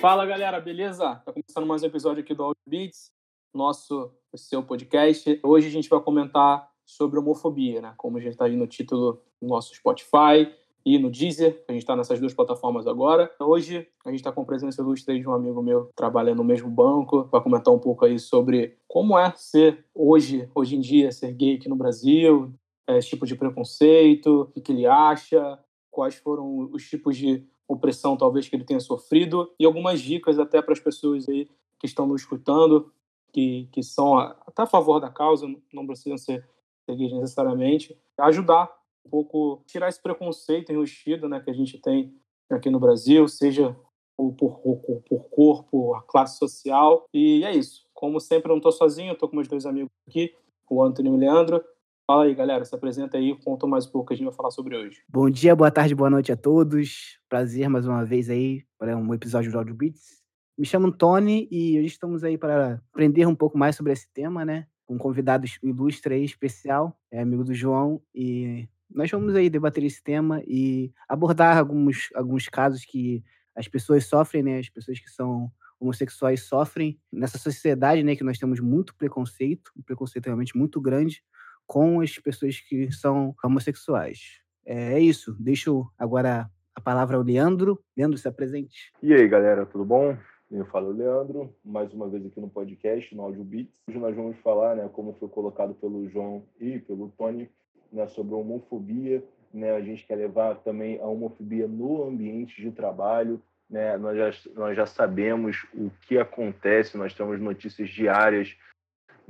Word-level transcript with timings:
Fala 0.00 0.24
galera, 0.24 0.58
beleza? 0.58 1.16
Tá 1.16 1.30
começando 1.30 1.66
mais 1.66 1.82
um 1.82 1.86
episódio 1.86 2.22
aqui 2.22 2.32
do 2.32 2.42
Audio 2.42 2.62
Beats, 2.66 3.12
nosso 3.52 4.10
seu 4.34 4.62
podcast. 4.62 5.38
Hoje 5.42 5.66
a 5.66 5.70
gente 5.70 5.90
vai 5.90 6.00
comentar 6.00 6.70
sobre 6.86 7.18
homofobia, 7.18 7.82
né? 7.82 7.92
Como 7.98 8.18
gente 8.18 8.32
está 8.32 8.46
aí 8.46 8.56
no 8.56 8.66
título 8.66 9.20
do 9.42 9.46
nosso 9.46 9.74
Spotify 9.74 10.50
e 10.86 10.98
no 10.98 11.10
Deezer, 11.10 11.62
a 11.68 11.72
gente 11.72 11.82
está 11.82 11.94
nessas 11.94 12.18
duas 12.18 12.32
plataformas 12.32 12.86
agora. 12.86 13.30
Hoje 13.38 13.86
a 14.02 14.08
gente 14.08 14.20
está 14.20 14.32
com 14.32 14.40
a 14.40 14.46
presença 14.46 14.80
ilustre 14.80 15.20
de 15.20 15.28
um 15.28 15.34
amigo 15.34 15.62
meu 15.62 15.88
que 15.88 15.94
trabalha 15.94 16.34
no 16.34 16.42
mesmo 16.42 16.70
banco, 16.70 17.24
vai 17.24 17.42
comentar 17.42 17.74
um 17.74 17.78
pouco 17.78 18.06
aí 18.06 18.18
sobre 18.18 18.78
como 18.88 19.18
é 19.18 19.30
ser 19.36 19.84
hoje, 19.94 20.48
hoje 20.54 20.76
em 20.76 20.80
dia, 20.80 21.12
ser 21.12 21.34
gay 21.34 21.56
aqui 21.56 21.68
no 21.68 21.76
Brasil, 21.76 22.50
é, 22.88 22.96
esse 22.96 23.10
tipo 23.10 23.26
de 23.26 23.36
preconceito, 23.36 24.50
o 24.56 24.60
que 24.62 24.72
ele 24.72 24.86
acha, 24.86 25.58
quais 25.90 26.14
foram 26.14 26.70
os 26.72 26.88
tipos 26.88 27.18
de 27.18 27.46
opressão 27.72 28.16
talvez 28.16 28.48
que 28.48 28.56
ele 28.56 28.64
tenha 28.64 28.80
sofrido 28.80 29.50
e 29.58 29.64
algumas 29.64 30.00
dicas 30.00 30.38
até 30.38 30.60
para 30.60 30.72
as 30.72 30.80
pessoas 30.80 31.28
aí 31.28 31.48
que 31.78 31.86
estão 31.86 32.06
nos 32.06 32.22
escutando, 32.22 32.92
que, 33.32 33.68
que 33.72 33.82
são 33.82 34.18
até 34.18 34.62
a 34.62 34.66
favor 34.66 35.00
da 35.00 35.08
causa, 35.08 35.46
não 35.72 35.86
precisam 35.86 36.18
ser 36.18 36.46
gays 36.88 37.12
necessariamente, 37.12 37.96
ajudar 38.18 38.68
um 39.06 39.10
pouco, 39.10 39.62
tirar 39.66 39.88
esse 39.88 40.02
preconceito 40.02 40.72
enrustido 40.72 41.28
né, 41.28 41.38
que 41.38 41.48
a 41.48 41.54
gente 41.54 41.78
tem 41.78 42.12
aqui 42.50 42.68
no 42.68 42.80
Brasil, 42.80 43.28
seja 43.28 43.76
por, 44.16 44.32
por, 44.34 45.02
por 45.08 45.24
corpo, 45.30 45.94
a 45.94 46.02
classe 46.02 46.36
social, 46.36 47.06
e 47.14 47.44
é 47.44 47.52
isso. 47.52 47.86
Como 47.94 48.18
sempre, 48.18 48.48
eu 48.50 48.54
não 48.54 48.58
estou 48.58 48.72
sozinho, 48.72 49.12
estou 49.12 49.28
com 49.28 49.36
meus 49.36 49.48
dois 49.48 49.64
amigos 49.64 49.88
aqui, 50.08 50.34
o 50.68 50.82
Antônio 50.82 51.12
e 51.12 51.16
o 51.16 51.18
Leandro, 51.18 51.64
Fala 52.10 52.24
aí, 52.24 52.34
galera, 52.34 52.64
se 52.64 52.74
apresenta 52.74 53.16
aí, 53.18 53.38
conta 53.44 53.68
mais 53.68 53.86
um 53.86 53.92
pouco 53.92 54.08
que 54.08 54.14
a 54.14 54.16
gente 54.16 54.26
vai 54.26 54.34
falar 54.34 54.50
sobre 54.50 54.76
hoje. 54.76 55.00
Bom 55.08 55.30
dia, 55.30 55.54
boa 55.54 55.70
tarde, 55.70 55.94
boa 55.94 56.10
noite 56.10 56.32
a 56.32 56.36
todos. 56.36 57.20
Prazer 57.28 57.68
mais 57.68 57.86
uma 57.86 58.04
vez 58.04 58.28
aí 58.28 58.64
para 58.76 58.96
um 58.96 59.14
episódio 59.14 59.52
do 59.52 59.56
Audio 59.56 59.76
Beats. 59.76 60.20
Me 60.58 60.66
chamo 60.66 60.90
Tony 60.90 61.46
e 61.52 61.78
hoje 61.78 61.86
estamos 61.86 62.24
aí 62.24 62.36
para 62.36 62.82
aprender 62.92 63.26
um 63.26 63.34
pouco 63.36 63.56
mais 63.56 63.76
sobre 63.76 63.92
esse 63.92 64.12
tema, 64.12 64.44
né? 64.44 64.66
Um 64.88 64.98
convidado 64.98 65.46
ilustre 65.62 66.14
aí, 66.14 66.24
especial, 66.24 66.98
é 67.12 67.20
amigo 67.20 67.44
do 67.44 67.54
João, 67.54 68.02
e 68.12 68.68
nós 68.90 69.08
vamos 69.08 69.36
aí 69.36 69.48
debater 69.48 69.84
esse 69.84 70.02
tema 70.02 70.42
e 70.48 70.92
abordar 71.08 71.58
alguns, 71.58 72.08
alguns 72.16 72.48
casos 72.48 72.84
que 72.84 73.22
as 73.54 73.68
pessoas 73.68 74.04
sofrem, 74.06 74.42
né? 74.42 74.58
As 74.58 74.68
pessoas 74.68 74.98
que 74.98 75.08
são 75.08 75.48
homossexuais 75.78 76.42
sofrem 76.42 76.98
nessa 77.12 77.38
sociedade, 77.38 78.02
né? 78.02 78.16
Que 78.16 78.24
nós 78.24 78.36
temos 78.36 78.58
muito 78.58 78.96
preconceito, 78.96 79.70
um 79.76 79.82
preconceito 79.82 80.26
realmente 80.26 80.58
muito 80.58 80.80
grande 80.80 81.22
com 81.70 82.00
as 82.00 82.18
pessoas 82.18 82.58
que 82.58 82.90
são 82.90 83.32
homossexuais. 83.44 84.40
É, 84.66 84.94
é 84.94 84.98
isso. 84.98 85.36
Deixo 85.38 85.88
agora 85.96 86.50
a 86.74 86.80
palavra 86.80 87.16
ao 87.16 87.22
Leandro. 87.22 87.80
Leandro, 87.96 88.18
se 88.18 88.26
apresente. 88.26 88.92
E 89.00 89.14
aí, 89.14 89.28
galera, 89.28 89.64
tudo 89.64 89.84
bom? 89.84 90.16
Eu 90.50 90.66
falo 90.66 90.90
Leandro, 90.90 91.54
mais 91.64 91.92
uma 91.92 92.08
vez 92.08 92.26
aqui 92.26 92.40
no 92.40 92.50
podcast, 92.50 93.14
no 93.14 93.22
Audio 93.22 93.44
Beats. 93.44 93.72
Hoje 93.88 93.98
nós 94.00 94.16
vamos 94.16 94.36
falar, 94.38 94.74
né, 94.74 94.90
como 94.92 95.14
foi 95.20 95.28
colocado 95.28 95.72
pelo 95.74 96.08
João 96.08 96.42
e 96.60 96.80
pelo 96.80 97.08
Tony, 97.16 97.48
né, 97.92 98.08
sobre 98.08 98.34
a 98.34 98.38
homofobia. 98.38 99.22
Né, 99.54 99.70
a 99.70 99.80
gente 99.80 100.04
quer 100.04 100.16
levar 100.16 100.56
também 100.56 100.98
a 100.98 101.06
homofobia 101.06 101.68
no 101.68 102.02
ambiente 102.02 102.60
de 102.60 102.72
trabalho. 102.72 103.40
Né, 103.70 103.96
nós, 103.96 104.18
já, 104.18 104.50
nós 104.56 104.76
já 104.76 104.86
sabemos 104.86 105.64
o 105.72 105.88
que 106.00 106.18
acontece, 106.18 106.98
nós 106.98 107.14
temos 107.14 107.40
notícias 107.40 107.88
diárias 107.88 108.56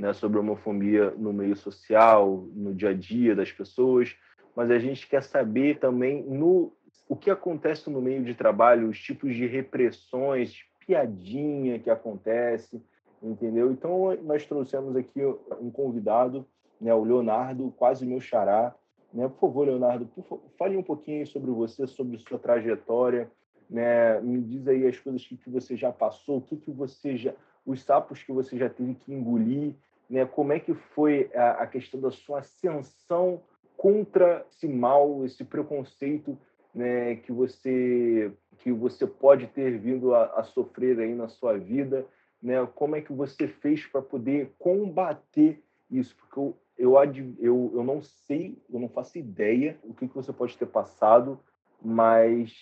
né, 0.00 0.14
sobre 0.14 0.38
homofobia 0.38 1.10
no 1.10 1.30
meio 1.30 1.54
social, 1.54 2.48
no 2.54 2.74
dia 2.74 2.88
a 2.88 2.94
dia 2.94 3.36
das 3.36 3.52
pessoas, 3.52 4.16
mas 4.56 4.70
a 4.70 4.78
gente 4.78 5.06
quer 5.06 5.22
saber 5.22 5.78
também 5.78 6.22
no 6.24 6.72
o 7.06 7.16
que 7.16 7.28
acontece 7.28 7.90
no 7.90 8.00
meio 8.00 8.22
de 8.22 8.34
trabalho, 8.34 8.88
os 8.88 8.98
tipos 9.00 9.34
de 9.34 9.44
repressões, 9.44 10.64
piadinha 10.86 11.78
que 11.78 11.90
acontece, 11.90 12.80
entendeu? 13.20 13.72
Então 13.72 14.16
nós 14.22 14.46
trouxemos 14.46 14.96
aqui 14.96 15.20
um 15.60 15.70
convidado, 15.70 16.46
né, 16.80 16.94
o 16.94 17.04
Leonardo, 17.04 17.74
quase 17.76 18.06
meu 18.06 18.20
xará, 18.20 18.74
né? 19.12 19.28
Por 19.28 19.40
favor, 19.40 19.66
Leonardo, 19.66 20.06
por 20.06 20.24
favor, 20.24 20.44
fale 20.56 20.76
um 20.76 20.82
pouquinho 20.82 21.26
sobre 21.26 21.50
você, 21.50 21.86
sobre 21.86 22.16
sua 22.18 22.38
trajetória, 22.38 23.30
né? 23.68 24.20
Me 24.20 24.40
diz 24.40 24.66
aí 24.68 24.86
as 24.86 24.98
coisas 24.98 25.26
que, 25.26 25.36
que 25.36 25.50
você 25.50 25.76
já 25.76 25.92
passou, 25.92 26.38
o 26.38 26.42
que 26.42 26.56
que 26.56 26.70
você 26.70 27.16
já 27.16 27.34
os 27.66 27.82
sapos 27.82 28.22
que 28.22 28.32
você 28.32 28.56
já 28.56 28.70
teve 28.70 28.94
que 28.94 29.12
engolir, 29.12 29.74
né? 30.10 30.26
Como 30.26 30.52
é 30.52 30.58
que 30.58 30.74
foi 30.74 31.30
a, 31.34 31.62
a 31.62 31.66
questão 31.66 32.00
da 32.00 32.10
sua 32.10 32.40
ascensão 32.40 33.40
contra 33.76 34.44
esse 34.50 34.66
mal, 34.66 35.24
esse 35.24 35.44
preconceito, 35.44 36.36
né? 36.74 37.16
Que 37.16 37.32
você 37.32 38.32
que 38.58 38.70
você 38.70 39.06
pode 39.06 39.46
ter 39.46 39.78
vindo 39.78 40.14
a, 40.14 40.24
a 40.38 40.42
sofrer 40.42 40.98
aí 40.98 41.14
na 41.14 41.28
sua 41.28 41.56
vida, 41.56 42.04
né? 42.42 42.66
Como 42.74 42.96
é 42.96 43.00
que 43.00 43.12
você 43.12 43.46
fez 43.48 43.86
para 43.86 44.02
poder 44.02 44.52
combater 44.58 45.62
isso? 45.90 46.14
Porque 46.16 46.38
eu, 46.38 46.58
eu, 46.76 46.94
eu, 47.38 47.72
eu 47.74 47.84
não 47.84 48.02
sei, 48.02 48.58
eu 48.68 48.80
não 48.80 48.88
faço 48.88 49.16
ideia 49.16 49.78
o 49.84 49.94
que, 49.94 50.08
que 50.08 50.14
você 50.14 50.32
pode 50.32 50.58
ter 50.58 50.66
passado, 50.66 51.40
mas 51.80 52.52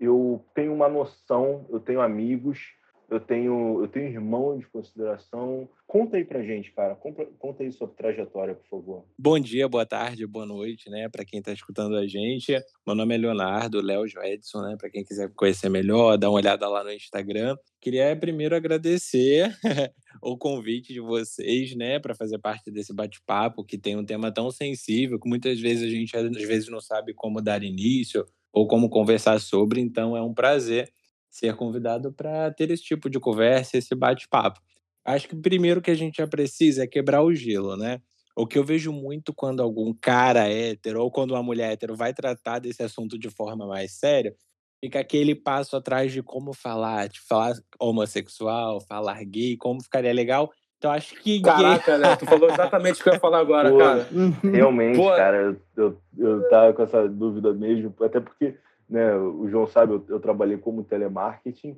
eu 0.00 0.42
tenho 0.54 0.72
uma 0.72 0.88
noção, 0.88 1.66
eu 1.68 1.78
tenho 1.78 2.00
amigos, 2.00 2.74
eu 3.12 3.20
tenho, 3.20 3.82
eu 3.82 3.88
tenho 3.88 4.06
irmão 4.06 4.58
de 4.58 4.66
consideração. 4.66 5.68
Conta 5.86 6.16
aí 6.16 6.24
pra 6.24 6.42
gente, 6.42 6.72
cara. 6.72 6.94
Conta, 6.94 7.62
aí 7.62 7.70
sobre 7.70 7.94
trajetória, 7.94 8.54
por 8.54 8.66
favor. 8.66 9.04
Bom 9.18 9.38
dia, 9.38 9.68
boa 9.68 9.84
tarde, 9.84 10.26
boa 10.26 10.46
noite, 10.46 10.88
né? 10.88 11.10
Para 11.10 11.22
quem 11.22 11.40
está 11.40 11.52
escutando 11.52 11.96
a 11.96 12.06
gente. 12.06 12.58
Meu 12.86 12.96
nome 12.96 13.14
é 13.14 13.18
Leonardo, 13.18 13.82
Léo 13.82 14.04
Edson, 14.24 14.62
né? 14.62 14.76
Para 14.78 14.88
quem 14.88 15.04
quiser 15.04 15.30
conhecer 15.34 15.68
melhor, 15.68 16.16
dá 16.16 16.30
uma 16.30 16.38
olhada 16.38 16.66
lá 16.66 16.82
no 16.82 16.90
Instagram. 16.90 17.54
Queria 17.82 18.16
primeiro 18.16 18.56
agradecer 18.56 19.54
o 20.22 20.38
convite 20.38 20.94
de 20.94 21.00
vocês, 21.00 21.74
né, 21.76 21.98
para 21.98 22.14
fazer 22.14 22.38
parte 22.38 22.70
desse 22.70 22.94
bate-papo 22.94 23.64
que 23.64 23.76
tem 23.76 23.96
um 23.96 24.04
tema 24.04 24.32
tão 24.32 24.50
sensível 24.50 25.18
que 25.18 25.28
muitas 25.28 25.60
vezes 25.60 25.88
a 25.88 25.90
gente 25.90 26.16
às 26.16 26.46
vezes 26.46 26.68
não 26.68 26.80
sabe 26.80 27.12
como 27.12 27.42
dar 27.42 27.62
início 27.62 28.24
ou 28.52 28.68
como 28.68 28.88
conversar 28.88 29.40
sobre, 29.40 29.80
então 29.80 30.16
é 30.16 30.22
um 30.22 30.32
prazer 30.32 30.92
ser 31.32 31.56
convidado 31.56 32.12
para 32.12 32.52
ter 32.52 32.70
esse 32.70 32.84
tipo 32.84 33.08
de 33.08 33.18
conversa, 33.18 33.78
esse 33.78 33.94
bate-papo. 33.94 34.60
Acho 35.02 35.26
que 35.26 35.34
o 35.34 35.40
primeiro 35.40 35.80
que 35.80 35.90
a 35.90 35.94
gente 35.94 36.18
já 36.18 36.26
precisa 36.26 36.84
é 36.84 36.86
quebrar 36.86 37.22
o 37.22 37.34
gelo, 37.34 37.74
né? 37.74 38.00
O 38.36 38.46
que 38.46 38.58
eu 38.58 38.64
vejo 38.64 38.92
muito 38.92 39.32
quando 39.32 39.62
algum 39.62 39.94
cara 39.94 40.46
hétero 40.48 41.02
ou 41.02 41.10
quando 41.10 41.32
uma 41.32 41.42
mulher 41.42 41.72
hétero 41.72 41.96
vai 41.96 42.12
tratar 42.12 42.58
desse 42.58 42.82
assunto 42.82 43.18
de 43.18 43.30
forma 43.30 43.66
mais 43.66 43.92
séria, 43.92 44.34
fica 44.78 45.00
aquele 45.00 45.34
passo 45.34 45.74
atrás 45.74 46.12
de 46.12 46.22
como 46.22 46.52
falar, 46.52 47.08
de 47.08 47.20
falar 47.20 47.54
homossexual, 47.80 48.80
falar 48.82 49.24
gay, 49.24 49.56
como 49.56 49.82
ficaria 49.82 50.12
legal. 50.12 50.50
Então 50.76 50.90
acho 50.90 51.14
que. 51.16 51.40
Caraca, 51.40 51.96
né? 51.96 52.16
Tu 52.16 52.26
falou 52.26 52.50
exatamente 52.50 53.00
o 53.00 53.04
que 53.04 53.08
eu 53.08 53.14
ia 53.14 53.20
falar 53.20 53.38
agora, 53.38 53.70
Pô, 53.70 53.78
cara. 53.78 54.08
Realmente, 54.52 54.96
Pô. 54.96 55.08
cara, 55.10 55.36
eu, 55.36 55.56
eu, 55.76 55.98
eu 56.18 56.48
tava 56.50 56.72
com 56.74 56.82
essa 56.82 57.08
dúvida 57.08 57.52
mesmo, 57.54 57.94
até 58.00 58.20
porque 58.20 58.56
né? 58.92 59.16
O 59.16 59.48
João 59.48 59.66
sabe, 59.66 59.94
eu, 59.94 60.04
eu 60.06 60.20
trabalhei 60.20 60.58
como 60.58 60.84
telemarketing, 60.84 61.76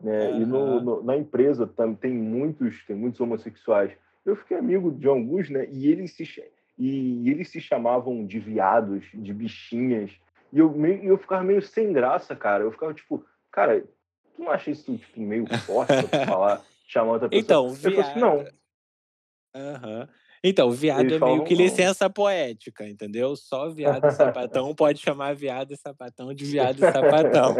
né? 0.00 0.30
Uhum. 0.30 0.40
E 0.40 0.46
no, 0.46 0.80
no, 0.80 1.02
na 1.04 1.16
empresa 1.16 1.66
também 1.66 1.96
tem 1.96 2.12
muitos, 2.14 2.82
tem 2.86 2.96
muitos 2.96 3.20
homossexuais. 3.20 3.92
Eu 4.24 4.34
fiquei 4.34 4.56
amigo 4.56 4.90
de 4.90 5.06
alguns, 5.06 5.50
né? 5.50 5.68
E 5.70 5.86
eles 5.86 6.12
se 6.12 6.24
e 6.78 7.30
eles 7.30 7.50
se 7.50 7.60
chamavam 7.60 8.26
de 8.26 8.38
viados, 8.38 9.04
de 9.14 9.32
bichinhas. 9.32 10.10
E 10.52 10.58
eu 10.58 10.70
meio, 10.70 11.04
eu 11.04 11.18
ficava 11.18 11.44
meio 11.44 11.60
sem 11.62 11.92
graça, 11.92 12.34
cara. 12.34 12.64
Eu 12.64 12.72
ficava 12.72 12.92
tipo, 12.94 13.24
cara, 13.50 13.80
tu 14.34 14.42
não 14.42 14.50
acha 14.50 14.70
isso 14.70 14.96
tipo, 14.96 15.20
meio 15.20 15.46
forte 15.60 15.92
pra 16.08 16.24
falar, 16.26 16.62
chamar 16.86 17.12
outra 17.12 17.28
pessoa? 17.28 17.44
Então, 17.44 17.90
viado... 17.90 18.00
Assim, 18.00 18.20
não. 18.20 18.46
Aham. 19.54 20.00
Uhum. 20.00 20.08
Então, 20.48 20.70
viado 20.70 21.12
é 21.12 21.18
meio 21.18 21.42
que 21.42 21.56
licença 21.56 22.08
poética, 22.08 22.88
entendeu? 22.88 23.34
Só 23.34 23.68
viado 23.68 24.06
e 24.06 24.12
sapatão 24.12 24.72
pode 24.76 25.00
chamar 25.00 25.34
viado 25.34 25.72
e 25.72 25.76
sapatão 25.76 26.32
de 26.32 26.44
viado 26.44 26.76
e 26.76 26.80
sapatão. 26.80 27.56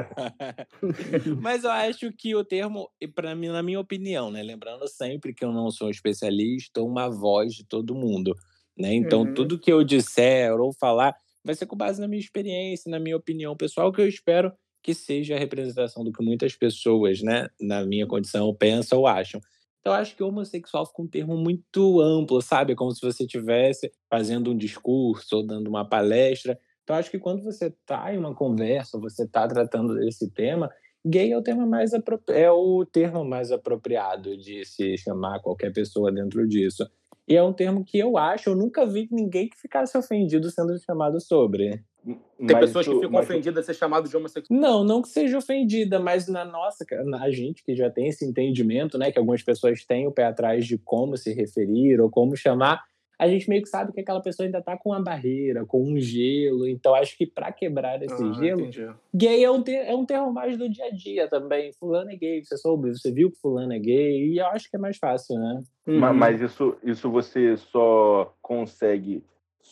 Mas 1.43 1.65
eu 1.65 1.71
acho 1.71 2.13
que 2.13 2.37
o 2.37 2.45
termo, 2.45 2.89
para 3.13 3.35
mim, 3.35 3.49
na 3.49 3.61
minha 3.61 3.81
opinião, 3.81 4.31
né? 4.31 4.41
Lembrando 4.41 4.87
sempre 4.87 5.35
que 5.35 5.45
eu 5.45 5.51
não 5.51 5.69
sou 5.69 5.89
um 5.89 5.91
especialista 5.91 6.81
uma 6.81 7.11
voz 7.11 7.55
de 7.55 7.65
todo 7.65 7.93
mundo, 7.93 8.37
né? 8.79 8.95
Então, 8.95 9.23
uhum. 9.23 9.35
tudo 9.35 9.59
que 9.59 9.73
eu 9.73 9.83
disser 9.83 10.55
ou 10.55 10.73
falar 10.73 11.13
vai 11.45 11.57
ser 11.57 11.67
com 11.67 11.77
base 11.77 12.01
na 12.01 12.07
minha 12.07 12.21
experiência, 12.21 12.89
na 12.89 13.01
minha 13.01 13.17
opinião 13.17 13.57
pessoal, 13.57 13.93
que 13.93 14.01
eu 14.01 14.07
espero 14.07 14.53
que 14.81 14.95
seja 14.95 15.35
a 15.35 15.39
representação 15.39 16.05
do 16.05 16.13
que 16.13 16.25
muitas 16.25 16.55
pessoas, 16.55 17.21
né, 17.21 17.49
na 17.61 17.85
minha 17.85 18.07
condição, 18.07 18.55
pensam 18.55 19.01
ou 19.01 19.09
acham. 19.09 19.41
Então, 19.87 19.95
eu 19.95 20.01
acho 20.01 20.17
que 20.17 20.23
homossexual 20.25 20.85
fica 20.85 21.01
um 21.01 21.07
termo 21.07 21.37
muito 21.37 22.01
amplo, 22.01 22.43
sabe? 22.43 22.75
Como 22.75 22.91
se 22.91 23.01
você 23.01 23.23
estivesse 23.23 23.89
fazendo 24.11 24.51
um 24.51 24.57
discurso 24.57 25.37
ou 25.37 25.47
dando 25.47 25.69
uma 25.69 25.89
palestra. 25.89 26.59
Então, 26.83 26.97
acho 26.97 27.09
que 27.09 27.21
quando 27.21 27.45
você 27.45 27.67
está 27.67 28.13
em 28.13 28.19
uma 28.19 28.35
conversa, 28.35 28.99
você 28.99 29.23
está 29.23 29.47
tratando 29.47 29.95
desse 29.95 30.29
tema, 30.29 30.69
gay 31.07 31.31
é 31.31 31.39
o 31.39 31.67
mais 31.69 31.93
é 32.31 32.51
o 32.51 32.85
termo 32.85 33.25
mais 33.25 33.53
apropriado 33.53 34.37
de 34.37 34.65
se 34.65 34.99
chamar 34.99 35.39
qualquer 35.39 35.73
pessoa 35.73 36.11
dentro 36.11 36.49
disso. 36.49 36.85
E 37.29 37.37
é 37.37 37.43
um 37.45 37.53
termo 37.53 37.85
que 37.85 37.97
eu 37.97 38.19
acho, 38.19 38.51
eu 38.51 38.57
nunca 38.57 38.85
vi 38.85 39.07
ninguém 39.13 39.49
que 39.49 39.57
ficasse 39.57 39.97
ofendido 39.97 40.51
sendo 40.51 40.77
chamado 40.81 41.21
sobre. 41.21 41.81
Tem 42.07 42.17
mas 42.39 42.67
pessoas 42.67 42.87
que 42.87 43.01
ficam 43.01 43.19
ofendidas 43.19 43.65
a 43.65 43.67
ser 43.67 43.75
chamado 43.75 44.09
de 44.09 44.17
homossexual. 44.17 44.61
Não, 44.61 44.85
não 44.85 45.03
que 45.03 45.09
seja 45.09 45.39
ofendida, 45.39 45.99
mas 45.99 46.29
na 46.29 46.45
nossa, 46.45 46.85
na 47.05 47.29
gente 47.31 47.65
que 47.65 47.75
já 47.75 47.91
tem 47.91 48.09
esse 48.09 48.25
entendimento, 48.25 48.97
né, 48.97 49.11
que 49.11 49.19
algumas 49.19 49.43
pessoas 49.43 49.85
têm 49.85 50.07
o 50.07 50.13
pé 50.13 50.25
atrás 50.25 50.65
de 50.67 50.79
como 50.79 51.17
se 51.17 51.33
referir 51.33 52.01
ou 52.01 52.09
como 52.09 52.37
chamar, 52.37 52.85
a 53.19 53.27
gente 53.29 53.49
meio 53.49 53.63
que 53.63 53.69
sabe 53.69 53.93
que 53.93 54.01
aquela 54.01 54.21
pessoa 54.21 54.47
ainda 54.47 54.61
tá 54.61 54.77
com 54.77 54.91
uma 54.91 55.03
barreira, 55.03 55.65
com 55.65 55.83
um 55.83 55.99
gelo. 55.99 56.69
Então, 56.69 56.95
acho 56.95 57.17
que 57.17 57.27
para 57.27 57.51
quebrar 57.51 58.03
esse 58.03 58.23
ah, 58.23 58.33
gelo, 58.35 58.61
entendi. 58.61 58.87
gay 59.15 59.43
é 59.43 59.51
um, 59.51 59.63
ter, 59.63 59.87
é 59.87 59.95
um 59.95 60.05
termo 60.05 60.31
mais 60.33 60.57
do 60.57 60.69
dia 60.69 60.87
a 60.87 60.91
dia 60.91 61.27
também. 61.27 61.73
Fulano 61.73 62.11
é 62.11 62.17
gay, 62.17 62.45
você 62.45 62.57
soube, 62.59 62.91
você 62.91 63.11
viu 63.11 63.31
que 63.31 63.41
fulano 63.41 63.73
é 63.73 63.79
gay, 63.79 64.33
e 64.33 64.39
eu 64.39 64.47
acho 64.49 64.71
que 64.71 64.77
é 64.77 64.79
mais 64.79 64.99
fácil, 64.99 65.39
né? 65.39 65.63
Mas, 65.87 66.17
mas 66.17 66.41
isso, 66.43 66.77
isso 66.85 67.11
você 67.11 67.57
só 67.57 68.35
consegue 68.43 69.25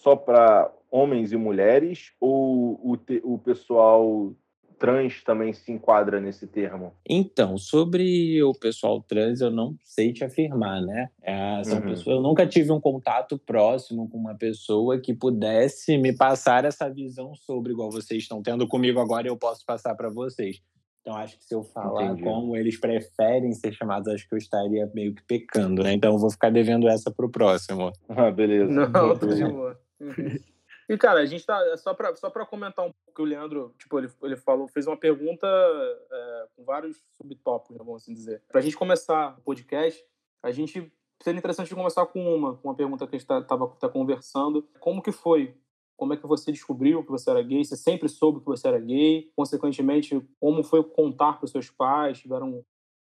só 0.05 0.15
para 0.15 0.71
homens 0.91 1.33
e 1.33 1.37
mulheres 1.37 2.13
ou 2.21 2.75
o, 2.75 2.99
o 3.25 3.39
pessoal 3.39 4.35
trans 4.79 5.25
também 5.25 5.51
se 5.55 5.73
enquadra 5.73 6.21
nesse 6.21 6.47
termo? 6.47 6.93
Então, 7.09 7.57
sobre 7.57 8.43
o 8.43 8.53
pessoal 8.53 9.01
trans, 9.01 9.41
eu 9.41 9.51
não 9.51 9.75
sei 9.83 10.13
te 10.13 10.23
afirmar, 10.23 10.83
né? 10.83 11.09
É, 11.23 11.65
são 11.65 11.79
uhum. 11.79 11.85
pessoas, 11.87 12.17
eu 12.17 12.23
nunca 12.23 12.47
tive 12.47 12.71
um 12.71 12.81
contato 12.81 13.39
próximo 13.39 14.07
com 14.11 14.19
uma 14.19 14.35
pessoa 14.35 15.01
que 15.01 15.15
pudesse 15.15 15.97
me 15.97 16.15
passar 16.15 16.67
essa 16.67 16.87
visão 16.91 17.35
sobre, 17.35 17.73
igual 17.73 17.91
vocês 17.91 18.23
estão 18.23 18.43
tendo 18.43 18.69
comigo 18.69 19.01
agora, 19.01 19.27
eu 19.27 19.39
posso 19.39 19.65
passar 19.65 19.95
para 19.95 20.11
vocês. 20.11 20.61
Então, 21.01 21.17
acho 21.17 21.39
que 21.39 21.45
se 21.45 21.55
eu 21.55 21.63
falar 21.63 22.05
Entendi. 22.05 22.25
como 22.25 22.57
eles 22.57 22.79
preferem 22.79 23.53
ser 23.53 23.73
chamados, 23.73 24.09
acho 24.09 24.29
que 24.29 24.35
eu 24.35 24.39
estaria 24.39 24.91
meio 24.95 25.15
que 25.15 25.23
pecando, 25.23 25.83
né? 25.83 25.93
Então, 25.95 26.13
eu 26.13 26.19
vou 26.19 26.31
ficar 26.31 26.51
devendo 26.51 26.89
essa 26.89 27.11
para 27.11 27.27
o 27.27 27.31
próximo. 27.31 27.91
Ah, 28.09 28.31
beleza. 28.31 28.71
Não, 28.71 29.15
de 29.15 29.45
boa. 29.45 29.84
Uhum. 30.01 30.13
E, 30.89 30.99
cara, 30.99 31.21
a 31.21 31.25
gente 31.25 31.47
tá. 31.47 31.59
É 31.69 31.77
só 31.77 31.95
pra, 31.95 32.15
só 32.15 32.29
pra 32.29 32.45
comentar 32.45 32.85
um 32.85 32.93
pouco 32.93 33.15
que 33.15 33.23
o 33.23 33.25
Leandro, 33.25 33.75
tipo, 33.79 33.99
ele, 33.99 34.11
ele 34.23 34.37
falou, 34.37 34.69
fez 34.69 34.87
uma 34.87 34.97
pergunta 34.97 35.47
é, 35.47 36.49
com 36.55 36.65
vários 36.65 37.03
subtópicos, 37.17 37.79
vamos 37.79 38.03
assim 38.03 38.13
dizer. 38.13 38.43
Pra 38.49 38.61
gente 38.61 38.77
começar 38.77 39.39
o 39.39 39.43
podcast, 39.43 40.05
a 40.43 40.51
gente. 40.51 40.93
Seria 41.23 41.39
interessante 41.39 41.75
começar 41.75 42.05
com 42.07 42.37
uma, 42.37 42.57
com 42.57 42.69
uma 42.69 42.75
pergunta 42.75 43.07
que 43.07 43.17
a 43.17 43.19
gente 43.19 43.27
tá, 43.27 43.41
tava, 43.41 43.69
tá 43.81 43.89
conversando. 43.89 44.69
Como 44.79 45.01
que 45.01 45.11
foi? 45.11 45.57
Como 45.97 46.13
é 46.13 46.17
que 46.17 46.27
você 46.27 46.53
descobriu 46.53 47.05
que 47.05 47.11
você 47.11 47.31
era 47.31 47.41
gay? 47.41 47.65
Você 47.65 47.77
sempre 47.77 48.09
soube 48.09 48.41
que 48.41 48.47
você 48.47 48.69
era 48.69 48.79
gay? 48.79 49.31
Consequentemente, 49.35 50.21
como 50.39 50.63
foi 50.63 50.83
contar 50.83 51.35
para 51.35 51.47
os 51.47 51.53
seus 51.53 51.71
pais? 51.71 52.19
Tiveram 52.19 52.63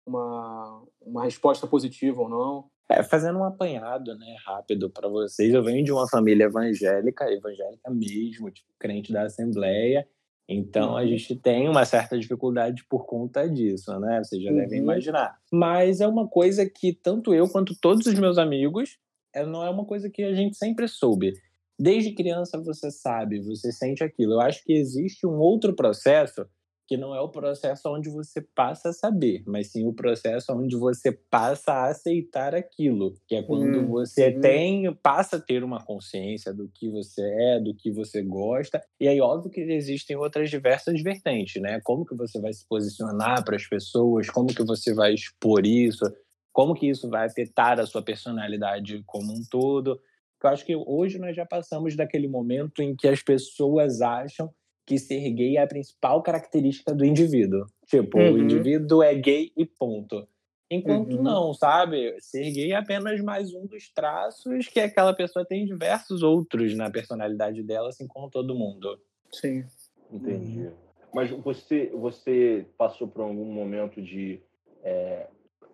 uma, 0.06 0.84
uma 1.00 1.24
resposta 1.24 1.68
positiva 1.68 2.22
ou 2.22 2.28
não? 2.28 2.70
É, 2.92 3.04
fazendo 3.04 3.40
um 3.40 3.44
apanhado, 3.44 4.16
né, 4.18 4.36
rápido 4.46 4.90
para 4.90 5.08
vocês, 5.08 5.54
eu 5.54 5.64
venho 5.64 5.84
de 5.84 5.92
uma 5.92 6.08
família 6.08 6.46
evangélica, 6.46 7.32
evangélica 7.32 7.90
mesmo, 7.90 8.52
tipo, 8.52 8.68
crente 8.80 9.14
da 9.14 9.24
Assembleia, 9.24 10.08
então 10.48 10.98
a 10.98 11.02
uhum. 11.02 11.08
gente 11.08 11.36
tem 11.36 11.70
uma 11.70 11.86
certa 11.86 12.20
dificuldade 12.20 12.84
por 12.90 13.06
conta 13.06 13.48
disso, 13.48 13.98
né? 14.00 14.22
Vocês 14.22 14.44
já 14.44 14.52
uhum. 14.52 14.58
devem 14.58 14.80
imaginar. 14.80 15.38
Mas 15.52 16.02
é 16.02 16.08
uma 16.08 16.28
coisa 16.28 16.70
que 16.70 16.94
tanto 16.94 17.34
eu 17.34 17.48
quanto 17.48 17.74
todos 17.80 18.06
os 18.06 18.16
meus 18.16 18.38
amigos, 18.38 18.98
é, 19.34 19.46
não 19.46 19.66
é 19.66 19.70
uma 19.70 19.86
coisa 19.86 20.10
que 20.10 20.24
a 20.24 20.34
gente 20.34 20.58
sempre 20.58 20.88
soube. 20.88 21.34
Desde 21.80 22.12
criança 22.14 22.62
você 22.62 22.92
sabe, 22.92 23.40
você 23.42 23.72
sente 23.72 24.04
aquilo. 24.04 24.34
Eu 24.34 24.42
acho 24.42 24.64
que 24.64 24.74
existe 24.74 25.26
um 25.26 25.40
outro 25.40 25.74
processo 25.74 26.46
que 26.92 26.98
não 26.98 27.16
é 27.16 27.22
o 27.22 27.30
processo 27.30 27.88
onde 27.88 28.10
você 28.10 28.42
passa 28.42 28.90
a 28.90 28.94
saber, 28.94 29.44
mas 29.48 29.72
sim 29.72 29.88
o 29.88 29.94
processo 29.94 30.52
onde 30.52 30.76
você 30.76 31.10
passa 31.10 31.72
a 31.72 31.88
aceitar 31.88 32.54
aquilo, 32.54 33.14
que 33.26 33.36
é 33.36 33.42
quando 33.42 33.80
hum, 33.80 33.88
você 33.88 34.36
hum. 34.36 34.42
tem, 34.42 34.94
passa 34.96 35.38
a 35.38 35.40
ter 35.40 35.64
uma 35.64 35.82
consciência 35.82 36.54
do 36.54 36.68
que 36.68 36.90
você 36.90 37.22
é, 37.22 37.62
do 37.62 37.74
que 37.74 37.94
você 37.94 38.22
gosta, 38.22 38.84
e 39.00 39.08
aí 39.08 39.22
óbvio 39.22 39.50
que 39.50 39.62
existem 39.62 40.18
outras 40.18 40.50
diversas 40.50 41.02
vertentes, 41.02 41.62
né? 41.62 41.80
Como 41.82 42.06
que 42.06 42.14
você 42.14 42.42
vai 42.42 42.52
se 42.52 42.68
posicionar 42.68 43.42
para 43.46 43.56
as 43.56 43.66
pessoas, 43.66 44.30
como 44.30 44.54
que 44.54 44.66
você 44.66 44.94
vai 44.94 45.14
expor 45.14 45.66
isso, 45.66 46.04
como 46.52 46.74
que 46.74 46.90
isso 46.90 47.10
vai 47.10 47.26
afetar 47.26 47.80
a 47.80 47.86
sua 47.86 48.02
personalidade 48.02 49.02
como 49.06 49.32
um 49.32 49.42
todo. 49.50 49.98
Eu 50.44 50.50
acho 50.50 50.66
que 50.66 50.76
hoje 50.76 51.18
nós 51.18 51.38
já 51.38 51.46
passamos 51.46 51.96
daquele 51.96 52.28
momento 52.28 52.82
em 52.82 52.94
que 52.94 53.08
as 53.08 53.24
pessoas 53.24 54.02
acham 54.02 54.54
que 54.92 55.00
ser 55.00 55.30
gay 55.32 55.56
é 55.56 55.62
a 55.62 55.68
principal 55.68 56.22
característica 56.22 56.94
do 56.94 57.06
indivíduo. 57.06 57.66
Tipo, 57.88 58.20
uhum. 58.20 58.34
o 58.34 58.38
indivíduo 58.40 59.02
é 59.02 59.16
gay 59.16 59.50
e 59.56 59.66
ponto. 59.66 60.28
Enquanto 60.70 61.16
uhum. 61.16 61.24
não, 61.24 61.54
sabe? 61.54 62.14
Ser 62.20 62.52
gay 62.52 62.74
é 62.74 62.76
apenas 62.76 63.22
mais 63.22 63.54
um 63.54 63.66
dos 63.66 63.90
traços 63.90 64.68
que 64.68 64.82
aquela 64.82 65.14
pessoa 65.14 65.46
tem 65.46 65.66
diversos 65.66 66.24
outros 66.24 66.76
na 66.76 66.90
personalidade 66.90 67.64
dela, 67.64 67.88
assim 67.88 68.06
como 68.06 68.30
todo 68.30 68.54
mundo. 68.54 69.00
Sim. 69.32 69.64
Entendi. 70.12 70.60
Uhum. 70.60 70.74
Mas 71.14 71.30
você, 71.30 71.90
você 71.94 72.66
passou 72.78 73.08
por 73.08 73.22
algum 73.22 73.46
momento 73.46 74.02
de. 74.02 74.42
É... 74.84 75.28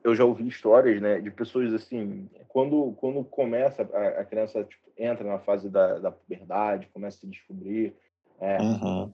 Eu 0.04 0.16
já 0.16 0.24
ouvi 0.24 0.48
histórias, 0.48 1.02
né, 1.02 1.20
de 1.20 1.32
pessoas 1.32 1.74
assim, 1.74 2.30
quando, 2.48 2.94
quando 2.98 3.24
começa, 3.26 3.82
a, 3.82 4.22
a 4.22 4.26
criança 4.26 4.64
tipo, 4.64 4.88
entra 4.96 5.28
na 5.28 5.40
fase 5.40 5.70
da, 5.70 6.00
da 6.00 6.12
puberdade, 6.12 6.88
começa 6.94 7.18
a 7.18 7.20
se 7.22 7.28
descobrir, 7.28 7.94
é, 8.40 8.62
uhum. 8.62 9.12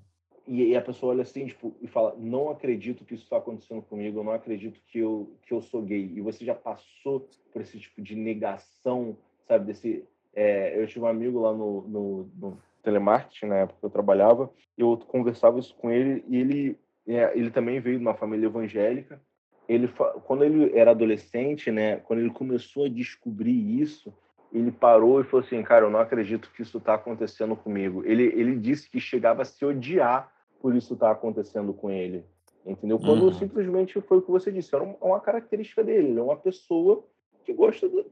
e, 0.47 0.63
e, 0.69 0.75
a 0.75 0.81
pessoa 0.81 1.13
olha 1.13 1.23
assim, 1.23 1.47
tipo, 1.47 1.75
e 1.81 1.87
fala: 1.87 2.15
Não 2.17 2.49
acredito 2.49 3.05
que 3.05 3.13
isso 3.13 3.23
está 3.23 3.37
acontecendo 3.37 3.81
comigo, 3.81 4.19
eu 4.19 4.23
não 4.23 4.33
acredito 4.33 4.79
que 4.87 4.99
eu, 4.99 5.35
que 5.45 5.53
eu 5.53 5.61
sou 5.61 5.81
gay. 5.81 6.11
E 6.15 6.21
você 6.21 6.43
já 6.43 6.53
passou 6.53 7.27
por 7.51 7.61
esse 7.61 7.79
tipo 7.79 8.01
de 8.01 8.15
negação, 8.15 9.17
sabe? 9.47 9.65
Desse, 9.65 10.05
é, 10.33 10.79
eu 10.79 10.87
tive 10.87 11.05
um 11.05 11.07
amigo 11.07 11.39
lá 11.39 11.53
no, 11.53 11.81
no, 11.87 12.29
no, 12.35 12.57
telemarketing, 12.81 13.45
na 13.45 13.57
época 13.57 13.79
que 13.79 13.85
eu 13.85 13.89
trabalhava, 13.89 14.51
eu 14.77 14.97
conversava 14.97 15.59
isso 15.59 15.73
com 15.75 15.89
ele, 15.89 16.23
e 16.27 16.37
ele, 16.37 16.79
é, 17.07 17.31
ele 17.37 17.49
também 17.49 17.79
veio 17.79 17.97
de 17.97 18.03
uma 18.03 18.13
família 18.13 18.47
evangélica. 18.47 19.21
Ele, 19.69 19.87
quando 20.25 20.43
ele 20.43 20.77
era 20.77 20.91
adolescente, 20.91 21.71
né, 21.71 21.97
quando 21.97 22.19
ele 22.19 22.29
começou 22.29 22.85
a 22.85 22.89
descobrir 22.89 23.79
isso, 23.79 24.13
ele 24.53 24.71
parou 24.71 25.19
e 25.19 25.23
falou 25.23 25.43
assim, 25.45 25.61
cara, 25.63 25.85
eu 25.85 25.89
não 25.89 25.99
acredito 25.99 26.51
que 26.55 26.61
isso 26.61 26.77
está 26.77 26.93
acontecendo 26.93 27.55
comigo. 27.55 28.03
Ele, 28.05 28.23
ele 28.23 28.55
disse 28.55 28.87
que 28.87 28.99
chegava 28.99 29.41
a 29.41 29.45
se 29.45 29.65
odiar 29.65 30.31
por 30.61 30.75
isso 30.75 30.93
estar 30.93 31.07
tá 31.07 31.11
acontecendo 31.11 31.73
com 31.73 31.89
ele, 31.89 32.23
entendeu? 32.65 32.99
Quando 32.99 33.25
uhum. 33.25 33.33
simplesmente 33.33 33.99
foi 33.99 34.19
o 34.19 34.21
que 34.21 34.31
você 34.31 34.51
disse, 34.51 34.73
era 34.73 34.83
uma 35.01 35.19
característica 35.19 35.83
dele, 35.83 36.09
ele 36.09 36.19
é 36.19 36.23
uma 36.23 36.37
pessoa 36.37 37.03
que 37.43 37.51
gosta 37.51 37.89
do, 37.89 38.05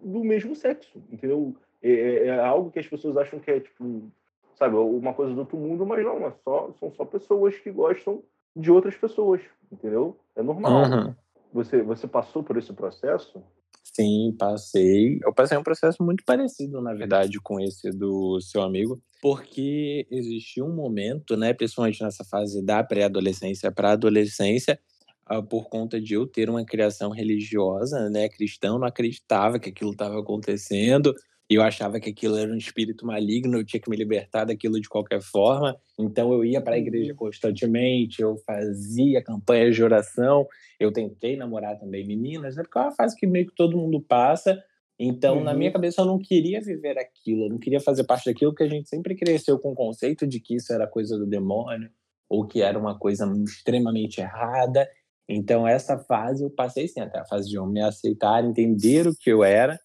do 0.00 0.22
mesmo 0.22 0.54
sexo, 0.54 1.02
entendeu? 1.10 1.56
É, 1.82 1.90
é, 1.90 2.26
é, 2.26 2.40
algo 2.40 2.70
que 2.70 2.78
as 2.78 2.86
pessoas 2.86 3.16
acham 3.16 3.40
que 3.40 3.50
é, 3.50 3.58
tipo, 3.58 4.02
sabe, 4.54 4.76
uma 4.76 5.14
coisa 5.14 5.32
do 5.32 5.40
outro 5.40 5.56
mundo, 5.56 5.86
mas 5.86 6.04
não, 6.04 6.26
é 6.26 6.32
só, 6.44 6.70
são 6.78 6.92
só 6.92 7.04
pessoas 7.04 7.58
que 7.58 7.70
gostam 7.70 8.22
de 8.54 8.70
outras 8.70 8.94
pessoas, 8.94 9.40
entendeu? 9.72 10.16
É 10.36 10.42
normal. 10.42 10.82
Uhum. 10.84 11.14
Você, 11.52 11.82
você 11.82 12.06
passou 12.06 12.42
por 12.42 12.56
esse 12.58 12.72
processo? 12.72 13.42
Sim, 13.84 14.34
passei. 14.38 15.18
Eu 15.24 15.32
passei 15.34 15.56
um 15.58 15.62
processo 15.62 16.02
muito 16.02 16.22
parecido, 16.24 16.80
na 16.80 16.94
verdade, 16.94 17.40
com 17.40 17.58
esse 17.60 17.90
do 17.90 18.40
seu 18.40 18.62
amigo, 18.62 19.00
porque 19.20 20.06
existiu 20.10 20.66
um 20.66 20.74
momento, 20.74 21.36
né, 21.36 21.52
principalmente 21.52 22.02
nessa 22.02 22.24
fase 22.24 22.64
da 22.64 22.82
pré-adolescência 22.84 23.72
para 23.72 23.92
adolescência, 23.92 24.78
uh, 25.30 25.42
por 25.42 25.68
conta 25.68 26.00
de 26.00 26.14
eu 26.14 26.26
ter 26.26 26.48
uma 26.48 26.64
criação 26.64 27.10
religiosa, 27.10 28.08
né, 28.10 28.28
cristão, 28.28 28.78
não 28.78 28.86
acreditava 28.86 29.58
que 29.58 29.70
aquilo 29.70 29.90
estava 29.92 30.20
acontecendo, 30.20 31.12
e 31.50 31.54
eu 31.54 31.62
achava 31.62 31.98
que 31.98 32.10
aquilo 32.10 32.36
era 32.36 32.52
um 32.52 32.56
espírito 32.56 33.06
maligno, 33.06 33.58
eu 33.58 33.64
tinha 33.64 33.80
que 33.80 33.88
me 33.88 33.96
libertar 33.96 34.44
daquilo 34.44 34.78
de 34.78 34.88
qualquer 34.88 35.22
forma. 35.22 35.74
Então 35.98 36.30
eu 36.30 36.44
ia 36.44 36.60
para 36.60 36.74
a 36.74 36.78
igreja 36.78 37.12
uhum. 37.12 37.16
constantemente, 37.16 38.20
eu 38.20 38.36
fazia 38.46 39.22
campanhas 39.22 39.74
de 39.74 39.82
oração, 39.82 40.46
eu 40.78 40.92
tentei 40.92 41.36
namorar 41.36 41.78
também 41.78 42.06
meninas, 42.06 42.54
né? 42.54 42.62
Porque 42.62 42.78
é 42.78 42.82
uma 42.82 42.92
fase 42.92 43.16
que 43.16 43.26
meio 43.26 43.46
que 43.46 43.54
todo 43.54 43.78
mundo 43.78 43.98
passa. 44.00 44.62
Então, 44.98 45.38
uhum. 45.38 45.44
na 45.44 45.54
minha 45.54 45.70
uhum. 45.70 45.74
cabeça, 45.74 46.02
eu 46.02 46.06
não 46.06 46.18
queria 46.18 46.60
viver 46.60 46.98
aquilo, 46.98 47.44
eu 47.44 47.50
não 47.50 47.58
queria 47.58 47.80
fazer 47.80 48.04
parte 48.04 48.26
daquilo 48.26 48.54
que 48.54 48.64
a 48.64 48.68
gente 48.68 48.88
sempre 48.88 49.14
cresceu 49.14 49.58
com 49.58 49.72
o 49.72 49.74
conceito 49.74 50.26
de 50.26 50.40
que 50.40 50.56
isso 50.56 50.72
era 50.72 50.86
coisa 50.86 51.16
do 51.16 51.26
demônio, 51.26 51.88
ou 52.28 52.46
que 52.46 52.60
era 52.60 52.78
uma 52.78 52.98
coisa 52.98 53.24
extremamente 53.44 54.20
errada. 54.20 54.86
Então, 55.26 55.66
essa 55.66 55.98
fase 55.98 56.42
eu 56.42 56.50
passei 56.50 56.88
sim, 56.88 57.00
até 57.00 57.20
a 57.20 57.24
fase 57.24 57.48
de 57.48 57.56
eu 57.56 57.64
me 57.64 57.80
aceitar, 57.80 58.44
entender 58.44 59.06
o 59.06 59.14
que 59.14 59.30
eu 59.30 59.42
era 59.42 59.78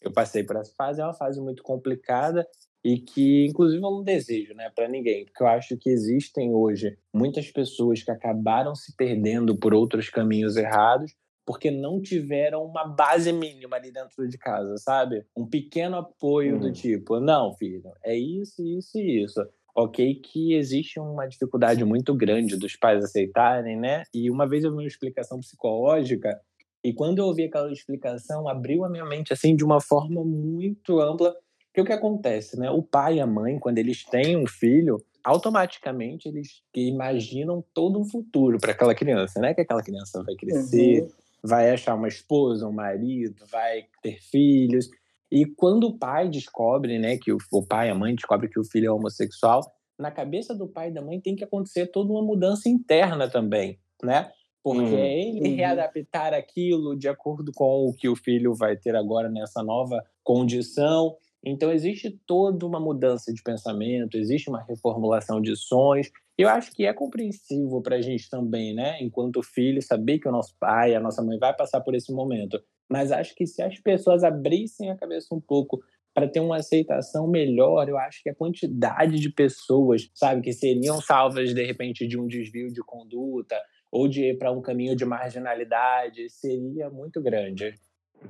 eu 0.00 0.12
passei 0.12 0.44
por 0.44 0.56
essa 0.56 0.72
fase, 0.76 1.00
é 1.00 1.04
uma 1.04 1.14
fase 1.14 1.40
muito 1.40 1.62
complicada 1.62 2.46
e 2.84 2.98
que, 2.98 3.46
inclusive, 3.46 3.82
eu 3.82 3.90
não 3.90 4.04
desejo 4.04 4.54
né, 4.54 4.70
para 4.74 4.88
ninguém, 4.88 5.24
porque 5.24 5.42
eu 5.42 5.48
acho 5.48 5.76
que 5.76 5.90
existem 5.90 6.54
hoje 6.54 6.96
muitas 7.12 7.50
pessoas 7.50 8.02
que 8.02 8.10
acabaram 8.10 8.74
se 8.74 8.94
perdendo 8.94 9.56
por 9.56 9.74
outros 9.74 10.08
caminhos 10.08 10.56
errados 10.56 11.12
porque 11.46 11.70
não 11.70 12.02
tiveram 12.02 12.64
uma 12.64 12.84
base 12.84 13.32
mínima 13.32 13.76
ali 13.76 13.92
dentro 13.92 14.28
de 14.28 14.36
casa, 14.36 14.76
sabe? 14.78 15.24
Um 15.34 15.46
pequeno 15.46 15.96
apoio 15.96 16.58
do 16.58 16.66
hum. 16.66 16.72
tipo, 16.72 17.20
não, 17.20 17.54
filho, 17.54 17.92
é 18.04 18.16
isso, 18.16 18.66
isso 18.66 18.98
e 18.98 19.22
isso. 19.22 19.40
Ok, 19.74 20.14
que 20.16 20.54
existe 20.54 20.98
uma 20.98 21.26
dificuldade 21.26 21.84
muito 21.84 22.14
grande 22.14 22.56
dos 22.56 22.74
pais 22.74 23.04
aceitarem, 23.04 23.78
né? 23.78 24.02
E 24.12 24.28
uma 24.30 24.48
vez 24.48 24.64
eu 24.64 24.70
vi 24.70 24.78
uma 24.78 24.86
explicação 24.86 25.38
psicológica 25.38 26.40
E 26.86 26.92
quando 26.92 27.18
eu 27.18 27.24
ouvi 27.24 27.42
aquela 27.42 27.72
explicação, 27.72 28.46
abriu 28.48 28.84
a 28.84 28.88
minha 28.88 29.04
mente 29.04 29.32
assim 29.32 29.56
de 29.56 29.64
uma 29.64 29.80
forma 29.80 30.24
muito 30.24 31.00
ampla. 31.00 31.34
Porque 31.66 31.80
o 31.80 31.84
que 31.84 31.92
acontece, 31.92 32.56
né? 32.56 32.70
O 32.70 32.80
pai 32.80 33.16
e 33.16 33.20
a 33.20 33.26
mãe, 33.26 33.58
quando 33.58 33.78
eles 33.78 34.04
têm 34.04 34.36
um 34.36 34.46
filho, 34.46 35.04
automaticamente 35.24 36.28
eles 36.28 36.62
imaginam 36.72 37.64
todo 37.74 37.98
um 37.98 38.04
futuro 38.04 38.58
para 38.60 38.70
aquela 38.70 38.94
criança, 38.94 39.40
né? 39.40 39.52
Que 39.52 39.62
aquela 39.62 39.82
criança 39.82 40.22
vai 40.22 40.36
crescer, 40.36 41.02
uhum. 41.02 41.08
vai 41.42 41.72
achar 41.72 41.96
uma 41.96 42.06
esposa, 42.06 42.68
um 42.68 42.72
marido, 42.72 43.44
vai 43.50 43.86
ter 44.00 44.22
filhos. 44.22 44.88
E 45.28 45.44
quando 45.44 45.88
o 45.88 45.98
pai 45.98 46.28
descobre, 46.28 47.00
né, 47.00 47.16
que 47.16 47.32
o, 47.32 47.38
o 47.50 47.66
pai 47.66 47.88
e 47.88 47.90
a 47.90 47.96
mãe 47.96 48.14
descobre 48.14 48.48
que 48.48 48.60
o 48.60 48.64
filho 48.64 48.86
é 48.86 48.92
homossexual, 48.92 49.60
na 49.98 50.12
cabeça 50.12 50.54
do 50.54 50.68
pai 50.68 50.90
e 50.90 50.92
da 50.92 51.02
mãe 51.02 51.20
tem 51.20 51.34
que 51.34 51.42
acontecer 51.42 51.88
toda 51.88 52.12
uma 52.12 52.22
mudança 52.22 52.68
interna 52.68 53.28
também, 53.28 53.76
né? 54.04 54.30
Porque 54.66 54.80
uhum. 54.80 54.98
é 54.98 55.20
ele 55.20 55.48
uhum. 55.50 55.54
readaptar 55.54 56.34
aquilo 56.34 56.96
de 56.96 57.08
acordo 57.08 57.52
com 57.54 57.86
o 57.86 57.94
que 57.94 58.08
o 58.08 58.16
filho 58.16 58.52
vai 58.52 58.76
ter 58.76 58.96
agora 58.96 59.28
nessa 59.28 59.62
nova 59.62 60.02
condição. 60.24 61.16
Então, 61.44 61.70
existe 61.70 62.10
toda 62.26 62.66
uma 62.66 62.80
mudança 62.80 63.32
de 63.32 63.40
pensamento, 63.44 64.18
existe 64.18 64.50
uma 64.50 64.60
reformulação 64.60 65.40
de 65.40 65.54
sonhos. 65.54 66.10
Eu 66.36 66.48
acho 66.48 66.72
que 66.72 66.84
é 66.84 66.92
compreensível 66.92 67.80
para 67.80 67.94
a 67.94 68.00
gente 68.00 68.28
também, 68.28 68.74
né, 68.74 69.00
enquanto 69.00 69.40
filho, 69.40 69.80
saber 69.80 70.18
que 70.18 70.28
o 70.28 70.32
nosso 70.32 70.56
pai, 70.58 70.96
a 70.96 71.00
nossa 71.00 71.22
mãe 71.22 71.38
vai 71.38 71.54
passar 71.54 71.80
por 71.80 71.94
esse 71.94 72.12
momento. 72.12 72.60
Mas 72.90 73.12
acho 73.12 73.36
que 73.36 73.46
se 73.46 73.62
as 73.62 73.78
pessoas 73.78 74.24
abrissem 74.24 74.90
a 74.90 74.96
cabeça 74.96 75.32
um 75.32 75.40
pouco 75.40 75.80
para 76.12 76.26
ter 76.26 76.40
uma 76.40 76.56
aceitação 76.56 77.28
melhor, 77.28 77.88
eu 77.88 77.98
acho 77.98 78.20
que 78.20 78.30
a 78.30 78.34
quantidade 78.34 79.20
de 79.20 79.30
pessoas, 79.30 80.10
sabe, 80.12 80.42
que 80.42 80.52
seriam 80.52 81.00
salvas 81.00 81.54
de 81.54 81.64
repente 81.64 82.04
de 82.04 82.18
um 82.18 82.26
desvio 82.26 82.72
de 82.72 82.80
conduta 82.80 83.54
ou 83.90 84.08
de 84.08 84.30
ir 84.30 84.38
para 84.38 84.52
um 84.52 84.60
caminho 84.60 84.96
de 84.96 85.04
marginalidade 85.04 86.28
seria 86.30 86.90
muito 86.90 87.20
grande. 87.20 87.74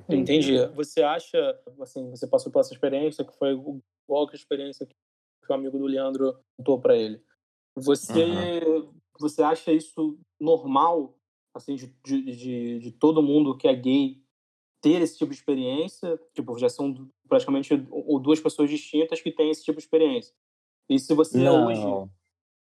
Entendi. 0.09 0.57
Você 0.75 1.01
acha, 1.01 1.59
assim, 1.81 2.09
você 2.09 2.27
passou 2.27 2.51
por 2.51 2.59
essa 2.59 2.73
experiência 2.73 3.23
que 3.23 3.35
foi 3.37 3.51
igual 3.51 4.27
que 4.27 4.35
a 4.35 4.39
experiência 4.39 4.85
que 4.85 4.95
o 5.49 5.53
amigo 5.53 5.77
do 5.77 5.85
Leandro 5.85 6.37
contou 6.57 6.79
para 6.79 6.95
ele. 6.95 7.21
Você, 7.75 8.23
uhum. 8.23 8.91
você 9.19 9.41
acha 9.43 9.71
isso 9.71 10.19
normal, 10.39 11.15
assim, 11.53 11.75
de, 11.75 11.87
de, 12.03 12.79
de 12.79 12.91
todo 12.91 13.23
mundo 13.23 13.55
que 13.55 13.67
é 13.67 13.75
gay 13.75 14.21
ter 14.81 15.01
esse 15.01 15.17
tipo 15.17 15.31
de 15.31 15.37
experiência? 15.37 16.19
Tipo, 16.33 16.57
já 16.57 16.69
são 16.69 17.09
praticamente 17.27 17.73
ou 17.89 18.19
duas 18.19 18.39
pessoas 18.39 18.69
distintas 18.69 19.21
que 19.21 19.31
têm 19.31 19.49
esse 19.49 19.63
tipo 19.63 19.77
de 19.77 19.83
experiência. 19.83 20.33
E 20.89 20.97
se 20.99 21.13
você 21.13 21.37
Não. 21.37 21.67
hoje, 21.67 22.11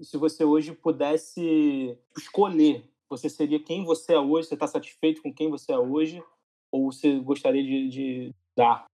se 0.02 0.16
você 0.16 0.44
hoje 0.44 0.72
pudesse 0.72 1.96
escolher, 2.16 2.84
você 3.08 3.28
seria 3.28 3.62
quem 3.62 3.84
você 3.84 4.14
é 4.14 4.18
hoje? 4.18 4.48
Você 4.48 4.54
está 4.54 4.66
satisfeito 4.66 5.22
com 5.22 5.32
quem 5.32 5.50
você 5.50 5.72
é 5.72 5.78
hoje? 5.78 6.22
Ou 6.72 6.90
você 6.90 7.18
gostaria 7.20 7.62
de, 7.62 7.88
de 7.88 8.34
dar 8.56 8.86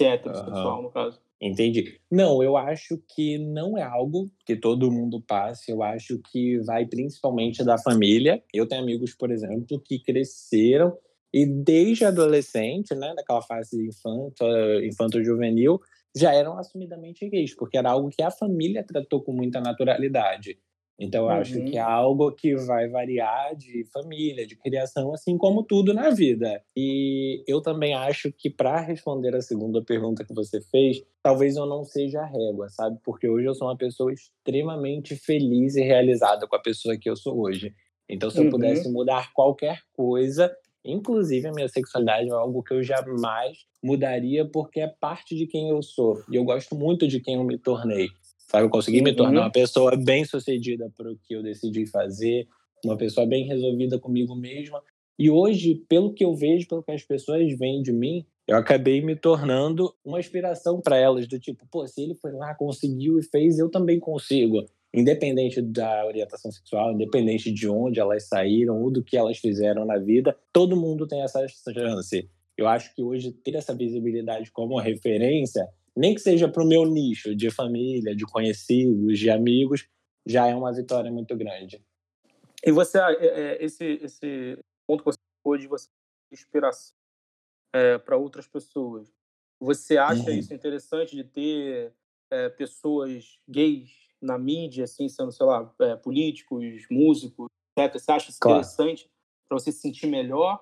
heterossexual, 0.00 0.76
uhum. 0.76 0.82
no 0.84 0.90
caso? 0.90 1.20
Entendi. 1.40 2.00
Não, 2.10 2.42
eu 2.42 2.56
acho 2.56 3.00
que 3.14 3.38
não 3.38 3.78
é 3.78 3.82
algo 3.82 4.28
que 4.44 4.56
todo 4.56 4.90
mundo 4.90 5.20
passe. 5.20 5.70
Eu 5.70 5.82
acho 5.82 6.20
que 6.32 6.58
vai 6.60 6.84
principalmente 6.86 7.64
da 7.64 7.78
família. 7.78 8.42
Eu 8.52 8.66
tenho 8.66 8.82
amigos, 8.82 9.14
por 9.14 9.30
exemplo, 9.30 9.80
que 9.80 10.00
cresceram 10.00 10.96
e 11.32 11.44
desde 11.44 12.04
adolescente, 12.04 12.94
né, 12.94 13.14
daquela 13.14 13.42
fase 13.42 13.86
infanto, 13.86 14.44
infanto-juvenil, 14.82 15.78
já 16.18 16.34
eram 16.34 16.58
assumidamente 16.58 17.28
gays, 17.28 17.54
porque 17.54 17.78
era 17.78 17.90
algo 17.90 18.10
que 18.10 18.22
a 18.22 18.30
família 18.30 18.84
tratou 18.84 19.22
com 19.22 19.32
muita 19.32 19.60
naturalidade. 19.60 20.58
Então, 21.00 21.26
eu 21.26 21.30
uhum. 21.30 21.40
acho 21.40 21.64
que 21.64 21.78
é 21.78 21.84
uhum. 21.84 21.90
algo 21.90 22.32
que 22.32 22.56
vai 22.56 22.88
variar 22.88 23.54
de 23.54 23.84
família, 23.92 24.44
de 24.44 24.56
criação, 24.56 25.14
assim 25.14 25.38
como 25.38 25.62
tudo 25.62 25.94
na 25.94 26.10
vida. 26.10 26.60
E 26.76 27.44
eu 27.46 27.60
também 27.60 27.94
acho 27.94 28.32
que, 28.32 28.50
para 28.50 28.80
responder 28.80 29.34
a 29.36 29.40
segunda 29.40 29.80
pergunta 29.80 30.24
que 30.24 30.34
você 30.34 30.60
fez, 30.60 31.00
talvez 31.22 31.56
eu 31.56 31.66
não 31.66 31.84
seja 31.84 32.22
a 32.22 32.26
régua, 32.26 32.68
sabe? 32.68 32.98
Porque 33.04 33.28
hoje 33.28 33.46
eu 33.46 33.54
sou 33.54 33.68
uma 33.68 33.76
pessoa 33.76 34.12
extremamente 34.12 35.14
feliz 35.14 35.76
e 35.76 35.82
realizada 35.82 36.48
com 36.48 36.56
a 36.56 36.60
pessoa 36.60 36.96
que 36.96 37.08
eu 37.08 37.14
sou 37.14 37.38
hoje. 37.40 37.72
Então, 38.08 38.28
se 38.28 38.38
eu 38.38 38.44
uhum. 38.44 38.50
pudesse 38.50 38.90
mudar 38.90 39.32
qualquer 39.32 39.82
coisa, 39.92 40.52
Inclusive, 40.90 41.46
a 41.46 41.52
minha 41.52 41.68
sexualidade 41.68 42.28
é 42.28 42.32
algo 42.32 42.62
que 42.62 42.72
eu 42.72 42.82
jamais 42.82 43.58
mudaria 43.82 44.46
porque 44.46 44.80
é 44.80 44.88
parte 44.88 45.36
de 45.36 45.46
quem 45.46 45.68
eu 45.68 45.82
sou. 45.82 46.22
E 46.30 46.36
eu 46.36 46.44
gosto 46.44 46.74
muito 46.74 47.06
de 47.06 47.20
quem 47.20 47.34
eu 47.34 47.44
me 47.44 47.58
tornei. 47.58 48.08
Sabe, 48.50 48.64
eu 48.64 48.70
consegui 48.70 49.02
me 49.02 49.12
tornar 49.12 49.40
uhum. 49.40 49.44
uma 49.46 49.52
pessoa 49.52 49.94
bem 49.94 50.24
sucedida 50.24 50.90
para 50.96 51.12
o 51.12 51.18
que 51.18 51.34
eu 51.34 51.42
decidi 51.42 51.86
fazer, 51.86 52.48
uma 52.82 52.96
pessoa 52.96 53.26
bem 53.26 53.44
resolvida 53.46 53.98
comigo 53.98 54.34
mesma. 54.34 54.82
E 55.18 55.28
hoje, 55.28 55.74
pelo 55.88 56.14
que 56.14 56.24
eu 56.24 56.34
vejo, 56.34 56.66
pelo 56.66 56.82
que 56.82 56.92
as 56.92 57.02
pessoas 57.02 57.52
veem 57.58 57.82
de 57.82 57.92
mim, 57.92 58.24
eu 58.46 58.56
acabei 58.56 59.02
me 59.02 59.14
tornando 59.14 59.94
uma 60.02 60.18
inspiração 60.18 60.80
para 60.80 60.96
elas, 60.96 61.28
do 61.28 61.38
tipo, 61.38 61.66
pô, 61.70 61.86
se 61.86 62.00
ele 62.00 62.14
foi 62.14 62.32
lá, 62.32 62.54
conseguiu 62.54 63.18
e 63.18 63.22
fez, 63.22 63.58
eu 63.58 63.68
também 63.68 64.00
consigo 64.00 64.64
independente 64.92 65.60
da 65.60 66.06
orientação 66.06 66.50
sexual, 66.50 66.92
independente 66.92 67.52
de 67.52 67.68
onde 67.68 68.00
elas 68.00 68.26
saíram 68.26 68.80
ou 68.80 68.90
do 68.90 69.02
que 69.02 69.16
elas 69.16 69.38
fizeram 69.38 69.84
na 69.84 69.98
vida, 69.98 70.36
todo 70.52 70.76
mundo 70.76 71.06
tem 71.06 71.22
essa 71.22 71.46
chance. 71.48 72.30
Eu 72.56 72.66
acho 72.66 72.94
que 72.94 73.02
hoje 73.02 73.32
ter 73.32 73.54
essa 73.54 73.74
visibilidade 73.74 74.50
como 74.50 74.78
referência, 74.78 75.68
nem 75.96 76.14
que 76.14 76.20
seja 76.20 76.48
para 76.48 76.62
o 76.62 76.66
meu 76.66 76.84
nicho 76.84 77.34
de 77.34 77.50
família, 77.50 78.16
de 78.16 78.24
conhecidos, 78.24 79.18
de 79.18 79.30
amigos, 79.30 79.86
já 80.26 80.46
é 80.46 80.54
uma 80.54 80.72
vitória 80.72 81.10
muito 81.10 81.36
grande. 81.36 81.82
E 82.64 82.72
você, 82.72 82.98
é, 82.98 83.26
é, 83.26 83.64
esse, 83.64 83.84
esse 84.02 84.58
ponto 84.86 85.04
que 85.04 85.12
você 85.12 85.18
pôde, 85.42 85.66
você 85.66 85.88
inspiração 86.32 86.94
é, 87.72 87.98
para 87.98 88.16
outras 88.16 88.46
pessoas. 88.46 89.08
Você 89.60 89.96
acha 89.96 90.30
uhum. 90.30 90.38
isso 90.38 90.52
interessante 90.52 91.16
de 91.16 91.24
ter 91.24 91.92
é, 92.30 92.48
pessoas 92.48 93.38
gays 93.48 94.07
na 94.20 94.38
mídia, 94.38 94.84
assim, 94.84 95.08
sendo, 95.08 95.32
sei 95.32 95.46
lá, 95.46 95.72
é, 95.80 95.96
políticos, 95.96 96.86
músicos, 96.90 97.48
etc. 97.76 97.92
Você 97.92 98.12
acha 98.12 98.30
isso 98.30 98.38
claro. 98.40 98.58
interessante 98.58 99.10
para 99.48 99.58
você 99.58 99.72
se 99.72 99.80
sentir 99.80 100.06
melhor 100.06 100.60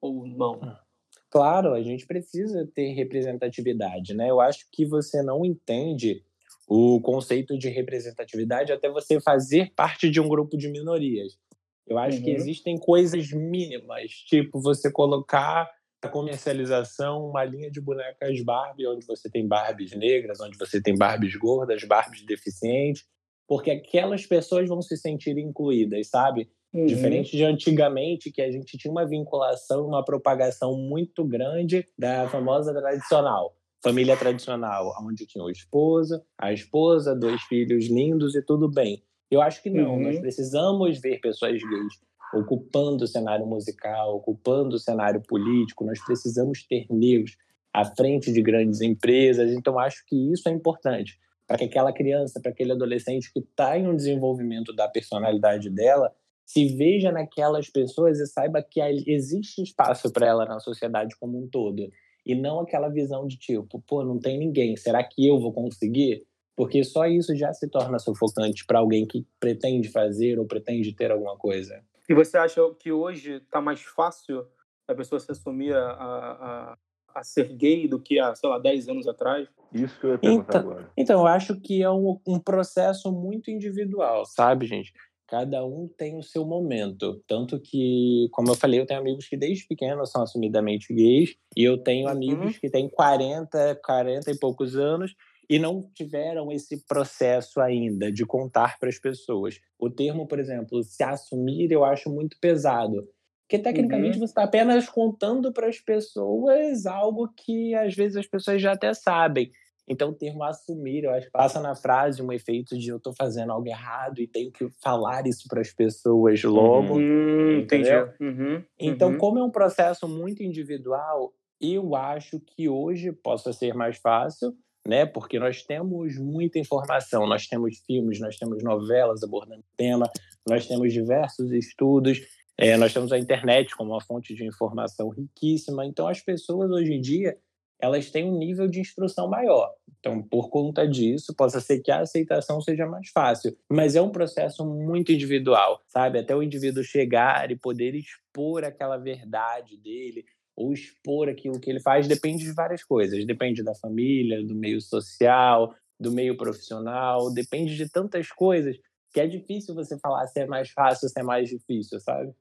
ou 0.00 0.26
não? 0.26 0.60
Ah. 0.62 0.82
Claro, 1.30 1.74
a 1.74 1.82
gente 1.82 2.06
precisa 2.06 2.66
ter 2.74 2.92
representatividade, 2.92 4.14
né? 4.14 4.30
Eu 4.30 4.40
acho 4.40 4.66
que 4.70 4.86
você 4.86 5.22
não 5.22 5.44
entende 5.44 6.24
o 6.68 7.00
conceito 7.00 7.58
de 7.58 7.68
representatividade 7.68 8.72
até 8.72 8.88
você 8.88 9.20
fazer 9.20 9.72
parte 9.74 10.08
de 10.08 10.20
um 10.20 10.28
grupo 10.28 10.56
de 10.56 10.68
minorias. 10.68 11.38
Eu 11.86 11.98
acho 11.98 12.18
uhum. 12.18 12.24
que 12.24 12.30
existem 12.30 12.78
coisas 12.78 13.30
mínimas, 13.30 14.10
tipo 14.10 14.60
você 14.60 14.90
colocar 14.90 15.70
a 16.02 16.08
comercialização 16.08 17.28
uma 17.28 17.44
linha 17.44 17.70
de 17.70 17.80
bonecas 17.80 18.42
Barbie, 18.42 18.86
onde 18.86 19.06
você 19.06 19.30
tem 19.30 19.46
Barbies 19.46 19.92
negras, 19.96 20.40
onde 20.40 20.56
você 20.58 20.80
tem 20.80 20.96
Barbies 20.96 21.34
gordas, 21.36 21.82
Barbies 21.84 22.24
deficientes, 22.24 23.04
porque 23.48 23.70
aquelas 23.70 24.26
pessoas 24.26 24.68
vão 24.68 24.82
se 24.82 24.96
sentir 24.96 25.38
incluídas, 25.38 26.08
sabe? 26.08 26.50
Uhum. 26.72 26.86
Diferente 26.86 27.36
de 27.36 27.44
antigamente, 27.44 28.30
que 28.30 28.42
a 28.42 28.50
gente 28.50 28.76
tinha 28.76 28.92
uma 28.92 29.06
vinculação, 29.06 29.86
uma 29.86 30.04
propagação 30.04 30.76
muito 30.76 31.24
grande 31.24 31.86
da 31.98 32.28
famosa 32.28 32.74
tradicional, 32.74 33.56
família 33.82 34.16
tradicional, 34.16 34.92
onde 35.00 35.26
tinha 35.26 35.44
o 35.44 35.50
esposo, 35.50 36.20
a 36.38 36.52
esposa, 36.52 37.14
dois 37.14 37.40
filhos 37.42 37.86
lindos 37.86 38.34
e 38.34 38.42
tudo 38.42 38.68
bem. 38.70 39.02
Eu 39.30 39.40
acho 39.40 39.62
que 39.62 39.70
não, 39.70 39.94
uhum. 39.94 40.02
nós 40.02 40.18
precisamos 40.18 41.00
ver 41.00 41.20
pessoas 41.20 41.52
gays 41.52 41.94
ocupando 42.34 43.04
o 43.04 43.08
cenário 43.08 43.46
musical, 43.46 44.16
ocupando 44.16 44.76
o 44.76 44.78
cenário 44.78 45.22
político. 45.22 45.84
Nós 45.84 46.04
precisamos 46.04 46.62
ter 46.66 46.86
negros 46.90 47.36
à 47.72 47.84
frente 47.84 48.32
de 48.32 48.42
grandes 48.42 48.80
empresas. 48.80 49.52
Então, 49.52 49.78
acho 49.78 50.04
que 50.06 50.32
isso 50.32 50.48
é 50.48 50.52
importante 50.52 51.18
para 51.46 51.58
que 51.58 51.64
aquela 51.64 51.92
criança, 51.92 52.40
para 52.40 52.50
aquele 52.50 52.72
adolescente 52.72 53.32
que 53.32 53.38
está 53.38 53.78
em 53.78 53.86
um 53.86 53.94
desenvolvimento 53.94 54.74
da 54.74 54.88
personalidade 54.88 55.70
dela, 55.70 56.12
se 56.44 56.68
veja 56.76 57.12
naquelas 57.12 57.68
pessoas 57.68 58.18
e 58.18 58.26
saiba 58.26 58.62
que 58.62 58.80
existe 59.06 59.62
espaço 59.62 60.12
para 60.12 60.26
ela 60.26 60.44
na 60.44 60.60
sociedade 60.60 61.16
como 61.18 61.38
um 61.38 61.48
todo. 61.48 61.90
E 62.24 62.34
não 62.34 62.60
aquela 62.60 62.88
visão 62.88 63.26
de 63.26 63.36
tipo, 63.36 63.82
pô, 63.86 64.04
não 64.04 64.18
tem 64.18 64.38
ninguém, 64.38 64.76
será 64.76 65.02
que 65.04 65.26
eu 65.26 65.38
vou 65.38 65.52
conseguir? 65.52 66.24
Porque 66.56 66.82
só 66.82 67.06
isso 67.06 67.36
já 67.36 67.52
se 67.52 67.68
torna 67.68 67.98
sufocante 67.98 68.64
para 68.64 68.78
alguém 68.78 69.06
que 69.06 69.26
pretende 69.38 69.88
fazer 69.88 70.38
ou 70.38 70.46
pretende 70.46 70.92
ter 70.94 71.10
alguma 71.10 71.36
coisa. 71.36 71.82
E 72.08 72.14
você 72.14 72.38
acha 72.38 72.60
que 72.78 72.92
hoje 72.92 73.36
está 73.36 73.60
mais 73.60 73.82
fácil 73.82 74.46
a 74.88 74.94
pessoa 74.94 75.18
se 75.18 75.30
assumir 75.32 75.74
a, 75.74 75.90
a, 75.90 76.78
a, 77.14 77.24
ser 77.24 77.52
gay 77.56 77.88
do 77.88 78.00
que 78.00 78.18
há, 78.18 78.34
sei 78.34 78.48
lá, 78.48 78.58
10 78.58 78.88
anos 78.88 79.08
atrás? 79.08 79.48
Isso 79.72 79.98
que 79.98 80.06
eu 80.06 80.12
ia 80.12 80.18
perguntar 80.18 80.58
então, 80.58 80.70
agora. 80.70 80.90
Então, 80.96 81.20
eu 81.20 81.26
acho 81.26 81.60
que 81.60 81.82
é 81.82 81.90
um, 81.90 82.20
um 82.26 82.38
processo 82.38 83.10
muito 83.10 83.50
individual, 83.50 84.24
sabe, 84.24 84.66
gente? 84.66 84.92
Cada 85.26 85.64
um 85.64 85.88
tem 85.88 86.16
o 86.16 86.22
seu 86.22 86.44
momento. 86.44 87.20
Tanto 87.26 87.58
que, 87.58 88.28
como 88.30 88.50
eu 88.50 88.54
falei, 88.54 88.78
eu 88.78 88.86
tenho 88.86 89.00
amigos 89.00 89.26
que 89.26 89.36
desde 89.36 89.66
pequenos 89.66 90.12
são 90.12 90.22
assumidamente 90.22 90.94
gays, 90.94 91.36
e 91.56 91.64
eu 91.64 91.76
tenho 91.76 92.06
amigos 92.06 92.54
uhum. 92.54 92.60
que 92.60 92.70
têm 92.70 92.88
40, 92.88 93.80
40 93.84 94.30
e 94.30 94.38
poucos 94.38 94.76
anos 94.76 95.16
e 95.48 95.58
não 95.58 95.88
tiveram 95.94 96.50
esse 96.50 96.84
processo 96.86 97.60
ainda 97.60 98.10
de 98.10 98.24
contar 98.24 98.78
para 98.78 98.88
as 98.88 98.98
pessoas. 98.98 99.60
O 99.78 99.88
termo, 99.88 100.26
por 100.26 100.38
exemplo, 100.38 100.82
se 100.82 101.02
assumir, 101.02 101.70
eu 101.70 101.84
acho 101.84 102.10
muito 102.10 102.36
pesado, 102.40 103.08
Porque 103.42 103.58
tecnicamente 103.58 104.18
uhum. 104.18 104.26
você 104.26 104.32
está 104.32 104.42
apenas 104.42 104.88
contando 104.88 105.52
para 105.52 105.68
as 105.68 105.78
pessoas 105.78 106.84
algo 106.84 107.28
que 107.28 107.74
às 107.74 107.94
vezes 107.94 108.16
as 108.16 108.26
pessoas 108.26 108.60
já 108.60 108.72
até 108.72 108.92
sabem. 108.92 109.52
Então, 109.88 110.10
o 110.10 110.14
termo 110.14 110.42
assumir, 110.42 111.04
eu 111.04 111.10
acho 111.10 111.26
que 111.26 111.32
passa 111.32 111.60
na 111.60 111.76
frase 111.76 112.20
um 112.20 112.32
efeito 112.32 112.76
de 112.76 112.88
eu 112.88 112.96
estou 112.96 113.14
fazendo 113.14 113.52
algo 113.52 113.68
errado 113.68 114.20
e 114.20 114.26
tenho 114.26 114.50
que 114.50 114.68
falar 114.82 115.26
isso 115.26 115.46
para 115.48 115.60
as 115.60 115.72
pessoas 115.72 116.42
logo. 116.42 116.94
Uhum, 116.94 117.60
entendi. 117.60 117.90
Uhum, 118.20 118.64
então, 118.80 119.12
uhum. 119.12 119.18
como 119.18 119.38
é 119.38 119.44
um 119.44 119.50
processo 119.50 120.08
muito 120.08 120.42
individual, 120.42 121.32
eu 121.60 121.94
acho 121.94 122.40
que 122.40 122.68
hoje 122.68 123.12
possa 123.12 123.52
ser 123.52 123.74
mais 123.74 123.96
fácil, 123.96 124.52
né? 124.86 125.04
Porque 125.04 125.38
nós 125.38 125.62
temos 125.62 126.16
muita 126.18 126.58
informação, 126.58 127.26
nós 127.26 127.46
temos 127.46 127.78
filmes, 127.86 128.20
nós 128.20 128.36
temos 128.36 128.62
novelas 128.62 129.22
abordando 129.22 129.60
o 129.60 129.76
tema, 129.76 130.10
nós 130.48 130.66
temos 130.66 130.92
diversos 130.92 131.50
estudos, 131.52 132.20
é, 132.56 132.76
nós 132.76 132.92
temos 132.92 133.12
a 133.12 133.18
internet 133.18 133.74
como 133.76 133.92
uma 133.92 134.00
fonte 134.00 134.34
de 134.34 134.44
informação 134.44 135.08
riquíssima. 135.10 135.84
Então, 135.84 136.08
as 136.08 136.20
pessoas 136.20 136.70
hoje 136.70 136.94
em 136.94 137.00
dia 137.00 137.36
elas 137.78 138.10
têm 138.10 138.24
um 138.24 138.38
nível 138.38 138.66
de 138.66 138.80
instrução 138.80 139.28
maior. 139.28 139.70
Então, 140.00 140.22
por 140.22 140.48
conta 140.48 140.86
disso, 140.86 141.34
possa 141.34 141.60
ser 141.60 141.80
que 141.80 141.90
a 141.90 142.00
aceitação 142.00 142.60
seja 142.60 142.86
mais 142.86 143.08
fácil, 143.10 143.56
mas 143.70 143.96
é 143.96 144.02
um 144.02 144.10
processo 144.10 144.64
muito 144.64 145.12
individual, 145.12 145.82
sabe? 145.86 146.18
Até 146.18 146.34
o 146.34 146.42
indivíduo 146.42 146.82
chegar 146.82 147.50
e 147.50 147.56
poder 147.56 147.94
expor 147.94 148.64
aquela 148.64 148.96
verdade 148.96 149.76
dele 149.76 150.24
ou 150.56 150.72
expor 150.72 151.28
aquilo 151.28 151.60
que 151.60 151.70
ele 151.70 151.80
faz 151.80 152.08
depende 152.08 152.44
de 152.44 152.52
várias 152.52 152.82
coisas. 152.82 153.24
Depende 153.26 153.62
da 153.62 153.74
família, 153.74 154.42
do 154.42 154.54
meio 154.54 154.80
social, 154.80 155.74
do 156.00 156.10
meio 156.10 156.36
profissional, 156.36 157.32
depende 157.32 157.76
de 157.76 157.88
tantas 157.90 158.28
coisas 158.30 158.76
que 159.12 159.20
é 159.20 159.26
difícil 159.26 159.74
você 159.74 159.98
falar 159.98 160.26
se 160.26 160.40
é 160.40 160.46
mais 160.46 160.70
fácil, 160.70 161.08
se 161.08 161.20
é 161.20 161.22
mais 161.22 161.48
difícil, 161.48 162.00
sabe? 162.00 162.34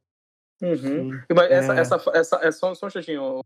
Uhum. 0.62 1.12
Mas 1.34 1.52
essa, 1.52 1.74
é... 1.74 1.80
essa, 1.80 2.12
essa, 2.14 2.36
é 2.38 2.52
só, 2.52 2.74
só 2.74 2.88
um 2.88 2.90
chatinho, 2.90 3.42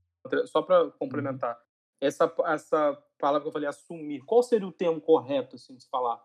só 0.45 0.61
para 0.61 0.89
complementar 0.91 1.59
essa, 2.01 2.33
essa 2.45 2.97
palavra 3.17 3.41
que 3.41 3.47
eu 3.47 3.51
falei, 3.51 3.67
assumir, 3.67 4.21
qual 4.21 4.41
seria 4.41 4.67
o 4.67 4.71
termo 4.71 5.01
correto, 5.01 5.55
assim, 5.55 5.75
de 5.75 5.87
falar? 5.89 6.19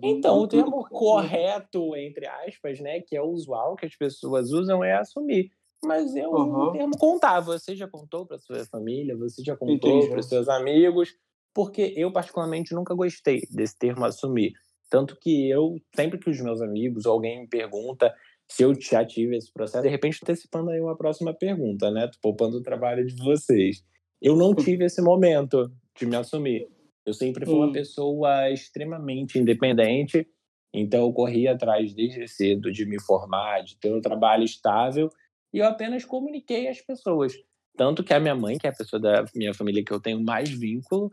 Então, 0.00 0.38
o 0.38 0.46
termo 0.46 0.84
correto, 0.88 1.96
entre 1.96 2.26
aspas, 2.26 2.78
né, 2.78 3.00
que 3.00 3.16
é 3.16 3.22
usual 3.22 3.74
que 3.74 3.86
as 3.86 3.96
pessoas 3.96 4.50
usam, 4.50 4.84
é 4.84 4.94
assumir. 4.94 5.50
Mas 5.84 6.14
é 6.16 6.26
um 6.26 6.32
uhum. 6.32 6.72
termo 6.72 6.98
contar. 6.98 7.40
Você 7.40 7.76
já 7.76 7.86
contou 7.86 8.26
para 8.26 8.38
sua 8.38 8.64
família, 8.64 9.16
você 9.16 9.42
já 9.42 9.56
contou 9.56 10.08
para 10.08 10.22
seus 10.22 10.48
amigos, 10.48 11.14
porque 11.54 11.92
eu, 11.96 12.12
particularmente, 12.12 12.74
nunca 12.74 12.94
gostei 12.94 13.42
desse 13.50 13.78
termo 13.78 14.04
assumir. 14.04 14.52
Tanto 14.90 15.16
que 15.20 15.48
eu, 15.50 15.76
sempre 15.94 16.18
que 16.18 16.30
os 16.30 16.40
meus 16.40 16.60
amigos 16.60 17.06
ou 17.06 17.12
alguém 17.12 17.40
me 17.40 17.48
pergunta 17.48 18.12
se 18.50 18.62
eu 18.62 18.74
já 18.80 19.04
tive 19.04 19.36
esse 19.36 19.52
processo, 19.52 19.82
de 19.82 19.90
repente 19.90 20.20
antecipando 20.22 20.70
aí 20.70 20.80
uma 20.80 20.96
próxima 20.96 21.34
pergunta, 21.34 21.90
né? 21.90 22.06
Tô 22.08 22.18
poupando 22.22 22.56
o 22.56 22.62
trabalho 22.62 23.06
de 23.06 23.14
vocês. 23.22 23.84
Eu 24.20 24.34
não 24.34 24.54
tive 24.54 24.86
esse 24.86 25.02
momento 25.02 25.70
de 25.94 26.06
me 26.06 26.16
assumir. 26.16 26.66
Eu 27.04 27.12
sempre 27.12 27.44
fui 27.44 27.54
uma 27.54 27.72
pessoa 27.72 28.50
extremamente 28.50 29.38
independente, 29.38 30.26
então 30.72 31.00
eu 31.00 31.12
corri 31.12 31.46
atrás 31.46 31.94
desde 31.94 32.26
cedo 32.26 32.72
de 32.72 32.84
me 32.86 33.00
formar, 33.00 33.62
de 33.62 33.76
ter 33.78 33.94
um 33.94 34.00
trabalho 34.00 34.44
estável, 34.44 35.10
e 35.52 35.58
eu 35.58 35.66
apenas 35.66 36.04
comuniquei 36.04 36.68
às 36.68 36.80
pessoas. 36.80 37.34
Tanto 37.76 38.02
que 38.02 38.12
a 38.12 38.20
minha 38.20 38.34
mãe, 38.34 38.58
que 38.58 38.66
é 38.66 38.70
a 38.70 38.74
pessoa 38.74 39.00
da 39.00 39.24
minha 39.34 39.54
família 39.54 39.84
que 39.84 39.92
eu 39.92 40.00
tenho 40.00 40.20
mais 40.20 40.50
vínculo, 40.50 41.12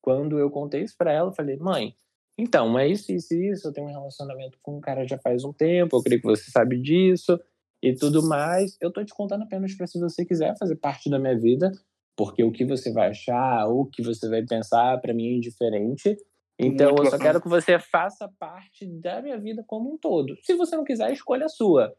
quando 0.00 0.38
eu 0.38 0.50
contei 0.50 0.82
isso 0.82 0.94
para 0.96 1.12
ela, 1.12 1.30
eu 1.30 1.34
falei: 1.34 1.56
"Mãe, 1.56 1.94
então, 2.36 2.78
é 2.78 2.88
isso, 2.88 3.12
isso, 3.12 3.34
isso, 3.34 3.68
eu 3.68 3.72
tenho 3.72 3.86
um 3.86 3.92
relacionamento 3.92 4.58
com 4.60 4.76
um 4.76 4.80
cara 4.80 5.06
já 5.06 5.18
faz 5.18 5.44
um 5.44 5.52
tempo, 5.52 5.96
eu 5.96 6.02
creio 6.02 6.20
que 6.20 6.26
você 6.26 6.50
sabe 6.50 6.80
disso 6.80 7.38
e 7.82 7.94
tudo 7.94 8.26
mais. 8.26 8.76
Eu 8.80 8.92
tô 8.92 9.04
te 9.04 9.14
contando 9.14 9.42
apenas 9.42 9.74
para 9.74 9.86
se 9.86 10.00
você 10.00 10.24
quiser 10.24 10.56
fazer 10.58 10.76
parte 10.76 11.08
da 11.08 11.18
minha 11.18 11.38
vida, 11.38 11.70
porque 12.16 12.42
o 12.42 12.50
que 12.50 12.64
você 12.64 12.92
vai 12.92 13.10
achar, 13.10 13.68
o 13.68 13.86
que 13.86 14.02
você 14.02 14.28
vai 14.28 14.44
pensar, 14.44 15.00
para 15.00 15.14
mim 15.14 15.28
é 15.28 15.32
indiferente. 15.32 16.16
Então, 16.58 16.90
Muito 16.90 17.04
eu 17.04 17.10
só 17.10 17.18
quero 17.18 17.40
que 17.40 17.48
você 17.48 17.78
faça 17.78 18.28
parte 18.38 18.86
da 18.86 19.20
minha 19.22 19.38
vida 19.38 19.64
como 19.66 19.92
um 19.92 19.98
todo. 19.98 20.36
Se 20.42 20.54
você 20.54 20.76
não 20.76 20.84
quiser, 20.84 21.12
escolha 21.12 21.46
a 21.46 21.48
sua, 21.48 21.94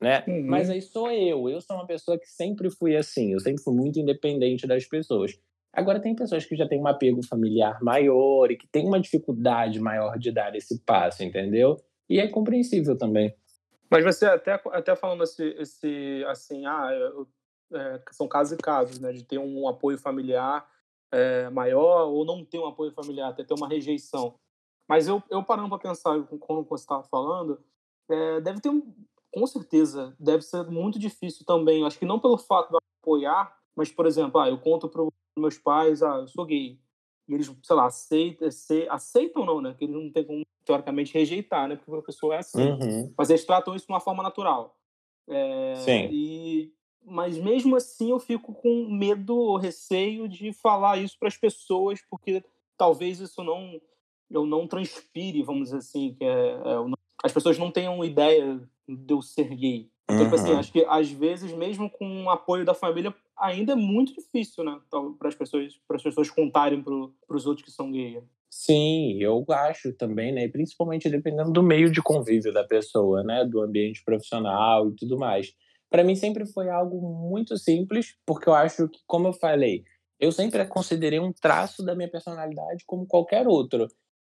né? 0.00 0.24
Uhum. 0.26 0.46
Mas 0.46 0.70
aí 0.70 0.80
sou 0.80 1.10
eu. 1.10 1.48
Eu 1.48 1.60
sou 1.60 1.76
uma 1.76 1.86
pessoa 1.86 2.18
que 2.18 2.26
sempre 2.26 2.70
fui 2.70 2.96
assim. 2.96 3.32
Eu 3.32 3.40
sempre 3.40 3.62
fui 3.62 3.74
muito 3.74 3.98
independente 3.98 4.66
das 4.66 4.86
pessoas. 4.86 5.38
Agora, 5.72 6.00
tem 6.00 6.16
pessoas 6.16 6.44
que 6.44 6.56
já 6.56 6.66
têm 6.66 6.80
um 6.80 6.86
apego 6.88 7.24
familiar 7.24 7.80
maior 7.82 8.50
e 8.50 8.56
que 8.56 8.66
têm 8.66 8.86
uma 8.86 8.98
dificuldade 8.98 9.78
maior 9.78 10.18
de 10.18 10.32
dar 10.32 10.54
esse 10.56 10.80
passo, 10.80 11.22
entendeu? 11.22 11.76
E 12.08 12.18
é 12.18 12.26
compreensível 12.26 12.98
também. 12.98 13.32
Mas 13.88 14.04
você 14.04 14.26
até, 14.26 14.60
até 14.72 14.96
falando 14.96 15.22
esse, 15.22 15.44
esse 15.58 16.24
assim, 16.26 16.66
ah, 16.66 16.88
eu 16.92 17.28
é, 17.72 18.02
são 18.10 18.26
casos 18.26 18.58
e 18.58 18.62
casos, 18.62 18.98
né? 18.98 19.12
De 19.12 19.24
ter 19.24 19.38
um 19.38 19.68
apoio 19.68 19.98
familiar 19.98 20.68
é, 21.12 21.48
maior 21.50 22.08
ou 22.08 22.24
não 22.24 22.44
ter 22.44 22.58
um 22.58 22.66
apoio 22.66 22.92
familiar, 22.92 23.30
até 23.30 23.44
ter 23.44 23.54
uma 23.54 23.68
rejeição. 23.68 24.34
Mas 24.88 25.06
eu, 25.06 25.22
eu 25.30 25.42
parando 25.44 25.68
para 25.68 25.78
pensar, 25.78 26.20
como 26.40 26.64
você 26.64 26.82
estava 26.82 27.04
falando, 27.04 27.62
é, 28.08 28.40
deve 28.40 28.60
ter 28.60 28.68
um, 28.68 28.92
com 29.32 29.46
certeza, 29.46 30.14
deve 30.18 30.42
ser 30.42 30.64
muito 30.66 30.98
difícil 30.98 31.44
também. 31.44 31.84
Acho 31.84 31.98
que 31.98 32.04
não 32.04 32.18
pelo 32.18 32.38
fato 32.38 32.70
de 32.70 32.78
apoiar, 33.00 33.56
mas, 33.74 33.90
por 33.90 34.06
exemplo, 34.06 34.40
ah, 34.40 34.48
eu 34.48 34.58
conto 34.58 34.88
para 34.88 35.06
meus 35.38 35.58
pais, 35.58 36.02
ah, 36.02 36.16
eu 36.16 36.28
sou 36.28 36.44
gay. 36.44 36.78
E 37.28 37.34
eles, 37.34 37.50
sei 37.62 37.76
lá, 37.76 37.86
aceitam, 37.86 38.48
aceitam 38.90 39.46
não, 39.46 39.60
né? 39.60 39.74
Que 39.78 39.84
eles 39.84 39.94
não 39.94 40.10
têm 40.10 40.24
como, 40.24 40.44
teoricamente, 40.64 41.14
rejeitar, 41.14 41.68
né? 41.68 41.76
Porque 41.76 42.00
a 42.00 42.02
pessoa 42.02 42.34
é 42.34 42.38
assim. 42.38 42.70
Uhum. 42.70 43.14
Mas 43.16 43.30
eles 43.30 43.44
tratam 43.44 43.74
isso 43.74 43.86
de 43.86 43.92
uma 43.92 44.00
forma 44.00 44.22
natural. 44.22 44.76
É, 45.28 45.74
Sim. 45.76 46.08
E 46.10 46.72
mas 47.02 47.36
mesmo 47.38 47.76
assim 47.76 48.10
eu 48.10 48.20
fico 48.20 48.52
com 48.52 48.86
medo 48.88 49.34
ou 49.34 49.56
receio 49.56 50.28
de 50.28 50.52
falar 50.52 50.98
isso 50.98 51.18
para 51.18 51.28
as 51.28 51.36
pessoas, 51.36 52.00
porque 52.10 52.44
talvez 52.76 53.20
isso 53.20 53.42
não 53.42 53.80
eu 54.30 54.46
não 54.46 54.66
transpire, 54.66 55.42
vamos 55.42 55.64
dizer 55.64 55.78
assim, 55.78 56.14
que 56.14 56.24
é, 56.24 56.50
é, 56.64 56.78
as 57.22 57.32
pessoas 57.32 57.58
não 57.58 57.70
tenham 57.70 58.04
ideia 58.04 58.60
de 58.88 59.14
eu 59.14 59.22
ser 59.22 59.54
gay. 59.54 59.88
Então, 60.04 60.24
tipo 60.24 60.34
assim, 60.34 60.50
uhum. 60.50 60.58
acho 60.58 60.72
que 60.72 60.84
às 60.88 61.10
vezes, 61.10 61.52
mesmo 61.52 61.88
com 61.88 62.24
o 62.24 62.30
apoio 62.30 62.64
da 62.64 62.74
família, 62.74 63.14
ainda 63.38 63.72
é 63.72 63.76
muito 63.76 64.12
difícil, 64.14 64.64
né? 64.64 64.78
Para 65.18 65.28
as 65.28 65.34
pessoas, 65.34 65.78
para 65.86 65.96
as 65.96 66.02
pessoas 66.02 66.30
contarem 66.30 66.82
para 66.82 67.36
os 67.36 67.46
outros 67.46 67.64
que 67.64 67.70
são 67.70 67.92
gay. 67.92 68.20
Sim, 68.50 69.22
eu 69.22 69.44
acho 69.48 69.92
também, 69.92 70.32
né? 70.32 70.48
Principalmente 70.48 71.08
dependendo 71.08 71.52
do 71.52 71.62
meio 71.62 71.92
de 71.92 72.02
convívio 72.02 72.52
da 72.52 72.64
pessoa, 72.64 73.22
né? 73.22 73.44
Do 73.44 73.60
ambiente 73.60 74.02
profissional 74.04 74.88
e 74.88 74.96
tudo 74.96 75.16
mais 75.16 75.54
para 75.90 76.04
mim 76.04 76.14
sempre 76.14 76.46
foi 76.46 76.70
algo 76.70 77.00
muito 77.00 77.58
simples, 77.58 78.14
porque 78.24 78.48
eu 78.48 78.54
acho 78.54 78.88
que, 78.88 79.00
como 79.06 79.26
eu 79.26 79.32
falei, 79.32 79.82
eu 80.20 80.30
sempre 80.30 80.64
considerei 80.66 81.18
um 81.18 81.32
traço 81.32 81.84
da 81.84 81.94
minha 81.94 82.08
personalidade 82.08 82.84
como 82.86 83.06
qualquer 83.06 83.48
outro. 83.48 83.88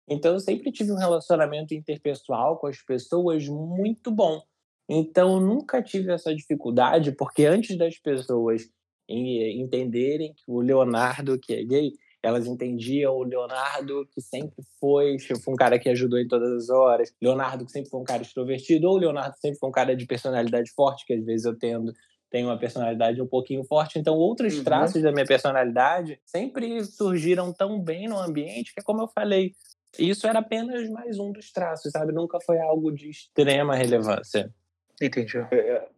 Então 0.08 0.32
eu 0.32 0.40
sempre 0.40 0.72
tive 0.72 0.92
um 0.92 0.96
relacionamento 0.96 1.74
interpessoal 1.74 2.58
com 2.58 2.66
as 2.66 2.82
pessoas 2.82 3.46
muito 3.48 4.10
bom. 4.10 4.42
Então 4.88 5.34
eu 5.34 5.40
nunca 5.40 5.82
tive 5.82 6.12
essa 6.12 6.34
dificuldade, 6.34 7.12
porque 7.12 7.44
antes 7.44 7.76
das 7.76 7.98
pessoas 7.98 8.62
entenderem 9.08 10.34
que 10.34 10.44
o 10.46 10.60
Leonardo, 10.60 11.38
que 11.38 11.54
é 11.54 11.64
gay, 11.64 11.92
elas 12.22 12.46
entendiam 12.46 13.14
o 13.14 13.22
Leonardo, 13.22 14.06
que 14.12 14.20
sempre 14.20 14.62
foi, 14.80 15.18
foi 15.18 15.54
um 15.54 15.56
cara 15.56 15.78
que 15.78 15.88
ajudou 15.88 16.18
em 16.18 16.26
todas 16.26 16.64
as 16.64 16.68
horas, 16.68 17.12
Leonardo, 17.22 17.64
que 17.64 17.72
sempre 17.72 17.90
foi 17.90 18.00
um 18.00 18.04
cara 18.04 18.22
extrovertido, 18.22 18.88
ou 18.88 18.96
Leonardo 18.96 19.36
sempre 19.38 19.58
foi 19.58 19.68
um 19.68 19.72
cara 19.72 19.94
de 19.94 20.04
personalidade 20.04 20.70
forte, 20.72 21.06
que 21.06 21.14
às 21.14 21.24
vezes 21.24 21.46
eu 21.46 21.56
tendo 21.56 21.92
tenho 22.30 22.48
uma 22.48 22.58
personalidade 22.58 23.22
um 23.22 23.26
pouquinho 23.26 23.64
forte, 23.64 23.98
então 23.98 24.14
outros 24.14 24.58
uhum. 24.58 24.64
traços 24.64 25.02
da 25.02 25.10
minha 25.10 25.24
personalidade 25.24 26.20
sempre 26.26 26.84
surgiram 26.84 27.52
tão 27.54 27.80
bem 27.80 28.06
no 28.06 28.18
ambiente 28.18 28.74
que, 28.74 28.82
como 28.82 29.00
eu 29.00 29.08
falei, 29.08 29.52
isso 29.98 30.27
era 30.27 30.40
apenas 30.40 30.88
mais 30.90 31.18
um 31.18 31.33
dos 31.33 31.53
traços, 31.53 31.92
sabe? 31.92 32.12
Nunca 32.12 32.38
foi 32.40 32.59
algo 32.59 32.92
de 32.92 33.09
extrema 33.09 33.74
relevância. 33.74 34.53
Entendi. 35.01 35.38
É, 35.51 35.57
é 35.57 35.88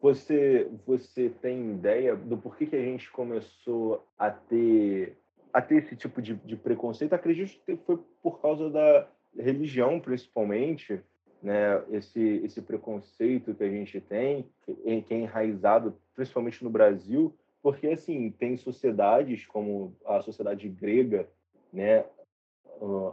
você, 0.00 0.68
você 0.86 1.30
tem 1.40 1.72
ideia 1.72 2.14
do 2.14 2.36
porquê 2.36 2.66
que 2.66 2.76
a 2.76 2.82
gente 2.82 3.10
começou 3.10 4.06
a 4.18 4.30
ter 4.30 5.16
a 5.52 5.62
ter 5.62 5.76
esse 5.76 5.96
tipo 5.96 6.20
de, 6.20 6.34
de 6.34 6.54
preconceito, 6.54 7.14
acredito 7.14 7.58
que 7.64 7.76
foi 7.86 7.98
por 8.22 8.42
causa 8.42 8.68
da 8.68 9.08
religião, 9.38 9.98
principalmente, 9.98 11.00
né? 11.42 11.82
Esse, 11.90 12.42
esse 12.44 12.60
preconceito 12.60 13.54
que 13.54 13.64
a 13.64 13.70
gente 13.70 13.98
tem, 14.00 14.44
que 14.66 14.76
é 15.08 15.14
enraizado 15.14 15.96
principalmente 16.14 16.62
no 16.62 16.68
Brasil, 16.68 17.34
porque, 17.62 17.86
assim, 17.88 18.30
tem 18.30 18.56
sociedades 18.56 19.46
como 19.46 19.96
a 20.04 20.20
sociedade 20.20 20.68
grega, 20.68 21.26
né? 21.72 22.04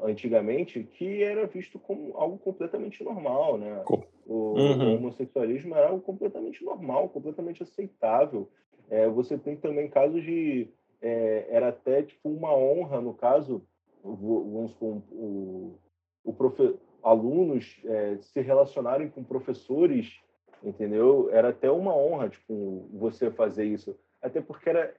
Antigamente, 0.03 0.83
que 0.83 1.23
era 1.23 1.47
visto 1.47 1.79
como 1.79 2.15
algo 2.17 2.37
completamente 2.37 3.03
normal, 3.03 3.57
né? 3.57 3.83
O, 4.25 4.59
uhum. 4.59 4.93
o 4.93 4.95
homossexualismo 4.97 5.75
era 5.75 5.87
algo 5.89 6.01
completamente 6.01 6.63
normal, 6.63 7.09
completamente 7.09 7.63
aceitável. 7.63 8.49
É, 8.89 9.07
você 9.07 9.37
tem 9.37 9.55
também 9.55 9.89
casos 9.89 10.23
de 10.23 10.67
é, 11.01 11.47
era 11.49 11.69
até 11.69 12.03
tipo 12.03 12.29
uma 12.29 12.55
honra, 12.55 13.01
no 13.01 13.13
caso, 13.13 13.61
vamos 14.03 14.71
supor, 14.71 15.01
o, 15.11 15.75
o 16.23 16.33
profe, 16.33 16.75
alunos 17.01 17.81
é, 17.85 18.17
se 18.21 18.41
relacionarem 18.41 19.09
com 19.09 19.23
professores 19.23 20.21
entendeu? 20.63 21.29
Era 21.31 21.49
até 21.49 21.69
uma 21.69 21.95
honra, 21.95 22.29
tipo, 22.29 22.87
você 22.93 23.29
fazer 23.29 23.65
isso. 23.65 23.95
Até 24.21 24.41
porque 24.41 24.69
era, 24.69 24.93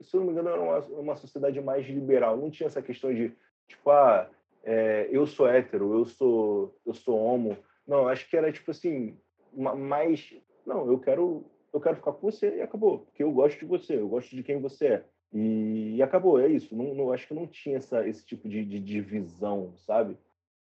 se 0.00 0.16
eu 0.16 0.20
não 0.20 0.26
me 0.26 0.32
engano, 0.32 0.50
era 0.50 0.60
uma, 0.60 0.78
uma 1.00 1.16
sociedade 1.16 1.60
mais 1.60 1.86
liberal. 1.86 2.36
Não 2.36 2.50
tinha 2.50 2.66
essa 2.66 2.82
questão 2.82 3.14
de, 3.14 3.32
tipo, 3.68 3.90
ah, 3.90 4.28
é, 4.62 5.08
eu 5.10 5.26
sou 5.26 5.46
hétero, 5.46 5.92
eu 5.92 6.04
sou, 6.06 6.74
eu 6.86 6.94
sou 6.94 7.18
homo. 7.18 7.56
Não, 7.86 8.08
acho 8.08 8.28
que 8.28 8.36
era, 8.36 8.50
tipo 8.50 8.70
assim, 8.70 9.16
mais... 9.52 10.34
Não, 10.66 10.86
eu 10.86 10.98
quero, 10.98 11.44
eu 11.72 11.80
quero 11.80 11.96
ficar 11.96 12.12
com 12.12 12.30
você 12.30 12.56
e 12.56 12.62
acabou. 12.62 13.00
Porque 13.00 13.22
eu 13.22 13.30
gosto 13.30 13.58
de 13.58 13.66
você, 13.66 13.96
eu 13.96 14.08
gosto 14.08 14.34
de 14.34 14.42
quem 14.42 14.60
você 14.60 14.86
é. 14.86 15.04
E, 15.32 15.96
e 15.96 16.02
acabou, 16.02 16.40
é 16.40 16.48
isso. 16.48 16.74
Não, 16.76 16.94
não, 16.94 17.12
acho 17.12 17.26
que 17.26 17.34
não 17.34 17.46
tinha 17.46 17.78
essa, 17.78 18.06
esse 18.08 18.24
tipo 18.24 18.48
de, 18.48 18.64
de 18.64 18.78
divisão, 18.78 19.72
sabe? 19.76 20.16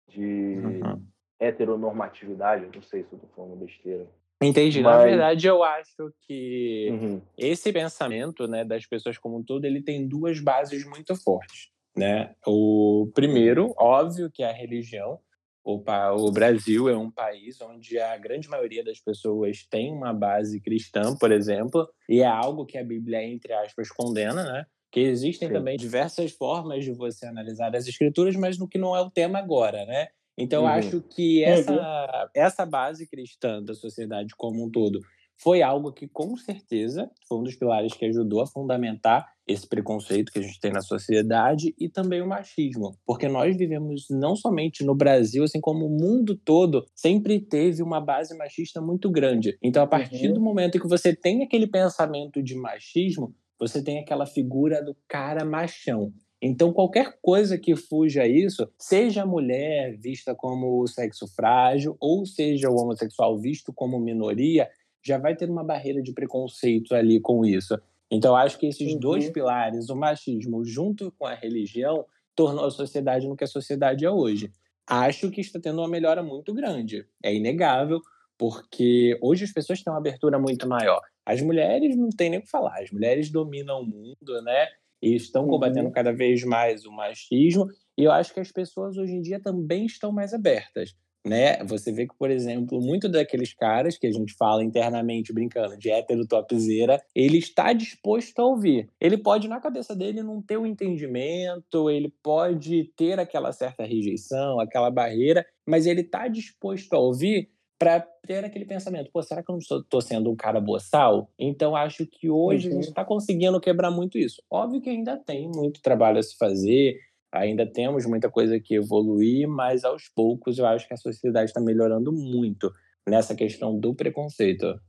De 0.08 0.56
uhum. 0.64 1.04
heteronormatividade. 1.40 2.70
Não 2.74 2.82
sei 2.84 3.04
se 3.04 3.12
eu 3.12 3.20
tô 3.20 3.28
falando 3.36 3.58
besteira. 3.58 4.08
Entendi. 4.42 4.82
Mas... 4.82 4.98
Na 4.98 5.04
verdade, 5.04 5.48
eu 5.48 5.64
acho 5.64 6.14
que 6.22 6.90
uhum. 6.92 7.22
esse 7.38 7.74
pensamento 7.74 8.48
né, 8.48 8.64
das 8.64 8.86
pessoas 8.86 9.18
como 9.18 9.38
um 9.38 9.44
todo, 9.44 9.66
ele 9.66 9.82
tem 9.82 10.08
duas 10.08 10.40
bases 10.40 10.86
muito 10.86 11.16
fortes. 11.16 11.70
Né? 12.00 12.34
O 12.46 13.12
primeiro, 13.14 13.74
óbvio, 13.78 14.32
que 14.32 14.44
é 14.44 14.50
a 14.50 14.54
religião. 14.54 15.20
O, 15.64 15.84
o 16.18 16.32
Brasil 16.32 16.90
é 16.90 16.98
um 16.98 17.12
país 17.12 17.60
onde 17.62 18.00
a 18.00 18.18
grande 18.18 18.50
maioria 18.50 18.84
das 18.84 19.00
pessoas 19.00 19.66
tem 19.70 19.92
uma 19.92 20.14
base 20.14 20.60
cristã, 20.62 21.16
por 21.16 21.32
exemplo, 21.32 21.88
e 22.08 22.22
é 22.22 22.26
algo 22.26 22.66
que 22.66 22.78
a 22.78 22.84
Bíblia, 22.84 23.24
entre 23.24 23.54
aspas, 23.54 23.90
condena, 23.90 24.44
né? 24.44 24.66
Que 24.92 25.02
existem 25.02 25.48
Sim. 25.48 25.54
também 25.54 25.78
diversas 25.78 26.32
formas 26.32 26.84
de 26.84 26.92
você 26.92 27.28
analisar 27.28 27.76
as 27.76 27.88
escrituras, 27.88 28.36
mas 28.36 28.58
no 28.58 28.68
que 28.68 28.80
não 28.80 28.96
é 28.96 29.02
o 29.02 29.12
tema 29.12 29.38
agora, 29.38 29.86
né? 29.86 30.08
Então, 30.36 30.64
uhum. 30.64 30.70
acho 30.70 31.02
que 31.02 31.44
essa, 31.44 31.74
uhum. 31.74 32.30
essa 32.34 32.66
base 32.66 33.06
cristã 33.06 33.62
da 33.62 33.76
sociedade 33.76 34.34
como 34.38 34.66
um 34.66 34.72
todo 34.72 35.02
foi 35.38 35.62
algo 35.62 35.92
que, 35.92 36.08
com 36.08 36.36
certeza, 36.36 37.10
foi 37.28 37.38
um 37.38 37.44
dos 37.44 37.56
pilares 37.56 37.94
que 37.94 38.06
ajudou 38.06 38.42
a 38.42 38.48
fundamentar 38.48 39.28
esse 39.50 39.68
preconceito 39.68 40.32
que 40.32 40.40
a 40.40 40.42
gente 40.42 40.60
tem 40.60 40.72
na 40.72 40.82
sociedade 40.82 41.74
e 41.80 41.90
também 41.90 42.22
o 42.22 42.28
machismo. 42.28 42.96
Porque 43.06 43.28
nós 43.28 43.58
vivemos 43.58 44.06
não 44.10 44.36
somente 44.36 44.86
no 44.86 44.94
Brasil, 44.94 45.44
assim 45.44 45.60
como 45.60 45.88
o 45.88 45.90
mundo 45.90 46.38
todo 46.38 46.86
sempre 46.94 47.40
teve 47.40 47.82
uma 47.82 48.00
base 48.00 48.38
machista 48.38 48.80
muito 48.80 49.10
grande. 49.10 49.58
Então, 49.62 49.82
a 49.82 49.88
partir 49.88 50.28
uhum. 50.28 50.34
do 50.36 50.42
momento 50.42 50.80
que 50.80 50.88
você 50.88 51.16
tem 51.16 51.44
aquele 51.44 51.66
pensamento 51.66 52.44
de 52.44 52.56
machismo, 52.56 53.34
você 53.60 53.84
tem 53.84 54.00
aquela 54.00 54.26
figura 54.26 54.84
do 54.84 54.96
cara 55.08 55.44
machão. 55.44 56.14
Então, 56.42 56.72
qualquer 56.72 57.18
coisa 57.22 57.58
que 57.58 57.76
fuja 57.76 58.22
a 58.22 58.28
isso, 58.28 58.70
seja 58.78 59.24
a 59.24 59.26
mulher 59.26 59.98
vista 59.98 60.34
como 60.34 60.88
sexo 60.88 61.28
frágil, 61.28 61.98
ou 62.00 62.26
seja 62.26 62.70
o 62.70 62.76
homossexual 62.76 63.38
visto 63.38 63.74
como 63.74 64.00
minoria, 64.00 64.70
já 65.04 65.18
vai 65.18 65.36
ter 65.36 65.50
uma 65.50 65.64
barreira 65.64 66.02
de 66.02 66.14
preconceito 66.14 66.96
ali 66.96 67.20
com 67.20 67.44
isso. 67.44 67.78
Então, 68.12 68.36
acho 68.36 68.58
que 68.58 68.68
esses 68.68 68.94
uhum. 68.94 69.00
dois 69.00 69.30
pilares, 69.30 69.90
o 69.90 69.96
machismo 69.96 70.64
junto 70.66 71.12
com 71.18 71.28
a 71.28 71.36
religião, 71.36 72.06
tornou 72.36 72.66
a 72.66 72.72
sociedade 72.72 73.28
no 73.28 73.36
que 73.36 73.44
a 73.44 73.48
sociedade 73.48 74.06
é 74.06 74.10
hoje. 74.10 74.52
Acho 74.88 75.30
que 75.30 75.42
está 75.42 75.60
tendo 75.60 75.80
uma 75.80 75.88
melhora 75.88 76.24
muito 76.24 76.54
grande. 76.54 77.06
É 77.24 77.34
inegável, 77.34 78.02
porque 78.38 79.18
hoje 79.22 79.44
as 79.44 79.52
pessoas 79.52 79.84
têm 79.84 79.94
uma 79.94 80.00
abertura 80.00 80.40
muito 80.40 80.68
maior. 80.68 81.02
As 81.26 81.42
mulheres 81.42 81.96
não 81.96 82.10
tem 82.10 82.30
nem 82.30 82.40
o 82.40 82.42
que 82.42 82.50
falar, 82.50 82.82
as 82.82 82.90
mulheres 82.90 83.30
dominam 83.30 83.82
o 83.82 83.86
mundo, 83.86 84.42
né? 84.42 84.68
e 85.02 85.16
estão 85.16 85.44
uhum. 85.44 85.50
combatendo 85.50 85.92
cada 85.92 86.12
vez 86.12 86.44
mais 86.44 86.86
o 86.86 86.92
machismo. 86.92 87.68
E 87.98 88.04
eu 88.04 88.12
acho 88.12 88.34
que 88.34 88.40
as 88.40 88.52
pessoas 88.52 88.98
hoje 88.98 89.14
em 89.14 89.22
dia 89.22 89.40
também 89.40 89.86
estão 89.86 90.12
mais 90.12 90.34
abertas. 90.34 90.96
Né? 91.30 91.64
Você 91.66 91.92
vê 91.92 92.08
que, 92.08 92.18
por 92.18 92.32
exemplo, 92.32 92.82
muito 92.82 93.08
daqueles 93.08 93.54
caras 93.54 93.98
que 93.98 94.08
a 94.08 94.12
gente 94.12 94.34
fala 94.34 94.64
internamente 94.64 95.32
brincando 95.32 95.78
de 95.78 95.92
hétero 95.92 96.26
topzera, 96.26 97.00
ele 97.14 97.38
está 97.38 97.72
disposto 97.72 98.40
a 98.40 98.46
ouvir. 98.46 98.90
Ele 99.00 99.18
pode, 99.18 99.48
na 99.48 99.60
cabeça 99.60 99.96
dele, 99.96 100.24
não 100.24 100.42
ter 100.42 100.58
o 100.58 100.62
um 100.62 100.66
entendimento, 100.66 101.90
ele 101.90 102.12
pode 102.24 102.86
ter 102.98 103.20
aquela 103.20 103.52
certa 103.52 103.84
rejeição, 103.84 104.60
aquela 104.60 104.90
barreira, 104.90 105.46
mas 105.68 105.86
ele 105.86 106.02
está 106.02 106.28
disposto 106.28 106.94
a 106.94 107.00
ouvir 107.00 107.50
para 107.80 108.02
ter 108.28 108.44
aquele 108.44 108.66
pensamento, 108.66 109.10
pô, 109.10 109.24
será 109.24 109.42
que 109.42 109.50
eu 109.50 109.54
não 109.54 109.60
estou 109.60 110.02
sendo 110.02 110.30
um 110.30 110.36
cara 110.36 110.60
boçal? 110.60 111.32
Então 111.40 111.78
acho 111.78 112.06
que 112.06 112.30
hoje 112.30 112.68
uhum. 112.68 112.74
a 112.74 112.76
gente 112.76 112.90
está 112.90 113.06
conseguindo 113.06 113.60
quebrar 113.62 113.90
muito 113.90 114.18
isso. 114.18 114.44
Óbvio 114.52 114.82
que 114.82 114.90
ainda 114.90 115.16
tem 115.16 115.48
muito 115.48 115.82
trabalho 115.82 116.20
a 116.20 116.24
se 116.24 116.38
fazer, 116.38 117.00
ainda 117.32 117.66
temos 117.66 118.06
muita 118.06 118.30
coisa 118.30 118.60
que 118.60 118.76
evoluir, 118.76 119.48
mas 119.48 119.84
aos 119.84 120.08
poucos 120.10 120.58
eu 120.58 120.66
acho 120.66 120.88
que 120.88 120.94
a 120.94 120.98
sociedade 120.98 121.50
está 121.50 121.62
melhorando 121.62 122.12
muito 122.12 122.72
nessa 123.08 123.36
questão 123.36 123.78
do 123.80 123.94
preconceito. 123.94 124.80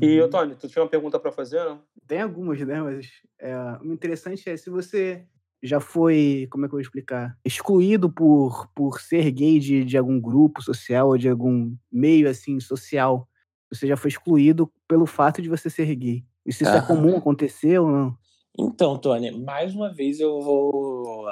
E, 0.00 0.20
uhum. 0.20 0.30
Tony, 0.30 0.54
tu 0.54 0.68
tinha 0.68 0.82
uma 0.82 0.88
pergunta 0.88 1.18
para 1.18 1.32
fazer, 1.32 1.64
não? 1.64 1.80
Tem 2.06 2.20
algumas, 2.20 2.60
né? 2.60 2.80
Mas 2.80 3.06
é, 3.40 3.56
o 3.82 3.92
interessante 3.92 4.48
é 4.48 4.56
se 4.56 4.70
você 4.70 5.26
já 5.62 5.80
foi, 5.80 6.46
como 6.50 6.64
é 6.64 6.68
que 6.68 6.74
eu 6.74 6.76
vou 6.76 6.80
explicar? 6.80 7.36
Excluído 7.44 8.10
por, 8.10 8.68
por 8.74 9.00
ser 9.00 9.30
gay 9.30 9.58
de, 9.58 9.84
de 9.84 9.96
algum 9.96 10.20
grupo 10.20 10.62
social 10.62 11.08
ou 11.08 11.18
de 11.18 11.28
algum 11.28 11.74
meio 11.90 12.28
assim 12.28 12.58
social. 12.60 13.28
Você 13.72 13.86
já 13.86 13.96
foi 13.96 14.08
excluído 14.08 14.70
pelo 14.86 15.06
fato 15.06 15.40
de 15.40 15.48
você 15.48 15.70
ser 15.70 15.94
gay. 15.94 16.24
Isso, 16.44 16.62
isso 16.62 16.72
ah. 16.72 16.78
é 16.78 16.82
comum 16.82 17.16
acontecer 17.16 17.78
ou 17.78 17.90
não? 17.90 18.16
Então, 18.58 18.98
Tony, 18.98 19.30
mais 19.30 19.74
uma 19.74 19.92
vez 19.92 20.20
eu 20.20 20.40
vou 20.40 21.26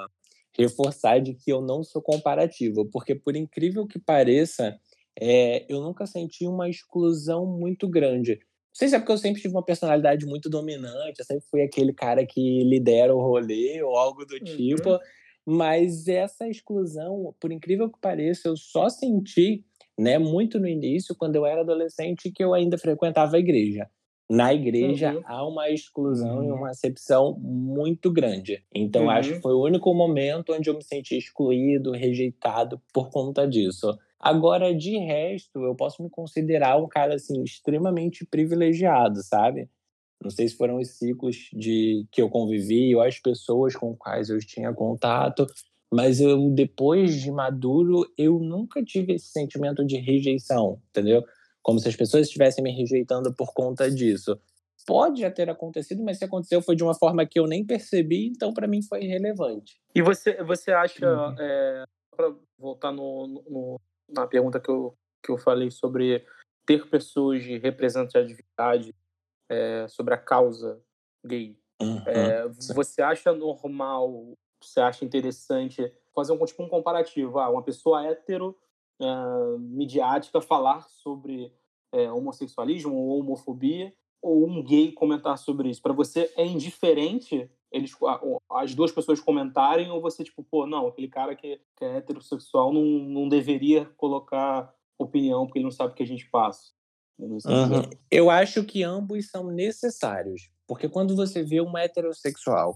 reforçar 0.61 1.21
de 1.21 1.35
que 1.35 1.51
eu 1.51 1.61
não 1.61 1.83
sou 1.83 2.03
comparativo, 2.03 2.89
porque 2.91 3.15
por 3.15 3.35
incrível 3.35 3.87
que 3.87 3.99
pareça, 3.99 4.79
é, 5.19 5.65
eu 5.69 5.81
nunca 5.81 6.07
senti 6.07 6.47
uma 6.47 6.69
exclusão 6.69 7.47
muito 7.47 7.89
grande. 7.89 8.33
Não 8.33 8.75
sei 8.75 8.89
se 8.89 8.95
é 8.95 8.99
porque 8.99 9.13
eu 9.13 9.19
sempre 9.19 9.43
tive 9.43 9.55
uma 9.55 9.65
personalidade 9.65 10.25
muito 10.27 10.49
dominante, 10.49 11.19
eu 11.19 11.25
sempre 11.25 11.45
fui 11.51 11.63
aquele 11.63 11.93
cara 11.93 12.25
que 12.25 12.63
lidera 12.65 13.15
o 13.15 13.21
rolê 13.21 13.83
ou 13.83 13.97
algo 13.97 14.25
do 14.25 14.39
tipo. 14.39 14.91
Uhum. 14.91 14.99
Mas 15.47 16.07
essa 16.07 16.47
exclusão, 16.49 17.35
por 17.41 17.51
incrível 17.51 17.91
que 17.91 17.99
pareça, 18.01 18.49
eu 18.49 18.57
só 18.57 18.89
senti, 18.89 19.65
né, 19.99 20.19
muito 20.19 20.61
no 20.61 20.69
início, 20.69 21.17
quando 21.17 21.37
eu 21.37 21.45
era 21.45 21.63
adolescente, 21.63 22.31
que 22.31 22.45
eu 22.45 22.55
ainda 22.55 22.79
frequentava 22.79 23.37
a 23.37 23.41
igreja. 23.41 23.89
Na 24.31 24.55
igreja 24.55 25.13
uhum. 25.13 25.23
há 25.25 25.45
uma 25.45 25.71
exclusão 25.71 26.39
uhum. 26.39 26.45
e 26.45 26.53
uma 26.53 26.71
acepção 26.71 27.37
muito 27.41 28.13
grande. 28.13 28.63
Então 28.73 29.11
acho 29.11 29.31
que 29.31 29.35
uhum. 29.35 29.43
foi 29.43 29.55
o 29.55 29.65
único 29.65 29.93
momento 29.93 30.53
onde 30.53 30.71
eu 30.71 30.75
me 30.75 30.85
senti 30.85 31.19
excluído, 31.19 31.91
rejeitado 31.91 32.81
por 32.95 33.11
conta 33.11 33.45
disso. 33.45 33.99
Agora, 34.21 34.73
de 34.73 34.97
resto, 34.99 35.65
eu 35.65 35.75
posso 35.75 36.01
me 36.01 36.09
considerar 36.09 36.77
um 36.77 36.87
cara 36.87 37.15
assim 37.15 37.43
extremamente 37.43 38.25
privilegiado, 38.25 39.21
sabe? 39.21 39.69
Não 40.23 40.31
sei 40.31 40.47
se 40.47 40.57
foram 40.57 40.79
os 40.79 40.91
ciclos 40.91 41.49
de 41.53 42.07
que 42.13 42.23
eu 42.23 42.31
convivi 42.31 42.95
ou 42.95 43.03
as 43.03 43.19
pessoas 43.19 43.75
com 43.75 43.97
quais 43.97 44.31
eu 44.31 44.39
tinha 44.39 44.73
contato, 44.73 45.45
mas 45.93 46.21
eu 46.21 46.51
depois 46.51 47.21
de 47.21 47.33
maduro, 47.33 48.07
eu 48.17 48.39
nunca 48.39 48.81
tive 48.85 49.15
esse 49.15 49.27
sentimento 49.33 49.85
de 49.85 49.97
rejeição, 49.97 50.81
entendeu? 50.91 51.25
Como 51.63 51.79
se 51.79 51.89
as 51.89 51.97
pessoas 51.97 52.27
estivessem 52.27 52.63
me 52.65 52.73
rejeitando 52.73 53.33
por 53.35 53.53
conta 53.53 53.91
disso. 53.91 54.41
Pode 54.87 55.21
já 55.21 55.31
ter 55.31 55.49
acontecido, 55.51 56.03
mas 56.03 56.19
se 56.19 56.25
aconteceu 56.25 56.63
foi 56.63 56.75
de 56.75 56.83
uma 56.83 56.95
forma 56.95 57.27
que 57.27 57.39
eu 57.39 57.47
nem 57.47 57.65
percebi, 57.65 58.29
então 58.29 58.53
para 58.53 58.67
mim 58.67 58.83
foi 58.83 59.05
irrelevante. 59.05 59.79
E 59.95 60.01
você, 60.01 60.43
você 60.43 60.73
acha, 60.73 61.07
uhum. 61.07 61.37
é, 61.39 61.85
para 62.17 62.35
voltar 62.59 62.91
no, 62.91 63.27
no, 63.27 63.81
na 64.09 64.27
pergunta 64.27 64.59
que 64.59 64.71
eu, 64.71 64.97
que 65.23 65.31
eu 65.31 65.39
falei 65.39 65.71
sobre 65.71 66.25
ter 66.67 66.89
pessoas 66.89 67.43
de 67.43 67.59
representatividade 67.59 68.95
é, 69.49 69.87
sobre 69.89 70.15
a 70.15 70.19
causa 70.19 70.81
gay. 71.25 71.59
Uhum. 71.81 72.03
É, 72.07 72.49
você 72.75 73.03
acha 73.03 73.33
normal, 73.33 74.35
você 74.63 74.81
acha 74.81 75.05
interessante 75.05 75.93
fazer 76.15 76.33
um, 76.33 76.45
tipo, 76.45 76.63
um 76.63 76.69
comparativo? 76.69 77.39
Ah, 77.39 77.51
uma 77.51 77.63
pessoa 77.63 78.07
hétero, 78.07 78.57
é, 79.01 79.59
midiática, 79.59 80.41
falar 80.41 80.87
sobre 80.89 81.53
é, 81.93 82.11
homossexualismo 82.11 82.95
ou 82.95 83.21
homofobia, 83.21 83.93
ou 84.23 84.47
um 84.47 84.63
gay 84.63 84.93
comentar 84.93 85.39
sobre 85.39 85.71
isso? 85.71 85.83
Para 85.83 85.93
você 85.93 86.33
é 86.37 86.47
indiferente 86.47 87.51
eles, 87.73 87.93
as 88.51 88.75
duas 88.75 88.91
pessoas 88.91 89.21
comentarem 89.21 89.91
ou 89.91 90.01
você, 90.01 90.25
tipo, 90.25 90.43
pô, 90.43 90.67
não, 90.67 90.89
aquele 90.89 91.09
cara 91.09 91.37
que, 91.37 91.61
que 91.77 91.85
é 91.85 91.97
heterossexual 91.97 92.73
não, 92.73 92.83
não 92.83 93.29
deveria 93.29 93.85
colocar 93.97 94.75
opinião 94.99 95.47
porque 95.47 95.61
ele 95.61 95.65
não 95.65 95.71
sabe 95.71 95.93
o 95.93 95.97
que 95.97 96.03
a 96.03 96.07
gente 96.07 96.29
passa. 96.31 96.73
Uhum. 97.19 97.89
Eu 98.11 98.31
acho 98.31 98.65
que 98.65 98.83
ambos 98.83 99.31
são 99.31 99.51
necessários, 99.51 100.51
porque 100.67 100.89
quando 100.89 101.15
você 101.15 101.43
vê 101.43 101.61
um 101.61 101.77
heterossexual 101.77 102.75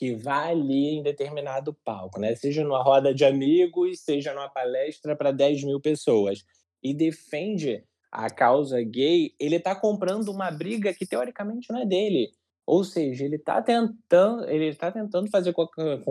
que 0.00 0.14
vai 0.14 0.52
ali 0.52 0.94
em 0.94 1.02
determinado 1.02 1.76
palco, 1.84 2.18
né? 2.18 2.34
seja 2.34 2.64
numa 2.64 2.82
roda 2.82 3.12
de 3.12 3.22
amigos, 3.22 4.00
seja 4.00 4.32
numa 4.32 4.48
palestra 4.48 5.14
para 5.14 5.30
10 5.30 5.64
mil 5.64 5.78
pessoas, 5.78 6.42
e 6.82 6.94
defende 6.94 7.84
a 8.10 8.30
causa 8.30 8.82
gay, 8.82 9.34
ele 9.38 9.56
está 9.56 9.74
comprando 9.74 10.30
uma 10.30 10.50
briga 10.50 10.94
que 10.94 11.06
teoricamente 11.06 11.70
não 11.70 11.82
é 11.82 11.84
dele. 11.84 12.30
Ou 12.66 12.82
seja, 12.82 13.26
ele 13.26 13.36
está 13.36 13.60
tentando, 13.60 14.48
ele 14.48 14.68
está 14.68 14.90
tentando 14.90 15.28
fazer 15.28 15.52
com, 15.52 15.66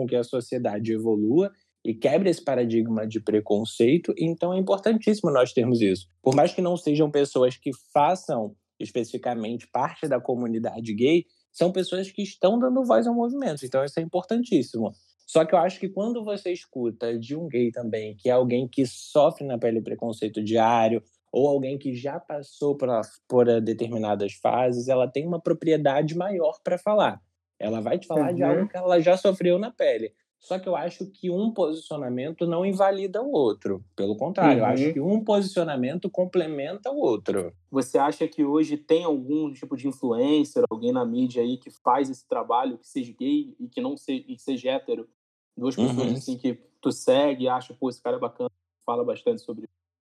que 0.06 0.14
a 0.14 0.22
sociedade 0.22 0.92
evolua 0.92 1.50
e 1.84 1.92
quebra 1.92 2.30
esse 2.30 2.44
paradigma 2.44 3.04
de 3.08 3.18
preconceito, 3.18 4.14
então 4.16 4.54
é 4.54 4.58
importantíssimo 4.58 5.32
nós 5.32 5.52
termos 5.52 5.80
isso. 5.80 6.06
Por 6.22 6.36
mais 6.36 6.54
que 6.54 6.62
não 6.62 6.76
sejam 6.76 7.10
pessoas 7.10 7.56
que 7.56 7.72
façam 7.92 8.54
especificamente 8.78 9.66
parte 9.66 10.06
da 10.06 10.20
comunidade 10.20 10.94
gay, 10.94 11.24
são 11.52 11.72
pessoas 11.72 12.10
que 12.10 12.22
estão 12.22 12.58
dando 12.58 12.84
voz 12.84 13.06
ao 13.06 13.14
movimento, 13.14 13.64
então 13.64 13.84
isso 13.84 13.98
é 13.98 14.02
importantíssimo. 14.02 14.92
Só 15.26 15.44
que 15.44 15.54
eu 15.54 15.58
acho 15.58 15.78
que 15.78 15.88
quando 15.88 16.24
você 16.24 16.52
escuta 16.52 17.16
de 17.16 17.36
um 17.36 17.46
gay 17.46 17.70
também, 17.70 18.16
que 18.16 18.28
é 18.28 18.32
alguém 18.32 18.66
que 18.66 18.84
sofre 18.84 19.44
na 19.44 19.56
pele 19.56 19.80
preconceito 19.80 20.42
diário, 20.42 21.02
ou 21.32 21.46
alguém 21.46 21.78
que 21.78 21.94
já 21.94 22.18
passou 22.18 22.76
por, 22.76 22.88
por 23.28 23.60
determinadas 23.60 24.32
fases, 24.34 24.88
ela 24.88 25.06
tem 25.06 25.26
uma 25.26 25.40
propriedade 25.40 26.16
maior 26.16 26.58
para 26.64 26.76
falar. 26.76 27.20
Ela 27.58 27.80
vai 27.80 27.98
te 27.98 28.06
falar 28.06 28.30
uhum. 28.30 28.34
de 28.34 28.42
algo 28.42 28.68
que 28.68 28.76
ela 28.76 29.00
já 29.00 29.16
sofreu 29.16 29.58
na 29.58 29.70
pele. 29.70 30.12
Só 30.40 30.58
que 30.58 30.68
eu 30.68 30.74
acho 30.74 31.06
que 31.06 31.30
um 31.30 31.52
posicionamento 31.52 32.46
não 32.46 32.64
invalida 32.64 33.22
o 33.22 33.30
outro. 33.30 33.84
Pelo 33.94 34.16
contrário, 34.16 34.62
uhum. 34.62 34.68
eu 34.68 34.72
acho 34.72 34.86
uhum. 34.86 34.92
que 34.94 35.00
um 35.00 35.22
posicionamento 35.22 36.08
complementa 36.08 36.90
o 36.90 36.98
outro. 36.98 37.52
Você 37.70 37.98
acha 37.98 38.26
que 38.26 38.42
hoje 38.42 38.78
tem 38.78 39.04
algum 39.04 39.52
tipo 39.52 39.76
de 39.76 39.86
influencer, 39.86 40.64
alguém 40.70 40.92
na 40.92 41.04
mídia 41.04 41.42
aí 41.42 41.58
que 41.58 41.70
faz 41.70 42.08
esse 42.08 42.26
trabalho, 42.26 42.78
que 42.78 42.88
seja 42.88 43.12
gay 43.12 43.54
e 43.60 43.68
que 43.68 43.82
não 43.82 43.96
seja, 43.96 44.24
e 44.26 44.38
seja 44.38 44.70
hétero? 44.70 45.06
Duas 45.54 45.76
pessoas 45.76 45.98
uhum. 45.98 46.14
assim 46.14 46.38
que 46.38 46.58
tu 46.80 46.90
segue, 46.90 47.46
acha, 47.46 47.74
pô, 47.74 47.90
esse 47.90 48.02
cara 48.02 48.16
é 48.16 48.20
bacana, 48.20 48.50
fala 48.84 49.04
bastante 49.04 49.42
sobre 49.42 49.68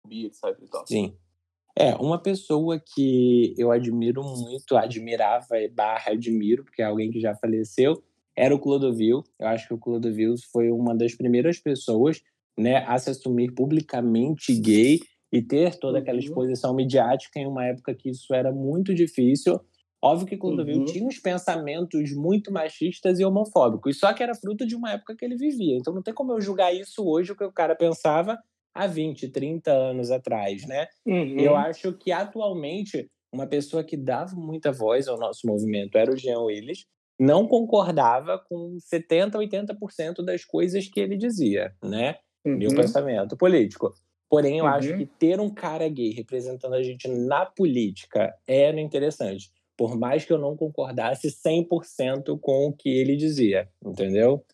bi, 0.07 0.27
etc 0.27 0.55
e 0.61 0.67
tal. 0.67 0.85
Sim. 0.85 1.17
É, 1.75 1.95
uma 1.95 2.19
pessoa 2.19 2.79
que 2.79 3.55
eu 3.57 3.71
admiro 3.71 4.21
muito, 4.21 4.75
admirava, 4.75 5.55
barra 5.71 6.11
admiro, 6.11 6.63
porque 6.63 6.81
é 6.81 6.85
alguém 6.85 7.09
que 7.09 7.19
já 7.19 7.33
faleceu, 7.35 8.03
era 8.39 8.55
o 8.55 8.59
Clodovil. 8.59 9.21
Eu 9.37 9.47
acho 9.47 9.67
que 9.67 9.73
o 9.73 9.77
Clodovil 9.77 10.33
foi 10.51 10.71
uma 10.71 10.95
das 10.95 11.13
primeiras 11.13 11.59
pessoas 11.59 12.21
né, 12.57 12.85
a 12.87 12.97
se 12.97 13.09
assumir 13.09 13.53
publicamente 13.53 14.55
gay 14.55 14.99
e 15.31 15.41
ter 15.41 15.75
toda 15.75 15.99
aquela 15.99 16.17
uhum. 16.17 16.23
exposição 16.23 16.73
midiática 16.73 17.37
em 17.37 17.45
uma 17.45 17.65
época 17.65 17.93
que 17.93 18.09
isso 18.09 18.33
era 18.33 18.51
muito 18.51 18.95
difícil. 18.95 19.59
Óbvio 20.01 20.25
que 20.25 20.37
Clodovil 20.37 20.77
uhum. 20.77 20.85
tinha 20.85 21.05
uns 21.05 21.19
pensamentos 21.19 22.15
muito 22.15 22.51
machistas 22.51 23.19
e 23.19 23.25
homofóbicos, 23.25 23.99
só 23.99 24.13
que 24.13 24.23
era 24.23 24.33
fruto 24.33 24.65
de 24.65 24.73
uma 24.73 24.93
época 24.93 25.15
que 25.17 25.25
ele 25.25 25.35
vivia. 25.35 25.75
Então 25.75 25.93
não 25.93 26.01
tem 26.01 26.13
como 26.13 26.31
eu 26.31 26.39
julgar 26.39 26.73
isso 26.73 27.05
hoje, 27.05 27.33
o 27.33 27.35
que 27.35 27.43
o 27.43 27.51
cara 27.51 27.75
pensava 27.75 28.39
há 28.73 28.87
20, 28.87 29.27
30 29.27 29.69
anos 29.69 30.09
atrás, 30.09 30.65
né? 30.65 30.87
Uhum. 31.05 31.37
Eu 31.37 31.57
acho 31.57 31.91
que 31.91 32.13
atualmente 32.13 33.09
uma 33.33 33.45
pessoa 33.45 33.83
que 33.83 33.97
dava 33.97 34.33
muita 34.37 34.71
voz 34.71 35.09
ao 35.09 35.19
nosso 35.19 35.45
movimento 35.45 35.97
era 35.97 36.11
o 36.11 36.17
Jean 36.17 36.39
Willis, 36.39 36.85
não 37.19 37.45
concordava 37.45 38.39
com 38.39 38.77
70, 38.79 39.37
80% 39.37 40.23
das 40.23 40.45
coisas 40.45 40.87
que 40.87 40.99
ele 40.99 41.17
dizia, 41.17 41.75
né? 41.83 42.15
Uhum. 42.45 42.57
Meu 42.57 42.73
pensamento 42.73 43.35
político. 43.35 43.93
Porém, 44.29 44.59
eu 44.59 44.65
uhum. 44.65 44.71
acho 44.71 44.97
que 44.97 45.05
ter 45.05 45.39
um 45.39 45.49
cara 45.49 45.89
gay 45.89 46.11
representando 46.11 46.75
a 46.75 46.83
gente 46.83 47.07
na 47.07 47.45
política 47.45 48.33
era 48.47 48.79
interessante. 48.79 49.51
Por 49.75 49.97
mais 49.97 50.23
que 50.23 50.31
eu 50.31 50.37
não 50.37 50.55
concordasse 50.55 51.27
100% 51.27 52.39
com 52.39 52.67
o 52.67 52.73
que 52.73 52.89
ele 52.89 53.15
dizia, 53.15 53.67
entendeu? 53.83 54.45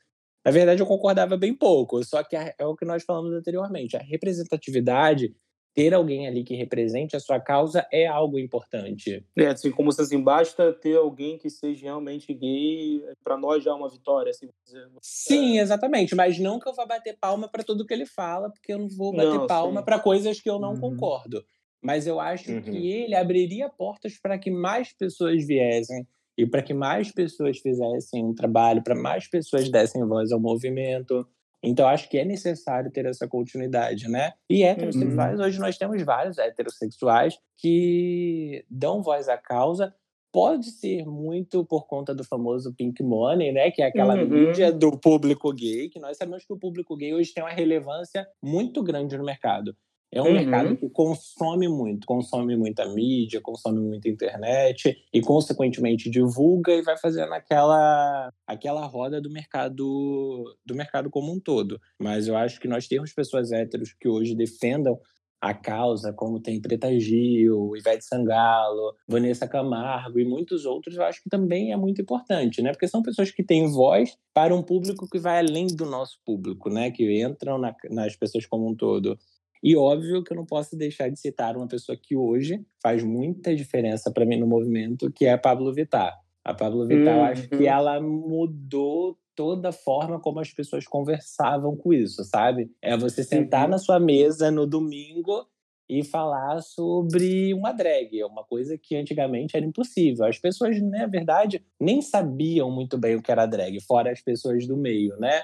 Na 0.45 0.51
verdade, 0.51 0.81
eu 0.81 0.85
concordava 0.85 1.35
bem 1.35 1.53
pouco, 1.53 2.03
só 2.03 2.23
que 2.23 2.35
é 2.35 2.53
o 2.61 2.75
que 2.75 2.85
nós 2.85 3.03
falamos 3.03 3.33
anteriormente. 3.33 3.97
A 3.97 3.99
representatividade 3.99 5.35
ter 5.75 5.93
alguém 5.93 6.25
ali 6.25 6.43
que 6.43 6.55
represente 6.55 7.17
a 7.17 7.19
sua 7.19 7.37
causa 7.37 7.85
é 7.91 8.07
algo 8.07 8.39
importante. 8.39 9.23
É, 9.37 9.47
assim, 9.47 9.69
como 9.69 9.91
se 9.91 10.01
assim, 10.01 10.23
basta 10.23 10.71
ter 10.71 10.95
alguém 10.95 11.37
que 11.37 11.49
seja 11.49 11.83
realmente 11.83 12.33
gay, 12.33 13.03
para 13.21 13.37
nós 13.37 13.61
já 13.61 13.71
é 13.71 13.73
uma 13.73 13.89
vitória, 13.89 14.29
assim 14.29 14.47
dizer. 14.65 14.87
Sim, 15.01 15.59
é... 15.59 15.61
exatamente, 15.61 16.15
mas 16.15 16.39
não 16.39 16.59
que 16.59 16.69
eu 16.69 16.73
vá 16.73 16.85
bater 16.85 17.17
palma 17.19 17.49
para 17.49 17.63
tudo 17.63 17.85
que 17.85 17.93
ele 17.93 18.05
fala, 18.05 18.49
porque 18.49 18.71
eu 18.71 18.79
não 18.79 18.87
vou 18.87 19.11
bater 19.11 19.37
não, 19.37 19.47
palma 19.47 19.83
para 19.83 19.99
coisas 19.99 20.39
que 20.39 20.49
eu 20.49 20.57
não 20.57 20.73
uhum. 20.75 20.79
concordo. 20.79 21.43
Mas 21.83 22.07
eu 22.07 22.21
acho 22.21 22.51
uhum. 22.51 22.61
que 22.61 22.91
ele 22.91 23.13
abriria 23.13 23.69
portas 23.69 24.17
para 24.17 24.39
que 24.39 24.49
mais 24.49 24.93
pessoas 24.93 25.45
viessem 25.45 26.07
e 26.37 26.47
para 26.47 26.63
que 26.63 26.73
mais 26.73 27.11
pessoas 27.11 27.59
fizessem 27.59 28.23
um 28.23 28.33
trabalho, 28.33 28.81
para 28.81 28.95
mais 28.95 29.29
pessoas 29.29 29.69
dessem 29.69 30.03
voz 30.05 30.31
ao 30.31 30.39
movimento. 30.39 31.27
Então, 31.65 31.87
acho 31.87 32.09
que 32.09 32.17
é 32.17 32.25
necessário 32.25 32.91
ter 32.91 33.05
essa 33.05 33.27
continuidade, 33.27 34.07
né? 34.07 34.33
E 34.49 34.63
heterossexuais, 34.63 35.39
uhum. 35.39 35.45
hoje 35.45 35.59
nós 35.59 35.77
temos 35.77 36.01
vários 36.03 36.37
heterossexuais 36.37 37.37
que 37.57 38.63
dão 38.69 39.01
voz 39.01 39.27
à 39.27 39.37
causa. 39.37 39.93
Pode 40.31 40.69
ser 40.69 41.05
muito 41.05 41.65
por 41.65 41.87
conta 41.87 42.13
do 42.13 42.23
famoso 42.23 42.73
pink 42.75 43.01
money, 43.01 43.51
né? 43.51 43.71
Que 43.71 43.81
é 43.81 43.87
aquela 43.87 44.15
uhum. 44.15 44.27
mídia 44.27 44.71
do 44.71 44.91
público 44.97 45.51
gay, 45.53 45.89
que 45.89 45.99
nós 45.99 46.17
sabemos 46.17 46.45
que 46.45 46.53
o 46.53 46.59
público 46.59 46.95
gay 46.95 47.13
hoje 47.13 47.33
tem 47.33 47.43
uma 47.43 47.51
relevância 47.51 48.27
muito 48.43 48.83
grande 48.83 49.17
no 49.17 49.23
mercado. 49.23 49.75
É 50.15 50.21
um 50.21 50.27
uhum. 50.27 50.33
mercado 50.33 50.77
que 50.77 50.89
consome 50.89 51.67
muito, 51.67 52.07
consome 52.07 52.55
muita 52.55 52.87
mídia, 52.87 53.41
consome 53.41 53.81
muita 53.81 54.07
internet 54.07 54.95
e, 55.13 55.19
consequentemente, 55.19 56.09
divulga 56.09 56.71
e 56.71 56.81
vai 56.81 56.97
fazendo 56.97 57.33
aquela, 57.33 58.31
aquela 58.47 58.85
roda 58.85 59.19
do 59.19 59.29
mercado 59.29 60.55
do 60.65 60.73
mercado 60.73 61.09
como 61.09 61.33
um 61.33 61.39
todo. 61.39 61.81
Mas 61.99 62.29
eu 62.29 62.37
acho 62.37 62.61
que 62.61 62.67
nós 62.67 62.87
temos 62.87 63.11
pessoas 63.11 63.51
héteros 63.51 63.93
que 63.93 64.07
hoje 64.07 64.33
defendam 64.33 64.97
a 65.41 65.53
causa, 65.53 66.13
como 66.13 66.39
tem 66.39 66.61
Preta 66.61 66.97
Gil, 66.97 67.75
Ivete 67.75 68.05
Sangalo, 68.05 68.95
Vanessa 69.07 69.47
Camargo 69.47 70.17
e 70.17 70.25
muitos 70.25 70.65
outros, 70.65 70.95
eu 70.95 71.03
acho 71.03 71.21
que 71.21 71.29
também 71.29 71.71
é 71.71 71.77
muito 71.77 72.01
importante, 72.01 72.61
né? 72.61 72.71
Porque 72.71 72.87
são 72.87 73.03
pessoas 73.03 73.31
que 73.31 73.43
têm 73.43 73.69
voz 73.69 74.17
para 74.33 74.55
um 74.55 74.63
público 74.63 75.07
que 75.07 75.19
vai 75.19 75.39
além 75.39 75.67
do 75.67 75.85
nosso 75.85 76.19
público, 76.25 76.69
né? 76.69 76.89
Que 76.89 77.21
entram 77.21 77.57
na, 77.57 77.75
nas 77.91 78.15
pessoas 78.15 78.45
como 78.45 78.67
um 78.67 78.73
todo. 78.73 79.19
E 79.65 79.75
óbvio 79.75 80.23
que 80.23 80.31
eu 80.31 80.37
não 80.37 80.45
posso 80.45 80.77
deixar 80.77 81.09
de 81.09 81.19
citar 81.19 81.57
uma 81.57 81.67
pessoa 81.67 81.97
que 81.97 82.15
hoje 82.15 82.63
faz 82.83 83.03
muita 83.03 83.55
diferença 83.55 84.11
para 84.11 84.23
mim 84.23 84.37
no 84.37 84.45
movimento, 84.45 85.11
que 85.11 85.25
é 85.25 85.33
a 85.33 85.39
Pablo 85.39 85.73
Vittar. 85.73 86.15
A 86.43 86.53
Pablo 86.53 86.85
Vittar, 86.85 87.15
uhum. 87.15 87.19
eu 87.21 87.25
acho 87.25 87.49
que 87.49 87.55
uhum. 87.55 87.63
ela 87.65 87.99
mudou 87.99 89.17
toda 89.35 89.69
a 89.69 89.73
forma 89.73 90.19
como 90.19 90.39
as 90.39 90.53
pessoas 90.53 90.85
conversavam 90.85 91.75
com 91.75 91.91
isso, 91.91 92.23
sabe? 92.25 92.69
É 92.79 92.95
você 92.95 93.23
sentar 93.23 93.63
uhum. 93.63 93.71
na 93.71 93.77
sua 93.79 93.99
mesa 93.99 94.51
no 94.51 94.67
domingo 94.67 95.47
e 95.89 96.03
falar 96.03 96.61
sobre 96.61 97.51
uma 97.51 97.71
drag, 97.71 98.23
uma 98.23 98.43
coisa 98.43 98.77
que 98.77 98.95
antigamente 98.95 99.57
era 99.57 99.65
impossível. 99.65 100.25
As 100.25 100.37
pessoas, 100.37 100.79
na 100.79 101.07
verdade, 101.07 101.65
nem 101.79 102.03
sabiam 102.03 102.69
muito 102.69 102.99
bem 102.99 103.15
o 103.15 103.21
que 103.21 103.31
era 103.31 103.47
drag, 103.47 103.79
fora 103.81 104.11
as 104.11 104.21
pessoas 104.21 104.67
do 104.67 104.77
meio, 104.77 105.17
né? 105.17 105.41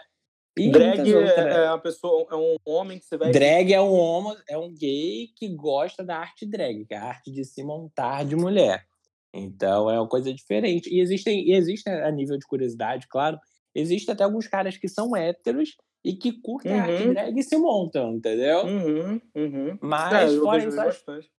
E 0.58 0.70
drag 0.70 1.14
é, 1.14 1.66
é 1.66 1.70
uma 1.70 1.80
pessoa, 1.80 2.28
é 2.30 2.36
um 2.36 2.56
homem 2.66 3.00
que 3.00 3.06
você 3.06 3.18
vai. 3.18 3.32
Drag 3.32 3.72
é 3.72 3.80
um 3.80 3.94
homem, 3.94 4.38
é 4.50 4.58
um 4.58 4.74
gay 4.74 5.30
que 5.36 5.48
gosta 5.48 6.04
da 6.04 6.18
arte 6.18 6.46
drag, 6.46 6.86
que 6.86 6.94
é 6.94 6.98
a 6.98 7.06
arte 7.06 7.32
de 7.32 7.46
se 7.46 7.64
montar 7.64 8.26
de 8.26 8.36
mulher. 8.36 8.86
Então 9.34 9.90
é 9.90 9.98
uma 9.98 10.08
coisa 10.08 10.34
diferente. 10.34 10.94
E 10.94 11.00
existem, 11.00 11.48
e 11.48 11.54
existe 11.54 11.90
a 11.90 12.12
nível 12.12 12.38
de 12.38 12.46
curiosidade, 12.46 13.08
claro, 13.08 13.40
existe 13.74 14.12
até 14.12 14.26
alguns 14.26 14.48
caras 14.48 14.78
que 14.78 14.90
são 14.90 15.16
héteros 15.16 15.78
e 16.04 16.14
que 16.14 16.34
curtem 16.42 16.74
uhum. 16.74 16.80
a 16.80 16.84
arte 16.84 17.08
drag 17.08 17.40
e 17.40 17.44
se 17.44 17.58
montam, 17.58 18.16
entendeu? 18.16 18.66
Uhum, 18.66 19.22
uhum. 19.34 19.78
Mas 19.82 20.34
é, 20.34 20.38
fora 20.38 20.66
isso, 20.66 21.32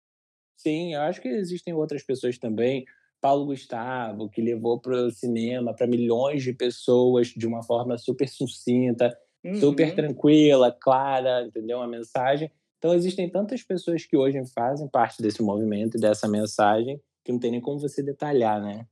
sim, 0.56 0.94
eu 0.94 1.02
acho 1.02 1.20
que 1.20 1.28
existem 1.28 1.74
outras 1.74 2.02
pessoas 2.02 2.38
também. 2.38 2.84
Paulo 3.22 3.46
Gustavo, 3.46 4.28
que 4.28 4.42
levou 4.42 4.80
para 4.80 5.06
o 5.06 5.10
cinema 5.12 5.72
para 5.72 5.86
milhões 5.86 6.42
de 6.42 6.52
pessoas 6.52 7.28
de 7.28 7.46
uma 7.46 7.62
forma 7.62 7.96
super 7.96 8.28
sucinta, 8.28 9.16
uhum. 9.44 9.54
super 9.54 9.94
tranquila, 9.94 10.72
clara, 10.72 11.46
entendeu? 11.46 11.80
A 11.80 11.86
mensagem. 11.86 12.50
Então, 12.78 12.92
existem 12.92 13.30
tantas 13.30 13.62
pessoas 13.62 14.04
que 14.04 14.16
hoje 14.16 14.44
fazem 14.52 14.88
parte 14.88 15.22
desse 15.22 15.40
movimento 15.40 15.96
e 15.96 16.00
dessa 16.00 16.26
mensagem 16.26 17.00
que 17.24 17.30
não 17.30 17.38
tem 17.38 17.52
nem 17.52 17.60
como 17.60 17.78
você 17.78 18.02
detalhar, 18.02 18.60
né? 18.60 18.84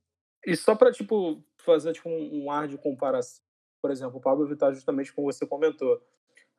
E 0.47 0.55
só 0.55 0.77
para, 0.77 0.93
tipo, 0.93 1.43
fazer 1.59 1.93
tipo, 1.93 2.09
um, 2.09 2.45
um 2.45 2.51
ar 2.53 2.69
de 2.69 2.79
comparação, 2.79 3.43
por 3.83 3.90
exemplo, 3.90 4.19
o 4.19 4.21
Pablo 4.21 4.47
Vittar, 4.47 4.73
justamente 4.73 5.12
como 5.12 5.31
você 5.31 5.45
comentou, 5.45 6.01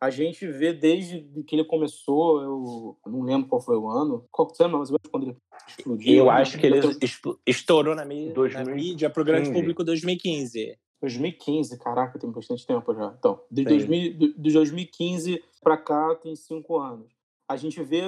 a 0.01 0.09
gente 0.09 0.47
vê 0.47 0.73
desde 0.73 1.21
que 1.45 1.55
ele 1.55 1.63
começou, 1.63 2.41
eu 2.41 2.97
não 3.05 3.21
lembro 3.21 3.47
qual 3.47 3.61
foi 3.61 3.77
o 3.77 3.87
ano, 3.87 4.25
qual 4.31 4.51
foi 4.53 4.65
o 4.65 4.69
ano, 4.75 4.83
quando 5.11 5.27
ele 5.27 5.37
explodiu. 5.67 6.15
Eu 6.15 6.29
acho 6.31 6.57
que 6.57 6.65
ele 6.65 6.79
estourou 7.45 7.93
na 7.93 8.03
mídia, 8.03 8.49
na 8.49 8.65
mídia 8.65 9.09
para 9.11 9.21
o 9.21 9.25
grande 9.25 9.51
público 9.51 9.83
2015. 9.83 10.75
2015, 11.01 11.77
caraca, 11.77 12.17
tem 12.17 12.31
bastante 12.31 12.65
tempo 12.65 12.95
já. 12.95 13.13
Então, 13.17 13.41
de, 13.49 13.63
2000, 13.63 14.33
de 14.37 14.53
2015 14.53 15.43
para 15.61 15.77
cá 15.77 16.15
tem 16.15 16.35
cinco 16.35 16.79
anos. 16.79 17.11
A 17.47 17.55
gente 17.55 17.81
vê, 17.83 18.01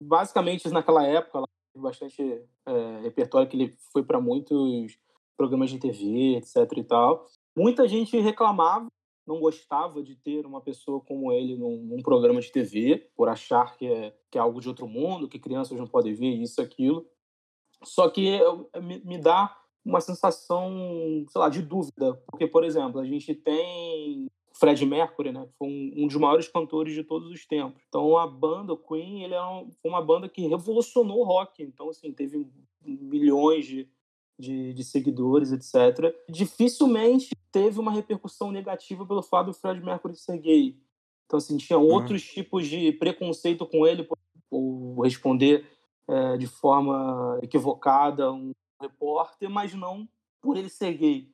basicamente, 0.00 0.68
naquela 0.68 1.04
época, 1.04 1.42
bastante 1.76 2.22
é, 2.64 3.00
repertório 3.02 3.48
que 3.48 3.56
ele 3.56 3.74
foi 3.92 4.04
para 4.04 4.20
muitos 4.20 4.96
programas 5.36 5.68
de 5.68 5.80
TV, 5.80 6.36
etc 6.36 6.56
e 6.76 6.84
tal. 6.84 7.26
Muita 7.56 7.88
gente 7.88 8.16
reclamava 8.20 8.86
não 9.26 9.40
gostava 9.40 10.02
de 10.02 10.14
ter 10.14 10.46
uma 10.46 10.60
pessoa 10.60 11.00
como 11.00 11.32
ele 11.32 11.56
num, 11.56 11.76
num, 11.78 12.02
programa 12.02 12.40
de 12.40 12.52
TV, 12.52 13.10
por 13.16 13.28
achar 13.28 13.76
que 13.76 13.86
é, 13.86 14.14
que 14.30 14.38
é 14.38 14.40
algo 14.40 14.60
de 14.60 14.68
outro 14.68 14.86
mundo, 14.86 15.28
que 15.28 15.38
crianças 15.38 15.76
não 15.76 15.86
podem 15.86 16.14
ver 16.14 16.30
isso, 16.30 16.60
aquilo. 16.62 17.06
Só 17.82 18.08
que 18.08 18.26
eu, 18.26 18.70
me, 18.80 19.00
me 19.04 19.18
dá 19.18 19.56
uma 19.84 20.00
sensação, 20.00 21.24
sei 21.28 21.40
lá, 21.40 21.48
de 21.48 21.62
dúvida. 21.62 22.14
Porque, 22.26 22.46
por 22.46 22.64
exemplo, 22.64 23.00
a 23.00 23.04
gente 23.04 23.34
tem 23.34 24.26
Fred 24.58 24.84
Mercury, 24.86 25.32
né? 25.32 25.48
Foi 25.58 25.68
um, 25.68 25.92
um, 25.96 26.06
dos 26.06 26.16
maiores 26.16 26.48
cantores 26.48 26.94
de 26.94 27.04
todos 27.04 27.30
os 27.30 27.46
tempos. 27.46 27.82
então 27.88 28.16
a 28.16 28.26
banda 28.26 28.76
Queen 28.76 29.22
ele 29.22 29.34
é 29.34 29.42
um, 29.42 29.70
foi 29.82 29.90
uma 29.90 30.02
banda 30.02 30.28
que 30.28 30.46
revolucionou 30.46 31.20
o 31.20 31.24
rock 31.24 31.62
então 31.62 31.90
assim 31.90 32.10
teve 32.10 32.46
milhões 32.82 33.66
de, 33.66 33.88
de, 34.38 34.72
de, 34.72 34.84
seguidores 34.84 35.52
etc 35.52 36.14
dificilmente 36.28 37.30
teve 37.50 37.78
uma 37.80 37.90
repercussão 37.90 38.50
negativa 38.50 39.06
pelo 39.06 39.22
fato 39.22 39.46
do 39.46 39.52
Fred 39.54 39.80
Mercury 39.80 40.16
ser 40.16 40.38
gay 40.38 40.78
então 41.24 41.38
assim 41.38 41.56
tinha 41.56 41.78
uhum. 41.78 41.86
outros 41.86 42.22
uhum. 42.22 42.34
tipos 42.34 42.66
de 42.66 42.92
preconceito 42.92 43.66
com 43.66 43.86
ele 43.86 44.06
por 44.48 45.00
responder 45.02 45.66
é, 46.08 46.36
de 46.36 46.46
forma 46.46 47.38
equivocada 47.42 48.32
um 48.32 48.52
repórter 48.80 49.48
mas 49.48 49.74
não 49.74 50.08
por 50.40 50.56
ele 50.56 50.68
ser 50.68 50.92
gay 50.94 51.30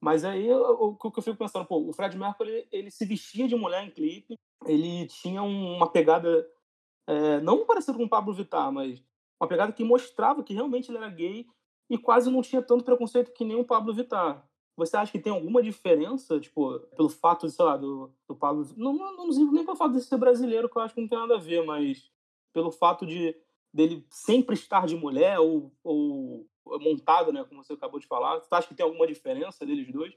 mas 0.00 0.24
aí 0.24 0.52
o 0.52 0.94
que 0.94 1.18
eu 1.18 1.22
fico 1.22 1.36
pensando, 1.36 1.64
pô, 1.64 1.78
o 1.88 1.92
Fred 1.92 2.16
Mercury 2.16 2.50
ele, 2.50 2.68
ele, 2.70 2.90
se 2.90 3.04
vestia 3.04 3.48
de 3.48 3.56
mulher 3.56 3.82
em 3.82 3.90
clipe, 3.90 4.38
ele 4.66 5.06
tinha 5.06 5.42
uma 5.42 5.90
pegada 5.90 6.46
é, 7.06 7.40
não 7.40 7.64
parecida 7.64 7.96
com 7.96 8.04
o 8.04 8.08
Pablo 8.08 8.34
Vittar, 8.34 8.70
mas 8.70 9.02
uma 9.40 9.48
pegada 9.48 9.72
que 9.72 9.84
mostrava 9.84 10.42
que 10.42 10.54
realmente 10.54 10.90
ele 10.90 10.98
era 10.98 11.08
gay 11.08 11.46
e 11.88 11.96
quase 11.96 12.30
não 12.30 12.42
tinha 12.42 12.62
tanto 12.62 12.84
preconceito 12.84 13.32
que 13.32 13.44
nem 13.44 13.56
o 13.56 13.64
Pablo 13.64 13.94
Vittar. 13.94 14.46
Você 14.76 14.96
acha 14.96 15.10
que 15.10 15.18
tem 15.18 15.32
alguma 15.32 15.62
diferença, 15.62 16.38
tipo, 16.38 16.78
pelo 16.96 17.08
fato, 17.08 17.48
sei 17.48 17.64
lá, 17.64 17.76
do, 17.76 18.12
do 18.28 18.36
Pablo 18.36 18.66
não, 18.76 18.92
não, 18.92 19.16
não, 19.16 19.26
não 19.28 19.52
nem 19.52 19.64
pelo 19.64 19.76
fato 19.76 19.92
de 19.92 20.02
ser 20.02 20.18
brasileiro, 20.18 20.68
que 20.68 20.76
eu 20.76 20.82
acho 20.82 20.94
que 20.94 21.00
não 21.00 21.08
tem 21.08 21.18
nada 21.18 21.36
a 21.36 21.40
ver, 21.40 21.64
mas 21.64 22.10
pelo 22.52 22.70
fato 22.70 23.06
de 23.06 23.34
dele 23.72 24.06
sempre 24.10 24.54
estar 24.54 24.86
de 24.86 24.96
mulher 24.96 25.38
ou, 25.38 25.72
ou 25.84 26.46
montado, 26.80 27.32
né, 27.32 27.44
como 27.44 27.62
você 27.62 27.74
acabou 27.74 28.00
de 28.00 28.06
falar. 28.06 28.38
Você 28.38 28.54
acha 28.54 28.68
que 28.68 28.74
tem 28.74 28.84
alguma 28.84 29.06
diferença 29.06 29.64
deles 29.64 29.90
dois 29.92 30.14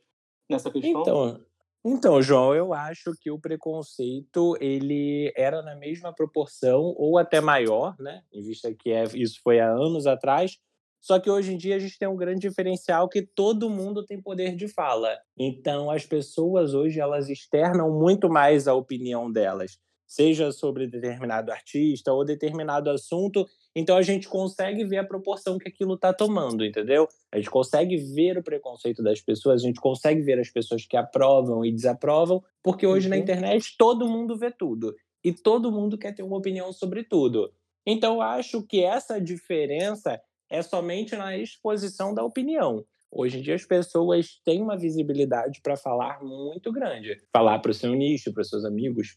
nessa 0.49 0.71
questão? 0.71 1.01
Então, 1.01 1.45
então, 1.86 2.21
João, 2.21 2.53
eu 2.53 2.73
acho 2.73 3.13
que 3.21 3.32
o 3.32 3.39
preconceito 3.39 4.58
ele 4.60 5.32
era 5.36 5.62
na 5.62 5.75
mesma 5.75 6.13
proporção 6.13 6.93
ou 6.97 7.17
até 7.17 7.39
maior, 7.39 7.95
né? 7.97 8.21
Em 8.34 8.41
vista 8.41 8.73
que 8.73 8.91
é, 8.91 9.03
isso 9.15 9.39
foi 9.41 9.60
há 9.60 9.69
anos 9.69 10.05
atrás. 10.05 10.58
Só 11.02 11.20
que 11.20 11.30
hoje 11.30 11.54
em 11.54 11.58
dia 11.58 11.76
a 11.76 11.80
gente 11.80 11.98
tem 11.98 12.08
um 12.08 12.16
grande 12.16 12.48
diferencial 12.48 13.08
que 13.08 13.22
todo 13.22 13.70
mundo 13.70 14.06
tem 14.06 14.22
poder 14.22 14.56
de 14.56 14.68
fala. 14.68 15.18
Então 15.38 15.90
as 15.90 16.06
pessoas 16.06 16.74
hoje 16.74 17.00
elas 17.00 17.30
externam 17.30 17.90
muito 17.92 18.30
mais 18.30 18.68
a 18.68 18.74
opinião 18.74 19.32
delas 19.32 19.80
seja 20.10 20.52
sobre 20.52 20.88
determinado 20.88 21.52
artista 21.52 22.12
ou 22.12 22.26
determinado 22.26 22.90
assunto. 22.90 23.48
Então 23.76 23.96
a 23.96 24.02
gente 24.02 24.28
consegue 24.28 24.84
ver 24.84 24.98
a 24.98 25.04
proporção 25.04 25.60
que 25.60 25.70
aquilo 25.70 25.94
está 25.94 26.12
tomando, 26.12 26.66
entendeu? 26.66 27.08
A 27.32 27.38
gente 27.38 27.52
consegue 27.52 27.96
ver 27.96 28.36
o 28.40 28.44
preconceito 28.44 29.04
das 29.04 29.22
pessoas, 29.22 29.62
a 29.62 29.66
gente 29.68 29.80
consegue 29.80 30.22
ver 30.24 30.40
as 30.40 30.50
pessoas 30.50 30.84
que 30.84 30.98
aprovam 30.98 31.64
e 31.64 31.72
desaprovam, 31.72 32.44
porque 32.64 32.88
hoje 32.88 33.06
uhum. 33.06 33.12
na 33.12 33.18
internet 33.18 33.76
todo 33.78 34.10
mundo 34.10 34.36
vê 34.36 34.50
tudo 34.50 34.96
e 35.24 35.32
todo 35.32 35.72
mundo 35.72 35.96
quer 35.96 36.16
ter 36.16 36.24
uma 36.24 36.38
opinião 36.38 36.74
sobre 36.74 37.04
tudo. 37.04 37.54
Então 37.86 38.16
eu 38.16 38.22
acho 38.24 38.64
que 38.64 38.84
essa 38.84 39.22
diferença 39.22 40.20
é 40.50 40.62
somente 40.62 41.16
na 41.16 41.38
exposição 41.38 42.14
da 42.14 42.24
opinião. 42.24 42.84
Hoje 43.12 43.40
em 43.40 43.42
dia 43.42 43.56
as 43.56 43.66
pessoas 43.66 44.40
têm 44.46 44.62
uma 44.62 44.78
visibilidade 44.78 45.62
para 45.62 45.76
falar 45.76 46.24
muito 46.24 46.72
grande, 46.72 47.18
falar 47.34 47.60
para 47.60 47.72
o 47.72 47.74
seu 47.74 47.94
nicho, 47.96 48.32
para 48.32 48.42
os 48.42 48.50
seus 48.50 48.64
amigos, 48.64 49.16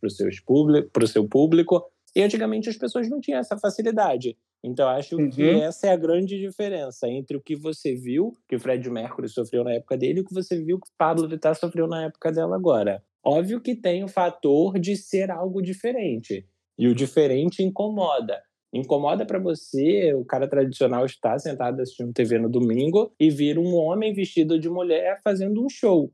para 0.93 1.05
o 1.05 1.07
seu 1.07 1.29
público. 1.29 1.85
E 2.15 2.23
antigamente 2.23 2.69
as 2.69 2.77
pessoas 2.77 3.09
não 3.09 3.21
tinham 3.21 3.41
essa 3.41 3.57
facilidade. 3.59 4.37
Então 4.63 4.89
acho 4.89 5.17
uhum. 5.17 5.29
que 5.29 5.43
essa 5.49 5.89
é 5.89 5.91
a 5.91 5.97
grande 5.97 6.39
diferença 6.39 7.09
entre 7.09 7.37
o 7.37 7.41
que 7.41 7.57
você 7.57 7.95
viu 7.95 8.33
que 8.49 8.57
o 8.57 8.61
Fred 8.61 8.89
Mercury 8.89 9.29
sofreu 9.29 9.65
na 9.65 9.73
época 9.73 9.97
dele 9.97 10.21
e 10.21 10.23
o 10.23 10.25
que 10.25 10.35
você 10.35 10.57
viu 10.57 10.79
que 10.79 10.89
o 10.89 10.93
Pablo 10.97 11.29
Vittar 11.29 11.55
sofreu 11.55 11.87
na 11.87 12.05
época 12.05 12.31
dela 12.31 12.55
agora. 12.55 13.03
Óbvio 13.25 13.61
que 13.61 13.75
tem 13.75 14.05
o 14.05 14.09
fator 14.09 14.79
de 14.79 14.97
ser 14.97 15.31
algo 15.31 15.61
diferente. 15.61 16.47
E 16.79 16.89
o 16.89 16.95
diferente 16.95 17.63
incomoda. 17.63 18.41
Incomoda 18.73 19.27
para 19.27 19.39
você 19.39 20.15
o 20.15 20.25
cara 20.25 20.49
tradicional 20.49 21.05
estar 21.05 21.39
sentado 21.39 21.81
assistindo 21.81 22.13
TV 22.13 22.39
no 22.39 22.49
domingo 22.49 23.15
e 23.21 23.29
vir 23.29 23.59
um 23.59 23.75
homem 23.75 24.15
vestido 24.15 24.59
de 24.59 24.71
mulher 24.71 25.21
fazendo 25.23 25.63
um 25.63 25.69
show. 25.69 26.11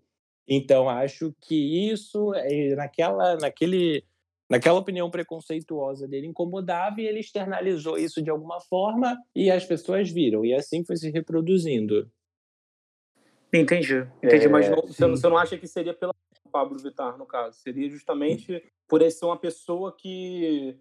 Então 0.46 0.88
acho 0.88 1.32
que 1.40 1.90
isso 1.90 2.34
é, 2.34 2.74
naquela 2.74 3.36
naquele 3.36 4.02
naquela 4.50 4.78
opinião 4.78 5.10
preconceituosa 5.10 6.08
dele 6.08 6.26
incomodava 6.26 7.00
e 7.00 7.06
ele 7.06 7.20
externalizou 7.20 7.98
isso 7.98 8.20
de 8.22 8.30
alguma 8.30 8.60
forma 8.60 9.16
e 9.36 9.50
as 9.50 9.64
pessoas 9.64 10.10
viram 10.10 10.44
e 10.44 10.54
assim 10.54 10.82
foi 10.84 10.96
se 10.96 11.10
reproduzindo. 11.10 12.10
Entendi, 13.52 14.06
entendi, 14.22 14.46
é, 14.46 14.48
mas 14.48 14.68
não, 14.68 14.82
você, 14.82 15.06
você, 15.06 15.28
não 15.28 15.38
acha 15.38 15.56
que 15.56 15.66
seria 15.66 15.94
pela 15.94 16.14
Pablo 16.50 16.78
Vittar 16.78 17.16
no 17.16 17.24
caso? 17.24 17.58
Seria 17.58 17.88
justamente 17.88 18.62
por 18.86 19.00
ele 19.00 19.10
ser 19.10 19.24
uma 19.26 19.38
pessoa 19.38 19.94
que 19.96 20.76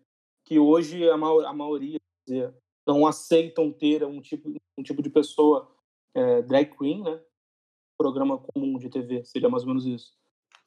que 0.48 0.58
hoje 0.58 1.08
a, 1.10 1.18
ma 1.18 1.50
a 1.50 1.54
maioria 1.54 2.00
dizer, 2.26 2.54
não 2.88 3.06
aceitam 3.06 3.70
ter 3.70 4.04
um 4.06 4.22
tipo, 4.22 4.50
um 4.78 4.84
tipo 4.84 5.02
de 5.02 5.10
pessoa 5.10 5.70
é, 6.16 6.42
drag 6.42 6.74
queen, 6.78 7.04
né? 7.04 7.20
Programa 7.98 8.38
comum 8.38 8.78
de 8.78 8.90
TV, 8.90 9.26
seria 9.26 9.50
mais 9.50 9.64
ou 9.64 9.70
menos 9.70 9.86
isso. 9.86 10.14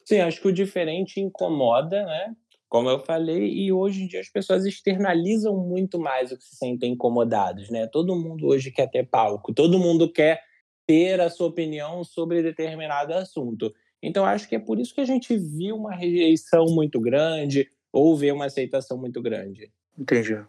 Sim, 0.04 0.20
acho 0.20 0.40
que 0.40 0.48
o 0.48 0.52
diferente 0.52 1.18
incomoda, 1.18 2.04
né? 2.04 2.36
Como 2.68 2.90
eu 2.90 3.00
falei, 3.00 3.48
e 3.52 3.72
hoje 3.72 4.02
em 4.02 4.06
dia 4.06 4.20
as 4.20 4.28
pessoas 4.28 4.66
externalizam 4.66 5.56
muito 5.56 5.98
mais 5.98 6.30
o 6.30 6.36
que 6.36 6.44
se 6.44 6.56
sentem 6.56 6.92
incomodados, 6.92 7.70
né? 7.70 7.86
Todo 7.86 8.14
mundo 8.14 8.48
hoje 8.48 8.70
quer 8.70 8.88
ter 8.88 9.08
palco, 9.08 9.54
todo 9.54 9.78
mundo 9.78 10.12
quer 10.12 10.42
ter 10.86 11.20
a 11.20 11.30
sua 11.30 11.46
opinião 11.46 12.04
sobre 12.04 12.42
determinado 12.42 13.14
assunto. 13.14 13.74
Então 14.02 14.26
acho 14.26 14.46
que 14.48 14.56
é 14.56 14.58
por 14.58 14.78
isso 14.78 14.94
que 14.94 15.00
a 15.00 15.06
gente 15.06 15.36
viu 15.36 15.76
uma 15.76 15.94
rejeição 15.94 16.66
muito 16.66 17.00
grande, 17.00 17.70
ou 17.92 18.16
vê 18.16 18.32
uma 18.32 18.46
aceitação 18.46 18.96
muito 18.96 19.20
grande. 19.20 19.70
Entendi. 19.98 20.42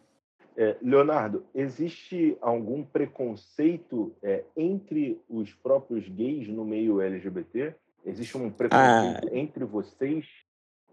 É, 0.57 0.75
Leonardo, 0.81 1.45
existe 1.55 2.37
algum 2.41 2.83
preconceito 2.83 4.13
é, 4.21 4.43
entre 4.55 5.19
os 5.29 5.53
próprios 5.53 6.07
gays 6.07 6.47
no 6.47 6.65
meio 6.65 7.01
LGBT? 7.01 7.73
Existe 8.05 8.37
um 8.37 8.49
preconceito 8.49 9.29
ah. 9.31 9.37
entre 9.37 9.63
vocês? 9.63 10.25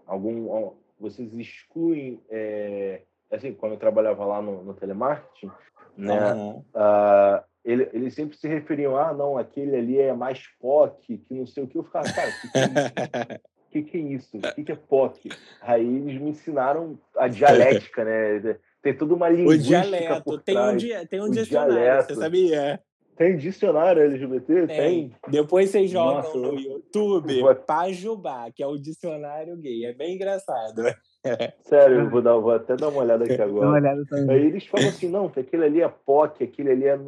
Algum, 0.06 0.72
vocês 0.98 1.32
excluem? 1.34 2.20
É, 2.30 3.02
assim, 3.30 3.52
quando 3.52 3.72
eu 3.72 3.78
trabalhava 3.78 4.24
lá 4.24 4.40
no, 4.40 4.62
no 4.62 4.74
telemarketing, 4.74 5.50
né? 5.96 6.32
Uhum. 6.34 6.58
Uh, 6.58 7.42
ele, 7.64 7.90
eles 7.92 8.14
sempre 8.14 8.38
se 8.38 8.48
referiam, 8.48 8.96
ah, 8.96 9.12
não, 9.12 9.36
aquele 9.36 9.76
ali 9.76 9.98
é 9.98 10.14
mais 10.14 10.46
POC, 10.60 11.18
que 11.18 11.34
não 11.34 11.46
sei 11.46 11.64
o 11.64 11.66
que. 11.66 11.76
Eu 11.76 11.84
ficava, 11.84 12.10
cara, 12.12 12.30
que, 12.32 12.48
que 12.50 12.58
é? 12.58 13.40
o 13.68 13.70
que, 13.70 13.82
que 13.82 13.98
é 13.98 14.00
isso? 14.00 14.38
O 14.38 14.54
que, 14.54 14.64
que 14.64 14.72
é 14.72 14.76
POC? 14.76 15.30
Aí 15.60 15.84
eles 15.84 16.20
me 16.20 16.30
ensinaram 16.30 16.98
a 17.14 17.28
dialética, 17.28 18.02
né? 18.02 18.56
Tem 18.82 18.96
toda 18.96 19.14
uma 19.14 19.28
linguística 19.28 19.78
O 19.78 19.82
dialeto, 19.82 20.38
tem 20.38 20.58
um, 20.58 21.06
tem 21.06 21.20
um 21.20 21.30
dicionário, 21.30 21.74
dialeto. 21.74 22.14
você 22.14 22.20
sabia? 22.20 22.82
Tem 23.16 23.36
dicionário 23.36 24.02
LGBT? 24.02 24.66
Tem. 24.66 24.66
tem. 24.68 25.12
Depois 25.28 25.68
vocês 25.68 25.90
jogam 25.90 26.22
Nossa, 26.22 26.38
no 26.38 26.58
YouTube 26.58 27.40
vou... 27.40 27.54
Pajubá, 27.54 28.50
que 28.54 28.62
é 28.62 28.66
o 28.66 28.78
dicionário 28.78 29.56
gay. 29.56 29.86
É 29.86 29.92
bem 29.92 30.14
engraçado. 30.14 30.82
Sério, 31.64 32.00
eu 32.00 32.10
vou, 32.10 32.22
dar, 32.22 32.38
vou 32.38 32.52
até 32.52 32.76
dar 32.76 32.88
uma 32.88 33.02
olhada 33.02 33.24
aqui 33.24 33.42
agora. 33.42 33.66
Uma 33.66 33.76
olhada 33.76 34.02
Aí 34.30 34.46
eles 34.46 34.66
falam 34.66 34.88
assim, 34.88 35.08
não, 35.08 35.28
que 35.28 35.40
aquele 35.40 35.64
ali 35.64 35.82
é 35.82 35.88
POC, 35.88 36.44
aquele 36.44 36.70
ali 36.70 36.86
é, 36.86 36.98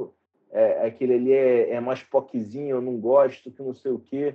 é 0.51 0.87
aquele 0.87 1.15
ali 1.15 1.33
é, 1.33 1.71
é 1.71 1.81
mais 1.81 2.03
POCzinho, 2.03 2.77
eu 2.77 2.83
não 2.83 2.99
gosto, 2.99 3.51
que 3.51 3.63
não 3.63 3.73
sei 3.73 3.93
o 3.93 4.01
quê. 4.01 4.35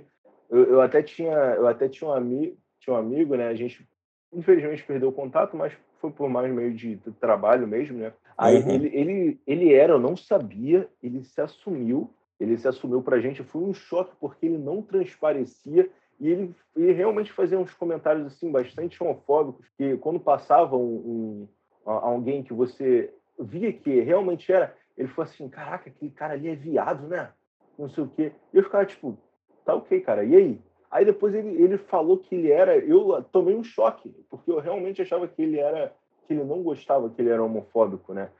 Eu, 0.50 0.64
eu, 0.64 0.80
até 0.80 1.02
tinha, 1.02 1.32
eu 1.32 1.66
até 1.66 1.88
tinha 1.88 2.10
um 2.10 2.12
amigo, 2.12 2.56
tinha 2.80 2.94
um 2.94 2.98
amigo, 2.98 3.36
né? 3.36 3.48
A 3.48 3.54
gente 3.54 3.86
infelizmente 4.32 4.84
perdeu 4.84 5.08
o 5.08 5.12
contato, 5.12 5.56
mas 5.56 5.72
foi 6.00 6.10
por 6.10 6.28
mais 6.28 6.52
meio 6.52 6.74
de, 6.74 6.96
trabalho 7.20 7.66
mesmo, 7.66 7.98
né? 7.98 8.12
Aí 8.36 8.62
uhum. 8.62 8.70
ele, 8.70 8.90
ele, 8.94 9.40
ele 9.46 9.72
era, 9.72 9.94
eu 9.94 10.00
não 10.00 10.16
sabia, 10.16 10.88
ele 11.02 11.24
se 11.24 11.40
assumiu, 11.40 12.10
ele 12.38 12.58
se 12.58 12.68
assumiu 12.68 13.02
pra 13.02 13.20
gente, 13.20 13.42
foi 13.42 13.62
um 13.62 13.72
choque 13.72 14.14
porque 14.20 14.46
ele 14.46 14.58
não 14.58 14.82
transparecia 14.82 15.88
e 16.20 16.28
ele, 16.28 16.54
ele 16.76 16.92
realmente 16.92 17.32
fazia 17.32 17.58
uns 17.58 17.72
comentários 17.72 18.26
assim 18.26 18.50
bastante 18.50 19.02
homofóbicos 19.02 19.66
que 19.76 19.96
quando 19.98 20.20
passava 20.20 20.76
um, 20.76 21.48
um, 21.86 21.90
alguém 21.90 22.42
que 22.42 22.52
você 22.52 23.12
via 23.38 23.72
que 23.72 24.00
realmente 24.00 24.50
era, 24.52 24.74
ele 24.96 25.08
falou 25.08 25.30
assim, 25.30 25.48
caraca, 25.48 25.88
aquele 25.88 26.10
cara 26.10 26.34
ali 26.34 26.48
é 26.48 26.54
viado, 26.54 27.06
né? 27.06 27.30
Não 27.78 27.88
sei 27.88 28.04
o 28.04 28.08
quê. 28.08 28.32
E 28.52 28.56
eu 28.56 28.62
ficava 28.62 28.86
tipo, 28.86 29.18
tá 29.66 29.74
ok, 29.74 30.00
cara, 30.00 30.24
e 30.24 30.34
aí? 30.34 30.60
Aí 30.90 31.04
depois 31.04 31.34
ele, 31.34 31.60
ele 31.62 31.76
falou 31.76 32.16
que 32.16 32.34
ele 32.34 32.50
era. 32.50 32.78
Eu 32.78 33.22
tomei 33.30 33.54
um 33.54 33.64
choque, 33.64 34.14
porque 34.30 34.50
eu 34.50 34.60
realmente 34.60 35.02
achava 35.02 35.26
que 35.28 35.42
ele 35.42 35.58
era. 35.58 35.92
que 36.26 36.32
ele 36.32 36.44
não 36.44 36.62
gostava, 36.62 37.10
que 37.10 37.20
ele 37.20 37.30
era 37.30 37.42
homofóbico, 37.42 38.14
né? 38.14 38.30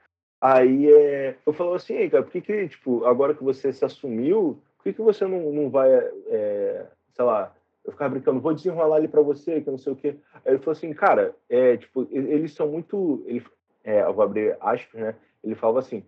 Aí 0.40 0.90
é, 0.90 1.36
eu 1.44 1.52
falo 1.52 1.74
assim, 1.74 1.94
Ei, 1.94 2.08
cara, 2.08 2.22
por 2.22 2.30
que, 2.30 2.40
que, 2.40 2.68
tipo, 2.68 3.04
agora 3.04 3.34
que 3.34 3.42
você 3.42 3.72
se 3.72 3.84
assumiu, 3.84 4.60
por 4.76 4.84
que, 4.84 4.92
que 4.92 5.02
você 5.02 5.26
não, 5.26 5.52
não 5.52 5.68
vai, 5.68 5.90
é, 5.92 6.86
sei 7.12 7.24
lá, 7.24 7.52
eu 7.84 7.92
ficava 7.92 8.10
brincando, 8.10 8.40
vou 8.40 8.54
desenrolar 8.54 8.96
ali 8.96 9.08
para 9.08 9.22
você, 9.22 9.60
que 9.60 9.70
não 9.70 9.78
sei 9.78 9.92
o 9.92 9.96
quê. 9.96 10.16
Aí 10.44 10.52
ele 10.52 10.58
falou 10.58 10.72
assim, 10.72 10.92
cara, 10.92 11.34
é, 11.48 11.76
tipo, 11.76 12.06
eles 12.10 12.52
são 12.52 12.68
muito. 12.68 13.24
Ele, 13.26 13.42
é, 13.82 14.02
eu 14.02 14.14
vou 14.14 14.24
abrir 14.24 14.56
aspas, 14.60 15.00
né? 15.00 15.14
Ele 15.42 15.54
falava 15.54 15.80
assim, 15.80 16.02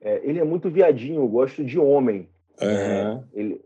é, 0.00 0.20
ele 0.22 0.38
é 0.38 0.44
muito 0.44 0.70
viadinho, 0.70 1.22
eu 1.22 1.28
gosto 1.28 1.64
de 1.64 1.78
homem. 1.78 2.28
Uhum. 2.60 3.24
ele, 3.32 3.64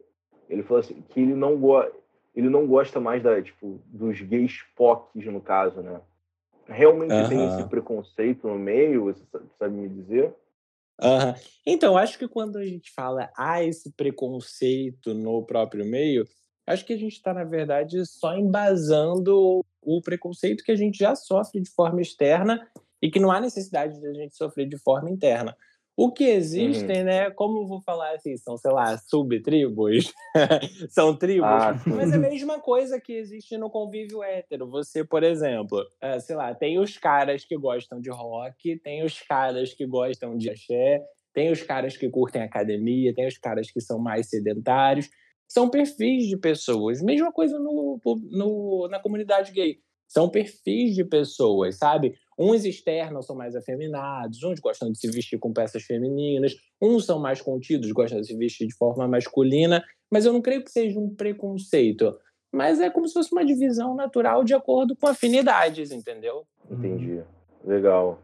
ele 0.48 0.62
falou 0.62 0.80
assim, 0.80 1.02
que 1.08 1.20
ele 1.20 1.34
não 1.34 1.56
gosta 1.56 1.92
ele 2.34 2.48
não 2.48 2.66
gosta 2.66 2.98
mais 2.98 3.22
da, 3.22 3.40
tipo, 3.40 3.80
dos 3.86 4.20
gays 4.20 4.58
POCs, 4.76 5.26
no 5.26 5.40
caso, 5.40 5.80
né? 5.80 6.00
Realmente 6.66 7.12
uhum. 7.12 7.28
tem 7.28 7.46
esse 7.46 7.68
preconceito 7.68 8.48
no 8.48 8.58
meio, 8.58 9.04
você 9.04 9.22
sabe 9.58 9.74
me 9.74 9.88
dizer? 9.88 10.34
Uhum. 11.00 11.34
Então, 11.66 11.96
acho 11.96 12.18
que 12.18 12.26
quando 12.26 12.56
a 12.56 12.64
gente 12.64 12.90
fala 12.92 13.30
ah, 13.36 13.62
esse 13.62 13.92
preconceito 13.92 15.14
no 15.14 15.44
próprio 15.44 15.84
meio, 15.84 16.26
acho 16.66 16.84
que 16.84 16.92
a 16.92 16.96
gente 16.96 17.12
está, 17.12 17.32
na 17.32 17.44
verdade, 17.44 18.04
só 18.06 18.36
embasando 18.36 19.60
o 19.82 20.00
preconceito 20.02 20.64
que 20.64 20.72
a 20.72 20.76
gente 20.76 20.98
já 20.98 21.14
sofre 21.14 21.60
de 21.60 21.70
forma 21.70 22.00
externa 22.00 22.66
e 23.00 23.10
que 23.10 23.20
não 23.20 23.30
há 23.30 23.40
necessidade 23.40 24.00
de 24.00 24.06
a 24.08 24.14
gente 24.14 24.34
sofrer 24.34 24.66
de 24.66 24.78
forma 24.78 25.10
interna. 25.10 25.56
O 25.96 26.10
que 26.10 26.24
existem, 26.24 26.98
uhum. 26.98 27.04
né? 27.04 27.30
Como 27.30 27.66
vou 27.66 27.80
falar 27.80 28.14
assim, 28.14 28.36
são, 28.36 28.56
sei 28.56 28.72
lá, 28.72 28.98
subtribos, 28.98 30.12
são 30.90 31.16
tribos, 31.16 31.48
ah, 31.48 31.80
mas 31.86 32.12
é 32.12 32.16
a 32.16 32.18
mesma 32.18 32.58
coisa 32.60 33.00
que 33.00 33.12
existe 33.12 33.56
no 33.56 33.70
convívio 33.70 34.22
hétero. 34.22 34.68
Você, 34.70 35.04
por 35.04 35.22
exemplo, 35.22 35.84
é, 36.00 36.18
sei 36.18 36.34
lá, 36.34 36.52
tem 36.52 36.80
os 36.80 36.98
caras 36.98 37.44
que 37.44 37.56
gostam 37.56 38.00
de 38.00 38.10
rock, 38.10 38.76
tem 38.80 39.04
os 39.04 39.20
caras 39.20 39.72
que 39.72 39.86
gostam 39.86 40.36
de 40.36 40.50
axé, 40.50 41.00
tem 41.32 41.52
os 41.52 41.62
caras 41.62 41.96
que 41.96 42.10
curtem 42.10 42.42
academia, 42.42 43.14
tem 43.14 43.26
os 43.26 43.38
caras 43.38 43.70
que 43.70 43.80
são 43.80 43.98
mais 43.98 44.28
sedentários. 44.28 45.08
São 45.46 45.68
perfis 45.68 46.26
de 46.26 46.36
pessoas. 46.36 47.02
Mesma 47.02 47.30
coisa 47.32 47.58
no, 47.58 48.00
no, 48.30 48.88
na 48.88 48.98
comunidade 48.98 49.52
gay. 49.52 49.78
São 50.06 50.28
perfis 50.28 50.94
de 50.94 51.04
pessoas, 51.04 51.76
sabe? 51.76 52.14
Uns 52.38 52.64
externos 52.64 53.26
são 53.26 53.36
mais 53.36 53.54
afeminados, 53.54 54.42
uns 54.42 54.60
gostam 54.60 54.90
de 54.90 54.98
se 54.98 55.10
vestir 55.10 55.38
com 55.38 55.52
peças 55.52 55.82
femininas, 55.82 56.54
uns 56.80 57.06
são 57.06 57.18
mais 57.18 57.40
contidos, 57.40 57.90
gostam 57.92 58.20
de 58.20 58.26
se 58.26 58.36
vestir 58.36 58.66
de 58.66 58.74
forma 58.74 59.06
masculina, 59.08 59.84
mas 60.10 60.24
eu 60.24 60.32
não 60.32 60.42
creio 60.42 60.64
que 60.64 60.70
seja 60.70 60.98
um 60.98 61.14
preconceito. 61.14 62.16
Mas 62.52 62.80
é 62.80 62.88
como 62.88 63.06
se 63.08 63.14
fosse 63.14 63.32
uma 63.32 63.44
divisão 63.44 63.96
natural 63.96 64.44
de 64.44 64.54
acordo 64.54 64.94
com 64.94 65.08
afinidades, 65.08 65.90
entendeu? 65.90 66.46
Entendi. 66.70 67.20
Legal. 67.64 68.22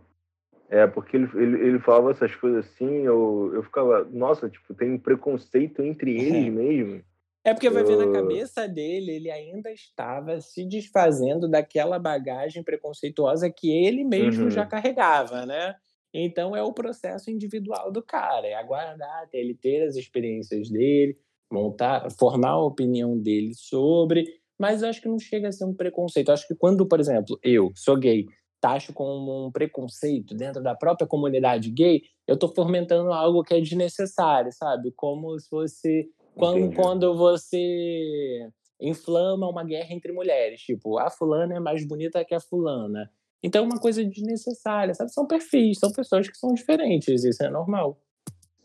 É, 0.69 0.87
porque 0.87 1.17
ele, 1.17 1.29
ele, 1.35 1.67
ele 1.67 1.79
falava 1.81 2.13
essas 2.13 2.33
coisas 2.37 2.65
assim, 2.65 3.03
eu, 3.05 3.51
eu 3.53 3.63
ficava, 3.65 4.05
nossa, 4.13 4.49
tipo, 4.49 4.73
tem 4.73 4.93
um 4.93 4.99
preconceito 4.99 5.83
entre 5.83 6.17
eles 6.17 6.47
é. 6.47 6.51
mesmo. 6.51 7.03
É 7.43 7.55
porque 7.55 7.71
vai 7.71 7.83
ver 7.83 7.97
na 7.97 8.13
cabeça 8.13 8.69
dele, 8.69 9.13
ele 9.13 9.31
ainda 9.31 9.73
estava 9.73 10.41
se 10.43 10.65
desfazendo 10.67 11.49
daquela 11.49 11.99
bagagem 11.99 12.63
preconceituosa 12.63 13.51
que 13.51 13.71
ele 13.71 14.05
mesmo 14.05 14.45
uhum. 14.45 14.51
já 14.51 14.67
carregava, 14.67 15.47
né? 15.47 15.75
Então 16.13 16.55
é 16.55 16.63
o 16.63 16.73
processo 16.73 17.31
individual 17.31 17.91
do 17.91 18.03
cara, 18.03 18.47
é 18.47 18.55
aguardar 18.55 19.23
até 19.23 19.39
ele 19.39 19.55
ter 19.55 19.87
as 19.87 19.97
experiências 19.97 20.69
dele, 20.69 21.17
montar, 21.51 22.11
formar 22.11 22.51
a 22.51 22.65
opinião 22.65 23.17
dele 23.19 23.55
sobre, 23.55 24.25
mas 24.59 24.83
eu 24.83 24.91
acho 24.91 25.01
que 25.01 25.09
não 25.09 25.19
chega 25.19 25.49
a 25.49 25.53
ser 25.53 25.65
um 25.65 25.75
preconceito. 25.75 26.29
Eu 26.29 26.35
acho 26.35 26.47
que 26.47 26.55
quando, 26.55 26.87
por 26.87 27.01
exemplo, 27.01 27.39
eu 27.43 27.73
sou 27.75 27.97
gay, 27.97 28.27
taxo 28.61 28.93
como 28.93 29.47
um 29.47 29.51
preconceito 29.51 30.35
dentro 30.35 30.63
da 30.63 30.75
própria 30.75 31.07
comunidade 31.07 31.71
gay, 31.71 32.03
eu 32.27 32.35
estou 32.35 32.55
fomentando 32.55 33.11
algo 33.13 33.43
que 33.43 33.55
é 33.55 33.61
desnecessário, 33.61 34.53
sabe? 34.53 34.93
Como 34.95 35.39
se 35.39 35.49
fosse 35.49 36.11
quando, 36.41 36.75
quando 36.75 37.17
você 37.17 38.49
inflama 38.81 39.49
uma 39.49 39.63
guerra 39.63 39.93
entre 39.93 40.13
mulheres, 40.13 40.61
tipo, 40.63 40.99
a 40.99 41.11
fulana 41.11 41.57
é 41.57 41.61
mais 41.61 41.87
bonita 41.87 42.25
que 42.25 42.35
a 42.35 42.41
fulana. 42.41 43.11
Então 43.43 43.65
é 43.65 43.67
uma 43.67 43.81
coisa 43.81 44.05
desnecessária, 44.05 44.95
sabe? 44.95 45.13
São 45.13 45.27
perfis, 45.27 45.79
são 45.79 45.93
pessoas 45.93 46.29
que 46.29 46.37
são 46.37 46.53
diferentes, 46.53 47.25
isso 47.25 47.43
é 47.43 47.51
normal. 47.51 48.01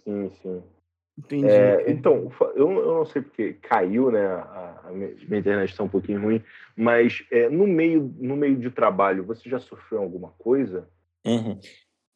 Sim, 0.03 0.31
sim. 0.41 0.63
Entendi. 1.17 1.47
É, 1.47 1.89
então, 1.89 2.29
eu, 2.55 2.71
eu 2.71 2.93
não 2.95 3.05
sei 3.05 3.21
porque 3.21 3.53
caiu, 3.53 4.11
né? 4.11 4.25
A, 4.25 4.81
a 4.85 4.91
minha 4.91 5.39
internet 5.39 5.69
está 5.69 5.83
um 5.83 5.89
pouquinho 5.89 6.21
ruim, 6.21 6.43
mas 6.75 7.25
é, 7.31 7.47
no, 7.49 7.65
meio, 7.65 8.13
no 8.17 8.35
meio 8.35 8.57
de 8.57 8.69
trabalho, 8.69 9.23
você 9.23 9.49
já 9.49 9.59
sofreu 9.59 10.01
alguma 10.01 10.31
coisa? 10.37 10.89
Uhum. 11.25 11.57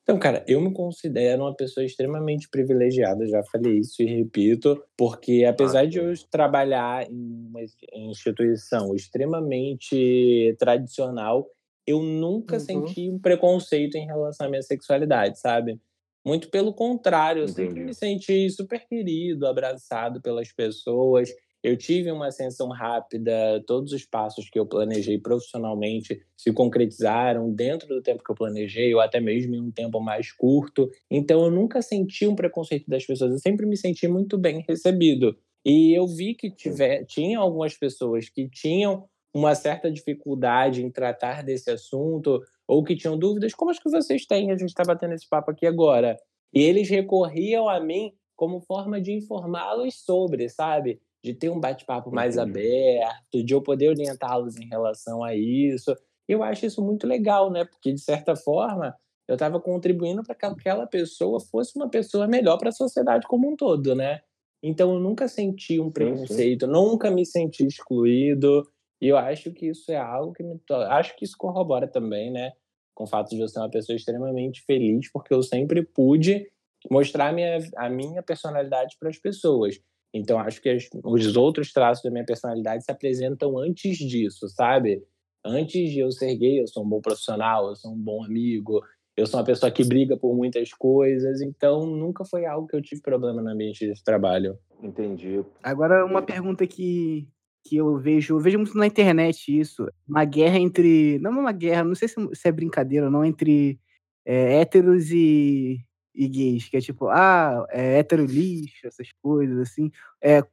Então, 0.09 0.17
cara, 0.17 0.43
eu 0.47 0.59
me 0.59 0.73
considero 0.73 1.43
uma 1.43 1.55
pessoa 1.55 1.85
extremamente 1.85 2.49
privilegiada, 2.49 3.27
já 3.27 3.43
falei 3.43 3.77
isso 3.77 4.01
e 4.01 4.07
repito, 4.07 4.83
porque 4.97 5.45
apesar 5.45 5.85
de 5.85 5.99
eu 5.99 6.11
trabalhar 6.31 7.07
em 7.07 7.47
uma 7.47 7.61
instituição 7.93 8.95
extremamente 8.95 10.55
tradicional, 10.57 11.47
eu 11.85 12.01
nunca 12.01 12.55
uhum. 12.55 12.59
senti 12.59 13.07
um 13.07 13.19
preconceito 13.19 13.97
em 13.97 14.07
relação 14.07 14.47
à 14.47 14.49
minha 14.49 14.63
sexualidade, 14.63 15.39
sabe? 15.39 15.79
Muito 16.25 16.49
pelo 16.49 16.73
contrário, 16.73 17.43
eu 17.43 17.47
Entendi. 17.47 17.67
sempre 17.67 17.83
me 17.83 17.93
senti 17.93 18.49
super 18.49 18.83
querido, 18.87 19.45
abraçado 19.45 20.19
pelas 20.23 20.51
pessoas. 20.51 21.29
Eu 21.61 21.75
tive 21.75 22.09
uma 22.11 22.27
ascensão 22.27 22.69
rápida, 22.69 23.61
todos 23.67 23.91
os 23.91 24.05
passos 24.05 24.49
que 24.49 24.57
eu 24.57 24.65
planejei 24.65 25.19
profissionalmente 25.19 26.21
se 26.37 26.53
concretizaram 26.53 27.51
dentro 27.51 27.87
do 27.87 28.01
tempo 28.01 28.23
que 28.23 28.31
eu 28.31 28.35
planejei, 28.35 28.93
ou 28.93 29.01
até 29.01 29.19
mesmo 29.19 29.55
em 29.55 29.61
um 29.61 29.71
tempo 29.71 29.99
mais 29.99 30.31
curto. 30.31 30.89
Então 31.11 31.43
eu 31.43 31.51
nunca 31.51 31.81
senti 31.81 32.25
um 32.25 32.35
preconceito 32.35 32.85
das 32.87 33.05
pessoas, 33.05 33.31
eu 33.31 33.39
sempre 33.39 33.65
me 33.65 33.75
senti 33.75 34.07
muito 34.07 34.37
bem 34.37 34.63
recebido. 34.67 35.35
E 35.65 35.93
eu 35.93 36.07
vi 36.07 36.33
que 36.33 36.49
tiver, 36.49 37.05
tinha 37.05 37.39
algumas 37.39 37.77
pessoas 37.77 38.29
que 38.29 38.49
tinham 38.49 39.05
uma 39.33 39.53
certa 39.53 39.91
dificuldade 39.91 40.83
em 40.83 40.89
tratar 40.89 41.43
desse 41.43 41.69
assunto, 41.69 42.41
ou 42.65 42.83
que 42.83 42.95
tinham 42.95 43.17
dúvidas, 43.17 43.53
como 43.53 43.71
as 43.71 43.79
que 43.79 43.89
vocês 43.89 44.25
têm, 44.25 44.51
a 44.51 44.57
gente 44.57 44.69
está 44.69 44.83
batendo 44.83 45.13
esse 45.13 45.27
papo 45.27 45.51
aqui 45.51 45.65
agora. 45.65 46.17
E 46.53 46.61
eles 46.61 46.89
recorriam 46.89 47.67
a 47.67 47.79
mim 47.79 48.13
como 48.35 48.61
forma 48.61 49.01
de 49.01 49.11
informá-los 49.11 50.01
sobre, 50.03 50.47
sabe? 50.47 50.99
De 51.23 51.33
ter 51.33 51.49
um 51.49 51.59
bate-papo 51.59 52.11
mais 52.11 52.37
aberto, 52.37 53.43
de 53.43 53.53
eu 53.53 53.61
poder 53.61 53.89
orientá-los 53.89 54.57
em 54.57 54.67
relação 54.67 55.23
a 55.23 55.35
isso. 55.35 55.95
Eu 56.27 56.43
acho 56.43 56.65
isso 56.65 56.81
muito 56.81 57.05
legal, 57.05 57.51
né? 57.51 57.65
Porque, 57.65 57.91
de 57.91 57.99
certa 57.99 58.35
forma, 58.35 58.95
eu 59.27 59.33
estava 59.33 59.59
contribuindo 59.59 60.23
para 60.23 60.35
que 60.35 60.45
aquela 60.45 60.87
pessoa 60.87 61.39
fosse 61.39 61.75
uma 61.75 61.89
pessoa 61.89 62.27
melhor 62.27 62.57
para 62.57 62.69
a 62.69 62.73
sociedade 62.73 63.27
como 63.27 63.51
um 63.51 63.55
todo, 63.55 63.95
né? 63.95 64.21
Então, 64.63 64.93
eu 64.93 64.99
nunca 64.99 65.27
senti 65.27 65.79
um 65.79 65.91
preconceito, 65.91 66.65
sim. 66.65 66.71
nunca 66.71 67.09
me 67.09 67.25
senti 67.25 67.65
excluído. 67.65 68.63
E 69.01 69.07
eu 69.07 69.17
acho 69.17 69.51
que 69.51 69.67
isso 69.67 69.91
é 69.91 69.97
algo 69.97 70.33
que 70.33 70.43
me. 70.43 70.59
Acho 70.89 71.15
que 71.15 71.23
isso 71.23 71.35
corrobora 71.37 71.87
também, 71.87 72.31
né? 72.31 72.51
Com 72.93 73.05
o 73.05 73.07
fato 73.07 73.29
de 73.29 73.39
eu 73.39 73.47
ser 73.47 73.59
uma 73.59 73.69
pessoa 73.69 73.95
extremamente 73.95 74.61
feliz, 74.65 75.09
porque 75.11 75.33
eu 75.33 75.41
sempre 75.41 75.83
pude 75.83 76.49
mostrar 76.91 77.29
a 77.29 77.33
minha, 77.33 77.57
a 77.77 77.89
minha 77.89 78.21
personalidade 78.21 78.97
para 78.99 79.09
as 79.09 79.17
pessoas. 79.17 79.79
Então, 80.13 80.39
acho 80.39 80.61
que 80.61 80.69
as, 80.69 80.89
os 81.03 81.35
outros 81.35 81.71
traços 81.71 82.03
da 82.03 82.09
minha 82.09 82.25
personalidade 82.25 82.83
se 82.83 82.91
apresentam 82.91 83.57
antes 83.57 83.97
disso, 83.97 84.47
sabe? 84.49 85.03
Antes 85.45 85.91
de 85.91 85.99
eu 85.99 86.11
ser 86.11 86.35
gay, 86.35 86.61
eu 86.61 86.67
sou 86.67 86.83
um 86.83 86.89
bom 86.89 86.99
profissional, 86.99 87.69
eu 87.69 87.75
sou 87.75 87.91
um 87.91 87.97
bom 87.97 88.23
amigo, 88.23 88.81
eu 89.15 89.27
sou 89.27 89.39
uma 89.39 89.45
pessoa 89.45 89.71
que 89.71 89.83
briga 89.83 90.17
por 90.17 90.35
muitas 90.35 90.73
coisas, 90.73 91.41
então 91.41 91.85
nunca 91.85 92.25
foi 92.25 92.45
algo 92.45 92.67
que 92.67 92.75
eu 92.75 92.81
tive 92.81 93.01
problema 93.01 93.41
no 93.41 93.49
ambiente 93.49 93.85
de 93.85 94.03
trabalho. 94.03 94.57
Entendi. 94.81 95.43
Agora, 95.61 96.05
uma 96.05 96.21
pergunta 96.21 96.65
que, 96.65 97.27
que 97.65 97.77
eu 97.77 97.97
vejo, 97.97 98.35
eu 98.35 98.39
vejo 98.39 98.57
muito 98.57 98.77
na 98.77 98.87
internet 98.87 99.57
isso, 99.57 99.87
uma 100.07 100.25
guerra 100.25 100.57
entre, 100.57 101.19
não 101.19 101.31
uma 101.31 101.51
guerra, 101.51 101.83
não 101.83 101.95
sei 101.95 102.07
se, 102.07 102.15
se 102.33 102.47
é 102.47 102.51
brincadeira 102.51 103.05
ou 103.05 103.11
não, 103.11 103.23
entre 103.23 103.79
é, 104.25 104.61
héteros 104.61 105.11
e, 105.11 105.79
e 106.19 106.27
gays, 106.27 106.67
que 106.67 106.75
é 106.75 106.81
tipo, 106.81 107.07
ah, 107.07 107.65
é 107.69 107.99
hétero 107.99 108.25
lixo, 108.25 108.85
essas 108.85 109.09
coisas, 109.21 109.57
assim. 109.59 109.89
É, 110.21 110.43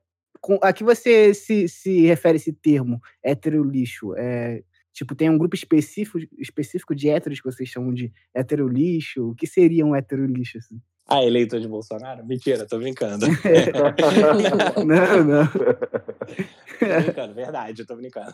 com, 0.40 0.60
a 0.62 0.72
que 0.72 0.84
você 0.84 1.34
se, 1.34 1.68
se 1.68 2.06
refere 2.06 2.36
esse 2.36 2.52
termo, 2.52 3.02
hétero 3.20 3.64
lixo? 3.64 4.14
É, 4.16 4.62
tipo, 4.92 5.16
tem 5.16 5.28
um 5.28 5.36
grupo 5.36 5.56
específico, 5.56 6.18
específico 6.38 6.94
de 6.94 7.08
héteros 7.08 7.40
que 7.40 7.50
vocês 7.50 7.68
chamam 7.68 7.92
de 7.92 8.12
hétero 8.32 8.68
lixo? 8.68 9.30
O 9.30 9.34
que 9.34 9.46
seria 9.46 9.84
um 9.84 9.96
hétero 9.96 10.24
lixo, 10.24 10.58
assim? 10.58 10.80
Ah, 11.08 11.22
eleitor 11.22 11.60
de 11.60 11.68
Bolsonaro? 11.68 12.26
Mentira, 12.26 12.66
tô 12.66 12.78
brincando. 12.78 13.26
não, 14.84 15.24
não. 15.24 15.46
tô 15.46 17.02
brincando, 17.02 17.32
verdade, 17.32 17.82
eu 17.82 17.86
tô 17.86 17.94
brincando. 17.94 18.32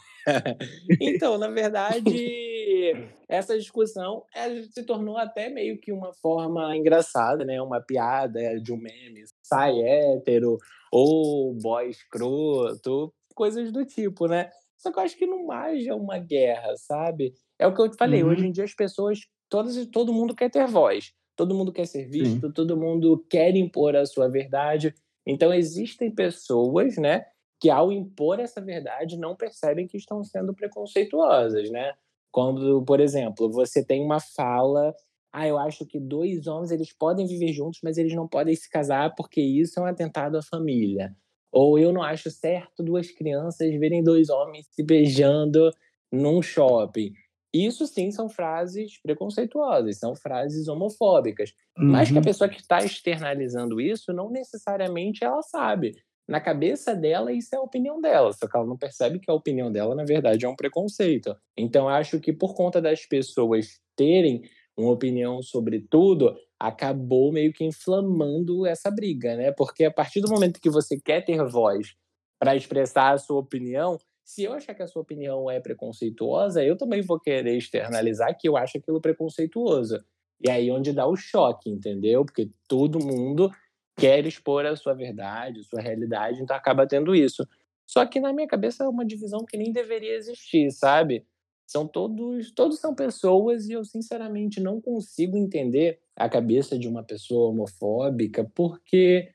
então, 0.98 1.36
na 1.36 1.48
verdade, 1.48 2.94
essa 3.28 3.58
discussão 3.58 4.24
se 4.70 4.84
tornou 4.84 5.18
até 5.18 5.50
meio 5.50 5.78
que 5.78 5.92
uma 5.92 6.14
forma 6.14 6.74
engraçada, 6.74 7.44
né? 7.44 7.60
Uma 7.60 7.78
piada 7.78 8.58
de 8.58 8.72
um 8.72 8.78
meme. 8.78 9.24
Sai 9.42 9.78
hétero, 9.78 10.56
ou 10.90 11.54
boy 11.54 11.90
escroto, 11.90 13.12
coisas 13.34 13.70
do 13.70 13.84
tipo, 13.84 14.26
né? 14.26 14.50
Só 14.78 14.90
que 14.90 14.98
eu 14.98 15.02
acho 15.02 15.18
que 15.18 15.26
não 15.26 15.44
mais 15.44 15.86
é 15.86 15.92
uma 15.92 16.18
guerra, 16.18 16.74
sabe? 16.76 17.34
É 17.58 17.66
o 17.66 17.74
que 17.74 17.82
eu 17.82 17.90
te 17.90 17.98
falei, 17.98 18.22
uhum. 18.22 18.30
hoje 18.30 18.46
em 18.46 18.50
dia 18.50 18.64
as 18.64 18.74
pessoas, 18.74 19.20
todas, 19.50 19.76
todo 19.88 20.12
mundo 20.12 20.34
quer 20.34 20.50
ter 20.50 20.66
voz 20.66 21.12
todo 21.36 21.54
mundo 21.54 21.72
quer 21.72 21.86
ser 21.86 22.06
visto, 22.08 22.46
Sim. 22.46 22.52
todo 22.52 22.76
mundo 22.76 23.24
quer 23.28 23.54
impor 23.56 23.96
a 23.96 24.06
sua 24.06 24.28
verdade. 24.28 24.94
Então 25.26 25.52
existem 25.52 26.10
pessoas, 26.10 26.96
né, 26.96 27.24
que 27.60 27.70
ao 27.70 27.92
impor 27.92 28.40
essa 28.40 28.60
verdade 28.60 29.16
não 29.16 29.36
percebem 29.36 29.86
que 29.86 29.96
estão 29.96 30.22
sendo 30.24 30.52
preconceituosas, 30.54 31.70
né? 31.70 31.92
Quando, 32.32 32.82
por 32.84 32.98
exemplo, 32.98 33.50
você 33.50 33.84
tem 33.84 34.02
uma 34.02 34.18
fala, 34.18 34.94
ah, 35.32 35.46
eu 35.46 35.58
acho 35.58 35.86
que 35.86 36.00
dois 36.00 36.46
homens 36.46 36.70
eles 36.70 36.92
podem 36.92 37.26
viver 37.26 37.52
juntos, 37.52 37.80
mas 37.82 37.98
eles 37.98 38.14
não 38.14 38.26
podem 38.26 38.54
se 38.56 38.68
casar 38.68 39.14
porque 39.14 39.40
isso 39.40 39.78
é 39.78 39.82
um 39.82 39.86
atentado 39.86 40.36
à 40.36 40.42
família. 40.42 41.14
Ou 41.52 41.78
eu 41.78 41.92
não 41.92 42.02
acho 42.02 42.30
certo 42.30 42.82
duas 42.82 43.10
crianças 43.10 43.70
verem 43.78 44.02
dois 44.02 44.28
homens 44.30 44.66
se 44.72 44.82
beijando 44.82 45.70
num 46.10 46.42
shopping. 46.42 47.12
Isso 47.52 47.86
sim 47.86 48.10
são 48.10 48.28
frases 48.28 48.98
preconceituosas, 49.02 49.98
são 49.98 50.14
frases 50.14 50.68
homofóbicas. 50.68 51.52
Uhum. 51.76 51.88
Mas 51.88 52.08
que 52.08 52.14
a 52.14 52.18
uhum. 52.18 52.24
pessoa 52.24 52.48
que 52.48 52.60
está 52.60 52.82
externalizando 52.82 53.80
isso 53.80 54.12
não 54.12 54.30
necessariamente 54.30 55.22
ela 55.22 55.42
sabe. 55.42 55.94
Na 56.26 56.40
cabeça 56.40 56.94
dela, 56.94 57.32
isso 57.32 57.54
é 57.54 57.58
a 57.58 57.62
opinião 57.62 58.00
dela, 58.00 58.32
só 58.32 58.46
que 58.46 58.56
ela 58.56 58.66
não 58.66 58.78
percebe 58.78 59.18
que 59.18 59.30
a 59.30 59.34
opinião 59.34 59.70
dela, 59.70 59.94
na 59.94 60.04
verdade, 60.04 60.46
é 60.46 60.48
um 60.48 60.56
preconceito. 60.56 61.36
Então, 61.56 61.88
acho 61.88 62.20
que 62.20 62.32
por 62.32 62.54
conta 62.54 62.80
das 62.80 63.04
pessoas 63.04 63.80
terem 63.96 64.42
uma 64.76 64.92
opinião 64.92 65.42
sobre 65.42 65.80
tudo, 65.90 66.34
acabou 66.58 67.32
meio 67.32 67.52
que 67.52 67.64
inflamando 67.64 68.64
essa 68.64 68.90
briga, 68.90 69.36
né? 69.36 69.52
Porque 69.52 69.84
a 69.84 69.90
partir 69.90 70.20
do 70.20 70.30
momento 70.30 70.60
que 70.60 70.70
você 70.70 70.98
quer 70.98 71.22
ter 71.24 71.44
voz 71.44 71.94
para 72.38 72.56
expressar 72.56 73.12
a 73.12 73.18
sua 73.18 73.38
opinião, 73.38 73.98
se 74.24 74.44
eu 74.44 74.52
achar 74.52 74.74
que 74.74 74.82
a 74.82 74.86
sua 74.86 75.02
opinião 75.02 75.50
é 75.50 75.60
preconceituosa, 75.60 76.64
eu 76.64 76.76
também 76.76 77.02
vou 77.02 77.18
querer 77.18 77.56
externalizar 77.56 78.36
que 78.38 78.48
eu 78.48 78.56
acho 78.56 78.78
aquilo 78.78 79.00
preconceituoso. 79.00 79.98
E 80.44 80.50
aí 80.50 80.70
onde 80.70 80.92
dá 80.92 81.06
o 81.06 81.16
choque, 81.16 81.70
entendeu? 81.70 82.24
Porque 82.24 82.50
todo 82.68 83.04
mundo 83.04 83.50
quer 83.96 84.26
expor 84.26 84.66
a 84.66 84.74
sua 84.74 84.94
verdade, 84.94 85.60
a 85.60 85.64
sua 85.64 85.80
realidade, 85.80 86.40
então 86.40 86.56
acaba 86.56 86.86
tendo 86.86 87.14
isso. 87.14 87.46
Só 87.86 88.06
que 88.06 88.20
na 88.20 88.32
minha 88.32 88.48
cabeça 88.48 88.84
é 88.84 88.88
uma 88.88 89.04
divisão 89.04 89.44
que 89.44 89.56
nem 89.56 89.72
deveria 89.72 90.14
existir, 90.14 90.70
sabe? 90.70 91.26
São 91.66 91.86
todos, 91.86 92.52
todos 92.52 92.78
são 92.78 92.94
pessoas 92.94 93.68
e 93.68 93.72
eu 93.72 93.84
sinceramente 93.84 94.60
não 94.60 94.80
consigo 94.80 95.36
entender 95.36 96.00
a 96.16 96.28
cabeça 96.28 96.78
de 96.78 96.88
uma 96.88 97.02
pessoa 97.02 97.50
homofóbica, 97.50 98.44
porque 98.54 99.30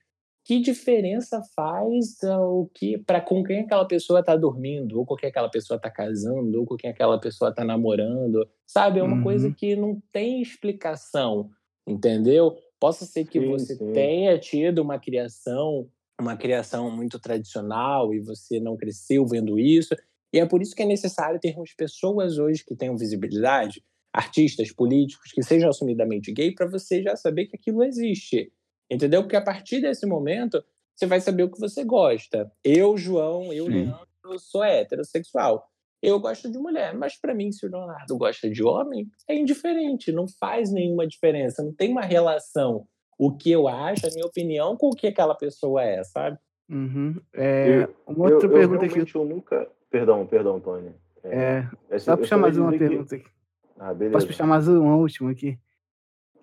que 0.48 0.62
diferença 0.62 1.42
faz 1.54 2.24
o 2.24 2.70
que 2.74 2.98
para 3.00 3.20
com 3.20 3.44
quem 3.44 3.60
aquela 3.60 3.84
pessoa 3.84 4.22
está 4.22 4.34
dormindo, 4.34 4.98
ou 4.98 5.06
com 5.06 5.18
quem 5.18 5.28
aquela 5.28 5.50
pessoa 5.50 5.76
está 5.76 5.92
casando, 5.92 6.62
ou 6.62 6.66
com 6.66 6.78
quem 6.78 6.90
aquela 6.90 7.20
pessoa 7.20 7.50
está 7.50 7.66
namorando, 7.66 8.48
sabe? 8.66 9.00
É 9.02 9.04
uma 9.04 9.18
uhum. 9.18 9.24
coisa 9.24 9.52
que 9.52 9.76
não 9.76 10.02
tem 10.10 10.42
explicação, 10.42 11.50
entendeu? 11.86 12.56
Possa 12.80 13.04
ser 13.04 13.26
que 13.26 13.42
sim, 13.42 13.50
você 13.50 13.76
sim. 13.76 13.92
tenha 13.92 14.40
tido 14.40 14.80
uma 14.80 14.98
criação, 14.98 15.90
uma 16.18 16.38
criação 16.38 16.90
muito 16.90 17.20
tradicional 17.20 18.14
e 18.14 18.22
você 18.22 18.58
não 18.58 18.78
cresceu 18.78 19.28
vendo 19.28 19.60
isso, 19.60 19.94
e 20.32 20.40
é 20.40 20.46
por 20.46 20.62
isso 20.62 20.74
que 20.74 20.84
é 20.84 20.86
necessário 20.86 21.42
termos 21.42 21.74
pessoas 21.74 22.38
hoje 22.38 22.64
que 22.66 22.74
tenham 22.74 22.96
visibilidade, 22.96 23.84
artistas, 24.14 24.72
políticos, 24.72 25.30
que 25.34 25.44
sejam 25.44 25.70
assumidamente 25.70 26.32
gay, 26.32 26.54
para 26.54 26.68
você 26.68 27.04
já 27.04 27.18
saber 27.18 27.48
que 27.48 27.58
aquilo 27.58 27.84
existe. 27.84 28.50
Entendeu? 28.90 29.22
Porque 29.22 29.36
a 29.36 29.42
partir 29.42 29.82
desse 29.82 30.06
momento, 30.06 30.64
você 30.96 31.06
vai 31.06 31.20
saber 31.22 31.44
o 31.44 31.52
que 31.52 31.60
você 31.60 31.84
gosta. 31.84 32.52
Eu, 32.64 32.98
João, 32.98 33.52
eu, 33.54 33.66
Sim. 33.66 33.72
Leandro, 33.72 34.40
sou 34.40 34.64
heterossexual. 34.64 35.70
Eu 36.02 36.20
gosto 36.20 36.52
de 36.52 36.58
mulher, 36.60 36.94
mas 36.94 37.20
para 37.20 37.34
mim, 37.34 37.52
se 37.52 37.66
o 37.66 37.70
Leonardo 37.70 38.18
gosta 38.18 38.50
de 38.50 38.64
homem, 38.64 39.10
é 39.28 39.36
indiferente, 39.36 40.12
não 40.12 40.28
faz 40.28 40.72
nenhuma 40.72 41.08
diferença, 41.08 41.64
não 41.64 41.74
tem 41.74 41.92
uma 41.92 42.02
relação. 42.02 42.88
O 43.18 43.36
que 43.36 43.52
eu 43.52 43.68
acho, 43.68 44.06
a 44.06 44.12
minha 44.12 44.26
opinião, 44.26 44.78
com 44.78 44.90
o 44.90 44.96
que 44.96 45.08
aquela 45.08 45.34
pessoa 45.34 45.84
é, 45.84 46.04
sabe? 46.04 46.38
Uhum. 46.70 47.20
É, 47.34 47.88
uma 48.06 48.30
outra 48.30 48.48
eu, 48.48 48.52
pergunta 48.52 48.86
eu 48.86 48.90
aqui. 48.90 49.18
Eu 49.18 49.26
nunca. 49.26 49.68
Perdão, 49.90 50.26
perdão, 50.28 50.60
Tony. 50.60 50.94
É, 51.24 51.68
é 51.90 52.00
só 52.00 52.16
puxar 52.16 52.38
mais 52.38 52.58
uma 52.58 52.72
pergunta 52.78 53.16
aqui. 53.16 53.26
Ah, 53.80 53.94
beleza. 53.94 54.14
Posso 54.14 54.28
puxar 54.28 54.46
mais 54.46 54.68
uma 54.68 54.96
última 54.96 55.32
aqui? 55.32 55.58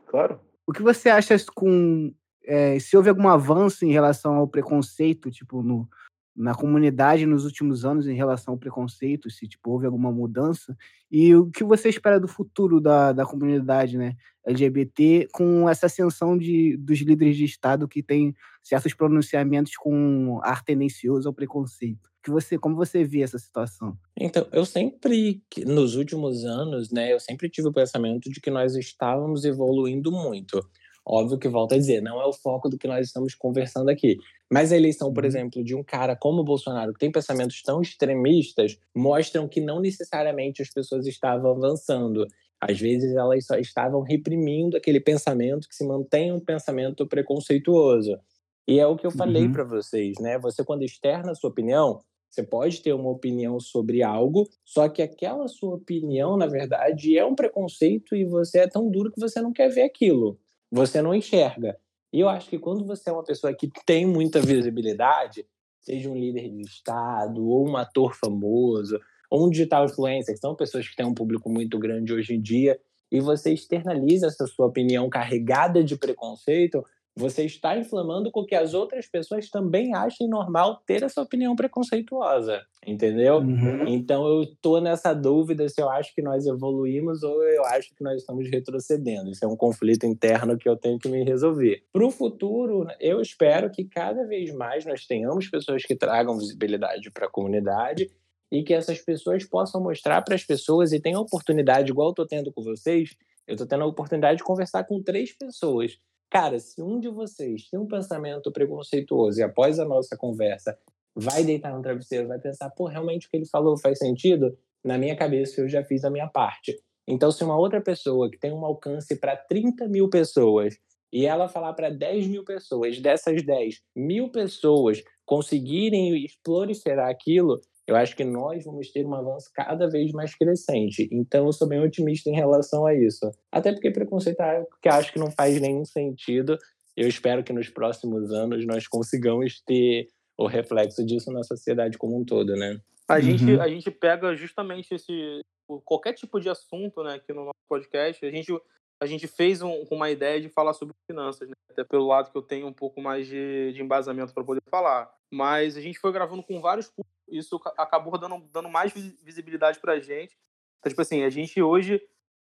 Claro. 0.06 0.40
O 0.66 0.72
que 0.72 0.82
você 0.82 1.08
acha 1.08 1.36
com. 1.54 2.12
É, 2.44 2.78
se 2.78 2.96
houve 2.96 3.08
algum 3.08 3.28
avanço 3.28 3.84
em 3.84 3.92
relação 3.92 4.34
ao 4.36 4.46
preconceito, 4.46 5.30
tipo, 5.30 5.62
no, 5.62 5.88
na 6.36 6.54
comunidade 6.54 7.26
nos 7.26 7.44
últimos 7.44 7.84
anos 7.84 8.08
em 8.08 8.14
relação 8.14 8.54
ao 8.54 8.58
preconceito, 8.58 9.30
se 9.30 9.46
tipo, 9.46 9.70
houve 9.70 9.86
alguma 9.86 10.10
mudança, 10.10 10.76
e 11.10 11.34
o 11.34 11.50
que 11.50 11.62
você 11.62 11.88
espera 11.88 12.18
do 12.18 12.26
futuro 12.26 12.80
da, 12.80 13.12
da 13.12 13.24
comunidade 13.24 13.96
né, 13.96 14.16
LGBT 14.44 15.28
com 15.32 15.68
essa 15.68 15.86
ascensão 15.86 16.36
de, 16.36 16.76
dos 16.76 16.98
líderes 17.00 17.36
de 17.36 17.44
Estado 17.44 17.86
que 17.86 18.02
têm 18.02 18.34
certos 18.62 18.94
pronunciamentos 18.94 19.76
com 19.76 20.40
ar 20.42 20.64
tendencioso 20.64 21.28
ao 21.28 21.34
preconceito. 21.34 22.10
Que 22.22 22.30
você, 22.30 22.58
como 22.58 22.74
você 22.74 23.04
vê 23.04 23.20
essa 23.20 23.38
situação? 23.38 23.96
Então, 24.18 24.46
eu 24.50 24.64
sempre, 24.64 25.42
nos 25.66 25.94
últimos 25.94 26.44
anos, 26.44 26.90
né, 26.90 27.12
eu 27.12 27.20
sempre 27.20 27.50
tive 27.50 27.68
o 27.68 27.72
pensamento 27.72 28.30
de 28.30 28.40
que 28.40 28.50
nós 28.50 28.74
estávamos 28.74 29.44
evoluindo 29.44 30.10
muito. 30.10 30.58
Óbvio 31.06 31.38
que 31.38 31.48
volta 31.48 31.74
a 31.74 31.78
dizer, 31.78 32.00
não 32.00 32.20
é 32.20 32.24
o 32.24 32.32
foco 32.32 32.68
do 32.68 32.78
que 32.78 32.88
nós 32.88 33.06
estamos 33.06 33.34
conversando 33.34 33.90
aqui. 33.90 34.16
Mas 34.50 34.72
a 34.72 34.76
eleição, 34.76 35.12
por 35.12 35.22
uhum. 35.22 35.28
exemplo, 35.28 35.62
de 35.62 35.74
um 35.74 35.82
cara 35.82 36.16
como 36.16 36.40
o 36.40 36.44
Bolsonaro, 36.44 36.94
que 36.94 36.98
tem 36.98 37.12
pensamentos 37.12 37.60
tão 37.62 37.82
extremistas, 37.82 38.78
mostram 38.94 39.46
que 39.46 39.60
não 39.60 39.80
necessariamente 39.80 40.62
as 40.62 40.70
pessoas 40.70 41.06
estavam 41.06 41.50
avançando. 41.50 42.26
Às 42.58 42.80
vezes 42.80 43.14
elas 43.14 43.44
só 43.44 43.56
estavam 43.56 44.00
reprimindo 44.00 44.78
aquele 44.78 44.98
pensamento 44.98 45.68
que 45.68 45.74
se 45.74 45.84
mantém 45.86 46.32
um 46.32 46.40
pensamento 46.40 47.06
preconceituoso. 47.06 48.18
E 48.66 48.80
é 48.80 48.86
o 48.86 48.96
que 48.96 49.06
eu 49.06 49.10
falei 49.10 49.44
uhum. 49.44 49.52
para 49.52 49.64
vocês, 49.64 50.18
né? 50.18 50.38
Você 50.38 50.64
quando 50.64 50.84
externa 50.84 51.32
a 51.32 51.34
sua 51.34 51.50
opinião, 51.50 52.00
você 52.30 52.42
pode 52.42 52.80
ter 52.80 52.94
uma 52.94 53.10
opinião 53.10 53.60
sobre 53.60 54.02
algo, 54.02 54.48
só 54.64 54.88
que 54.88 55.02
aquela 55.02 55.46
sua 55.48 55.74
opinião, 55.74 56.34
na 56.38 56.46
verdade, 56.46 57.18
é 57.18 57.24
um 57.24 57.34
preconceito 57.34 58.16
e 58.16 58.24
você 58.24 58.60
é 58.60 58.66
tão 58.66 58.90
duro 58.90 59.12
que 59.12 59.20
você 59.20 59.42
não 59.42 59.52
quer 59.52 59.68
ver 59.68 59.82
aquilo 59.82 60.38
você 60.74 61.00
não 61.00 61.14
enxerga. 61.14 61.78
E 62.12 62.20
eu 62.20 62.28
acho 62.28 62.48
que 62.50 62.58
quando 62.58 62.84
você 62.84 63.08
é 63.08 63.12
uma 63.12 63.24
pessoa 63.24 63.54
que 63.54 63.70
tem 63.86 64.04
muita 64.04 64.40
visibilidade, 64.40 65.46
seja 65.80 66.10
um 66.10 66.16
líder 66.16 66.48
de 66.48 66.62
Estado, 66.62 67.46
ou 67.46 67.68
um 67.68 67.76
ator 67.76 68.14
famoso, 68.14 68.98
ou 69.30 69.46
um 69.46 69.50
digital 69.50 69.84
influencer, 69.84 70.34
que 70.34 70.40
são 70.40 70.54
pessoas 70.54 70.88
que 70.88 70.96
têm 70.96 71.06
um 71.06 71.14
público 71.14 71.48
muito 71.48 71.78
grande 71.78 72.12
hoje 72.12 72.34
em 72.34 72.40
dia, 72.40 72.78
e 73.10 73.20
você 73.20 73.52
externaliza 73.52 74.26
essa 74.26 74.46
sua 74.46 74.66
opinião 74.66 75.08
carregada 75.08 75.84
de 75.84 75.96
preconceito, 75.96 76.84
você 77.16 77.44
está 77.44 77.78
inflamando 77.78 78.30
com 78.30 78.44
que 78.44 78.54
as 78.54 78.74
outras 78.74 79.06
pessoas 79.06 79.48
também 79.48 79.94
achem 79.94 80.28
normal 80.28 80.82
ter 80.84 81.02
essa 81.04 81.22
opinião 81.22 81.54
preconceituosa, 81.54 82.62
entendeu? 82.84 83.36
Uhum. 83.36 83.86
Então 83.86 84.26
eu 84.26 84.42
estou 84.42 84.80
nessa 84.80 85.14
dúvida 85.14 85.68
se 85.68 85.80
eu 85.80 85.88
acho 85.88 86.12
que 86.12 86.20
nós 86.20 86.44
evoluímos 86.44 87.22
ou 87.22 87.42
eu 87.44 87.64
acho 87.66 87.94
que 87.94 88.02
nós 88.02 88.20
estamos 88.20 88.50
retrocedendo. 88.50 89.30
Isso 89.30 89.44
é 89.44 89.48
um 89.48 89.56
conflito 89.56 90.04
interno 90.06 90.58
que 90.58 90.68
eu 90.68 90.76
tenho 90.76 90.98
que 90.98 91.08
me 91.08 91.22
resolver. 91.22 91.84
Para 91.92 92.04
o 92.04 92.10
futuro, 92.10 92.86
eu 92.98 93.20
espero 93.20 93.70
que 93.70 93.84
cada 93.84 94.26
vez 94.26 94.52
mais 94.52 94.84
nós 94.84 95.06
tenhamos 95.06 95.48
pessoas 95.48 95.84
que 95.84 95.94
tragam 95.94 96.36
visibilidade 96.36 97.12
para 97.12 97.26
a 97.26 97.30
comunidade 97.30 98.10
e 98.50 98.64
que 98.64 98.74
essas 98.74 99.00
pessoas 99.00 99.44
possam 99.44 99.80
mostrar 99.80 100.20
para 100.22 100.34
as 100.34 100.44
pessoas 100.44 100.92
e 100.92 101.00
tenham 101.00 101.22
oportunidade, 101.22 101.90
igual 101.90 102.08
eu 102.08 102.12
estou 102.12 102.26
tendo 102.26 102.52
com 102.52 102.62
vocês, 102.62 103.14
eu 103.46 103.54
estou 103.54 103.66
tendo 103.66 103.84
a 103.84 103.86
oportunidade 103.86 104.38
de 104.38 104.44
conversar 104.44 104.84
com 104.84 105.02
três 105.02 105.32
pessoas 105.32 105.98
Cara, 106.34 106.58
se 106.58 106.82
um 106.82 106.98
de 106.98 107.08
vocês 107.08 107.68
tem 107.70 107.78
um 107.78 107.86
pensamento 107.86 108.50
preconceituoso 108.50 109.38
e 109.38 109.42
após 109.44 109.78
a 109.78 109.84
nossa 109.84 110.16
conversa 110.16 110.76
vai 111.14 111.44
deitar 111.44 111.72
no 111.72 111.80
travesseiro, 111.80 112.26
vai 112.26 112.40
pensar, 112.40 112.70
pô, 112.70 112.88
realmente 112.88 113.28
o 113.28 113.30
que 113.30 113.36
ele 113.36 113.46
falou 113.46 113.78
faz 113.78 113.98
sentido, 113.98 114.58
na 114.84 114.98
minha 114.98 115.14
cabeça 115.14 115.60
eu 115.60 115.68
já 115.68 115.84
fiz 115.84 116.04
a 116.04 116.10
minha 116.10 116.26
parte. 116.26 116.76
Então, 117.06 117.30
se 117.30 117.44
uma 117.44 117.56
outra 117.56 117.80
pessoa 117.80 118.28
que 118.28 118.36
tem 118.36 118.50
um 118.50 118.64
alcance 118.64 119.14
para 119.14 119.36
30 119.36 119.86
mil 119.86 120.10
pessoas 120.10 120.76
e 121.12 121.24
ela 121.24 121.46
falar 121.46 121.72
para 121.72 121.88
10 121.88 122.26
mil 122.26 122.44
pessoas, 122.44 122.98
dessas 122.98 123.40
10 123.40 123.80
mil 123.94 124.28
pessoas 124.28 125.04
conseguirem 125.24 126.26
proliferar 126.42 127.10
aquilo, 127.10 127.60
eu 127.86 127.96
acho 127.96 128.16
que 128.16 128.24
nós 128.24 128.64
vamos 128.64 128.90
ter 128.90 129.04
um 129.04 129.14
avanço 129.14 129.50
cada 129.54 129.88
vez 129.88 130.10
mais 130.12 130.34
crescente. 130.34 131.08
Então, 131.12 131.46
eu 131.46 131.52
sou 131.52 131.68
bem 131.68 131.80
otimista 131.80 132.30
em 132.30 132.34
relação 132.34 132.86
a 132.86 132.94
isso. 132.94 133.30
Até 133.52 133.72
porque 133.72 133.90
preconceitar, 133.90 134.64
que 134.82 134.88
acho 134.88 135.12
que 135.12 135.18
não 135.18 135.30
faz 135.30 135.60
nenhum 135.60 135.84
sentido. 135.84 136.56
Eu 136.96 137.06
espero 137.08 137.44
que 137.44 137.52
nos 137.52 137.68
próximos 137.68 138.30
anos 138.32 138.64
nós 138.66 138.88
consigamos 138.88 139.60
ter 139.66 140.08
o 140.38 140.46
reflexo 140.46 141.04
disso 141.04 141.30
na 141.30 141.42
sociedade 141.42 141.98
como 141.98 142.18
um 142.18 142.24
todo, 142.24 142.56
né? 142.56 142.80
A, 143.06 143.16
uhum. 143.16 143.20
gente, 143.20 143.60
a 143.60 143.68
gente 143.68 143.90
pega 143.90 144.34
justamente 144.34 144.94
esse 144.94 145.42
qualquer 145.84 146.12
tipo 146.12 146.40
de 146.40 146.48
assunto, 146.48 147.02
né, 147.02 147.14
aqui 147.14 147.32
no 147.32 147.44
nosso 147.44 147.60
podcast. 147.68 148.24
A 148.24 148.30
gente, 148.30 148.52
a 149.00 149.06
gente 149.06 149.26
fez 149.26 149.62
um, 149.62 149.82
uma 149.90 150.10
ideia 150.10 150.40
de 150.40 150.48
falar 150.48 150.74
sobre 150.74 150.94
finanças, 151.06 151.48
né? 151.48 151.54
até 151.70 151.84
pelo 151.84 152.06
lado 152.06 152.30
que 152.30 152.36
eu 152.38 152.42
tenho 152.42 152.66
um 152.66 152.72
pouco 152.72 153.00
mais 153.00 153.26
de, 153.26 153.72
de 153.72 153.82
embasamento 153.82 154.32
para 154.32 154.44
poder 154.44 154.62
falar. 154.70 155.12
Mas 155.32 155.76
a 155.76 155.80
gente 155.80 155.98
foi 155.98 156.12
gravando 156.12 156.42
com 156.42 156.60
vários 156.60 156.90
isso 157.28 157.60
acabou 157.76 158.16
dando, 158.18 158.38
dando 158.52 158.68
mais 158.68 158.92
visibilidade 158.92 159.80
para 159.80 159.94
a 159.94 160.00
gente. 160.00 160.36
Então, 160.78 160.90
tipo 160.90 161.00
assim, 161.00 161.22
a 161.22 161.30
gente 161.30 161.60
hoje 161.60 162.00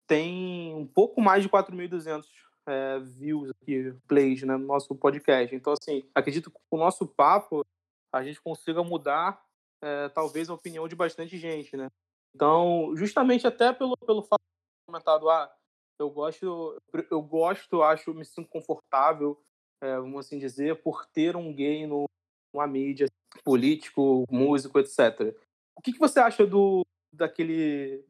tem 0.07 0.75
um 0.75 0.87
pouco 0.87 1.21
mais 1.21 1.43
de 1.43 1.49
4.200 1.49 2.25
é, 2.67 2.99
views 3.01 3.51
aqui, 3.51 3.95
plays, 4.07 4.43
né, 4.43 4.57
no 4.57 4.67
nosso 4.67 4.95
podcast. 4.95 5.55
Então, 5.55 5.73
assim, 5.73 6.09
acredito 6.15 6.51
que 6.51 6.59
com 6.71 6.77
o 6.77 6.81
nosso 6.81 7.07
papo 7.07 7.65
a 8.13 8.23
gente 8.23 8.41
consiga 8.41 8.83
mudar, 8.83 9.43
é, 9.83 10.09
talvez, 10.11 10.49
a 10.49 10.55
opinião 10.55 10.87
de 10.87 10.95
bastante 10.95 11.37
gente, 11.37 11.77
né? 11.77 11.89
Então, 12.35 12.93
justamente 12.95 13.47
até 13.47 13.73
pelo, 13.73 13.97
pelo 13.97 14.23
fato 14.23 14.41
de 14.41 14.87
comentado, 14.87 15.29
ah, 15.29 15.53
eu 15.99 16.11
gosto, 16.11 16.81
eu 17.11 17.23
gosto, 17.23 17.83
acho, 17.83 18.15
me 18.15 18.25
sinto 18.25 18.49
confortável, 18.49 19.41
é, 19.83 19.97
vamos 19.97 20.27
assim 20.27 20.39
dizer, 20.39 20.83
por 20.83 21.07
ter 21.07 21.37
um 21.37 21.55
gay 21.55 21.87
no, 21.87 22.05
numa 22.53 22.67
mídia 22.67 23.07
político, 23.45 24.25
músico, 24.31 24.79
etc. 24.79 25.35
O 25.77 25.83
que, 25.83 25.93
que 25.93 25.99
você 25.99 26.21
acha 26.21 26.47
do 26.47 26.83
daquele 27.13 28.05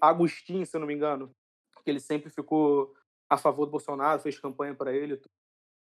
Agostinho, 0.00 0.66
se 0.66 0.76
eu 0.76 0.80
não 0.80 0.86
me 0.86 0.94
engano, 0.94 1.30
que 1.84 1.90
ele 1.90 2.00
sempre 2.00 2.30
ficou 2.30 2.94
a 3.28 3.36
favor 3.36 3.66
do 3.66 3.72
Bolsonaro, 3.72 4.20
fez 4.20 4.38
campanha 4.38 4.74
para 4.74 4.92
ele. 4.92 5.20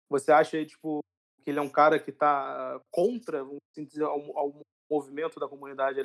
Você 0.09 0.33
acha 0.33 0.65
tipo 0.65 1.01
que 1.43 1.51
ele 1.51 1.59
é 1.59 1.63
um 1.63 1.69
cara 1.69 1.99
que 1.99 2.11
está 2.11 2.81
contra, 2.91 3.45
vamos 3.45 3.61
dizer, 3.77 4.05
ao, 4.05 4.39
ao 4.39 4.61
movimento 4.91 5.39
da 5.41 5.49
comunidade 5.49 6.01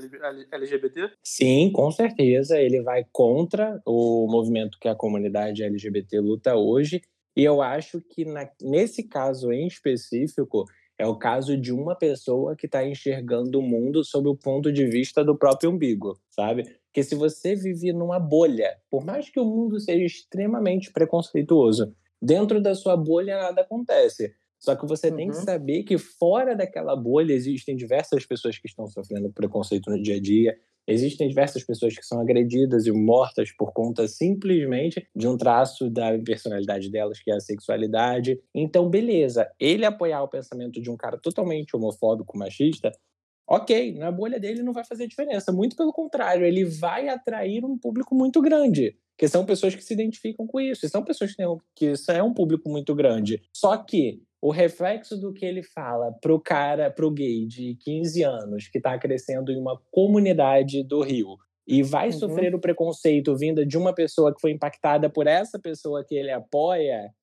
LGBT? 0.52 1.12
Sim, 1.24 1.72
com 1.72 1.92
certeza. 1.92 2.60
Ele 2.60 2.82
vai 2.82 3.06
contra 3.12 3.82
o 3.86 4.28
movimento 4.30 4.78
que 4.80 4.88
a 4.88 4.96
comunidade 4.96 5.64
LGBT 5.64 6.20
luta 6.20 6.56
hoje. 6.56 7.02
E 7.36 7.44
eu 7.44 7.62
acho 7.62 8.02
que 8.02 8.26
na, 8.26 8.50
nesse 8.62 9.08
caso 9.08 9.52
em 9.52 9.68
específico, 9.68 10.66
é 11.02 11.08
o 11.08 11.18
caso 11.18 11.58
de 11.58 11.74
uma 11.74 11.96
pessoa 11.96 12.56
que 12.56 12.68
está 12.68 12.86
enxergando 12.86 13.60
o 13.60 13.64
mundo 13.64 14.04
sob 14.04 14.30
o 14.30 14.36
ponto 14.36 14.72
de 14.72 14.86
vista 14.86 15.24
do 15.24 15.36
próprio 15.36 15.72
umbigo, 15.72 16.16
sabe? 16.30 16.64
Porque 16.86 17.04
se 17.04 17.16
você 17.16 17.56
vive 17.56 17.92
numa 17.92 18.20
bolha, 18.20 18.78
por 18.90 19.04
mais 19.04 19.30
que 19.30 19.40
o 19.40 19.46
mundo 19.46 19.80
seja 19.80 20.06
extremamente 20.06 20.92
preconceituoso, 20.92 21.96
dentro 22.22 22.62
da 22.62 22.76
sua 22.76 22.96
bolha 22.96 23.38
nada 23.38 23.62
acontece. 23.62 24.36
Só 24.62 24.76
que 24.76 24.86
você 24.86 25.10
uhum. 25.10 25.16
tem 25.16 25.30
que 25.30 25.38
uhum. 25.38 25.44
saber 25.44 25.84
que 25.84 25.98
fora 25.98 26.56
daquela 26.56 26.96
bolha 26.96 27.34
existem 27.34 27.76
diversas 27.76 28.26
pessoas 28.26 28.60
que 28.60 28.68
estão 28.68 28.86
sofrendo 28.86 29.32
preconceito 29.34 29.90
no 29.90 30.00
dia 30.00 30.18
a 30.18 30.22
dia, 30.22 30.56
existem 30.88 31.28
diversas 31.28 31.64
pessoas 31.64 31.96
que 31.98 32.06
são 32.06 32.22
agredidas 32.22 32.86
e 32.86 32.92
mortas 32.92 33.52
por 33.52 33.74
conta 33.74 34.08
simplesmente 34.08 35.08
de 35.16 35.28
um 35.28 35.36
traço 35.36 35.90
da 35.90 36.18
personalidade 36.20 36.92
delas, 36.92 37.20
que 37.20 37.32
é 37.32 37.36
a 37.36 37.40
sexualidade. 37.40 38.40
Então, 38.54 38.88
beleza, 38.88 39.50
ele 39.60 39.84
apoiar 39.84 40.22
o 40.22 40.30
pensamento 40.30 40.80
de 40.80 40.92
um 40.92 40.96
cara 40.96 41.18
totalmente 41.18 41.76
homofóbico, 41.76 42.38
machista, 42.38 42.92
ok, 43.48 43.94
na 43.98 44.12
bolha 44.12 44.40
dele 44.40 44.62
não 44.62 44.74
vai 44.74 44.86
fazer 44.86 45.08
diferença. 45.08 45.52
Muito 45.52 45.76
pelo 45.76 45.92
contrário, 45.92 46.46
ele 46.46 46.66
vai 46.66 47.10
atrair 47.10 47.66
um 47.66 47.78
público 47.78 48.14
muito 48.14 48.40
grande 48.42 48.96
que 49.18 49.28
são 49.28 49.46
pessoas 49.46 49.76
que 49.76 49.84
se 49.84 49.94
identificam 49.94 50.48
com 50.48 50.60
isso, 50.60 50.84
e 50.84 50.90
são 50.90 51.04
pessoas 51.04 51.30
que, 51.30 51.38
têm, 51.38 51.58
que 51.76 51.86
isso 51.92 52.12
é 52.12 52.24
um 52.24 52.34
público 52.34 52.68
muito 52.68 52.96
grande. 52.96 53.40
Só 53.56 53.78
que 53.78 54.20
o 54.42 54.50
reflexo 54.50 55.16
do 55.18 55.32
que 55.32 55.46
ele 55.46 55.62
fala 55.62 56.12
pro 56.20 56.40
cara, 56.40 56.90
pro 56.90 57.12
gay 57.12 57.46
de 57.46 57.76
15 57.82 58.24
anos 58.24 58.68
que 58.68 58.80
está 58.80 58.98
crescendo 58.98 59.52
em 59.52 59.60
uma 59.60 59.80
comunidade 59.92 60.84
do 60.84 61.02
Rio 61.02 61.38
e 61.68 61.84
vai 61.84 62.08
uhum. 62.08 62.14
sofrer 62.14 62.56
o 62.56 62.60
preconceito 62.60 63.36
vinda 63.38 63.64
de 63.64 63.78
uma 63.78 63.94
pessoa 63.94 64.34
que 64.34 64.42
foi 64.42 64.52
impactada 64.52 65.10
por 65.10 65.28
essa 65.28 65.60
pessoa 65.60 66.04
que 66.04 66.16
ele 66.16 66.32
apoia, 66.32 67.14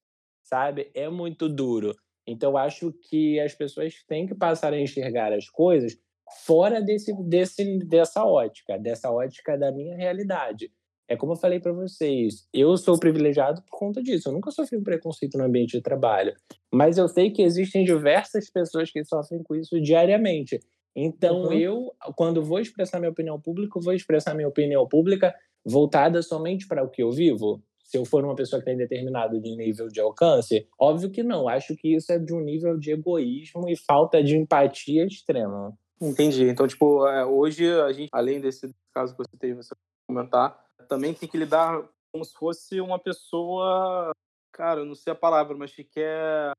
sabe? 0.44 0.90
É 0.94 1.08
muito 1.08 1.48
duro. 1.48 1.94
Então 2.24 2.56
acho 2.56 2.92
que 2.92 3.40
as 3.40 3.52
pessoas 3.52 3.94
têm 4.06 4.26
que 4.26 4.34
passar 4.34 4.72
a 4.72 4.80
enxergar 4.80 5.32
as 5.32 5.48
coisas 5.48 5.98
fora 6.44 6.80
desse, 6.80 7.12
desse 7.24 7.78
dessa 7.80 8.24
ótica, 8.24 8.78
dessa 8.78 9.10
ótica 9.10 9.58
da 9.58 9.72
minha 9.72 9.96
realidade. 9.96 10.70
É 11.08 11.16
como 11.16 11.32
eu 11.32 11.36
falei 11.36 11.58
para 11.58 11.72
vocês, 11.72 12.46
eu 12.52 12.76
sou 12.76 12.98
privilegiado 13.00 13.62
por 13.62 13.78
conta 13.78 14.02
disso. 14.02 14.28
Eu 14.28 14.34
nunca 14.34 14.50
sofri 14.50 14.76
um 14.76 14.82
preconceito 14.82 15.38
no 15.38 15.44
ambiente 15.44 15.72
de 15.72 15.80
trabalho, 15.80 16.34
mas 16.70 16.98
eu 16.98 17.08
sei 17.08 17.30
que 17.30 17.40
existem 17.40 17.82
diversas 17.82 18.50
pessoas 18.50 18.90
que 18.90 19.02
sofrem 19.02 19.42
com 19.42 19.54
isso 19.54 19.80
diariamente. 19.80 20.60
Então, 20.94 21.44
uhum. 21.44 21.52
eu, 21.52 21.92
quando 22.14 22.42
vou 22.42 22.60
expressar 22.60 22.98
minha 22.98 23.10
opinião 23.10 23.40
pública, 23.40 23.80
vou 23.80 23.94
expressar 23.94 24.34
minha 24.34 24.48
opinião 24.48 24.86
pública 24.86 25.34
voltada 25.64 26.20
somente 26.22 26.68
para 26.68 26.84
o 26.84 26.90
que 26.90 27.02
eu 27.02 27.10
vivo. 27.10 27.62
Se 27.84 27.96
eu 27.96 28.04
for 28.04 28.22
uma 28.22 28.34
pessoa 28.34 28.60
que 28.60 28.66
tem 28.66 28.76
determinado 28.76 29.40
de 29.40 29.56
nível 29.56 29.88
de 29.88 30.00
alcance, 30.00 30.66
óbvio 30.78 31.10
que 31.10 31.22
não. 31.22 31.48
Acho 31.48 31.74
que 31.74 31.94
isso 31.94 32.12
é 32.12 32.18
de 32.18 32.34
um 32.34 32.40
nível 32.40 32.76
de 32.76 32.90
egoísmo 32.90 33.66
e 33.66 33.76
falta 33.76 34.22
de 34.22 34.36
empatia 34.36 35.06
extrema. 35.06 35.72
Entendi. 36.00 36.44
Então, 36.44 36.66
tipo, 36.66 37.06
é, 37.06 37.24
hoje 37.24 37.66
a 37.80 37.90
gente, 37.92 38.10
além 38.12 38.40
desse 38.40 38.70
caso 38.92 39.16
que 39.16 39.22
você 39.24 39.36
teve, 39.38 39.54
você 39.54 39.74
comentar, 40.06 40.67
também 40.88 41.14
tem 41.14 41.28
que 41.28 41.38
lidar 41.38 41.86
como 42.12 42.24
se 42.24 42.32
fosse 42.34 42.80
uma 42.80 42.98
pessoa, 42.98 44.10
cara, 44.52 44.84
não 44.84 44.94
sei 44.94 45.12
a 45.12 45.16
palavra, 45.16 45.56
mas 45.56 45.74
que 45.74 45.84
quer 45.84 46.52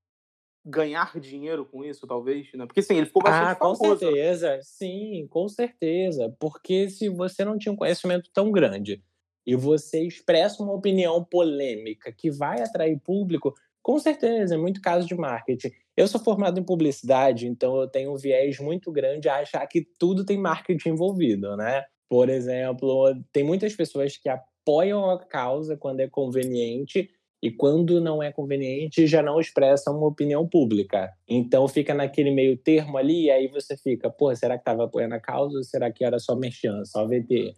ganhar 0.66 1.20
dinheiro 1.20 1.66
com 1.66 1.84
isso, 1.84 2.06
talvez, 2.06 2.52
né? 2.54 2.66
Porque 2.66 2.82
sim, 2.82 2.98
ele 2.98 3.06
ficou 3.06 3.24
bastante 3.24 3.52
ah, 3.52 3.56
com 3.56 3.76
famoso. 3.76 4.00
certeza, 4.00 4.60
sim, 4.62 5.28
com 5.30 5.48
certeza. 5.48 6.36
Porque 6.40 6.90
se 6.90 7.10
você 7.10 7.44
não 7.44 7.58
tinha 7.58 7.72
um 7.72 7.78
conhecimento 7.78 8.30
tão 8.34 8.52
grande 8.52 9.04
e 9.46 9.56
você 9.56 10.06
expressa 10.06 10.62
uma 10.62 10.74
opinião 10.74 11.24
polêmica 11.24 12.12
que 12.12 12.30
vai 12.30 12.62
atrair 12.62 13.00
público, 13.00 13.54
com 13.82 13.98
certeza, 13.98 14.56
é 14.56 14.58
muito 14.58 14.82
caso 14.82 15.08
de 15.08 15.16
marketing. 15.16 15.72
Eu 15.96 16.08
sou 16.08 16.22
formado 16.22 16.60
em 16.60 16.64
publicidade, 16.64 17.48
então 17.48 17.80
eu 17.80 17.88
tenho 17.88 18.14
um 18.14 18.18
viés 18.18 18.60
muito 18.60 18.92
grande 18.92 19.28
a 19.28 19.38
achar 19.38 19.66
que 19.66 19.82
tudo 19.98 20.26
tem 20.26 20.38
marketing 20.38 20.90
envolvido, 20.90 21.56
né? 21.58 21.86
Por 22.10 22.28
exemplo, 22.28 23.16
tem 23.32 23.44
muitas 23.44 23.76
pessoas 23.76 24.18
que 24.18 24.28
apoiam 24.28 25.10
a 25.10 25.20
causa 25.20 25.78
quando 25.78 26.00
é 26.00 26.08
conveniente 26.08 27.10
e 27.42 27.52
quando 27.52 28.02
não 28.02 28.22
é 28.22 28.32
conveniente 28.32 29.08
já 29.08 29.22
não 29.22 29.40
expressam 29.40 29.98
uma 29.98 30.08
opinião 30.08 30.48
pública. 30.48 31.14
Então 31.28 31.68
fica 31.68 31.94
naquele 31.94 32.32
meio 32.32 32.58
termo 32.58 32.98
ali 32.98 33.26
e 33.26 33.32
aí 33.32 33.48
você 33.48 33.78
fica, 33.78 34.10
pô, 34.10 34.36
será 34.36 34.58
que 34.58 34.62
estava 34.62 34.86
apoiando 34.86 35.16
a 35.16 35.20
causa 35.20 35.58
ou 35.58 35.64
será 35.64 35.92
que 35.92 36.04
era 36.04 36.20
só 36.20 36.36
merchan, 36.36 36.84
só 36.84 37.08
VT? 37.08 37.54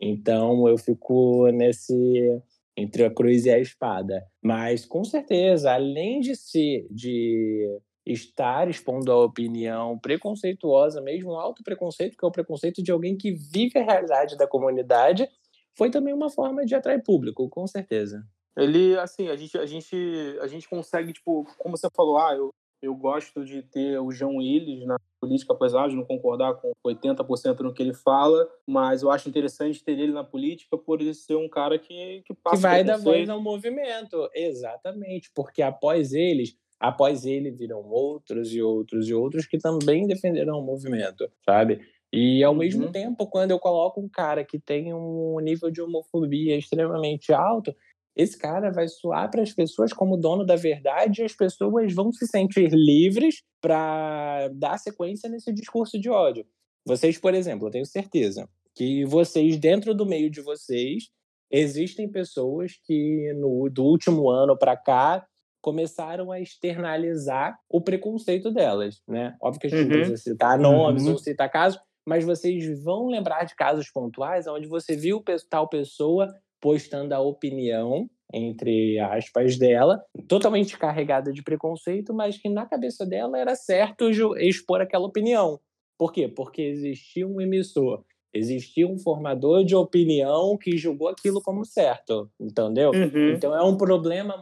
Então 0.00 0.66
eu 0.66 0.78
fico 0.78 1.48
nesse 1.52 2.40
entre 2.76 3.04
a 3.04 3.10
cruz 3.10 3.44
e 3.44 3.50
a 3.50 3.58
espada. 3.58 4.24
Mas 4.42 4.86
com 4.86 5.04
certeza, 5.04 5.72
além 5.72 6.20
de 6.20 6.34
ser 6.34 6.86
de 6.90 7.78
estar 8.04 8.68
expondo 8.68 9.12
a 9.12 9.24
opinião 9.24 9.98
preconceituosa, 9.98 11.00
mesmo 11.00 11.32
um 11.32 11.38
alto 11.38 11.62
preconceito, 11.62 12.16
que 12.16 12.24
é 12.24 12.28
o 12.28 12.32
preconceito 12.32 12.82
de 12.82 12.90
alguém 12.90 13.16
que 13.16 13.32
vive 13.32 13.78
a 13.78 13.84
realidade 13.84 14.36
da 14.36 14.46
comunidade, 14.46 15.28
foi 15.76 15.90
também 15.90 16.12
uma 16.12 16.30
forma 16.30 16.64
de 16.64 16.74
atrair 16.74 17.02
público, 17.02 17.48
com 17.48 17.66
certeza. 17.66 18.26
Ele, 18.56 18.98
assim, 18.98 19.28
a 19.28 19.36
gente, 19.36 19.56
a 19.56 19.66
gente, 19.66 20.38
a 20.40 20.46
gente 20.46 20.68
consegue, 20.68 21.12
tipo, 21.12 21.46
como 21.58 21.76
você 21.76 21.88
falou, 21.94 22.18
ah, 22.18 22.34
eu, 22.34 22.50
eu 22.82 22.94
gosto 22.94 23.44
de 23.44 23.62
ter 23.62 23.98
o 23.98 24.10
João 24.10 24.36
Willis 24.36 24.84
na 24.84 24.96
política, 25.20 25.52
apesar 25.52 25.88
de 25.88 25.94
não 25.94 26.04
concordar 26.04 26.54
com 26.54 26.72
80% 26.86 27.60
no 27.60 27.72
que 27.72 27.82
ele 27.82 27.94
fala, 27.94 28.48
mas 28.66 29.02
eu 29.02 29.10
acho 29.10 29.28
interessante 29.28 29.84
ter 29.84 29.92
ele 29.92 30.12
na 30.12 30.24
política 30.24 30.76
por 30.76 31.00
ele 31.00 31.14
ser 31.14 31.36
um 31.36 31.48
cara 31.48 31.78
que, 31.78 32.22
que 32.26 32.34
passa... 32.34 32.56
Que 32.56 32.62
vai 32.62 32.84
dar 32.84 32.98
voz 32.98 33.28
ao 33.28 33.40
movimento, 33.40 34.28
exatamente, 34.34 35.30
porque 35.34 35.62
após 35.62 36.12
eles 36.12 36.56
após 36.80 37.26
ele 37.26 37.50
virão 37.50 37.84
outros 37.86 38.52
e 38.54 38.62
outros 38.62 39.08
e 39.08 39.14
outros 39.14 39.46
que 39.46 39.58
também 39.58 40.06
defenderão 40.06 40.58
o 40.58 40.64
movimento, 40.64 41.30
sabe? 41.44 41.80
E 42.12 42.42
ao 42.42 42.52
uhum. 42.52 42.58
mesmo 42.58 42.90
tempo, 42.90 43.26
quando 43.26 43.50
eu 43.50 43.58
coloco 43.58 44.00
um 44.00 44.08
cara 44.08 44.44
que 44.44 44.58
tem 44.58 44.92
um 44.92 45.38
nível 45.40 45.70
de 45.70 45.80
homofobia 45.80 46.56
extremamente 46.56 47.32
alto, 47.32 47.74
esse 48.16 48.36
cara 48.36 48.70
vai 48.72 48.88
soar 48.88 49.30
para 49.30 49.42
as 49.42 49.52
pessoas 49.52 49.92
como 49.92 50.16
dono 50.16 50.44
da 50.44 50.56
verdade 50.56 51.20
e 51.20 51.24
as 51.24 51.34
pessoas 51.34 51.94
vão 51.94 52.12
se 52.12 52.26
sentir 52.26 52.70
livres 52.72 53.42
para 53.60 54.48
dar 54.48 54.78
sequência 54.78 55.28
nesse 55.28 55.52
discurso 55.52 56.00
de 56.00 56.10
ódio. 56.10 56.44
Vocês, 56.84 57.18
por 57.18 57.34
exemplo, 57.34 57.68
eu 57.68 57.70
tenho 57.70 57.86
certeza 57.86 58.48
que 58.74 59.04
vocês, 59.04 59.56
dentro 59.58 59.94
do 59.94 60.06
meio 60.06 60.30
de 60.30 60.40
vocês, 60.40 61.10
existem 61.50 62.10
pessoas 62.10 62.72
que 62.84 63.32
no, 63.34 63.68
do 63.68 63.84
último 63.84 64.30
ano 64.30 64.56
para 64.56 64.76
cá 64.76 65.26
começaram 65.60 66.32
a 66.32 66.40
externalizar 66.40 67.58
o 67.68 67.80
preconceito 67.80 68.50
delas, 68.50 69.02
né? 69.06 69.36
Óbvio 69.40 69.60
que 69.60 69.66
a 69.66 69.70
gente 69.70 69.80
uhum. 69.80 69.88
não 69.88 69.96
precisa 69.96 70.16
citar 70.16 70.58
nomes 70.58 71.04
uhum. 71.04 71.12
ou 71.12 71.18
citar 71.18 71.50
casos, 71.50 71.80
mas 72.06 72.24
vocês 72.24 72.82
vão 72.82 73.08
lembrar 73.08 73.44
de 73.44 73.54
casos 73.54 73.90
pontuais 73.90 74.46
onde 74.46 74.66
você 74.66 74.96
viu 74.96 75.22
tal 75.48 75.68
pessoa 75.68 76.28
postando 76.60 77.14
a 77.14 77.20
opinião, 77.20 78.08
entre 78.32 78.98
aspas, 78.98 79.58
dela, 79.58 80.02
totalmente 80.28 80.78
carregada 80.78 81.32
de 81.32 81.42
preconceito, 81.42 82.12
mas 82.14 82.36
que 82.36 82.48
na 82.48 82.66
cabeça 82.66 83.06
dela 83.06 83.38
era 83.38 83.54
certo 83.56 84.10
expor 84.38 84.80
aquela 84.80 85.06
opinião. 85.06 85.58
Por 85.98 86.12
quê? 86.12 86.28
Porque 86.28 86.62
existia 86.62 87.26
um 87.26 87.40
emissor, 87.40 88.04
existia 88.32 88.86
um 88.86 88.98
formador 88.98 89.64
de 89.64 89.74
opinião 89.74 90.56
que 90.56 90.76
julgou 90.76 91.08
aquilo 91.08 91.42
como 91.42 91.64
certo, 91.64 92.30
entendeu? 92.38 92.90
Uhum. 92.90 93.32
Então 93.34 93.54
é 93.54 93.62
um 93.62 93.76
problema 93.76 94.36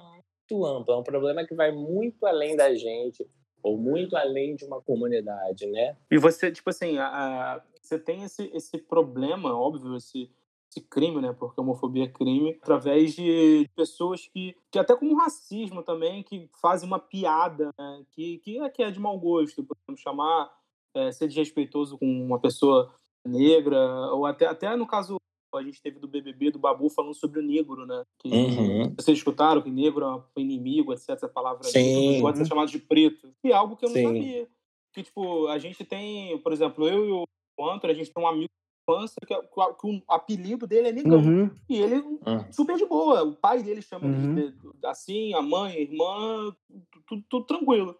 muito 0.54 0.92
é 0.92 0.96
um 0.96 1.02
problema 1.02 1.44
que 1.44 1.54
vai 1.54 1.72
muito 1.72 2.24
além 2.26 2.56
da 2.56 2.74
gente, 2.74 3.26
ou 3.62 3.76
muito 3.76 4.16
além 4.16 4.54
de 4.56 4.64
uma 4.64 4.80
comunidade, 4.80 5.66
né? 5.66 5.96
E 6.10 6.18
você, 6.18 6.50
tipo 6.50 6.70
assim, 6.70 6.98
a, 6.98 7.06
a, 7.06 7.62
você 7.80 7.98
tem 7.98 8.22
esse, 8.22 8.50
esse 8.54 8.78
problema, 8.78 9.54
óbvio, 9.54 9.96
esse, 9.96 10.30
esse 10.70 10.80
crime, 10.80 11.20
né? 11.20 11.34
Porque 11.38 11.60
homofobia 11.60 12.04
é 12.04 12.08
crime, 12.08 12.58
através 12.62 13.14
de 13.14 13.68
pessoas 13.74 14.26
que, 14.28 14.56
que 14.70 14.78
até 14.78 14.96
como 14.96 15.16
racismo 15.16 15.82
também, 15.82 16.22
que 16.22 16.48
fazem 16.60 16.86
uma 16.86 16.98
piada, 16.98 17.70
né? 17.78 18.04
que, 18.12 18.38
que, 18.38 18.58
é, 18.60 18.70
que 18.70 18.82
é 18.82 18.90
de 18.90 19.00
mau 19.00 19.18
gosto, 19.18 19.64
podemos 19.64 20.00
chamar, 20.00 20.50
é, 20.94 21.10
ser 21.12 21.28
desrespeitoso 21.28 21.98
com 21.98 22.06
uma 22.06 22.40
pessoa 22.40 22.94
negra, 23.26 23.78
ou 24.12 24.24
até, 24.24 24.46
até 24.46 24.74
no 24.76 24.86
caso 24.86 25.18
a 25.56 25.62
gente 25.62 25.80
teve 25.80 25.98
do 25.98 26.06
BBB, 26.08 26.50
do 26.50 26.58
Babu, 26.58 26.88
falando 26.90 27.14
sobre 27.14 27.40
o 27.40 27.42
negro, 27.42 27.86
né? 27.86 28.04
Que, 28.18 28.28
uhum. 28.28 28.94
Vocês 28.98 29.16
escutaram 29.16 29.62
que 29.62 29.70
negro 29.70 30.04
é 30.04 30.14
um 30.14 30.22
inimigo, 30.42 30.92
etc. 30.92 31.10
Essa 31.10 31.28
palavra 31.28 31.64
Sim. 31.64 32.20
pode 32.20 32.38
ser 32.38 32.46
chamado 32.46 32.70
de 32.70 32.78
preto. 32.78 33.32
E 33.42 33.50
é 33.50 33.54
algo 33.54 33.76
que 33.76 33.84
eu 33.84 33.88
não 33.88 33.96
Sim. 33.96 34.04
sabia. 34.04 34.48
que, 34.94 35.02
tipo, 35.04 35.46
a 35.48 35.58
gente 35.58 35.84
tem, 35.84 36.36
por 36.38 36.52
exemplo, 36.52 36.88
eu 36.88 37.06
e 37.06 37.12
o 37.12 37.70
Antônio, 37.70 37.94
a 37.94 37.98
gente 37.98 38.10
tem 38.12 38.24
um 38.24 38.26
amigo 38.26 38.48
de 38.48 38.92
infância 38.92 39.16
que, 39.24 39.34
que 39.34 39.86
o 39.86 40.02
apelido 40.08 40.66
dele 40.66 40.88
é 40.88 40.92
Negão. 40.92 41.20
Uhum. 41.20 41.50
E 41.68 41.76
ele 41.76 41.96
Uhum. 41.96 42.52
super 42.52 42.76
de 42.76 42.84
boa. 42.86 43.22
O 43.22 43.36
pai 43.36 43.62
dele 43.62 43.80
chama 43.82 44.06
Uhum. 44.06 44.36
ele 44.38 44.50
de- 44.52 44.86
assim, 44.86 45.34
a 45.34 45.42
mãe, 45.42 45.72
a 45.74 45.80
irmã, 45.80 46.56
tudo, 47.06 47.22
tudo 47.28 47.44
tranquilo. 47.46 47.96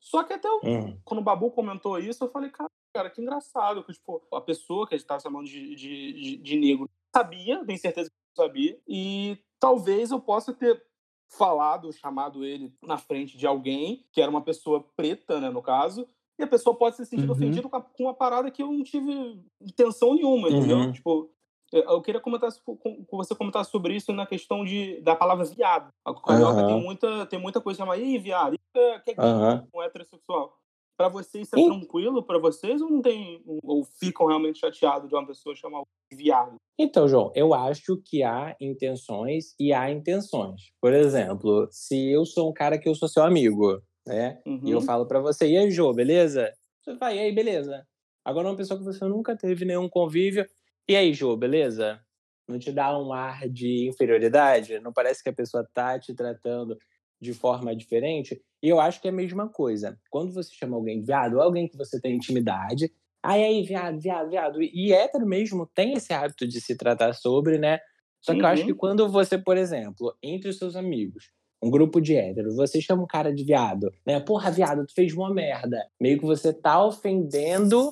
Só 0.00 0.24
que 0.24 0.32
até 0.34 0.48
o- 0.50 0.60
Uhum. 0.64 0.98
quando 1.04 1.20
o 1.20 1.24
Babu 1.24 1.50
comentou 1.52 1.98
isso, 1.98 2.22
eu 2.24 2.28
falei, 2.30 2.50
cara, 2.50 2.70
cara 2.96 3.10
que 3.10 3.20
engraçado. 3.20 3.84
Que, 3.84 3.92
tipo, 3.92 4.22
a 4.32 4.40
pessoa 4.40 4.86
que 4.86 4.94
a 4.94 4.98
gente 4.98 5.06
tava 5.06 5.20
chamando 5.20 5.46
de, 5.46 5.74
de, 5.74 6.12
de, 6.12 6.36
de 6.38 6.56
negro 6.56 6.88
sabia, 7.14 7.64
tenho 7.64 7.78
certeza 7.78 8.10
que 8.10 8.16
sabia. 8.34 8.78
E 8.88 9.38
talvez 9.60 10.10
eu 10.10 10.20
possa 10.20 10.52
ter 10.52 10.82
falado, 11.28 11.92
chamado 11.92 12.44
ele 12.44 12.72
na 12.82 12.96
frente 12.96 13.36
de 13.36 13.46
alguém, 13.46 14.06
que 14.12 14.20
era 14.20 14.30
uma 14.30 14.42
pessoa 14.42 14.86
preta, 14.96 15.40
né, 15.40 15.50
no 15.50 15.60
caso, 15.60 16.06
e 16.38 16.42
a 16.42 16.46
pessoa 16.46 16.76
pode 16.76 16.96
se 16.96 17.06
sentir 17.06 17.24
Uhum. 17.24 17.32
ofendida 17.32 17.68
com, 17.68 17.82
uma 17.98 18.14
parada 18.14 18.50
que 18.50 18.62
eu 18.62 18.70
não 18.70 18.82
tive 18.82 19.42
intenção 19.60 20.14
nenhuma, 20.14 20.50
entendeu? 20.50 20.78
Uhum. 20.78 20.92
Tipo, 20.92 21.30
eu 21.72 22.00
queria 22.00 22.20
comentar 22.20 22.50
com 22.64 23.06
você 23.10 23.34
comentar 23.34 23.64
sobre 23.64 23.96
isso 23.96 24.12
na 24.12 24.26
questão 24.26 24.64
de, 24.64 25.00
da 25.00 25.16
palavra 25.16 25.44
viado. 25.44 25.88
A 26.04 26.14
carioca 26.14 26.60
Aham. 26.60 26.66
tem 26.66 26.80
muita 26.80 27.26
tem 27.26 27.38
muita 27.40 27.60
coisa 27.60 27.78
chamada, 27.78 28.00
ih, 28.00 28.18
viado, 28.18 28.54
isso 28.54 28.62
é, 28.76 29.00
que 29.00 29.10
é 29.10 29.14
Aham. 29.18 29.66
com 29.72 29.82
heterossexual. 29.82 30.56
Pra 30.96 31.08
vocês 31.08 31.46
isso 31.46 31.54
é 31.54 31.58
Sim. 31.58 31.68
tranquilo 31.78 32.22
pra 32.22 32.38
vocês 32.38 32.80
ou 32.80 32.90
não 32.90 33.02
tem 33.02 33.42
ou 33.62 33.84
ficam 33.84 34.26
realmente 34.26 34.58
chateados 34.58 35.08
de 35.08 35.14
uma 35.14 35.26
pessoa 35.26 35.54
chamar 35.54 35.80
o 35.82 35.86
viado? 36.12 36.56
Então, 36.78 37.06
João, 37.06 37.30
eu 37.34 37.52
acho 37.54 38.00
que 38.04 38.22
há 38.22 38.56
intenções 38.60 39.54
e 39.58 39.72
há 39.72 39.90
intenções. 39.90 40.72
Por 40.80 40.92
exemplo, 40.94 41.68
se 41.70 42.10
eu 42.10 42.24
sou 42.24 42.50
um 42.50 42.52
cara 42.52 42.78
que 42.78 42.88
eu 42.88 42.94
sou 42.94 43.08
seu 43.08 43.22
amigo, 43.24 43.82
né? 44.06 44.40
E 44.64 44.70
eu 44.70 44.80
Uhum. 44.80 44.86
falo 44.86 45.06
pra 45.06 45.20
você, 45.20 45.48
e 45.48 45.56
aí, 45.56 45.70
Jô, 45.70 45.92
beleza? 45.92 46.52
Você 46.82 46.94
vai, 46.94 47.16
e 47.16 47.20
aí, 47.20 47.32
beleza? 47.32 47.86
Agora, 48.24 48.48
uma 48.48 48.56
pessoa 48.56 48.78
que 48.78 48.84
você 48.84 49.04
nunca 49.04 49.36
teve 49.36 49.64
nenhum 49.64 49.88
convívio, 49.88 50.46
e 50.88 50.96
aí, 50.96 51.12
Jô, 51.14 51.36
beleza? 51.36 52.00
Não 52.48 52.58
te 52.58 52.70
dá 52.72 52.96
um 52.98 53.12
ar 53.12 53.48
de 53.48 53.88
inferioridade? 53.88 54.78
Não 54.80 54.92
parece 54.92 55.22
que 55.22 55.28
a 55.28 55.32
pessoa 55.32 55.66
tá 55.74 55.98
te 55.98 56.14
tratando 56.14 56.76
de 57.20 57.32
forma 57.34 57.74
diferente? 57.74 58.40
E 58.62 58.68
eu 58.68 58.80
acho 58.80 59.00
que 59.00 59.08
é 59.08 59.10
a 59.10 59.14
mesma 59.14 59.48
coisa. 59.48 59.98
Quando 60.10 60.32
você 60.32 60.52
chama 60.54 60.76
alguém 60.76 61.00
de 61.00 61.06
viado, 61.06 61.34
ou 61.36 61.42
alguém 61.42 61.68
que 61.68 61.76
você 61.76 62.00
tem 62.00 62.16
intimidade, 62.16 62.92
aí, 63.22 63.42
aí, 63.44 63.62
viado, 63.62 64.00
viado, 64.00 64.30
viado. 64.30 64.62
E 64.62 64.92
hétero 64.92 65.26
mesmo 65.26 65.66
tem 65.74 65.94
esse 65.94 66.12
hábito 66.12 66.46
de 66.46 66.60
se 66.60 66.76
tratar 66.76 67.12
sobre, 67.14 67.58
né? 67.58 67.78
Só 68.20 68.34
que 68.34 68.44
eu 68.44 68.48
acho 68.48 68.62
Uhum. 68.62 68.66
que 68.66 68.74
quando 68.74 69.08
você, 69.08 69.38
por 69.38 69.56
exemplo, 69.56 70.16
entre 70.22 70.48
os 70.50 70.58
seus 70.58 70.74
amigos, 70.76 71.30
um 71.62 71.70
grupo 71.70 72.00
de 72.00 72.14
héteros, 72.16 72.56
você 72.56 72.80
chama 72.80 73.02
um 73.02 73.06
cara 73.06 73.32
de 73.32 73.44
viado, 73.44 73.90
né? 74.06 74.20
Porra, 74.20 74.50
viado, 74.50 74.84
tu 74.86 74.92
fez 74.94 75.12
uma 75.14 75.32
merda. 75.32 75.78
Meio 76.00 76.18
que 76.18 76.24
você 76.26 76.52
tá 76.52 76.82
ofendendo 76.84 77.90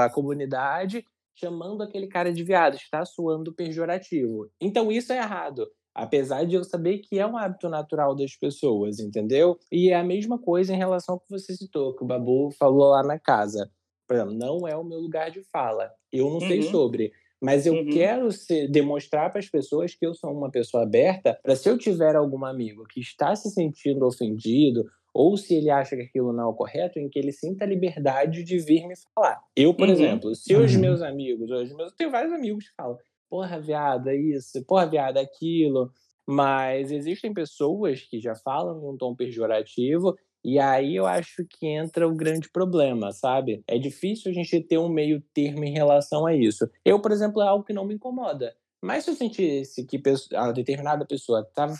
a 0.00 0.08
comunidade, 0.08 1.04
chamando 1.34 1.82
aquele 1.82 2.06
cara 2.06 2.32
de 2.32 2.42
viado, 2.42 2.74
está 2.76 3.04
soando 3.04 3.52
pejorativo. 3.54 4.48
Então 4.60 4.90
isso 4.90 5.12
é 5.12 5.18
errado. 5.18 5.66
Apesar 5.96 6.44
de 6.44 6.54
eu 6.54 6.62
saber 6.62 6.98
que 6.98 7.18
é 7.18 7.26
um 7.26 7.38
hábito 7.38 7.68
natural 7.70 8.14
das 8.14 8.36
pessoas, 8.36 9.00
entendeu? 9.00 9.58
E 9.72 9.88
é 9.90 9.94
a 9.94 10.04
mesma 10.04 10.38
coisa 10.38 10.74
em 10.74 10.76
relação 10.76 11.14
ao 11.14 11.20
que 11.20 11.30
você 11.30 11.56
citou, 11.56 11.94
que 11.96 12.04
o 12.04 12.06
Babu 12.06 12.50
falou 12.58 12.90
lá 12.90 13.02
na 13.02 13.18
casa. 13.18 13.70
Por 14.06 14.14
exemplo, 14.14 14.34
não 14.34 14.68
é 14.68 14.76
o 14.76 14.84
meu 14.84 15.00
lugar 15.00 15.30
de 15.30 15.42
fala. 15.50 15.90
Eu 16.12 16.28
não 16.30 16.40
sei 16.40 16.58
Uhum. 16.58 16.70
sobre. 16.70 17.12
Mas 17.42 17.66
eu 17.66 17.74
Uhum. 17.74 17.90
quero 17.90 18.30
ser- 18.30 18.68
demonstrar 18.70 19.30
para 19.30 19.38
as 19.40 19.48
pessoas 19.48 19.94
que 19.94 20.06
eu 20.06 20.14
sou 20.14 20.30
uma 20.32 20.50
pessoa 20.50 20.82
aberta, 20.82 21.38
para 21.42 21.56
se 21.56 21.68
eu 21.68 21.76
tiver 21.78 22.14
algum 22.14 22.44
amigo 22.44 22.84
que 22.88 23.00
está 23.00 23.34
se 23.34 23.50
sentindo 23.50 24.06
ofendido, 24.06 24.84
ou 25.14 25.36
se 25.36 25.54
ele 25.54 25.70
acha 25.70 25.96
que 25.96 26.02
aquilo 26.02 26.30
não 26.32 26.44
é 26.44 26.46
o 26.46 26.54
correto, 26.54 26.98
em 26.98 27.08
que 27.08 27.18
ele 27.18 27.32
sinta 27.32 27.64
a 27.64 27.68
liberdade 27.68 28.42
de 28.44 28.58
vir 28.58 28.86
me 28.86 28.94
falar. 29.14 29.40
Eu, 29.56 29.72
por 29.74 29.86
Uhum. 29.88 29.94
exemplo, 29.94 30.34
se 30.34 30.54
os 30.54 30.74
Uhum. 30.74 30.80
meus 30.80 31.00
amigos, 31.02 31.50
os 31.50 31.72
meus, 31.74 31.90
eu 31.90 31.96
tenho 31.96 32.10
vários 32.10 32.32
amigos 32.34 32.68
que 32.68 32.74
falam, 32.74 32.98
porra, 33.28 33.60
viado, 33.60 34.08
é 34.08 34.16
isso, 34.16 34.64
porra, 34.66 34.86
viado, 34.86 35.18
é 35.18 35.22
aquilo. 35.22 35.90
Mas 36.26 36.90
existem 36.90 37.32
pessoas 37.32 38.02
que 38.02 38.18
já 38.20 38.34
falam 38.34 38.80
em 38.80 38.94
um 38.94 38.96
tom 38.96 39.14
pejorativo 39.14 40.16
e 40.48 40.60
aí 40.60 40.94
eu 40.94 41.06
acho 41.06 41.44
que 41.44 41.66
entra 41.66 42.06
o 42.06 42.14
grande 42.14 42.48
problema, 42.48 43.10
sabe? 43.10 43.64
É 43.66 43.76
difícil 43.78 44.30
a 44.30 44.34
gente 44.34 44.60
ter 44.60 44.78
um 44.78 44.88
meio 44.88 45.20
termo 45.34 45.64
em 45.64 45.72
relação 45.72 46.24
a 46.24 46.36
isso. 46.36 46.70
Eu, 46.84 47.00
por 47.00 47.10
exemplo, 47.10 47.42
é 47.42 47.48
algo 47.48 47.64
que 47.64 47.72
não 47.72 47.84
me 47.84 47.94
incomoda. 47.94 48.54
Mas 48.80 49.02
se 49.02 49.10
eu 49.10 49.16
sentisse 49.16 49.84
que 49.84 50.00
a 50.34 50.52
determinada 50.52 51.04
pessoa 51.04 51.40
estava 51.40 51.74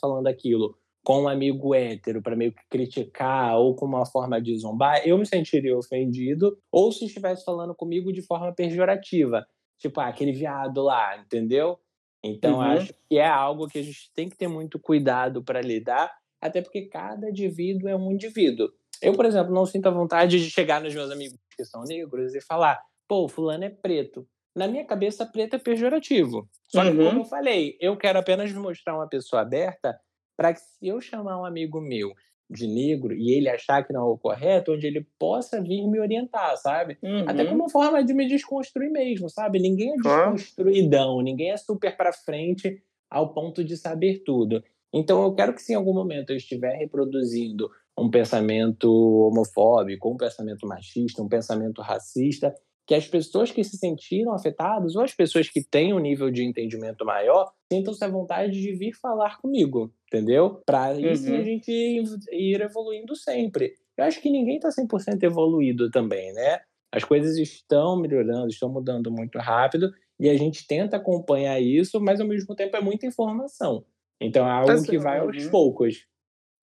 falando 0.00 0.28
aquilo 0.28 0.76
com 1.02 1.22
um 1.22 1.28
amigo 1.28 1.74
hétero 1.74 2.22
para 2.22 2.36
meio 2.36 2.52
que 2.52 2.62
criticar 2.70 3.58
ou 3.58 3.74
com 3.74 3.86
uma 3.86 4.06
forma 4.06 4.40
de 4.40 4.56
zombar, 4.56 5.02
eu 5.04 5.18
me 5.18 5.26
sentiria 5.26 5.76
ofendido. 5.76 6.56
Ou 6.70 6.92
se 6.92 7.06
estivesse 7.06 7.44
falando 7.44 7.74
comigo 7.74 8.12
de 8.12 8.22
forma 8.22 8.54
pejorativa. 8.54 9.44
Tipo, 9.78 10.00
ah, 10.00 10.06
aquele 10.08 10.32
viado 10.32 10.82
lá, 10.82 11.16
entendeu? 11.18 11.78
Então, 12.24 12.56
Uhum. 12.56 12.62
acho 12.62 12.92
que 13.08 13.18
é 13.18 13.26
algo 13.26 13.68
que 13.68 13.78
a 13.78 13.82
gente 13.82 14.10
tem 14.14 14.28
que 14.28 14.36
ter 14.36 14.48
muito 14.48 14.78
cuidado 14.78 15.42
para 15.44 15.60
lidar, 15.60 16.12
até 16.40 16.60
porque 16.62 16.86
cada 16.86 17.28
indivíduo 17.30 17.88
é 17.88 17.96
um 17.96 18.10
indivíduo. 18.12 18.68
Eu, 19.02 19.12
por 19.14 19.26
exemplo, 19.26 19.52
não 19.54 19.66
sinto 19.66 19.86
a 19.86 19.90
vontade 19.90 20.42
de 20.42 20.50
chegar 20.50 20.80
nos 20.80 20.94
meus 20.94 21.10
amigos 21.10 21.38
que 21.56 21.64
são 21.64 21.82
negros 21.84 22.34
e 22.34 22.40
falar, 22.40 22.80
pô, 23.06 23.28
fulano 23.28 23.64
é 23.64 23.70
preto. 23.70 24.26
Na 24.54 24.66
minha 24.66 24.84
cabeça, 24.86 25.26
preto 25.26 25.54
é 25.56 25.58
pejorativo. 25.58 26.48
Só 26.68 26.82
que, 26.82 26.90
Uhum. 26.96 27.04
como 27.04 27.20
eu 27.20 27.24
falei, 27.24 27.76
eu 27.78 27.96
quero 27.96 28.18
apenas 28.18 28.50
mostrar 28.54 28.94
uma 28.96 29.08
pessoa 29.08 29.42
aberta 29.42 29.98
para 30.36 30.54
que 30.54 30.60
se 30.60 30.86
eu 30.88 31.00
chamar 31.00 31.38
um 31.40 31.44
amigo 31.44 31.80
meu 31.80 32.12
de 32.48 32.66
negro 32.66 33.12
e 33.14 33.32
ele 33.32 33.48
achar 33.48 33.84
que 33.84 33.92
não 33.92 34.02
é 34.02 34.04
o 34.12 34.18
correto, 34.18 34.72
onde 34.72 34.86
ele 34.86 35.06
possa 35.18 35.60
vir 35.60 35.86
me 35.88 35.98
orientar, 36.00 36.56
sabe? 36.56 36.96
Até 37.26 37.42
Uhum. 37.42 37.48
como 37.50 37.68
forma 37.70 38.04
de 38.04 38.14
me 38.14 38.26
desconstruir 38.28 38.90
mesmo, 38.90 39.28
sabe? 39.28 39.58
Ninguém 39.58 39.90
é 39.92 39.96
desconstruidão, 39.96 41.20
ninguém 41.22 41.50
é 41.50 41.56
super 41.56 41.96
pra 41.96 42.12
frente 42.12 42.80
ao 43.10 43.32
ponto 43.32 43.64
de 43.64 43.76
saber 43.76 44.22
tudo. 44.24 44.62
Então 44.92 45.22
eu 45.22 45.34
quero 45.34 45.54
que 45.54 45.62
se 45.62 45.72
em 45.72 45.76
algum 45.76 45.92
momento 45.92 46.30
eu 46.30 46.36
estiver 46.36 46.76
reproduzindo 46.76 47.68
um 47.98 48.10
pensamento 48.10 48.88
homofóbico, 48.90 50.10
um 50.10 50.16
pensamento 50.16 50.66
machista, 50.66 51.22
um 51.22 51.28
pensamento 51.28 51.80
racista, 51.82 52.54
que 52.86 52.94
as 52.94 53.08
pessoas 53.08 53.50
que 53.50 53.64
se 53.64 53.76
sentiram 53.76 54.32
afetadas 54.32 54.94
ou 54.94 55.02
as 55.02 55.12
pessoas 55.12 55.48
que 55.48 55.62
têm 55.62 55.92
um 55.92 55.98
nível 55.98 56.30
de 56.30 56.44
entendimento 56.44 57.04
maior 57.04 57.50
sintam-se 57.72 58.04
à 58.04 58.08
vontade 58.08 58.52
de 58.60 58.72
vir 58.74 58.92
falar 58.94 59.38
comigo, 59.40 59.92
entendeu? 60.06 60.62
Para 60.66 60.98
isso 60.98 61.30
Uhum. 61.30 61.38
a 61.38 61.42
gente 61.42 61.70
ir 61.70 62.60
evoluindo 62.60 63.14
sempre. 63.16 63.74
Eu 63.96 64.04
acho 64.04 64.20
que 64.20 64.30
ninguém 64.30 64.56
está 64.56 64.70
100% 64.70 65.22
evoluído 65.24 65.90
também, 65.90 66.32
né? 66.32 66.60
As 66.92 67.04
coisas 67.04 67.36
estão 67.36 67.98
melhorando, 68.00 68.48
estão 68.48 68.68
mudando 68.68 69.10
muito 69.10 69.38
rápido 69.38 69.92
e 70.18 70.28
a 70.28 70.36
gente 70.36 70.66
tenta 70.66 70.96
acompanhar 70.96 71.60
isso, 71.60 72.00
mas 72.00 72.20
ao 72.20 72.26
mesmo 72.26 72.54
tempo 72.54 72.76
é 72.76 72.80
muita 72.80 73.06
informação. 73.06 73.84
Então 74.20 74.46
é 74.46 74.50
algo 74.50 74.70
Assim, 74.70 74.90
que 74.90 74.98
vai 74.98 75.18
aos 75.18 75.44
uhum. 75.44 75.50
poucos. 75.50 76.06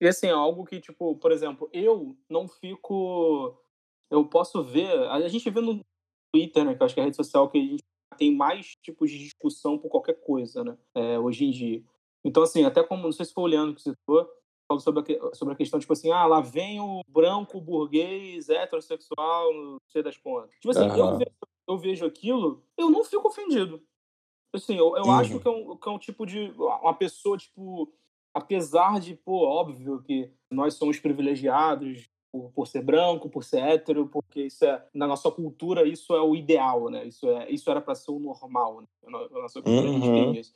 E 0.00 0.08
assim, 0.08 0.26
é 0.26 0.30
algo 0.30 0.64
que, 0.64 0.80
tipo, 0.80 1.16
por 1.16 1.30
exemplo, 1.30 1.68
eu 1.72 2.16
não 2.28 2.48
fico. 2.48 3.56
Eu 4.10 4.24
posso 4.28 4.62
ver. 4.62 4.90
A 5.08 5.28
gente 5.28 5.48
vê 5.50 5.60
no 5.60 5.80
Twitter, 6.32 6.64
né? 6.64 6.74
Que 6.74 6.82
eu 6.82 6.84
acho 6.86 6.94
que 6.94 7.00
é 7.00 7.02
a 7.02 7.06
rede 7.06 7.16
social 7.16 7.48
que 7.48 7.58
a 7.58 7.60
gente 7.60 7.82
tem 8.18 8.34
mais 8.34 8.74
tipos 8.82 9.10
de 9.10 9.18
discussão 9.18 9.78
por 9.78 9.88
qualquer 9.88 10.14
coisa, 10.20 10.62
né? 10.64 10.76
é, 10.94 11.18
hoje 11.18 11.44
em 11.44 11.50
dia. 11.50 11.82
Então, 12.24 12.42
assim, 12.42 12.64
até 12.64 12.82
como, 12.82 13.02
não 13.04 13.12
sei 13.12 13.26
se 13.26 13.32
foi 13.34 13.44
o 13.44 13.46
Leandro 13.46 13.74
que 13.74 13.82
citou, 13.82 14.28
falou 14.66 14.80
sobre 14.80 15.18
a, 15.18 15.34
sobre 15.34 15.54
a 15.54 15.56
questão, 15.56 15.78
tipo 15.78 15.92
assim, 15.92 16.10
ah, 16.10 16.24
lá 16.26 16.40
vem 16.40 16.80
o 16.80 17.02
branco, 17.06 17.60
burguês, 17.60 18.48
heterossexual, 18.48 19.52
não 19.52 19.76
sei 19.88 20.02
das 20.02 20.16
contas. 20.16 20.50
Tipo 20.54 20.70
assim, 20.70 20.86
eu, 20.86 21.04
Aham. 21.06 21.18
vejo, 21.18 21.30
eu 21.68 21.78
vejo 21.78 22.06
aquilo, 22.06 22.62
eu 22.78 22.90
não 22.90 23.04
fico 23.04 23.28
ofendido. 23.28 23.82
Assim, 24.54 24.76
eu, 24.76 24.96
eu 24.96 25.04
Uhum. 25.04 25.10
acho 25.10 25.38
que 25.40 25.48
é, 25.48 25.50
um, 25.50 25.76
que 25.76 25.88
é 25.88 25.92
um 25.92 25.98
tipo 25.98 26.24
de. 26.24 26.52
Uma 26.56 26.94
pessoa, 26.94 27.36
tipo, 27.36 27.92
apesar 28.32 29.00
de, 29.00 29.14
pô, 29.16 29.44
óbvio 29.46 30.00
que 30.02 30.30
nós 30.50 30.74
somos 30.74 30.98
privilegiados 31.00 32.08
por, 32.32 32.50
por 32.52 32.66
ser 32.68 32.82
branco, 32.82 33.28
por 33.28 33.42
ser 33.44 33.58
hétero, 33.60 34.08
porque 34.08 34.46
isso 34.46 34.64
é, 34.64 34.86
na 34.94 35.06
nossa 35.08 35.30
cultura, 35.30 35.86
isso 35.86 36.14
é 36.14 36.20
o 36.22 36.34
ideal, 36.36 36.88
né? 36.88 37.04
Isso, 37.04 37.28
é, 37.28 37.50
isso 37.50 37.68
era 37.70 37.80
para 37.80 37.94
ser 37.96 38.12
o 38.12 38.18
normal, 38.20 38.80
né? 38.80 38.86
Na 39.02 39.28
nossa 39.28 39.60
cultura 39.60 39.88
a 39.90 39.92
gente 39.92 40.06
Uhum. 40.08 40.14
tem 40.32 40.36
isso. 40.40 40.54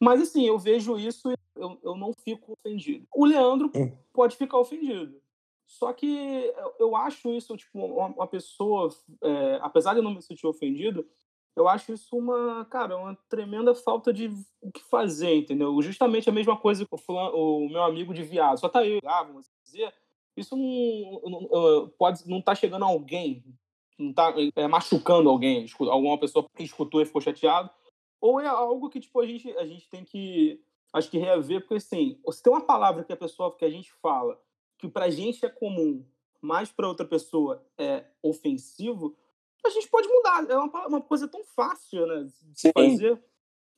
Mas, 0.00 0.20
assim, 0.20 0.46
eu 0.46 0.58
vejo 0.58 0.98
isso 0.98 1.30
e 1.32 1.36
eu, 1.56 1.78
eu 1.82 1.96
não 1.96 2.12
fico 2.12 2.52
ofendido. 2.52 3.06
O 3.14 3.24
Leandro 3.24 3.70
Uhum. 3.74 3.96
pode 4.12 4.36
ficar 4.36 4.58
ofendido. 4.58 5.20
Só 5.66 5.92
que 5.92 6.06
eu- 6.78 6.94
acho 6.94 7.32
isso, 7.32 7.56
tipo, 7.56 7.78
uma, 7.78 8.26
pessoa, 8.26 8.88
é, 9.22 9.58
apesar 9.62 9.92
de 9.94 9.98
eu 9.98 10.02
não 10.02 10.14
me 10.14 10.22
sentir 10.22 10.46
ofendido, 10.46 11.06
eu 11.56 11.66
acho 11.66 11.92
isso 11.92 12.16
uma, 12.16 12.64
cara, 12.66 12.96
uma 12.96 13.16
tremenda 13.28 13.74
falta 13.74 14.12
de 14.12 14.28
o 14.60 14.70
que 14.70 14.82
fazer, 14.84 15.34
entendeu? 15.34 15.80
Justamente 15.82 16.28
a 16.28 16.32
mesma 16.32 16.56
coisa 16.56 16.84
que 16.84 16.94
o, 16.94 16.98
fulano, 16.98 17.34
o 17.36 17.68
meu 17.68 17.82
amigo 17.82 18.12
de 18.14 18.22
viado. 18.22 18.58
Só 18.60 18.68
tá 18.68 18.86
eu, 18.86 19.00
ah, 19.04 19.22
vamos 19.24 19.50
dizer, 19.64 19.92
isso 20.36 20.54
não, 20.54 21.20
não, 21.30 21.48
ah, 21.52 21.90
pode, 21.98 22.28
não 22.28 22.40
tá 22.42 22.54
chegando 22.54 22.84
a 22.84 22.88
alguém, 22.88 23.42
não 23.98 24.12
tá 24.12 24.34
é, 24.54 24.68
machucando 24.68 25.28
alguém, 25.30 25.66
alguma 25.80 26.18
pessoa 26.18 26.46
que 26.54 26.62
escutou 26.62 27.00
e 27.00 27.06
ficou 27.06 27.22
chateado, 27.22 27.70
ou 28.20 28.40
é 28.40 28.46
algo 28.46 28.88
que, 28.88 29.00
tipo, 29.00 29.20
a 29.20 29.26
gente, 29.26 29.50
a 29.56 29.66
gente 29.66 29.88
tem 29.88 30.04
que, 30.04 30.60
acho 30.92 31.10
que 31.10 31.18
reaver, 31.18 31.60
porque, 31.60 31.74
assim, 31.74 32.20
se 32.30 32.42
tem 32.42 32.52
uma 32.52 32.64
palavra 32.64 33.04
que 33.04 33.12
a 33.12 33.16
pessoa, 33.16 33.56
que 33.56 33.64
a 33.64 33.70
gente 33.70 33.92
fala, 34.02 34.40
que 34.78 34.88
pra 34.88 35.10
gente 35.10 35.44
é 35.44 35.48
comum, 35.48 36.04
mas 36.40 36.70
para 36.70 36.88
outra 36.88 37.06
pessoa 37.06 37.64
é 37.78 38.04
ofensivo, 38.22 39.16
a 39.64 39.70
gente 39.70 39.88
pode 39.88 40.08
mudar. 40.08 40.46
É 40.48 40.56
uma, 40.56 40.86
uma 40.86 41.00
coisa 41.00 41.26
tão 41.26 41.42
fácil, 41.44 42.06
né? 42.06 42.24
De 42.24 42.60
Sim. 42.60 42.72
fazer 42.72 43.22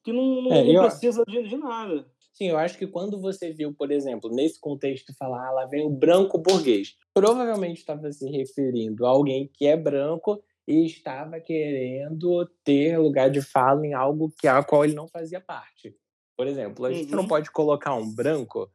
que 0.02 0.12
não, 0.12 0.42
não, 0.42 0.52
é, 0.52 0.72
não 0.72 0.82
precisa 0.82 1.24
de, 1.26 1.42
de 1.42 1.56
nada. 1.56 2.06
Sim, 2.32 2.50
eu 2.50 2.58
acho 2.58 2.78
que 2.78 2.86
quando 2.86 3.20
você 3.20 3.52
viu, 3.52 3.74
por 3.74 3.90
exemplo, 3.90 4.30
nesse 4.30 4.60
contexto, 4.60 5.12
falar, 5.14 5.48
ah, 5.48 5.50
lá 5.50 5.66
vem 5.66 5.84
o 5.84 5.90
branco 5.90 6.38
burguês, 6.38 6.96
provavelmente 7.12 7.78
estava 7.78 8.12
se 8.12 8.30
referindo 8.30 9.04
a 9.04 9.08
alguém 9.08 9.50
que 9.52 9.66
é 9.66 9.76
branco 9.76 10.42
e 10.68 10.84
estava 10.84 11.40
querendo 11.40 12.46
ter 12.62 12.98
lugar 12.98 13.30
de 13.30 13.40
fala 13.40 13.86
em 13.86 13.94
algo 13.94 14.30
que 14.38 14.46
a 14.46 14.62
qual 14.62 14.84
ele 14.84 14.94
não 14.94 15.08
fazia 15.08 15.40
parte. 15.40 15.96
Por 16.36 16.46
exemplo, 16.46 16.84
a 16.84 16.92
gente 16.92 17.10
não 17.10 17.22
uhum. 17.22 17.28
pode 17.28 17.50
colocar 17.50 17.94
um 17.94 18.14
branco 18.14 18.70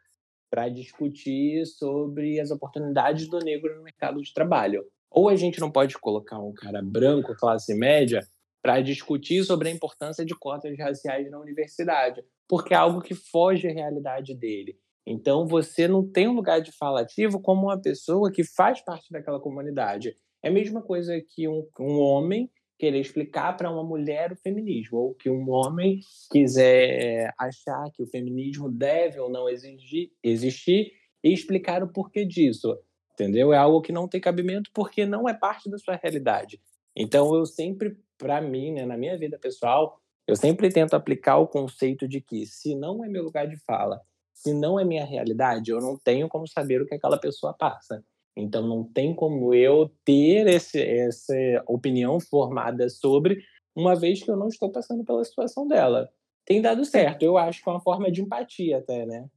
para 0.49 0.67
discutir 0.69 1.63
sobre 1.67 2.39
as 2.39 2.49
oportunidades 2.49 3.29
do 3.29 3.37
negro 3.37 3.75
no 3.75 3.83
mercado 3.83 4.19
de 4.23 4.33
trabalho. 4.33 4.83
Ou 5.11 5.29
a 5.29 5.35
gente 5.35 5.59
não 5.59 5.69
pode 5.69 5.95
colocar 5.99 6.39
um 6.39 6.51
cara 6.51 6.81
branco, 6.81 7.35
classe 7.35 7.75
média, 7.75 8.21
para 8.59 8.81
discutir 8.81 9.43
sobre 9.43 9.69
a 9.69 9.71
importância 9.71 10.25
de 10.25 10.33
cotas 10.33 10.75
raciais 10.75 11.29
na 11.29 11.39
universidade, 11.39 12.23
porque 12.49 12.73
é 12.73 12.77
algo 12.77 13.01
que 13.01 13.13
foge 13.13 13.67
à 13.67 13.71
realidade 13.71 14.33
dele. 14.33 14.79
Então, 15.05 15.45
você 15.45 15.87
não 15.87 16.09
tem 16.09 16.27
um 16.27 16.33
lugar 16.33 16.59
de 16.59 16.71
fala 16.71 17.01
ativo 17.01 17.39
como 17.39 17.67
uma 17.67 17.79
pessoa 17.79 18.31
que 18.31 18.43
faz 18.43 18.81
parte 18.81 19.11
daquela 19.11 19.39
comunidade. 19.39 20.17
É 20.43 20.49
a 20.49 20.51
mesma 20.51 20.81
coisa 20.81 21.19
que 21.21 21.47
um, 21.47 21.67
um 21.79 21.99
homem 21.99 22.51
querer 22.77 22.99
explicar 22.99 23.55
para 23.55 23.71
uma 23.71 23.83
mulher 23.83 24.33
o 24.33 24.35
feminismo, 24.35 24.97
ou 24.97 25.13
que 25.13 25.29
um 25.29 25.49
homem 25.49 26.01
quiser 26.29 27.33
achar 27.39 27.89
que 27.93 28.03
o 28.03 28.07
feminismo 28.07 28.69
deve 28.69 29.19
ou 29.19 29.29
não 29.29 29.47
exigir, 29.47 30.11
existir 30.21 30.91
e 31.23 31.31
explicar 31.31 31.81
o 31.81 31.87
porquê 31.87 32.25
disso. 32.25 32.77
Entendeu? 33.13 33.53
É 33.53 33.57
algo 33.57 33.81
que 33.81 33.91
não 33.91 34.07
tem 34.07 34.19
cabimento 34.19 34.69
porque 34.73 35.05
não 35.05 35.29
é 35.29 35.33
parte 35.33 35.69
da 35.69 35.77
sua 35.77 35.95
realidade. 35.95 36.59
Então, 36.95 37.33
eu 37.33 37.45
sempre 37.45 37.95
para 38.23 38.39
mim, 38.39 38.71
né, 38.71 38.85
na 38.85 38.97
minha 38.97 39.17
vida 39.17 39.37
pessoal, 39.37 39.99
eu 40.25 40.35
sempre 40.35 40.69
tento 40.69 40.93
aplicar 40.93 41.37
o 41.37 41.47
conceito 41.47 42.07
de 42.07 42.21
que 42.21 42.45
se 42.45 42.73
não 42.73 43.03
é 43.03 43.09
meu 43.09 43.23
lugar 43.23 43.47
de 43.47 43.57
fala, 43.57 43.99
se 44.33 44.53
não 44.53 44.79
é 44.79 44.85
minha 44.85 45.05
realidade, 45.05 45.71
eu 45.71 45.79
não 45.79 45.97
tenho 45.97 46.29
como 46.29 46.47
saber 46.47 46.81
o 46.81 46.85
que 46.85 46.95
aquela 46.95 47.17
pessoa 47.17 47.53
passa. 47.53 48.03
Então 48.35 48.67
não 48.67 48.83
tem 48.83 49.13
como 49.13 49.53
eu 49.53 49.91
ter 50.03 50.47
esse, 50.47 50.81
essa 50.81 51.35
opinião 51.67 52.19
formada 52.19 52.89
sobre, 52.89 53.43
uma 53.75 53.95
vez 53.95 54.23
que 54.23 54.29
eu 54.29 54.37
não 54.37 54.47
estou 54.47 54.71
passando 54.71 55.03
pela 55.03 55.23
situação 55.23 55.67
dela. 55.67 56.09
Tem 56.45 56.61
dado 56.61 56.83
certo, 56.83 57.23
eu 57.23 57.37
acho 57.37 57.63
que 57.63 57.69
é 57.69 57.71
uma 57.71 57.81
forma 57.81 58.11
de 58.11 58.21
empatia 58.21 58.79
até, 58.79 59.05
né? 59.05 59.29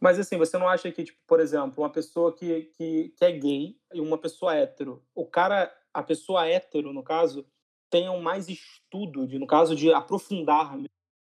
Mas 0.00 0.18
assim, 0.18 0.36
você 0.36 0.58
não 0.58 0.68
acha 0.68 0.90
que, 0.92 1.04
tipo, 1.04 1.18
por 1.26 1.40
exemplo, 1.40 1.82
uma 1.82 1.90
pessoa 1.90 2.32
que, 2.34 2.70
que, 2.76 3.14
que 3.16 3.24
é 3.24 3.32
gay 3.32 3.76
e 3.92 4.00
uma 4.00 4.18
pessoa 4.18 4.54
hétero, 4.54 5.02
o 5.14 5.26
cara, 5.26 5.72
a 5.92 6.02
pessoa 6.02 6.46
hétero, 6.46 6.92
no 6.92 7.02
caso, 7.02 7.46
tenham 7.90 8.20
mais 8.20 8.48
estudo, 8.48 9.26
de, 9.26 9.38
no 9.38 9.46
caso 9.46 9.74
de 9.74 9.92
aprofundar, 9.92 10.76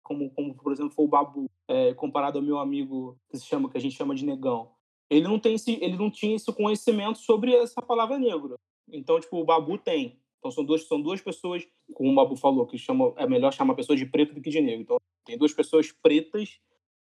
como, 0.02 0.30
como 0.30 0.54
por 0.54 0.72
exemplo 0.72 0.92
foi 0.92 1.04
o 1.04 1.08
Babu, 1.08 1.50
é, 1.68 1.94
comparado 1.94 2.38
ao 2.38 2.44
meu 2.44 2.58
amigo 2.58 3.18
que 3.28 3.38
se 3.38 3.46
chama 3.46 3.70
que 3.70 3.76
a 3.76 3.80
gente 3.80 3.96
chama 3.96 4.14
de 4.14 4.24
negão. 4.24 4.72
Ele 5.08 5.28
não 5.28 5.38
tem 5.38 5.54
esse, 5.54 5.72
ele 5.82 5.96
não 5.96 6.10
tinha 6.10 6.36
esse 6.36 6.52
conhecimento 6.52 7.18
sobre 7.18 7.54
essa 7.54 7.80
palavra 7.80 8.18
negro. 8.18 8.54
Então, 8.92 9.20
tipo, 9.20 9.38
o 9.38 9.44
Babu 9.44 9.78
tem. 9.78 10.20
Então 10.38 10.50
são 10.50 10.64
duas 10.64 10.86
são 10.86 11.00
duas 11.00 11.20
pessoas, 11.20 11.66
como 11.92 12.12
o 12.12 12.14
Babu 12.14 12.36
falou, 12.36 12.66
que 12.66 12.78
chama 12.78 13.12
é 13.16 13.26
melhor 13.26 13.52
chamar 13.52 13.72
a 13.72 13.76
pessoa 13.76 13.96
de 13.96 14.06
preto 14.06 14.34
do 14.34 14.40
que 14.40 14.50
de 14.50 14.60
negro. 14.60 14.82
Então 14.82 14.96
tem 15.24 15.36
duas 15.36 15.52
pessoas 15.52 15.90
pretas 15.90 16.60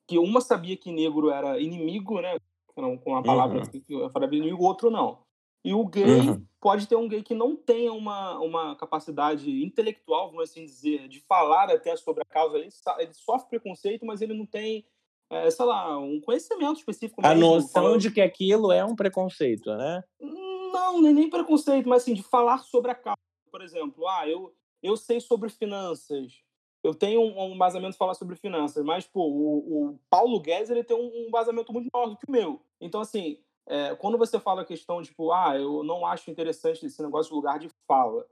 que 0.06 0.18
uma 0.18 0.40
sabia 0.40 0.76
que 0.76 0.90
negro 0.90 1.30
era 1.30 1.60
inimigo, 1.60 2.20
né? 2.20 2.38
Com 2.74 3.16
a 3.16 3.22
palavra 3.22 3.58
uhum. 3.58 3.80
que 3.80 4.36
inimigo, 4.36 4.62
o 4.62 4.66
outro 4.66 4.90
não. 4.90 5.18
E 5.64 5.74
o 5.74 5.84
gay 5.84 6.04
uhum. 6.04 6.46
pode 6.60 6.86
ter 6.86 6.96
um 6.96 7.08
gay 7.08 7.22
que 7.22 7.34
não 7.34 7.56
tenha 7.56 7.92
uma, 7.92 8.38
uma 8.38 8.76
capacidade 8.76 9.62
intelectual, 9.62 10.30
vamos 10.30 10.44
assim 10.44 10.64
dizer, 10.64 11.08
de 11.08 11.20
falar 11.20 11.70
até 11.70 11.94
sobre 11.96 12.22
a 12.22 12.24
causa. 12.24 12.56
Ele, 12.56 12.68
ele 12.98 13.12
sofre 13.12 13.50
preconceito, 13.50 14.06
mas 14.06 14.22
ele 14.22 14.32
não 14.32 14.46
tem, 14.46 14.86
é, 15.30 15.50
sei 15.50 15.64
lá, 15.64 15.98
um 15.98 16.20
conhecimento 16.20 16.78
específico. 16.78 17.20
A 17.24 17.34
noção 17.34 17.82
falando... 17.82 18.00
de 18.00 18.10
que 18.10 18.20
aquilo 18.20 18.72
é 18.72 18.84
um 18.84 18.96
preconceito, 18.96 19.74
né? 19.76 20.02
Não, 20.20 21.00
nem, 21.00 21.12
nem 21.12 21.30
preconceito, 21.30 21.88
mas 21.88 22.02
assim, 22.02 22.14
de 22.14 22.22
falar 22.22 22.58
sobre 22.58 22.90
a 22.90 22.94
causa. 22.94 23.18
Por 23.50 23.62
exemplo, 23.62 24.06
ah, 24.08 24.28
eu, 24.28 24.54
eu 24.82 24.96
sei 24.96 25.20
sobre 25.20 25.48
finanças. 25.48 26.42
Eu 26.82 26.94
tenho 26.94 27.20
um, 27.20 27.52
um 27.52 27.58
vazamento 27.58 27.96
falar 27.96 28.14
sobre 28.14 28.36
finanças, 28.36 28.84
mas 28.84 29.06
pô, 29.06 29.26
o, 29.26 29.88
o 29.92 29.98
Paulo 30.08 30.40
Guedes 30.40 30.70
ele 30.70 30.84
tem 30.84 30.96
um, 30.96 31.26
um 31.26 31.30
vazamento 31.30 31.72
muito 31.72 31.88
maior 31.92 32.08
do 32.08 32.16
que 32.16 32.24
o 32.28 32.32
meu. 32.32 32.62
Então, 32.80 33.00
assim, 33.00 33.38
é, 33.66 33.94
quando 33.96 34.16
você 34.16 34.38
fala 34.40 34.62
a 34.62 34.64
questão, 34.64 35.02
tipo, 35.02 35.32
ah, 35.32 35.56
eu 35.56 35.82
não 35.82 36.06
acho 36.06 36.30
interessante 36.30 36.86
esse 36.86 37.02
negócio 37.02 37.30
de 37.30 37.36
lugar 37.36 37.58
de 37.58 37.68
fala, 37.86 38.26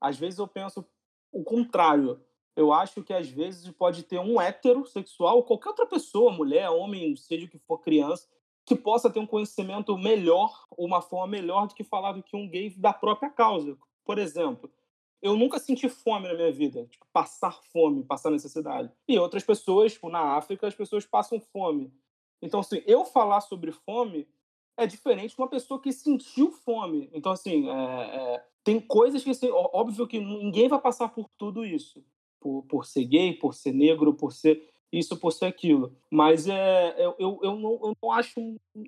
às 0.00 0.18
vezes 0.18 0.38
eu 0.38 0.46
penso 0.46 0.84
o 1.32 1.42
contrário. 1.42 2.20
Eu 2.56 2.72
acho 2.72 3.02
que 3.02 3.12
às 3.12 3.28
vezes 3.28 3.68
pode 3.72 4.04
ter 4.04 4.18
um 4.18 4.40
heterossexual, 4.40 5.42
qualquer 5.42 5.70
outra 5.70 5.86
pessoa, 5.86 6.32
mulher, 6.32 6.70
homem, 6.70 7.16
seja 7.16 7.46
o 7.46 7.48
que 7.48 7.58
for 7.58 7.78
criança, 7.78 8.28
que 8.64 8.74
possa 8.74 9.10
ter 9.10 9.18
um 9.18 9.26
conhecimento 9.26 9.96
melhor 9.98 10.64
uma 10.78 11.02
forma 11.02 11.26
melhor 11.26 11.66
do 11.66 11.74
que 11.74 11.84
falar 11.84 12.12
do 12.12 12.22
que 12.22 12.36
um 12.36 12.48
gay 12.48 12.70
da 12.70 12.92
própria 12.92 13.28
causa. 13.28 13.76
Por 14.04 14.18
exemplo, 14.18 14.70
eu 15.20 15.36
nunca 15.36 15.58
senti 15.58 15.88
fome 15.88 16.28
na 16.28 16.34
minha 16.34 16.52
vida, 16.52 16.86
tipo, 16.86 17.06
passar 17.12 17.58
fome, 17.72 18.04
passar 18.04 18.30
necessidade. 18.30 18.90
E 19.08 19.18
outras 19.18 19.42
pessoas, 19.42 19.94
tipo, 19.94 20.08
na 20.08 20.36
África, 20.36 20.66
as 20.66 20.74
pessoas 20.74 21.04
passam 21.06 21.40
fome. 21.40 21.92
Então, 22.42 22.60
assim, 22.60 22.82
eu 22.86 23.04
falar 23.04 23.40
sobre 23.40 23.72
fome 23.72 24.28
é 24.76 24.86
diferente 24.86 25.34
de 25.34 25.40
uma 25.40 25.48
pessoa 25.48 25.80
que 25.80 25.92
sentiu 25.92 26.50
fome. 26.50 27.08
Então, 27.12 27.32
assim, 27.32 27.68
é, 27.70 27.74
é, 28.16 28.44
tem 28.62 28.80
coisas 28.80 29.24
que, 29.24 29.30
assim, 29.30 29.48
óbvio 29.50 30.06
que 30.06 30.20
ninguém 30.20 30.68
vai 30.68 30.80
passar 30.80 31.08
por 31.08 31.28
tudo 31.38 31.64
isso. 31.64 32.04
Por, 32.44 32.62
por 32.64 32.84
ser 32.84 33.06
gay, 33.06 33.32
por 33.32 33.54
ser 33.54 33.72
negro, 33.72 34.12
por 34.12 34.30
ser 34.30 34.62
isso, 34.92 35.18
por 35.18 35.32
ser 35.32 35.46
aquilo. 35.46 35.96
Mas 36.10 36.46
é, 36.46 36.94
eu, 37.02 37.16
eu, 37.18 37.40
eu, 37.42 37.56
não, 37.56 37.72
eu 37.82 37.96
não 38.02 38.12
acho, 38.12 38.38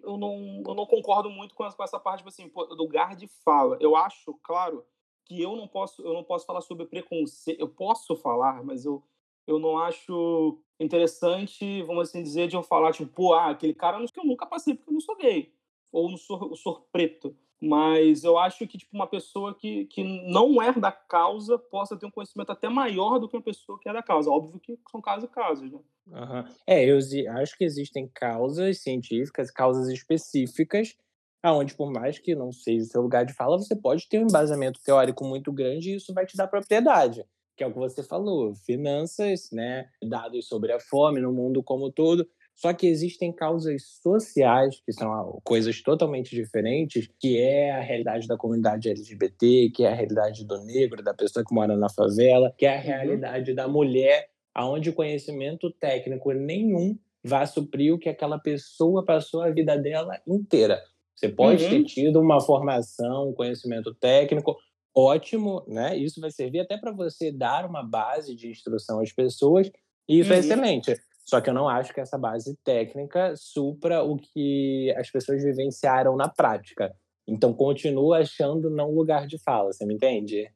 eu 0.03 0.19
não, 0.19 0.63
eu 0.67 0.75
não 0.75 0.85
concordo 0.85 1.31
muito 1.31 1.55
com 1.55 1.65
essa, 1.65 1.75
com 1.75 1.83
essa 1.83 1.99
parte, 1.99 2.19
tipo 2.19 2.29
assim, 2.29 2.51
lugar 2.73 3.17
de 3.17 3.27
fala. 3.43 3.79
Eu 3.81 3.97
acho, 3.97 4.35
claro, 4.43 4.85
que 5.25 5.41
eu 5.41 5.57
não 5.57 5.67
posso, 5.67 6.03
eu 6.03 6.13
não 6.13 6.23
posso 6.23 6.45
falar 6.45 6.61
sobre 6.61 6.85
preconceito. 6.85 7.59
Eu 7.59 7.69
posso 7.69 8.15
falar, 8.15 8.63
mas 8.63 8.85
eu, 8.85 9.03
eu 9.47 9.59
não 9.59 9.79
acho 9.79 10.59
interessante, 10.79 11.83
vamos 11.83 12.11
assim 12.11 12.23
dizer, 12.23 12.47
de 12.47 12.57
eu 12.57 12.63
falar, 12.63 12.93
tipo, 12.93 13.11
pô, 13.11 13.33
ah, 13.33 13.49
aquele 13.49 13.73
cara 13.73 13.97
que 14.07 14.21
eu 14.21 14.25
nunca 14.25 14.45
passei 14.45 14.75
porque 14.75 14.91
eu 14.91 14.95
não 14.95 15.01
sou 15.01 15.17
gay 15.17 15.51
ou 15.91 16.11
no 16.11 16.19
sor, 16.19 16.55
sor 16.57 16.83
preto. 16.93 17.35
Mas 17.61 18.23
eu 18.23 18.37
acho 18.39 18.67
que 18.67 18.79
tipo 18.79 18.95
uma 18.95 19.07
pessoa 19.07 19.55
que, 19.55 19.87
que 19.87 20.05
não 20.31 20.61
é 20.61 20.73
da 20.73 20.93
causa 20.93 21.59
possa 21.59 21.97
ter 21.97 22.05
um 22.05 22.11
conhecimento 22.11 22.53
até 22.53 22.69
maior 22.69 23.19
do 23.19 23.29
que 23.29 23.37
uma 23.37 23.43
pessoa 23.43 23.79
que 23.81 23.89
é 23.89 23.93
da 23.93 24.03
causa. 24.03 24.31
Óbvio 24.31 24.61
que 24.61 24.79
são 24.91 25.01
casos 25.01 25.25
e 25.25 25.29
casos, 25.29 25.73
né? 25.73 25.79
Uhum. 26.09 26.45
É, 26.67 26.85
eu 26.85 26.99
acho 27.39 27.57
que 27.57 27.65
existem 27.65 28.09
causas 28.15 28.83
científicas, 28.83 29.51
causas 29.51 29.89
específicas, 29.89 30.95
aonde 31.43 31.75
por 31.75 31.91
mais 31.91 32.19
que 32.19 32.35
não 32.35 32.53
seja 32.53 32.85
seu 32.85 33.03
lugar 33.03 33.25
de 33.25 33.33
fala, 33.33 33.59
você 33.59 33.75
pode 33.75 34.09
ter 34.09 34.19
um 34.19 34.29
embasamento 34.29 34.81
teórico 34.85 35.25
muito 35.25 35.51
grande 35.51 35.91
e 35.91 35.97
isso 35.97 36.13
vai 36.13 36.27
te 36.27 36.37
dar 36.37 36.47
propriedade 36.47 37.25
que 37.57 37.65
é 37.65 37.67
o 37.67 37.73
que 37.73 37.79
você 37.79 38.03
falou, 38.03 38.55
finanças, 38.55 39.51
né, 39.51 39.89
dados 40.03 40.47
sobre 40.47 40.73
a 40.73 40.79
fome 40.79 41.21
no 41.21 41.33
mundo 41.33 41.63
como 41.63 41.91
todo, 41.91 42.29
só 42.57 42.73
que 42.73 42.87
existem 42.87 43.31
causas 43.31 43.83
sociais, 44.03 44.81
que 44.85 44.91
são 44.91 45.39
coisas 45.45 45.83
totalmente 45.83 46.35
diferentes, 46.35 47.07
que 47.21 47.39
é 47.39 47.71
a 47.73 47.81
realidade 47.81 48.27
da 48.27 48.37
comunidade 48.37 48.89
LGBT, 48.89 49.71
que 49.75 49.85
é 49.85 49.89
a 49.89 49.95
realidade 49.95 50.43
do 50.43 50.65
negro, 50.65 51.03
da 51.03 51.13
pessoa 51.13 51.45
que 51.45 51.55
mora 51.55 51.77
na 51.77 51.91
favela, 51.91 52.53
que 52.57 52.65
é 52.65 52.75
a 52.75 52.81
uhum. 52.81 52.87
realidade 52.87 53.53
da 53.53 53.69
mulher, 53.69 54.31
aonde 54.55 54.89
o 54.89 54.95
conhecimento 54.95 55.71
técnico 55.71 56.33
nenhum 56.33 56.99
vai 57.23 57.47
suprir 57.47 57.93
o 57.93 57.99
que 57.99 58.09
aquela 58.09 58.39
pessoa 58.39 59.05
passou 59.05 59.43
a 59.43 59.51
vida 59.51 59.77
dela 59.77 60.19
inteira. 60.27 60.83
Você 61.15 61.29
pode 61.29 61.63
uhum. 61.65 61.71
ter 61.71 61.85
tido 61.85 62.21
uma 62.21 62.41
formação, 62.41 63.29
um 63.29 63.35
conhecimento 63.35 63.95
técnico, 63.95 64.57
ótimo, 64.95 65.63
né? 65.69 65.95
Isso 65.95 66.23
vai 66.23 66.31
servir 66.31 66.61
até 66.61 66.79
para 66.79 66.91
você 66.93 67.31
dar 67.31 67.69
uma 67.69 67.83
base 67.83 68.35
de 68.35 68.49
instrução 68.49 69.01
às 69.01 69.13
pessoas, 69.13 69.71
e 70.09 70.21
isso 70.21 70.33
é 70.33 70.37
uhum. 70.37 70.37
é 70.37 70.41
excelente. 70.41 70.97
Só 71.27 71.41
que 71.41 71.51
eu 71.51 71.55
não 71.55 71.69
acho 71.69 71.93
que 71.93 72.01
essa 72.01 72.17
base 72.17 72.57
técnica 72.63 73.35
supra 73.37 74.03
o 74.03 74.17
que 74.17 74.95
as 74.97 75.11
pessoas 75.11 75.43
vivenciaram 75.43 76.17
na 76.17 76.29
prática. 76.29 76.95
Então, 77.27 77.53
continuo 77.53 78.15
achando 78.15 78.71
não 78.71 78.95
lugar 78.95 79.27
de 79.27 79.37
fala, 79.37 79.73
você 79.73 79.85
me 79.85 79.95
entende? 79.95 80.49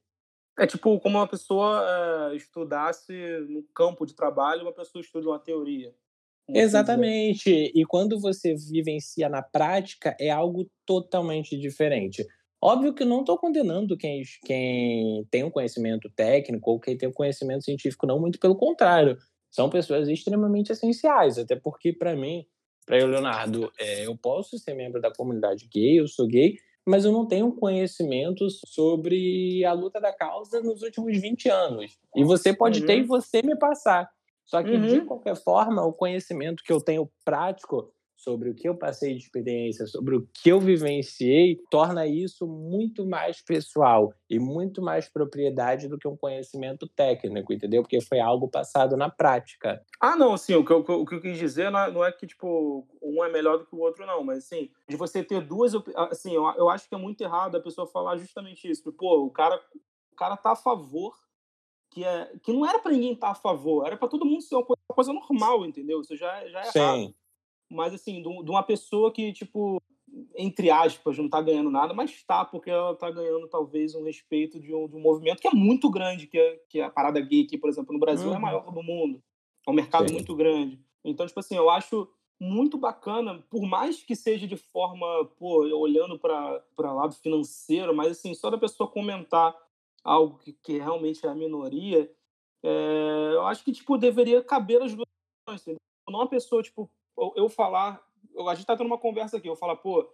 É 0.56 0.66
tipo 0.68 1.00
como 1.00 1.18
uma 1.18 1.26
pessoa 1.26 2.30
é, 2.32 2.36
estudasse 2.36 3.12
no 3.48 3.64
campo 3.74 4.06
de 4.06 4.14
trabalho, 4.14 4.62
uma 4.62 4.72
pessoa 4.72 5.02
estuda 5.02 5.28
uma 5.28 5.40
teoria. 5.40 5.92
Exatamente. 6.48 7.50
E 7.74 7.84
quando 7.84 8.20
você 8.20 8.54
vivencia 8.54 9.28
na 9.28 9.42
prática, 9.42 10.16
é 10.20 10.30
algo 10.30 10.70
totalmente 10.86 11.58
diferente. 11.58 12.24
Óbvio 12.62 12.94
que 12.94 13.04
não 13.04 13.20
estou 13.20 13.38
condenando 13.38 13.96
quem, 13.96 14.22
quem 14.44 15.26
tem 15.30 15.42
um 15.42 15.50
conhecimento 15.50 16.08
técnico 16.10 16.70
ou 16.70 16.78
quem 16.78 16.96
tem 16.96 17.08
um 17.08 17.12
conhecimento 17.12 17.64
científico, 17.64 18.06
não, 18.06 18.20
muito 18.20 18.38
pelo 18.38 18.54
contrário 18.54 19.18
são 19.50 19.68
pessoas 19.68 20.08
extremamente 20.08 20.70
essenciais, 20.72 21.38
até 21.38 21.56
porque, 21.56 21.92
para 21.92 22.14
mim, 22.14 22.46
para 22.86 22.98
eu, 22.98 23.06
Leonardo, 23.06 23.70
é, 23.78 24.06
eu 24.06 24.16
posso 24.16 24.58
ser 24.58 24.74
membro 24.74 25.00
da 25.00 25.12
comunidade 25.12 25.68
gay, 25.72 26.00
eu 26.00 26.08
sou 26.08 26.26
gay, 26.26 26.56
mas 26.86 27.04
eu 27.04 27.12
não 27.12 27.26
tenho 27.26 27.52
conhecimento 27.52 28.48
sobre 28.66 29.64
a 29.64 29.72
luta 29.72 30.00
da 30.00 30.12
causa 30.12 30.60
nos 30.60 30.82
últimos 30.82 31.16
20 31.20 31.48
anos. 31.48 31.98
E 32.16 32.24
você 32.24 32.52
pode 32.52 32.80
uhum. 32.80 32.86
ter 32.86 32.98
e 32.98 33.02
você 33.02 33.42
me 33.42 33.56
passar. 33.56 34.10
Só 34.44 34.62
que, 34.62 34.70
uhum. 34.70 34.86
de 34.86 35.00
qualquer 35.02 35.36
forma, 35.36 35.84
o 35.84 35.92
conhecimento 35.92 36.64
que 36.64 36.72
eu 36.72 36.80
tenho 36.80 37.08
prático 37.24 37.92
sobre 38.22 38.50
o 38.50 38.54
que 38.54 38.68
eu 38.68 38.76
passei 38.76 39.14
de 39.14 39.22
experiência, 39.22 39.86
sobre 39.86 40.14
o 40.14 40.28
que 40.32 40.50
eu 40.50 40.60
vivenciei, 40.60 41.58
torna 41.70 42.06
isso 42.06 42.46
muito 42.46 43.06
mais 43.06 43.40
pessoal 43.40 44.12
e 44.28 44.38
muito 44.38 44.82
mais 44.82 45.08
propriedade 45.08 45.88
do 45.88 45.98
que 45.98 46.06
um 46.06 46.16
conhecimento 46.16 46.86
técnico, 46.86 47.52
entendeu? 47.52 47.82
Porque 47.82 48.00
foi 48.02 48.20
algo 48.20 48.48
passado 48.48 48.96
na 48.96 49.08
prática. 49.08 49.82
Ah, 49.98 50.16
não, 50.16 50.36
sim, 50.36 50.54
o 50.54 50.64
que 50.64 50.70
eu, 50.70 50.78
o 50.80 51.06
que 51.06 51.14
eu 51.14 51.20
quis 51.20 51.38
dizer 51.38 51.70
não 51.70 51.80
é, 51.80 51.90
não 51.90 52.04
é, 52.04 52.12
que, 52.12 52.26
tipo, 52.26 52.86
um 53.02 53.24
é 53.24 53.32
melhor 53.32 53.58
do 53.58 53.66
que 53.66 53.74
o 53.74 53.80
outro, 53.80 54.06
não, 54.06 54.22
mas, 54.22 54.38
assim, 54.38 54.70
de 54.86 54.96
você 54.96 55.24
ter 55.24 55.40
duas, 55.40 55.72
assim, 56.10 56.34
eu, 56.34 56.44
eu 56.56 56.68
acho 56.68 56.88
que 56.88 56.94
é 56.94 56.98
muito 56.98 57.22
errado 57.22 57.56
a 57.56 57.60
pessoa 57.60 57.86
falar 57.86 58.18
justamente 58.18 58.70
isso, 58.70 58.92
pô, 58.92 59.24
o 59.24 59.30
cara, 59.30 59.58
o 60.12 60.16
cara 60.16 60.36
tá 60.36 60.52
a 60.52 60.56
favor 60.56 61.14
que, 61.90 62.04
é, 62.04 62.30
que 62.42 62.52
não 62.52 62.68
era 62.68 62.78
para 62.78 62.92
ninguém 62.92 63.14
estar 63.14 63.28
tá 63.28 63.32
a 63.32 63.34
favor, 63.34 63.86
era 63.86 63.96
para 63.96 64.08
todo 64.08 64.26
mundo 64.26 64.42
ser 64.42 64.56
uma 64.56 64.64
coisa, 64.64 64.80
uma 64.88 64.94
coisa 64.94 65.12
normal, 65.12 65.64
entendeu? 65.64 66.02
Isso 66.02 66.14
já, 66.14 66.46
já 66.46 66.60
é 66.60 66.64
Sim. 66.64 66.78
errado 66.78 67.14
mas 67.70 67.94
assim, 67.94 68.22
de 68.22 68.50
uma 68.50 68.62
pessoa 68.62 69.12
que, 69.12 69.32
tipo, 69.32 69.80
entre 70.36 70.70
aspas, 70.70 71.16
não 71.16 71.26
está 71.26 71.40
ganhando 71.40 71.70
nada, 71.70 71.94
mas 71.94 72.10
está, 72.10 72.44
porque 72.44 72.70
ela 72.70 72.92
está 72.92 73.10
ganhando 73.10 73.48
talvez 73.48 73.94
um 73.94 74.02
respeito 74.02 74.58
de 74.58 74.74
um, 74.74 74.88
de 74.88 74.96
um, 74.96 75.00
movimento 75.00 75.40
que 75.40 75.48
é 75.48 75.52
muito 75.52 75.90
grande, 75.90 76.26
que 76.26 76.38
é, 76.38 76.60
que 76.68 76.80
é 76.80 76.84
a 76.84 76.90
parada 76.90 77.20
gay 77.20 77.42
aqui, 77.42 77.56
por 77.56 77.70
exemplo, 77.70 77.92
no 77.92 78.00
Brasil 78.00 78.28
uhum. 78.28 78.34
é 78.34 78.36
a 78.36 78.40
maior 78.40 78.72
do 78.72 78.82
mundo. 78.82 79.22
É 79.66 79.70
um 79.70 79.74
mercado 79.74 80.08
Sim. 80.08 80.14
muito 80.14 80.34
grande. 80.34 80.80
Então, 81.04 81.26
tipo 81.26 81.38
assim, 81.38 81.56
eu 81.56 81.70
acho 81.70 82.08
muito 82.40 82.78
bacana, 82.78 83.44
por 83.50 83.62
mais 83.62 84.02
que 84.02 84.16
seja 84.16 84.46
de 84.46 84.56
forma, 84.56 85.26
pô, 85.38 85.60
olhando 85.78 86.18
para 86.18 86.62
lado 86.78 87.14
financeiro, 87.14 87.94
mas 87.94 88.12
assim, 88.12 88.34
só 88.34 88.48
da 88.48 88.56
pessoa 88.56 88.90
comentar 88.90 89.54
algo 90.02 90.38
que, 90.38 90.54
que 90.54 90.78
realmente 90.78 91.24
é 91.26 91.28
a 91.28 91.34
minoria, 91.34 92.10
é, 92.62 93.30
eu 93.34 93.42
acho 93.46 93.62
que, 93.62 93.72
tipo, 93.72 93.98
deveria 93.98 94.42
caber 94.42 94.82
as 94.82 94.94
duas 94.94 95.06
Não 96.08 96.22
a 96.22 96.26
pessoa, 96.26 96.62
tipo, 96.62 96.90
eu 97.36 97.48
falar, 97.48 98.02
a 98.48 98.54
gente 98.54 98.66
tá 98.66 98.76
tendo 98.76 98.86
uma 98.86 98.98
conversa 98.98 99.36
aqui, 99.36 99.48
eu 99.48 99.56
falar, 99.56 99.76
pô, 99.76 100.08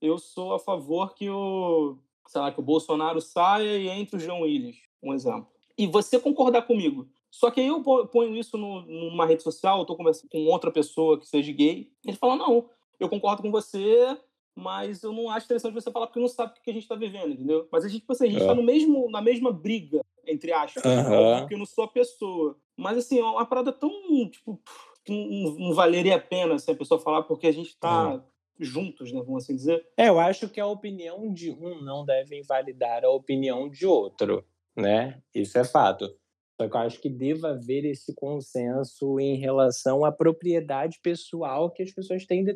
eu 0.00 0.18
sou 0.18 0.54
a 0.54 0.58
favor 0.58 1.14
que 1.14 1.28
o, 1.30 1.96
sei 2.26 2.40
lá, 2.40 2.52
que 2.52 2.60
o 2.60 2.64
Bolsonaro 2.64 3.20
saia 3.20 3.78
e 3.78 3.88
entre 3.88 4.16
o 4.16 4.20
João 4.20 4.42
Willis, 4.42 4.76
um 5.02 5.14
exemplo. 5.14 5.46
E 5.76 5.86
você 5.86 6.18
concordar 6.18 6.62
comigo. 6.62 7.08
Só 7.30 7.50
que 7.50 7.60
aí 7.60 7.66
eu 7.66 7.82
ponho 7.82 8.36
isso 8.36 8.58
no, 8.58 8.82
numa 8.82 9.24
rede 9.24 9.42
social, 9.42 9.78
eu 9.78 9.84
tô 9.86 9.96
conversando 9.96 10.28
com 10.28 10.44
outra 10.46 10.70
pessoa 10.70 11.18
que 11.18 11.26
seja 11.26 11.50
gay, 11.50 11.90
ele 12.04 12.16
fala, 12.16 12.36
não, 12.36 12.68
eu 13.00 13.08
concordo 13.08 13.42
com 13.42 13.50
você, 13.50 14.18
mas 14.54 15.02
eu 15.02 15.12
não 15.12 15.30
acho 15.30 15.46
interessante 15.46 15.72
você 15.72 15.90
falar 15.90 16.06
porque 16.06 16.20
não 16.20 16.28
sabe 16.28 16.52
o 16.52 16.62
que 16.62 16.70
a 16.70 16.74
gente 16.74 16.82
está 16.82 16.94
vivendo, 16.94 17.32
entendeu? 17.32 17.66
Mas 17.72 17.84
a 17.84 17.88
gente, 17.88 18.00
tipo 18.00 18.12
assim, 18.12 18.26
a 18.26 18.30
gente 18.30 18.40
está 18.40 18.52
é. 18.52 18.54
no 18.54 18.62
mesmo, 18.62 19.10
na 19.10 19.22
mesma 19.22 19.50
briga, 19.50 20.02
entre 20.26 20.52
aspas, 20.52 20.84
uhum. 20.84 21.40
porque 21.40 21.54
eu 21.54 21.58
não 21.58 21.66
sou 21.66 21.84
a 21.84 21.88
pessoa. 21.88 22.56
Mas 22.76 22.98
assim, 22.98 23.18
é 23.18 23.24
uma 23.24 23.46
parada 23.46 23.72
tão, 23.72 23.90
tipo, 24.28 24.60
não, 25.08 25.54
não 25.58 25.74
valeria 25.74 26.16
a 26.16 26.20
pena 26.20 26.58
se 26.58 26.70
a 26.70 26.74
pessoa 26.74 27.00
falar 27.00 27.22
porque 27.22 27.46
a 27.46 27.52
gente 27.52 27.68
está 27.68 28.14
uhum. 28.14 28.22
juntos, 28.58 29.12
né, 29.12 29.20
vamos 29.24 29.44
assim 29.44 29.56
dizer. 29.56 29.84
É, 29.96 30.08
eu 30.08 30.20
acho 30.20 30.48
que 30.48 30.60
a 30.60 30.66
opinião 30.66 31.32
de 31.32 31.50
um 31.50 31.82
não 31.82 32.04
deve 32.04 32.38
invalidar 32.38 33.04
a 33.04 33.10
opinião 33.10 33.68
de 33.68 33.86
outro, 33.86 34.44
né? 34.76 35.20
Isso 35.34 35.58
é 35.58 35.64
fato. 35.64 36.14
Só 36.60 36.68
que 36.68 36.76
eu 36.76 36.80
acho 36.80 37.00
que 37.00 37.08
deva 37.08 37.50
haver 37.50 37.84
esse 37.84 38.14
consenso 38.14 39.18
em 39.18 39.36
relação 39.36 40.04
à 40.04 40.12
propriedade 40.12 41.00
pessoal 41.02 41.70
que 41.70 41.82
as 41.82 41.90
pessoas 41.90 42.26
têm 42.26 42.44
de 42.44 42.52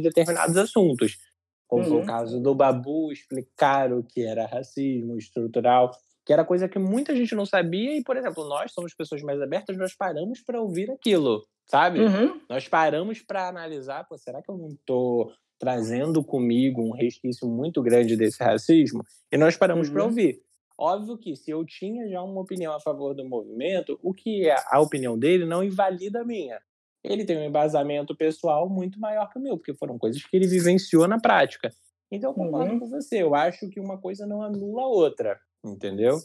determinados 0.00 0.56
assuntos. 0.56 1.16
Como 1.66 1.82
uhum. 1.82 1.88
foi 1.88 1.96
o 1.96 2.00
uhum. 2.00 2.06
caso 2.06 2.40
do 2.40 2.54
Babu 2.54 3.10
explicar 3.10 3.92
o 3.92 4.04
que 4.04 4.22
era 4.22 4.46
racismo 4.46 5.16
estrutural 5.16 5.90
que 6.26 6.32
era 6.32 6.44
coisa 6.44 6.68
que 6.68 6.78
muita 6.78 7.14
gente 7.14 7.36
não 7.36 7.46
sabia 7.46 7.96
e, 7.96 8.02
por 8.02 8.16
exemplo, 8.16 8.44
nós 8.48 8.72
somos 8.72 8.92
pessoas 8.92 9.22
mais 9.22 9.40
abertas, 9.40 9.76
nós 9.76 9.94
paramos 9.94 10.40
para 10.40 10.60
ouvir 10.60 10.90
aquilo, 10.90 11.46
sabe? 11.66 12.00
Uhum. 12.00 12.40
Nós 12.48 12.68
paramos 12.68 13.20
para 13.20 13.48
analisar, 13.48 14.06
será 14.16 14.42
que 14.42 14.50
eu 14.50 14.56
não 14.56 14.68
estou 14.68 15.32
trazendo 15.58 16.22
comigo 16.22 16.82
um 16.82 16.92
resquício 16.92 17.48
muito 17.48 17.82
grande 17.82 18.16
desse 18.16 18.42
racismo? 18.42 19.04
E 19.30 19.36
nós 19.36 19.56
paramos 19.56 19.88
uhum. 19.88 19.94
para 19.94 20.04
ouvir. 20.04 20.42
Óbvio 20.78 21.16
que 21.16 21.34
se 21.34 21.50
eu 21.50 21.64
tinha 21.64 22.08
já 22.08 22.22
uma 22.22 22.40
opinião 22.40 22.74
a 22.74 22.80
favor 22.80 23.14
do 23.14 23.24
movimento, 23.24 23.98
o 24.02 24.12
que 24.12 24.48
é 24.48 24.56
a 24.70 24.78
opinião 24.80 25.18
dele 25.18 25.46
não 25.46 25.64
invalida 25.64 26.20
a 26.20 26.24
minha. 26.24 26.60
Ele 27.02 27.24
tem 27.24 27.38
um 27.38 27.44
embasamento 27.44 28.14
pessoal 28.14 28.68
muito 28.68 29.00
maior 29.00 29.30
que 29.30 29.38
o 29.38 29.42
meu, 29.42 29.56
porque 29.56 29.72
foram 29.72 29.96
coisas 29.96 30.22
que 30.22 30.36
ele 30.36 30.46
vivenciou 30.46 31.06
na 31.08 31.18
prática. 31.18 31.72
Então 32.10 32.30
eu 32.30 32.34
concordo 32.34 32.72
uhum. 32.72 32.80
com 32.80 32.88
você. 32.88 33.22
Eu 33.22 33.34
acho 33.34 33.68
que 33.68 33.80
uma 33.80 33.98
coisa 33.98 34.26
não 34.26 34.42
anula 34.42 34.82
a 34.82 34.86
outra. 34.86 35.40
Entendeu? 35.64 36.18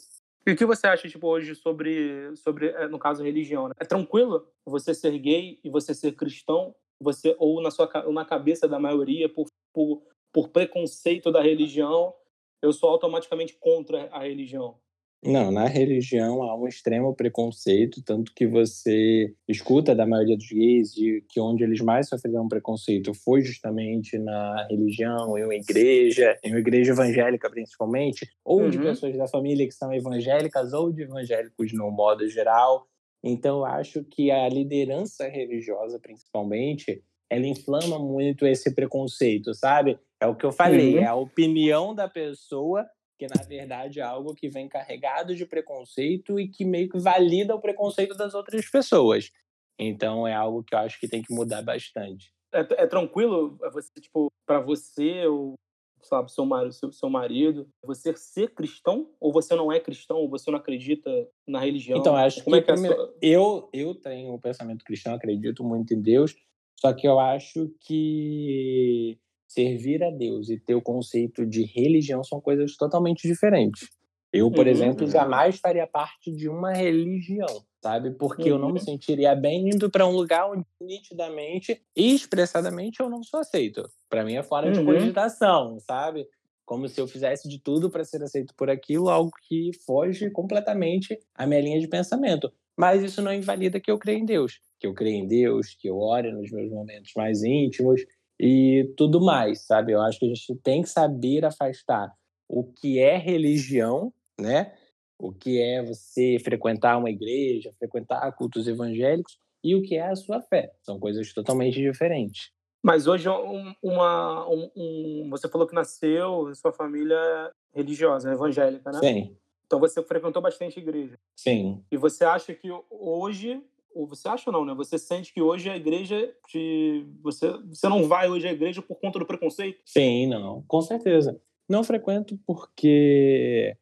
E 0.46 0.52
o 0.52 0.56
que 0.56 0.66
você 0.66 0.88
acha, 0.88 1.08
tipo, 1.08 1.28
hoje 1.28 1.54
sobre, 1.54 2.36
sobre 2.36 2.68
eh, 2.68 2.88
no 2.88 2.98
caso, 2.98 3.24
religião? 3.24 3.68
Né? 3.68 3.76
É 3.80 3.86
tranquilo 3.86 4.48
você 4.66 4.94
ser 4.94 5.18
gay 5.20 5.60
e 5.64 5.70
você 5.70 5.94
ser 5.94 6.14
cristão? 6.14 6.76
Você, 7.00 7.36
ou 7.38 7.62
na, 7.62 7.70
sua, 7.70 7.90
ou 8.06 8.14
na 8.14 8.26
cabeça 8.26 8.68
da 8.68 8.80
maioria, 8.80 9.30
por, 9.30 9.48
por, 9.74 10.04
por 10.32 10.50
preconceito 10.50 11.32
da 11.32 11.42
religião, 11.42 12.14
eu 12.62 12.74
sou 12.74 12.90
automaticamente 12.90 13.56
contra 13.60 14.08
a 14.12 14.20
religião? 14.24 14.80
Não, 15.24 15.52
na 15.52 15.68
religião 15.68 16.42
há 16.42 16.58
um 16.58 16.68
extremo 16.68 17.16
preconceito, 17.16 18.02
tanto 18.04 18.34
que 18.34 18.48
você 18.48 19.32
escuta 19.48 19.94
da 19.94 20.06
maioria 20.06 20.36
dos 20.36 20.50
gays 20.50 20.92
de 20.92 21.24
que 21.30 21.40
onde 21.40 21.64
eles 21.64 21.80
mais 21.80 22.10
sofreram 22.10 22.48
preconceito 22.48 23.14
foi 23.14 23.42
justamente 23.42 24.18
na 24.18 24.66
religião, 24.68 25.38
em 25.38 25.44
uma 25.44 25.54
igreja, 25.54 26.36
em 26.44 26.50
uma 26.50 26.60
igreja 26.60 26.94
evangélica 26.94 27.52
principalmente, 27.52 28.28
ou 28.44 28.62
uhum. 28.62 28.70
de 28.72 28.80
pessoas 28.80 29.16
da 29.16 29.28
família 29.28 29.68
que 29.68 29.76
são 29.76 29.94
evangélicas 29.94 30.74
ou 30.74 30.92
de 30.92 31.04
evangélicos 31.04 31.72
no 31.72 31.92
modo 31.92 32.28
geral. 32.28 32.88
Então, 33.24 33.60
eu 33.60 33.66
acho 33.66 34.04
que 34.04 34.32
a 34.32 34.50
liderança 34.50 35.28
religiosa, 35.28 36.00
principalmente, 36.00 37.04
ela 37.30 37.46
inflama 37.46 38.00
muito 38.00 38.48
esse 38.48 38.74
preconceito, 38.74 39.54
sabe? 39.54 40.00
É 40.20 40.26
o 40.26 40.36
que 40.36 40.46
eu 40.46 40.52
falei, 40.52 40.96
uhum. 40.96 41.04
é 41.04 41.06
a 41.06 41.16
opinião 41.16 41.94
da 41.94 42.08
pessoa 42.08 42.84
que 43.22 43.28
na 43.28 43.44
verdade 43.44 44.00
é 44.00 44.04
algo 44.04 44.34
que 44.34 44.50
vem 44.50 44.68
carregado 44.68 45.36
de 45.36 45.46
preconceito 45.46 46.40
e 46.40 46.48
que 46.48 46.66
meio 46.66 46.90
que 46.90 46.98
valida 46.98 47.54
o 47.54 47.62
preconceito 47.62 48.16
das 48.16 48.34
outras 48.34 48.68
pessoas. 48.68 49.32
Então 49.78 50.28
é 50.28 50.34
algo 50.34 50.64
que 50.64 50.74
eu 50.74 50.80
acho 50.80 51.00
que 51.00 51.08
tem 51.08 51.22
que 51.22 51.32
mudar 51.32 51.62
bastante. 51.62 52.34
É, 52.52 52.62
é 52.84 52.88
tranquilo 52.88 53.60
é 53.62 53.70
você 53.70 53.92
tipo 54.02 54.32
para 54.44 54.60
você 54.60 55.28
ou 55.28 55.54
sabe 56.02 56.32
seu 56.32 56.46
marido, 56.48 56.74
seu, 56.74 56.92
seu 56.92 57.10
marido, 57.12 57.70
você 57.86 58.12
ser 58.16 58.56
cristão 58.56 59.08
ou 59.20 59.32
você 59.32 59.56
não 59.56 59.72
é 59.72 59.80
cristão 59.80 60.18
ou 60.18 60.28
você 60.28 60.50
não 60.50 60.58
acredita 60.58 61.12
na 61.48 61.60
religião? 61.60 62.00
Então 62.00 62.16
acho 62.16 62.44
Como 62.44 62.56
que, 62.56 62.64
é 62.64 62.66
que 62.66 62.72
é 62.72 62.78
sua... 62.78 63.16
eu 63.22 63.70
eu 63.72 63.94
tenho 63.94 64.34
um 64.34 64.40
pensamento 64.40 64.84
cristão, 64.84 65.14
acredito 65.14 65.64
muito 65.64 65.94
em 65.94 66.02
Deus, 66.02 66.36
só 66.80 66.92
que 66.92 67.08
eu 67.08 67.20
acho 67.20 67.72
que 67.82 69.20
servir 69.54 70.04
a 70.04 70.10
Deus 70.10 70.50
e 70.50 70.58
ter 70.58 70.76
o 70.76 70.82
conceito 70.82 71.46
de 71.46 71.64
religião 71.64 72.24
são 72.24 72.40
coisas 72.40 72.76
totalmente 72.78 73.28
diferentes. 73.28 73.90
Eu, 74.34 74.50
por 74.50 74.66
uhum. 74.66 74.72
exemplo, 74.72 75.08
jamais 75.08 75.60
faria 75.60 75.86
parte 75.86 76.32
de 76.32 76.48
uma 76.48 76.72
religião, 76.72 77.66
sabe? 77.84 78.12
Porque 78.12 78.44
uhum. 78.44 78.50
eu 78.50 78.60
não 78.60 78.70
me 78.70 78.80
uhum. 78.80 78.86
sentiria 78.86 79.36
bem 79.36 79.70
indo 79.70 79.90
para 79.90 80.08
um 80.08 80.12
lugar 80.12 80.50
onde 80.50 80.66
nitidamente 80.80 81.82
e 81.96 82.16
expressadamente 82.16 83.02
eu 83.02 83.10
não 83.10 83.22
sou 83.24 83.42
aceito. 83.42 83.84
Para 84.10 84.24
mim 84.24 84.36
é 84.36 84.44
fora 84.44 84.68
uhum. 84.68 84.74
de 84.74 84.86
cogitação, 84.86 85.78
sabe? 85.82 86.26
Como 86.66 86.88
se 86.88 87.02
eu 87.02 87.08
fizesse 87.08 87.50
de 87.50 87.60
tudo 87.60 87.90
para 87.90 88.06
ser 88.06 88.24
aceito 88.24 88.56
por 88.56 88.70
aquilo, 88.70 89.10
algo 89.10 89.32
que 89.50 89.72
foge 89.86 90.30
completamente 90.30 91.20
à 91.36 91.46
minha 91.46 91.60
linha 91.60 91.80
de 91.82 91.88
pensamento. 91.90 92.50
Mas 92.78 93.04
isso 93.04 93.22
não 93.22 93.34
invalida 93.34 93.82
que 93.82 93.92
eu 93.92 94.00
creio 94.00 94.20
em 94.20 94.26
Deus, 94.26 94.62
que 94.80 94.88
eu 94.88 94.94
creio 94.94 95.18
em 95.18 95.28
Deus, 95.28 95.76
que 95.78 95.90
eu 95.90 95.98
ore 95.98 96.32
nos 96.32 96.50
meus 96.50 96.72
momentos 96.72 97.12
mais 97.18 97.44
íntimos, 97.44 98.02
e 98.44 98.92
tudo 98.98 99.22
mais, 99.22 99.68
sabe? 99.68 99.92
Eu 99.92 100.02
acho 100.02 100.18
que 100.18 100.26
a 100.26 100.30
gente 100.30 100.56
tem 100.64 100.82
que 100.82 100.90
saber 100.90 101.46
afastar 101.46 102.12
o 102.50 102.64
que 102.64 103.00
é 103.00 103.16
religião, 103.16 104.12
né? 104.40 104.74
O 105.20 105.32
que 105.32 105.62
é 105.62 105.84
você 105.84 106.40
frequentar 106.44 106.98
uma 106.98 107.12
igreja, 107.12 107.72
frequentar 107.78 108.32
cultos 108.32 108.68
evangélicos 108.68 109.38
e 109.64 109.76
o 109.76 109.84
que 109.84 109.96
é 109.96 110.08
a 110.08 110.16
sua 110.16 110.42
fé. 110.42 110.72
São 110.82 111.00
coisas 111.00 111.32
totalmente 111.32 111.80
diferentes. 111.80 112.50
Mas 112.82 113.06
hoje 113.06 113.30
um, 113.30 113.76
uma, 113.80 114.50
um, 114.50 114.72
um, 114.76 115.30
você 115.30 115.48
falou 115.48 115.68
que 115.68 115.76
nasceu 115.76 116.52
sua 116.56 116.74
família 116.74 117.52
religiosa, 117.72 118.34
evangélica, 118.34 118.92
né? 118.92 119.00
Sim. 119.00 119.38
Então 119.68 119.80
você 119.80 120.02
frequentou 120.02 120.42
bastante 120.42 120.80
igreja. 120.80 121.16
Sim. 121.36 121.86
E 121.92 121.96
você 121.96 122.26
acha 122.26 122.56
que 122.56 122.70
hoje 122.90 123.62
ou 123.94 124.08
você 124.08 124.28
acha 124.28 124.50
ou 124.50 124.54
não, 124.54 124.66
né? 124.66 124.74
Você 124.76 124.98
sente 124.98 125.34
que 125.34 125.42
hoje 125.42 125.70
a 125.70 125.76
igreja 125.76 126.34
te... 126.48 127.06
você 127.22 127.52
você 127.70 127.88
não 127.88 128.08
vai 128.08 128.30
hoje 128.30 128.48
à 128.48 128.52
igreja 128.52 128.82
por 128.82 128.96
conta 128.96 129.20
do 129.20 129.26
preconceito? 129.26 129.80
Sim, 129.86 130.28
não, 130.28 130.64
com 130.68 130.82
certeza. 130.82 131.40
Não 131.70 131.84
frequento 131.84 132.38
porque 132.46 133.76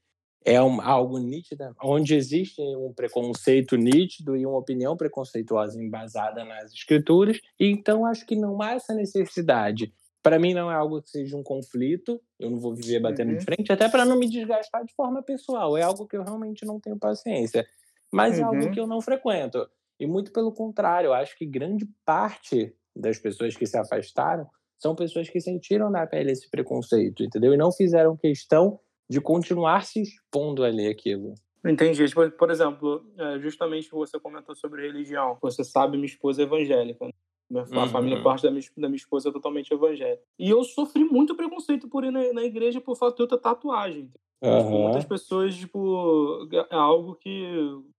é 0.46 0.62
um, 0.62 0.82
algo 0.82 1.18
nítido, 1.18 1.76
onde 1.84 2.16
existe 2.16 2.62
um 2.62 2.94
preconceito 2.94 3.76
nítido 3.76 4.36
e 4.36 4.46
uma 4.46 4.58
opinião 4.58 4.96
preconceituosa 4.96 5.82
embasada 5.82 6.46
nas 6.46 6.72
escrituras, 6.74 7.40
e 7.60 7.68
então 7.68 8.06
acho 8.06 8.26
que 8.26 8.36
não 8.36 8.62
há 8.62 8.72
essa 8.74 8.94
necessidade 8.94 9.94
Para 10.24 10.40
mim 10.40 10.54
não 10.54 10.72
é 10.72 10.76
algo 10.76 11.02
que 11.02 11.10
seja 11.10 11.36
um 11.36 11.44
conflito, 11.44 12.22
eu 12.40 12.50
não 12.50 12.60
vou 12.60 12.74
viver 12.74 13.00
batendo 13.00 13.32
uhum. 13.32 13.38
de 13.38 13.46
frente, 13.46 13.72
até 13.72 13.90
para 13.90 14.06
não 14.06 14.18
me 14.18 14.30
desgastar 14.30 14.84
de 14.86 14.94
forma 14.94 15.22
pessoal. 15.22 15.78
É 15.78 15.82
algo 15.82 16.08
que 16.08 16.18
eu 16.18 16.24
realmente 16.24 16.66
não 16.66 16.80
tenho 16.80 16.98
paciência. 16.98 17.66
Mas 18.12 18.36
uhum. 18.36 18.40
é 18.40 18.44
algo 18.44 18.64
uhum. 18.64 18.72
que 18.72 18.80
eu 18.80 18.88
não 18.88 19.02
frequento. 19.02 19.70
E 20.00 20.08
muito 20.08 20.32
pelo 20.32 20.54
contrário, 20.54 21.08
eu 21.08 21.14
acho 21.14 21.38
que 21.38 21.46
grande 21.46 21.88
parte 22.06 22.74
das 22.96 23.18
pessoas 23.18 23.56
que 23.56 23.66
se 23.66 23.78
afastaram 23.78 24.48
são 24.78 24.96
pessoas 24.96 25.30
que 25.30 25.42
sentiram 25.42 25.90
na 25.90 26.08
pele 26.08 26.32
esse 26.32 26.50
preconceito, 26.50 27.24
entendeu? 27.24 27.54
E 27.54 27.58
não 27.58 27.72
fizeram 27.72 28.16
questão 28.16 28.80
de 29.10 29.20
continuar 29.20 29.84
se 29.84 30.02
expondo 30.02 30.64
ali 30.64 30.88
aquilo. 30.88 31.34
Entendi. 31.66 32.08
Tipo, 32.08 32.30
por 32.32 32.50
exemplo, 32.50 33.06
é, 33.18 33.40
justamente 33.40 33.90
você 33.90 34.18
comentou 34.20 34.56
sobre 34.56 34.84
religião. 34.84 35.38
Você 35.42 35.64
sabe, 35.64 35.98
minha 35.98 36.06
esposa 36.06 36.42
é 36.42 36.46
evangélica. 36.46 37.06
Né? 37.50 37.66
A 37.72 37.80
uhum. 37.80 37.88
família, 37.90 38.24
parte 38.24 38.44
da 38.44 38.52
minha, 38.52 38.64
da 38.78 38.88
minha 38.88 38.98
esposa 38.98 39.30
é 39.30 39.32
totalmente 39.34 39.74
evangélica. 39.74 40.24
E 40.38 40.50
eu 40.50 40.64
sofri 40.64 41.04
muito 41.04 41.36
preconceito 41.36 41.90
por 41.90 42.06
ir 42.06 42.12
na, 42.12 42.32
na 42.32 42.44
igreja 42.44 42.80
por 42.80 42.96
fato 42.96 43.18
de 43.18 43.24
eu 43.24 43.28
ter 43.28 43.40
tatuagem. 43.40 44.10
Uhum. 44.42 44.84
Muitas 44.84 45.04
pessoas, 45.04 45.56
tipo, 45.56 46.48
é 46.54 46.76
algo 46.76 47.16
que 47.16 47.44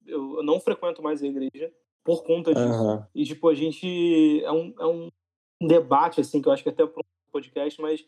eu 0.07 0.42
não 0.42 0.59
frequento 0.59 1.03
mais 1.03 1.22
a 1.22 1.26
igreja 1.26 1.70
por 2.05 2.24
conta 2.24 2.55
disso. 2.55 2.66
Uhum. 2.66 3.05
E, 3.14 3.24
tipo, 3.24 3.48
a 3.48 3.55
gente. 3.55 4.42
É 4.44 4.53
um, 4.53 4.74
é 4.78 4.86
um 4.86 5.09
debate, 5.61 6.20
assim, 6.20 6.40
que 6.40 6.48
eu 6.48 6.53
acho 6.53 6.62
que 6.62 6.68
até 6.68 6.86
para 6.86 7.01
um 7.01 7.32
podcast, 7.32 7.80
mas 7.80 8.05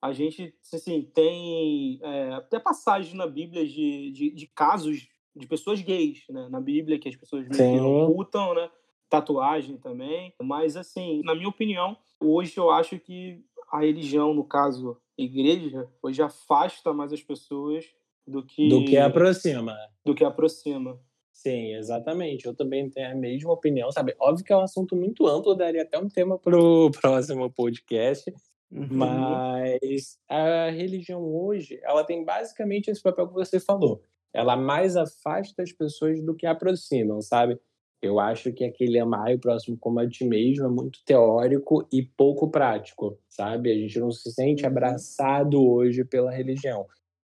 a 0.00 0.12
gente, 0.12 0.54
assim, 0.72 1.02
tem 1.14 1.98
é, 2.02 2.34
até 2.34 2.58
passagens 2.58 3.14
na 3.14 3.26
Bíblia 3.26 3.66
de, 3.66 4.10
de, 4.10 4.30
de, 4.30 4.46
casos 4.46 5.08
de 5.34 5.46
pessoas 5.46 5.80
gays, 5.80 6.24
né? 6.28 6.48
Na 6.50 6.60
Bíblia, 6.60 6.98
que 6.98 7.08
as 7.08 7.16
pessoas 7.16 7.46
ocultam, 7.50 8.54
né? 8.54 8.70
Tatuagem 9.08 9.76
também. 9.78 10.34
Mas, 10.42 10.76
assim, 10.76 11.22
na 11.24 11.34
minha 11.34 11.48
opinião, 11.48 11.96
hoje 12.20 12.58
eu 12.58 12.70
acho 12.70 12.98
que 12.98 13.42
a 13.70 13.80
religião, 13.80 14.34
no 14.34 14.44
caso, 14.44 14.96
igreja, 15.16 15.88
hoje 16.02 16.22
afasta 16.22 16.92
mais 16.92 17.12
as 17.12 17.22
pessoas 17.22 17.84
do 18.26 18.42
que... 18.42 18.68
Do 18.68 18.84
que 18.84 18.96
aproxima. 18.96 19.76
Do 20.04 20.14
que 20.14 20.24
aproxima. 20.24 21.00
Sim, 21.34 21.74
exatamente. 21.74 22.46
Eu 22.46 22.54
também 22.54 22.88
tenho 22.88 23.10
a 23.10 23.14
mesma 23.14 23.52
opinião, 23.52 23.90
sabe? 23.90 24.14
Óbvio 24.20 24.44
que 24.44 24.52
é 24.52 24.56
um 24.56 24.62
assunto 24.62 24.94
muito 24.94 25.26
amplo, 25.26 25.54
daria 25.54 25.82
até 25.82 25.98
um 25.98 26.08
tema 26.08 26.38
para 26.38 26.56
o 26.56 26.90
próximo 27.02 27.50
podcast. 27.50 28.32
Uhum. 28.70 28.88
Mas 28.90 30.16
a 30.28 30.70
religião 30.70 31.22
hoje, 31.22 31.78
ela 31.82 32.04
tem 32.04 32.24
basicamente 32.24 32.88
esse 32.88 33.02
papel 33.02 33.28
que 33.28 33.34
você 33.34 33.58
falou. 33.58 34.00
Ela 34.32 34.56
mais 34.56 34.96
afasta 34.96 35.62
as 35.62 35.72
pessoas 35.72 36.22
do 36.24 36.34
que 36.34 36.46
aproximam, 36.46 37.20
sabe? 37.20 37.58
Eu 38.00 38.20
acho 38.20 38.52
que 38.52 38.64
aquele 38.64 38.98
amar 38.98 39.34
o 39.34 39.38
próximo 39.38 39.76
como 39.78 39.98
a 39.98 40.08
ti 40.08 40.24
mesmo 40.24 40.66
é 40.66 40.68
muito 40.68 41.00
teórico 41.04 41.86
e 41.92 42.02
pouco 42.02 42.50
prático, 42.50 43.18
sabe? 43.28 43.72
A 43.72 43.74
gente 43.74 43.98
não 43.98 44.10
se 44.10 44.30
sente 44.32 44.62
uhum. 44.62 44.68
abraçado 44.68 45.62
hoje 45.62 46.04
pela 46.04 46.30
religião 46.30 46.86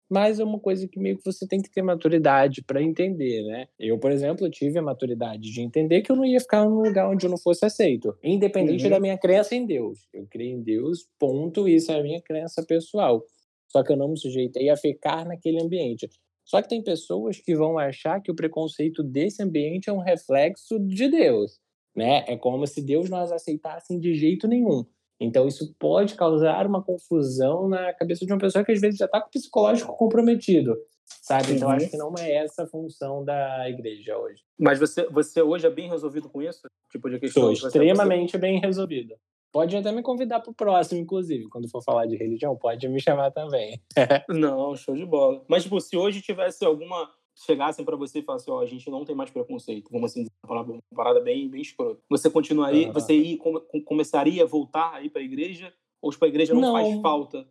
mas 0.09 0.39
é 0.39 0.43
uma 0.43 0.59
coisa 0.59 0.87
que 0.87 0.99
meio 0.99 1.17
que 1.17 1.25
você 1.25 1.45
tem 1.47 1.61
que 1.61 1.69
ter 1.69 1.81
maturidade 1.81 2.63
para 2.63 2.81
entender, 2.81 3.43
né? 3.43 3.67
Eu, 3.77 3.99
por 3.99 4.11
exemplo, 4.11 4.49
tive 4.49 4.79
a 4.79 4.81
maturidade 4.81 5.51
de 5.51 5.61
entender 5.61 6.01
que 6.01 6.11
eu 6.11 6.15
não 6.15 6.25
ia 6.25 6.39
ficar 6.39 6.63
num 6.63 6.81
lugar 6.81 7.09
onde 7.09 7.25
eu 7.25 7.29
não 7.29 7.37
fosse 7.37 7.65
aceito, 7.65 8.15
independente 8.23 8.85
uhum. 8.85 8.89
da 8.89 8.99
minha 8.99 9.17
crença 9.17 9.53
em 9.53 9.65
Deus. 9.65 10.07
Eu 10.13 10.25
creio 10.29 10.57
em 10.57 10.61
Deus, 10.61 11.07
ponto, 11.19 11.67
isso 11.67 11.91
é 11.91 11.99
a 11.99 12.03
minha 12.03 12.21
crença 12.21 12.63
pessoal. 12.63 13.23
Só 13.69 13.83
que 13.83 13.91
eu 13.91 13.97
não 13.97 14.09
me 14.09 14.17
sujeitei 14.17 14.69
a 14.69 14.77
ficar 14.77 15.25
naquele 15.25 15.61
ambiente. 15.61 16.09
Só 16.45 16.61
que 16.61 16.69
tem 16.69 16.81
pessoas 16.81 17.41
que 17.41 17.53
vão 17.53 17.77
achar 17.77 18.21
que 18.21 18.31
o 18.31 18.35
preconceito 18.35 19.03
desse 19.03 19.43
ambiente 19.43 19.89
é 19.89 19.93
um 19.93 19.99
reflexo 19.99 20.79
de 20.79 21.09
Deus, 21.09 21.59
né? 21.93 22.23
É 22.27 22.37
como 22.37 22.65
se 22.65 22.81
Deus 22.81 23.09
não 23.09 23.17
as 23.17 23.33
aceitasse 23.33 23.99
de 23.99 24.15
jeito 24.15 24.47
nenhum. 24.47 24.85
Então, 25.19 25.47
isso 25.47 25.73
pode 25.79 26.15
causar 26.15 26.65
uma 26.67 26.83
confusão 26.83 27.67
na 27.67 27.93
cabeça 27.93 28.25
de 28.25 28.31
uma 28.31 28.39
pessoa 28.39 28.63
que 28.63 28.71
às 28.71 28.81
vezes 28.81 28.99
já 28.99 29.05
está 29.05 29.19
com 29.19 29.27
o 29.27 29.31
psicológico 29.31 29.97
comprometido, 29.97 30.77
sabe? 31.05 31.53
Então, 31.53 31.69
acho 31.69 31.89
que 31.89 31.97
não 31.97 32.13
é 32.19 32.33
essa 32.33 32.63
a 32.63 32.67
função 32.67 33.25
da 33.25 33.67
igreja 33.67 34.17
hoje. 34.17 34.43
Mas 34.59 34.79
você, 34.79 35.07
você 35.09 35.41
hoje 35.41 35.65
é 35.65 35.71
bem 35.71 35.89
resolvido 35.89 36.29
com 36.29 36.41
isso? 36.41 36.61
Tipo 36.91 37.09
de 37.09 37.19
questão? 37.19 37.55
Sou 37.55 37.67
extremamente 37.67 38.31
você... 38.31 38.37
bem 38.37 38.59
resolvido. 38.59 39.15
Pode 39.51 39.75
até 39.75 39.91
me 39.91 40.03
convidar 40.03 40.39
para 40.41 40.51
o 40.51 40.53
próximo, 40.53 41.01
inclusive, 41.01 41.47
quando 41.49 41.69
for 41.69 41.81
falar 41.81 42.05
de 42.05 42.15
religião, 42.15 42.55
pode 42.55 42.87
me 42.87 43.01
chamar 43.01 43.31
também. 43.31 43.81
não, 44.29 44.75
show 44.75 44.93
de 44.93 45.05
bola. 45.05 45.43
Mas, 45.47 45.63
tipo, 45.63 45.79
se 45.79 45.97
hoje 45.97 46.21
tivesse 46.21 46.63
alguma 46.63 47.09
chegassem 47.45 47.85
para 47.85 47.95
você 47.95 48.19
e 48.19 48.23
falassem, 48.23 48.51
ó, 48.51 48.57
oh, 48.57 48.59
a 48.61 48.65
gente 48.65 48.89
não 48.89 49.05
tem 49.05 49.15
mais 49.15 49.29
preconceito, 49.29 49.89
vamos 49.91 50.11
assim 50.11 50.23
dizer, 50.23 50.33
uma 50.43 50.79
parada 50.95 51.21
bem, 51.21 51.49
bem 51.49 51.61
escrota. 51.61 52.01
Você 52.09 52.29
continuaria, 52.29 52.87
uhum. 52.87 52.93
você 52.93 53.13
ir, 53.13 53.39
começaria 53.85 54.43
a 54.43 54.47
voltar 54.47 54.93
aí 54.93 55.09
para 55.09 55.21
a 55.21 55.25
igreja? 55.25 55.73
Ou 56.01 56.11
tipo, 56.11 56.25
a 56.25 56.27
igreja 56.27 56.53
não, 56.53 56.61
não 56.61 56.71
faz 56.73 57.01
falta? 57.01 57.47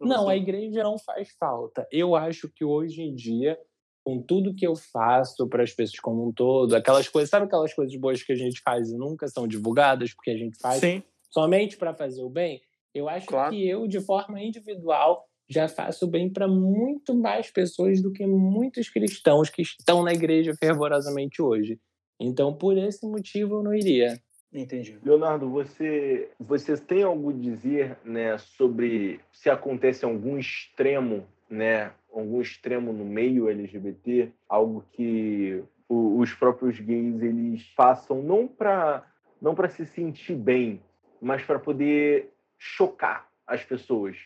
Não, 0.00 0.28
a 0.28 0.36
igreja 0.36 0.82
não 0.82 0.98
faz 0.98 1.30
falta. 1.38 1.86
Eu 1.90 2.14
acho 2.14 2.48
que 2.48 2.64
hoje 2.64 3.02
em 3.02 3.14
dia, 3.14 3.58
com 4.04 4.20
tudo 4.20 4.54
que 4.54 4.66
eu 4.66 4.74
faço 4.74 5.48
para 5.48 5.62
as 5.62 5.72
pessoas 5.72 6.00
como 6.00 6.28
um 6.28 6.32
todo, 6.32 6.74
aquelas 6.74 7.08
coisas, 7.08 7.30
sabe 7.30 7.46
aquelas 7.46 7.72
coisas 7.72 7.94
boas 7.96 8.22
que 8.22 8.32
a 8.32 8.36
gente 8.36 8.60
faz 8.60 8.90
e 8.90 8.96
nunca 8.96 9.28
são 9.28 9.46
divulgadas 9.46 10.12
porque 10.12 10.30
a 10.30 10.36
gente 10.36 10.58
faz 10.58 10.80
Sim. 10.80 11.02
somente 11.30 11.76
para 11.76 11.94
fazer 11.94 12.22
o 12.22 12.28
bem? 12.28 12.60
Eu 12.94 13.08
acho 13.08 13.26
claro. 13.26 13.50
que 13.50 13.66
eu, 13.66 13.86
de 13.86 14.00
forma 14.00 14.42
individual, 14.42 15.24
já 15.52 15.68
faço 15.68 16.06
bem 16.06 16.32
para 16.32 16.48
muito 16.48 17.14
mais 17.14 17.50
pessoas 17.50 18.00
do 18.00 18.12
que 18.12 18.26
muitos 18.26 18.88
cristãos 18.88 19.50
que 19.50 19.62
estão 19.62 20.02
na 20.02 20.12
igreja 20.12 20.54
fervorosamente 20.58 21.42
hoje. 21.42 21.78
Então, 22.18 22.54
por 22.54 22.76
esse 22.78 23.06
motivo, 23.06 23.56
eu 23.56 23.62
não 23.62 23.74
iria. 23.74 24.18
Entendi. 24.52 24.98
Leonardo, 25.04 25.48
você, 25.48 26.30
você 26.38 26.76
tem 26.76 27.02
algo 27.02 27.30
a 27.30 27.32
dizer 27.32 27.96
né, 28.04 28.36
sobre 28.38 29.20
se 29.32 29.48
acontece 29.48 30.04
algum 30.04 30.38
extremo, 30.38 31.26
né, 31.48 31.92
algum 32.12 32.40
extremo 32.40 32.92
no 32.92 33.04
meio 33.04 33.48
LGBT, 33.48 34.30
algo 34.48 34.84
que 34.92 35.62
o, 35.88 36.18
os 36.18 36.32
próprios 36.34 36.78
gays 36.78 37.22
eles 37.22 37.66
façam 37.74 38.22
não 38.22 38.46
para 38.46 39.06
não 39.40 39.56
para 39.56 39.68
se 39.68 39.84
sentir 39.84 40.36
bem, 40.36 40.80
mas 41.20 41.42
para 41.42 41.58
poder 41.58 42.30
chocar 42.56 43.28
as 43.44 43.64
pessoas, 43.64 44.16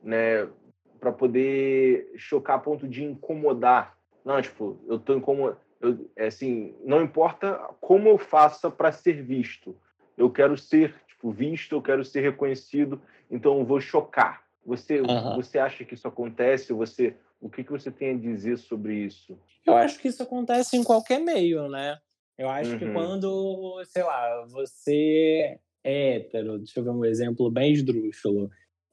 né? 0.00 0.48
Para 1.00 1.10
poder 1.10 2.12
chocar 2.16 2.56
a 2.56 2.60
ponto 2.60 2.86
de 2.86 3.02
incomodar. 3.02 3.96
Não, 4.24 4.40
tipo, 4.40 4.78
eu 4.86 4.98
tô 4.98 5.14
incomodado. 5.14 5.58
é 6.14 6.26
assim, 6.26 6.74
não 6.84 7.02
importa 7.02 7.58
como 7.80 8.08
eu 8.08 8.18
faça 8.18 8.70
para 8.70 8.92
ser 8.92 9.22
visto. 9.22 9.74
Eu 10.16 10.30
quero 10.30 10.56
ser 10.58 10.94
tipo, 11.08 11.32
visto, 11.32 11.74
eu 11.74 11.82
quero 11.82 12.04
ser 12.04 12.20
reconhecido, 12.20 13.00
então 13.30 13.58
eu 13.58 13.64
vou 13.64 13.80
chocar. 13.80 14.42
Você, 14.64 15.00
uhum. 15.00 15.36
você 15.36 15.58
acha 15.58 15.84
que 15.84 15.94
isso 15.94 16.06
acontece? 16.06 16.72
Você, 16.74 17.16
o 17.40 17.48
que, 17.48 17.64
que 17.64 17.72
você 17.72 17.90
tem 17.90 18.10
a 18.10 18.18
dizer 18.18 18.58
sobre 18.58 18.94
isso? 18.94 19.38
Eu 19.66 19.74
acho 19.74 19.98
que 19.98 20.08
isso 20.08 20.22
acontece 20.22 20.76
em 20.76 20.84
qualquer 20.84 21.18
meio, 21.18 21.68
né? 21.68 21.98
Eu 22.36 22.48
acho 22.48 22.72
uhum. 22.72 22.78
que 22.78 22.92
quando, 22.92 23.82
sei 23.86 24.02
lá, 24.02 24.46
você 24.50 25.58
é 25.82 26.16
hétero, 26.16 26.58
deixa 26.58 26.80
eu 26.80 26.84
ver 26.84 26.90
um 26.90 27.04
exemplo 27.04 27.50
bem 27.50 27.72
esdrúxulo 27.72 28.50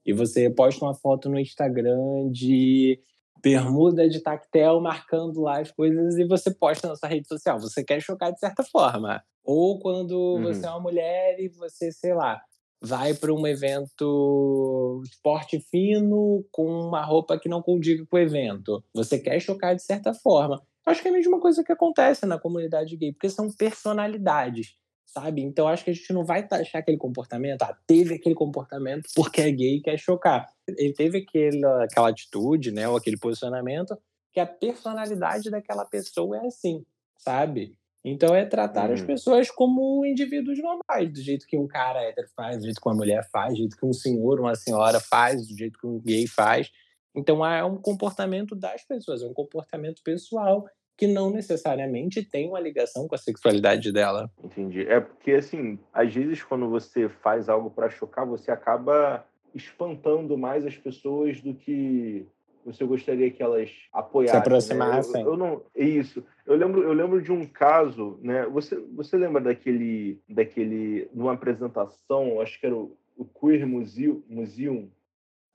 e 0.07 0.13
você 0.13 0.49
posta 0.49 0.85
uma 0.85 0.95
foto 0.95 1.29
no 1.29 1.37
Instagram 1.37 2.31
de 2.31 2.97
bermuda 3.43 4.07
de 4.07 4.21
tactel 4.21 4.79
marcando 4.79 5.41
lá 5.41 5.59
as 5.59 5.69
coisas 5.69 6.17
e 6.17 6.25
você 6.25 6.49
posta 6.49 6.87
na 6.87 6.95
sua 6.95 7.09
rede 7.09 7.27
social. 7.27 7.59
Você 7.59 7.83
quer 7.83 8.01
chocar 8.01 8.31
de 8.31 8.39
certa 8.39 8.63
forma. 8.63 9.21
Ou 9.43 9.79
quando 9.79 10.13
uhum. 10.13 10.43
você 10.43 10.65
é 10.65 10.69
uma 10.69 10.79
mulher 10.79 11.37
e 11.39 11.49
você, 11.49 11.91
sei 11.91 12.13
lá, 12.13 12.41
vai 12.81 13.13
para 13.13 13.33
um 13.33 13.45
evento 13.45 15.01
esporte 15.05 15.59
fino 15.59 16.45
com 16.51 16.65
uma 16.65 17.03
roupa 17.03 17.37
que 17.37 17.49
não 17.49 17.61
condiga 17.61 18.05
com 18.09 18.15
o 18.15 18.19
evento. 18.19 18.81
Você 18.93 19.19
quer 19.19 19.39
chocar 19.41 19.75
de 19.75 19.83
certa 19.83 20.13
forma. 20.13 20.61
Acho 20.85 21.01
que 21.01 21.09
é 21.09 21.11
a 21.11 21.13
mesma 21.13 21.39
coisa 21.41 21.65
que 21.65 21.71
acontece 21.71 22.25
na 22.25 22.39
comunidade 22.39 22.95
gay, 22.95 23.11
porque 23.11 23.29
são 23.29 23.51
personalidades 23.51 24.77
sabe? 25.07 25.41
Então 25.41 25.67
acho 25.67 25.83
que 25.83 25.89
a 25.89 25.93
gente 25.93 26.13
não 26.13 26.23
vai 26.23 26.45
taxar 26.45 26.81
aquele 26.81 26.97
comportamento, 26.97 27.63
ah, 27.63 27.75
teve 27.87 28.15
aquele 28.15 28.35
comportamento 28.35 29.09
porque 29.15 29.41
é 29.41 29.51
gay 29.51 29.77
e 29.77 29.81
quer 29.81 29.97
chocar. 29.97 30.45
Ele 30.67 30.93
teve 30.93 31.19
aquele, 31.19 31.65
aquela 31.65 32.09
atitude, 32.09 32.71
né, 32.71 32.87
ou 32.87 32.97
aquele 32.97 33.17
posicionamento 33.17 33.97
que 34.33 34.39
a 34.39 34.45
personalidade 34.45 35.49
daquela 35.49 35.85
pessoa 35.85 36.37
é 36.37 36.45
assim, 36.45 36.85
sabe? 37.17 37.75
Então 38.05 38.35
é 38.35 38.45
tratar 38.45 38.91
as 38.91 39.01
uhum. 39.01 39.07
pessoas 39.07 39.49
como 39.49 40.05
indivíduos 40.05 40.59
normais, 40.61 41.11
do 41.11 41.21
jeito 41.21 41.47
que 41.47 41.57
um 41.57 41.67
cara 41.67 42.01
hétero 42.03 42.27
faz, 42.35 42.57
do 42.57 42.65
jeito 42.65 42.79
que 42.79 42.87
uma 42.87 42.95
mulher 42.95 43.27
faz, 43.31 43.53
do 43.53 43.57
jeito 43.57 43.75
que 43.75 43.85
um 43.85 43.93
senhor, 43.93 44.39
uma 44.39 44.55
senhora 44.55 44.99
faz, 44.99 45.47
do 45.47 45.57
jeito 45.57 45.79
que 45.79 45.87
um 45.87 45.99
gay 45.99 46.27
faz. 46.27 46.69
Então 47.15 47.43
é 47.43 47.65
um 47.65 47.77
comportamento 47.77 48.55
das 48.55 48.85
pessoas, 48.85 49.23
é 49.23 49.25
um 49.25 49.33
comportamento 49.33 50.01
pessoal 50.03 50.65
que 50.97 51.07
não 51.07 51.29
necessariamente 51.29 52.23
tem 52.23 52.49
uma 52.49 52.59
ligação 52.59 53.07
com 53.07 53.15
a 53.15 53.17
sexualidade 53.17 53.91
dela. 53.91 54.29
Entendi. 54.43 54.81
É 54.81 54.99
porque, 54.99 55.33
assim, 55.33 55.77
às 55.93 56.13
vezes 56.13 56.43
quando 56.43 56.67
você 56.69 57.07
faz 57.07 57.47
algo 57.47 57.69
para 57.69 57.89
chocar, 57.89 58.25
você 58.25 58.51
acaba 58.51 59.23
espantando 59.53 60.37
mais 60.37 60.65
as 60.65 60.75
pessoas 60.75 61.39
do 61.39 61.53
que 61.53 62.25
você 62.65 62.83
gostaria 62.83 63.31
que 63.31 63.41
elas 63.41 63.71
apoiassem. 63.93 64.41
Se 64.41 64.41
aproximassem. 64.41 65.13
Né? 65.13 65.21
Eu, 65.21 65.33
eu, 65.33 65.37
não, 65.37 65.61
é 65.75 65.85
isso. 65.85 66.25
Eu 66.45 66.55
lembro, 66.57 66.83
eu 66.83 66.93
lembro 66.93 67.21
de 67.21 67.31
um 67.31 67.45
caso, 67.45 68.19
né? 68.21 68.45
Você, 68.47 68.75
você 68.93 69.15
lembra 69.15 69.41
daquele, 69.41 70.19
daquele, 70.27 71.07
numa 71.13 71.33
apresentação, 71.33 72.41
acho 72.41 72.59
que 72.59 72.65
era 72.65 72.75
o 72.75 72.97
o 73.17 73.25
Queer 73.25 73.65
Museum, 73.67 74.21
Museum 74.29 74.89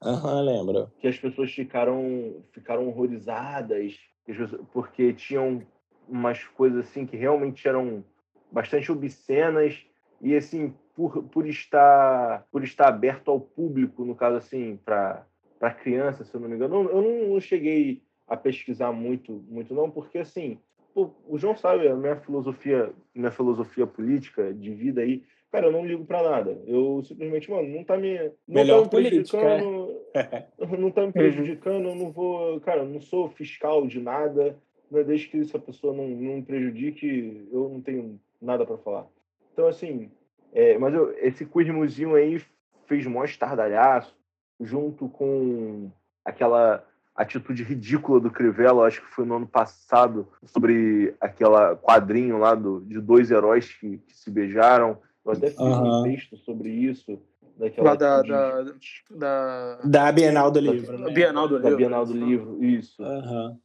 Aham, 0.04 0.40
lembro. 0.42 0.90
Que 0.98 1.08
as 1.08 1.18
pessoas 1.18 1.52
ficaram, 1.52 2.42
ficaram 2.52 2.88
horrorizadas, 2.88 3.98
porque 4.72 5.12
tinham 5.12 5.62
umas 6.08 6.44
coisas 6.44 6.86
assim 6.86 7.06
que 7.06 7.16
realmente 7.16 7.66
eram 7.66 8.04
bastante 8.50 8.90
obscenas 8.90 9.84
e 10.20 10.36
assim 10.36 10.74
por, 10.94 11.22
por 11.24 11.46
estar 11.46 12.46
por 12.50 12.62
estar 12.62 12.88
aberto 12.88 13.30
ao 13.30 13.40
público 13.40 14.04
no 14.04 14.14
caso 14.14 14.36
assim 14.36 14.78
para 14.84 15.26
para 15.58 15.72
criança 15.72 16.24
se 16.24 16.34
eu 16.34 16.40
não 16.40 16.48
me 16.48 16.56
engano 16.56 16.88
eu 16.90 17.02
não, 17.02 17.28
não, 17.30 17.40
cheguei 17.40 18.02
a 18.28 18.36
pesquisar 18.36 18.92
muito 18.92 19.32
muito 19.48 19.74
não 19.74 19.90
porque 19.90 20.18
assim 20.18 20.58
pô, 20.94 21.10
o 21.26 21.38
João 21.38 21.56
sabe 21.56 21.88
a 21.88 21.96
minha 21.96 22.16
filosofia 22.16 22.92
minha 23.14 23.30
filosofia 23.30 23.86
política 23.86 24.52
de 24.52 24.74
vida 24.74 25.00
aí 25.00 25.22
cara, 25.52 25.66
eu 25.66 25.72
não 25.72 25.86
ligo 25.86 26.04
para 26.06 26.22
nada. 26.22 26.58
Eu 26.66 27.02
simplesmente, 27.04 27.50
mano, 27.50 27.68
não 27.68 27.84
tá 27.84 27.96
me. 27.96 28.18
Não 28.18 28.32
Melhor 28.48 28.88
tá 28.88 28.96
me 28.96 29.02
prejudicando. 29.02 30.00
não 30.78 30.90
tá 30.90 31.06
me 31.06 31.12
prejudicando, 31.12 31.88
eu 31.88 31.94
não 31.94 32.10
vou. 32.10 32.58
Cara, 32.60 32.80
eu 32.80 32.88
não 32.88 33.00
sou 33.00 33.28
fiscal 33.28 33.86
de 33.86 34.00
nada. 34.00 34.58
Né? 34.90 35.04
Desde 35.04 35.28
que 35.28 35.40
essa 35.40 35.58
pessoa 35.58 35.92
não, 35.92 36.08
não 36.08 36.42
prejudique, 36.42 37.46
eu 37.52 37.68
não 37.68 37.82
tenho 37.82 38.18
nada 38.40 38.64
para 38.64 38.78
falar. 38.78 39.06
Então, 39.52 39.66
assim, 39.66 40.10
é, 40.52 40.78
mas 40.78 40.94
eu, 40.94 41.12
esse 41.18 41.44
Quidmuzinho 41.44 42.14
aí 42.14 42.42
fez 42.86 43.06
mó 43.06 43.22
estardalhaço, 43.22 44.16
junto 44.58 45.08
com 45.08 45.90
aquela 46.24 46.84
atitude 47.14 47.62
ridícula 47.62 48.20
do 48.20 48.30
Crivella, 48.30 48.86
acho 48.86 49.02
que 49.02 49.14
foi 49.14 49.26
no 49.26 49.36
ano 49.36 49.46
passado, 49.46 50.26
sobre 50.44 51.14
aquela 51.20 51.76
quadrinho 51.76 52.38
lá 52.38 52.54
do, 52.54 52.80
de 52.80 53.00
dois 53.00 53.30
heróis 53.30 53.72
que, 53.74 53.98
que 53.98 54.16
se 54.16 54.30
beijaram. 54.30 54.98
Eu 55.24 55.32
até 55.32 55.50
fiz 55.50 55.58
uhum. 55.58 56.00
um 56.00 56.02
texto 56.02 56.36
sobre 56.38 56.70
isso. 56.70 57.18
Daquela 57.56 57.94
da, 57.94 58.22
da, 58.22 58.64
da, 59.10 59.80
da, 59.84 60.12
Bienal 60.12 60.50
do 60.50 60.58
Livro. 60.58 60.98
Da, 60.98 61.04
né? 61.04 61.12
Bienal 61.12 61.48
do 61.48 61.58
da 61.58 61.64
Livro. 61.64 61.76
Bienal 61.76 62.06
do 62.06 62.12
Livro, 62.12 62.64
isso. 62.64 63.02
Uhum. 63.02 63.58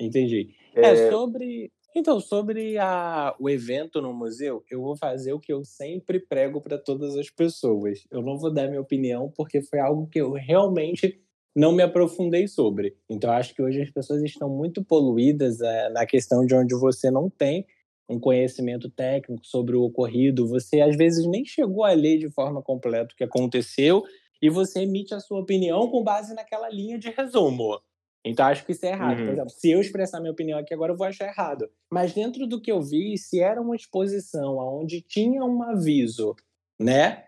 Entendi. 0.00 0.54
É... 0.74 0.90
é, 0.90 1.10
sobre. 1.10 1.70
Então, 1.94 2.18
sobre 2.20 2.78
a, 2.78 3.36
o 3.38 3.50
evento 3.50 4.00
no 4.00 4.14
museu, 4.14 4.64
eu 4.70 4.80
vou 4.80 4.96
fazer 4.96 5.34
o 5.34 5.38
que 5.38 5.52
eu 5.52 5.62
sempre 5.62 6.18
prego 6.18 6.58
para 6.58 6.78
todas 6.78 7.16
as 7.18 7.28
pessoas. 7.28 8.06
Eu 8.10 8.22
não 8.22 8.38
vou 8.38 8.50
dar 8.52 8.66
minha 8.66 8.80
opinião, 8.80 9.30
porque 9.36 9.60
foi 9.60 9.78
algo 9.78 10.08
que 10.08 10.18
eu 10.18 10.32
realmente 10.32 11.20
não 11.54 11.70
me 11.70 11.82
aprofundei 11.82 12.48
sobre. 12.48 12.96
Então, 13.10 13.30
acho 13.30 13.54
que 13.54 13.62
hoje 13.62 13.82
as 13.82 13.90
pessoas 13.90 14.22
estão 14.22 14.48
muito 14.48 14.82
poluídas 14.82 15.60
é, 15.60 15.90
na 15.90 16.06
questão 16.06 16.46
de 16.46 16.54
onde 16.54 16.74
você 16.74 17.10
não 17.10 17.28
tem 17.28 17.66
um 18.12 18.20
conhecimento 18.20 18.90
técnico 18.90 19.44
sobre 19.44 19.76
o 19.76 19.82
ocorrido, 19.82 20.46
você 20.46 20.80
às 20.80 20.96
vezes 20.96 21.26
nem 21.26 21.44
chegou 21.44 21.84
a 21.84 21.92
ler 21.92 22.18
de 22.18 22.30
forma 22.30 22.62
completa 22.62 23.12
o 23.12 23.16
que 23.16 23.24
aconteceu 23.24 24.02
e 24.40 24.50
você 24.50 24.80
emite 24.80 25.14
a 25.14 25.20
sua 25.20 25.40
opinião 25.40 25.88
com 25.88 26.02
base 26.02 26.34
naquela 26.34 26.68
linha 26.68 26.98
de 26.98 27.10
resumo. 27.10 27.80
Então 28.24 28.46
acho 28.46 28.64
que 28.64 28.72
isso 28.72 28.86
é 28.86 28.90
errado. 28.90 29.18
Uhum. 29.18 29.26
Por 29.26 29.32
exemplo, 29.32 29.50
se 29.50 29.70
eu 29.70 29.80
expressar 29.80 30.20
minha 30.20 30.32
opinião 30.32 30.58
aqui 30.58 30.72
agora, 30.72 30.92
eu 30.92 30.96
vou 30.96 31.06
achar 31.06 31.26
errado. 31.26 31.68
Mas 31.90 32.12
dentro 32.12 32.46
do 32.46 32.60
que 32.60 32.70
eu 32.70 32.80
vi, 32.80 33.16
se 33.18 33.40
era 33.40 33.60
uma 33.60 33.74
exposição 33.74 34.58
onde 34.58 35.00
tinha 35.00 35.44
um 35.44 35.62
aviso, 35.62 36.34
né, 36.78 37.24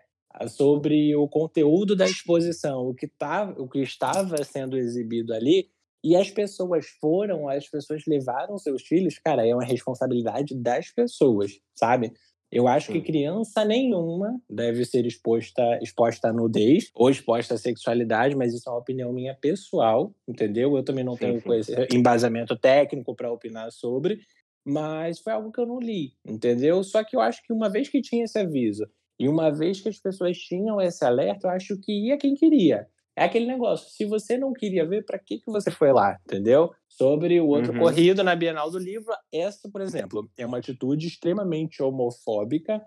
sobre 0.47 1.15
o 1.15 1.27
conteúdo 1.27 1.95
da 1.95 2.05
exposição, 2.05 2.87
o 2.87 2.93
que, 2.93 3.07
tá, 3.07 3.53
o 3.57 3.67
que 3.67 3.79
estava 3.79 4.43
sendo 4.43 4.77
exibido 4.77 5.33
ali, 5.33 5.69
e 6.05 6.15
as 6.15 6.29
pessoas 6.29 6.85
foram, 7.01 7.49
as 7.49 7.67
pessoas 7.67 8.03
levaram 8.07 8.59
seus 8.59 8.83
filhos, 8.83 9.17
cara, 9.17 9.43
é 9.43 9.55
uma 9.55 9.65
responsabilidade 9.65 10.53
das 10.53 10.91
pessoas, 10.91 11.59
sabe? 11.73 12.13
Eu 12.51 12.67
acho 12.67 12.91
que 12.91 13.01
criança 13.01 13.65
nenhuma 13.65 14.39
deve 14.47 14.85
ser 14.85 15.03
exposta, 15.07 15.79
exposta 15.81 16.29
à 16.29 16.31
nudez 16.31 16.91
ou 16.93 17.09
exposta 17.09 17.55
à 17.55 17.57
sexualidade, 17.57 18.35
mas 18.35 18.53
isso 18.53 18.69
é 18.69 18.71
uma 18.71 18.77
opinião 18.77 19.11
minha 19.11 19.33
pessoal, 19.33 20.13
entendeu? 20.27 20.77
Eu 20.77 20.83
também 20.83 21.03
não 21.03 21.17
tenho 21.17 21.41
sim, 21.41 21.63
sim. 21.63 21.97
embasamento 21.97 22.55
técnico 22.55 23.15
para 23.15 23.31
opinar 23.31 23.71
sobre, 23.71 24.19
mas 24.63 25.19
foi 25.19 25.33
algo 25.33 25.51
que 25.51 25.59
eu 25.59 25.65
não 25.65 25.79
li, 25.79 26.13
entendeu? 26.23 26.83
Só 26.83 27.03
que 27.03 27.15
eu 27.15 27.19
acho 27.19 27.41
que 27.41 27.51
uma 27.51 27.67
vez 27.67 27.89
que 27.89 27.99
tinha 27.99 28.25
esse 28.25 28.37
aviso 28.37 28.87
e 29.19 29.27
uma 29.27 29.49
vez 29.49 29.81
que 29.81 29.89
as 29.89 29.97
pessoas 29.97 30.37
tinham 30.37 30.79
esse 30.79 31.03
alerta, 31.03 31.47
eu 31.47 31.51
acho 31.51 31.81
que 31.81 31.91
ia 31.91 32.15
quem 32.15 32.35
queria. 32.35 32.87
É 33.17 33.23
aquele 33.23 33.45
negócio, 33.45 33.89
se 33.89 34.05
você 34.05 34.37
não 34.37 34.51
queria 34.51 34.85
ver, 34.85 35.05
para 35.05 35.17
que, 35.17 35.39
que 35.39 35.49
você 35.49 35.71
foi 35.71 35.93
lá, 35.93 36.19
entendeu? 36.25 36.71
Sobre 36.89 37.39
o 37.39 37.47
outro 37.47 37.71
uhum. 37.71 37.79
corrido 37.79 38.23
na 38.23 38.35
Bienal 38.35 38.69
do 38.69 38.77
Livro, 38.77 39.13
essa, 39.33 39.69
por 39.69 39.81
exemplo, 39.81 40.29
é 40.37 40.45
uma 40.45 40.57
atitude 40.57 41.07
extremamente 41.07 41.81
homofóbica, 41.81 42.81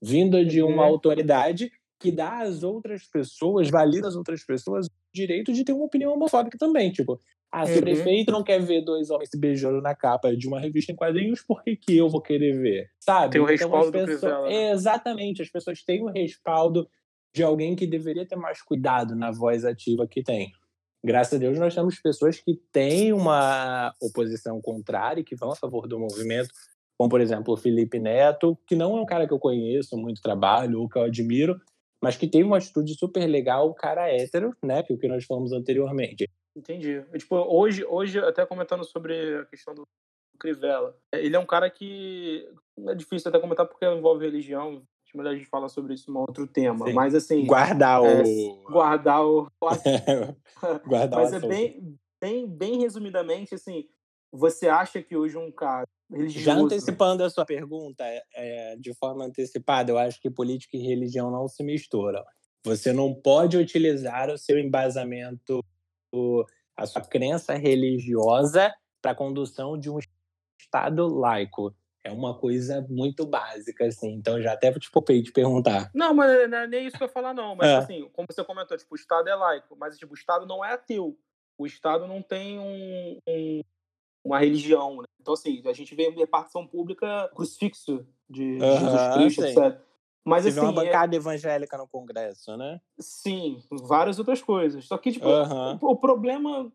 vinda 0.00 0.44
de 0.44 0.62
uma 0.62 0.82
uhum. 0.84 0.88
autoridade 0.88 1.70
que 1.98 2.12
dá 2.12 2.42
às 2.42 2.62
outras 2.62 3.04
pessoas, 3.04 3.70
valida 3.70 4.08
às 4.08 4.16
outras 4.16 4.44
pessoas 4.44 4.86
o 4.86 4.90
direito 5.14 5.52
de 5.52 5.64
ter 5.64 5.72
uma 5.72 5.84
opinião 5.84 6.12
homofóbica 6.12 6.58
também. 6.58 6.90
Tipo, 6.90 7.18
ah, 7.50 7.66
se 7.66 7.72
uhum. 7.72 7.78
o 7.78 7.82
prefeito 7.82 8.32
não 8.32 8.42
quer 8.42 8.60
ver 8.60 8.82
dois 8.82 9.10
homens 9.10 9.30
se 9.30 9.38
beijando 9.38 9.80
na 9.80 9.94
capa 9.94 10.34
de 10.36 10.48
uma 10.48 10.58
revista 10.58 10.90
em 10.90 10.96
quadrinhos, 10.96 11.42
por 11.42 11.62
que, 11.62 11.76
que 11.76 11.96
eu 11.96 12.08
vou 12.08 12.20
querer 12.20 12.58
ver? 12.58 12.90
Sabe? 12.98 13.32
Tem 13.32 13.40
o 13.40 13.44
então, 13.44 13.68
respaldo 13.68 13.92
pessoas... 13.92 14.44
né? 14.44 14.70
Exatamente, 14.70 15.42
as 15.42 15.50
pessoas 15.50 15.82
têm 15.82 16.02
o 16.02 16.10
respaldo 16.10 16.88
de 17.34 17.42
alguém 17.42 17.74
que 17.74 17.86
deveria 17.86 18.26
ter 18.26 18.36
mais 18.36 18.62
cuidado 18.62 19.14
na 19.16 19.30
voz 19.30 19.64
ativa 19.64 20.06
que 20.06 20.22
tem. 20.22 20.52
Graças 21.04 21.34
a 21.34 21.38
Deus, 21.38 21.58
nós 21.58 21.74
temos 21.74 21.98
pessoas 21.98 22.38
que 22.38 22.54
têm 22.70 23.12
uma 23.12 23.92
oposição 24.00 24.60
contrária 24.60 25.20
e 25.20 25.24
que 25.24 25.34
vão 25.34 25.50
a 25.50 25.56
favor 25.56 25.88
do 25.88 25.98
movimento, 25.98 26.50
como, 26.96 27.10
por 27.10 27.20
exemplo, 27.20 27.54
o 27.54 27.56
Felipe 27.56 27.98
Neto, 27.98 28.56
que 28.66 28.76
não 28.76 28.96
é 28.96 29.00
um 29.00 29.06
cara 29.06 29.26
que 29.26 29.32
eu 29.32 29.38
conheço, 29.38 29.96
muito 29.96 30.22
trabalho, 30.22 30.80
ou 30.80 30.88
que 30.88 30.96
eu 30.96 31.02
admiro, 31.02 31.60
mas 32.00 32.16
que 32.16 32.28
teve 32.28 32.44
uma 32.44 32.58
atitude 32.58 32.94
super 32.96 33.26
legal, 33.26 33.68
o 33.68 33.74
cara 33.74 34.08
hétero, 34.08 34.54
né, 34.62 34.82
que 34.82 34.92
é 34.92 34.96
o 34.96 34.98
que 34.98 35.08
nós 35.08 35.24
falamos 35.24 35.52
anteriormente. 35.52 36.28
Entendi. 36.56 37.02
Tipo, 37.18 37.36
hoje, 37.36 37.84
hoje, 37.84 38.18
até 38.18 38.46
comentando 38.46 38.84
sobre 38.84 39.38
a 39.38 39.44
questão 39.46 39.74
do 39.74 39.82
Crivella, 40.38 40.96
ele 41.12 41.34
é 41.34 41.38
um 41.38 41.46
cara 41.46 41.70
que 41.70 42.46
é 42.88 42.94
difícil 42.94 43.28
até 43.28 43.40
comentar 43.40 43.66
porque 43.66 43.86
envolve 43.86 44.24
religião, 44.24 44.82
Acho 45.12 45.18
melhor 45.18 45.34
a 45.34 45.36
gente 45.36 45.48
falar 45.48 45.68
sobre 45.68 45.92
isso 45.92 46.10
em 46.10 46.14
um 46.14 46.20
outro 46.20 46.46
tema. 46.46 46.86
Sim. 46.86 46.94
Mas 46.94 47.14
assim. 47.14 47.44
Guardar 47.44 48.02
é, 48.02 48.22
o. 48.22 48.62
Guardar 48.64 49.22
o. 49.22 49.46
guardar 50.88 51.20
Mas 51.20 51.32
o 51.32 51.36
é 51.36 51.40
bem, 51.40 51.98
bem, 52.18 52.48
bem 52.48 52.78
resumidamente, 52.78 53.54
assim, 53.54 53.84
você 54.32 54.68
acha 54.68 55.02
que 55.02 55.14
hoje 55.14 55.36
um 55.36 55.52
cara 55.52 55.86
religioso. 56.10 56.44
Já 56.46 56.54
antecipando 56.54 57.22
a 57.22 57.28
sua 57.28 57.44
pergunta, 57.44 58.02
é, 58.34 58.74
de 58.76 58.94
forma 58.94 59.26
antecipada, 59.26 59.92
eu 59.92 59.98
acho 59.98 60.18
que 60.18 60.30
política 60.30 60.78
e 60.78 60.80
religião 60.80 61.30
não 61.30 61.46
se 61.46 61.62
misturam. 61.62 62.24
Você 62.64 62.90
não 62.90 63.12
pode 63.12 63.58
utilizar 63.58 64.30
o 64.30 64.38
seu 64.38 64.58
embasamento, 64.58 65.62
a 66.74 66.86
sua 66.86 67.02
crença 67.02 67.52
religiosa 67.54 68.72
para 69.02 69.10
a 69.10 69.14
condução 69.16 69.78
de 69.78 69.90
um 69.90 69.98
Estado 70.58 71.06
laico 71.06 71.74
é 72.04 72.10
uma 72.10 72.36
coisa 72.38 72.84
muito 72.88 73.26
básica, 73.26 73.86
assim. 73.86 74.12
Então 74.12 74.40
já 74.40 74.52
até 74.52 74.72
te 74.72 74.90
popei 74.90 75.22
de 75.22 75.32
perguntar. 75.32 75.90
Não, 75.94 76.12
mas 76.12 76.50
não 76.50 76.58
é 76.58 76.66
nem 76.66 76.86
isso 76.86 76.96
que 76.96 77.02
eu 77.02 77.06
ia 77.06 77.12
falar, 77.12 77.32
não. 77.32 77.54
Mas 77.54 77.68
é. 77.68 77.76
assim, 77.76 78.10
como 78.12 78.26
você 78.30 78.44
comentou, 78.44 78.76
tipo, 78.76 78.94
o 78.94 78.98
Estado 78.98 79.28
é 79.28 79.34
laico, 79.34 79.76
mas 79.76 79.98
tipo, 79.98 80.12
o 80.12 80.16
Estado 80.16 80.46
não 80.46 80.64
é 80.64 80.72
ateu. 80.72 81.16
O 81.58 81.66
Estado 81.66 82.06
não 82.06 82.22
tem 82.22 82.58
um, 82.58 83.18
um 83.28 83.60
uma 84.24 84.38
religião, 84.38 84.98
né? 84.98 85.04
Então, 85.20 85.34
assim, 85.34 85.62
a 85.66 85.72
gente 85.72 85.94
vê 85.94 86.08
repartição 86.10 86.66
pública 86.66 87.30
crucifixo 87.34 88.06
de 88.28 88.58
uhum, 88.60 88.78
Jesus 88.78 89.14
Cristo, 89.14 89.42
sim. 89.42 89.48
etc. 89.48 89.80
Mas, 90.24 90.44
Teve 90.44 90.58
assim, 90.58 90.68
uma 90.68 90.72
bancada 90.72 91.14
é... 91.14 91.18
evangélica 91.18 91.76
no 91.76 91.88
Congresso, 91.88 92.56
né? 92.56 92.80
Sim, 93.00 93.60
várias 93.70 94.18
outras 94.18 94.40
coisas. 94.40 94.84
Só 94.84 94.96
que, 94.96 95.10
tipo, 95.12 95.26
uhum. 95.26 95.78
o, 95.80 95.90
o 95.90 95.96
problema 95.96 96.72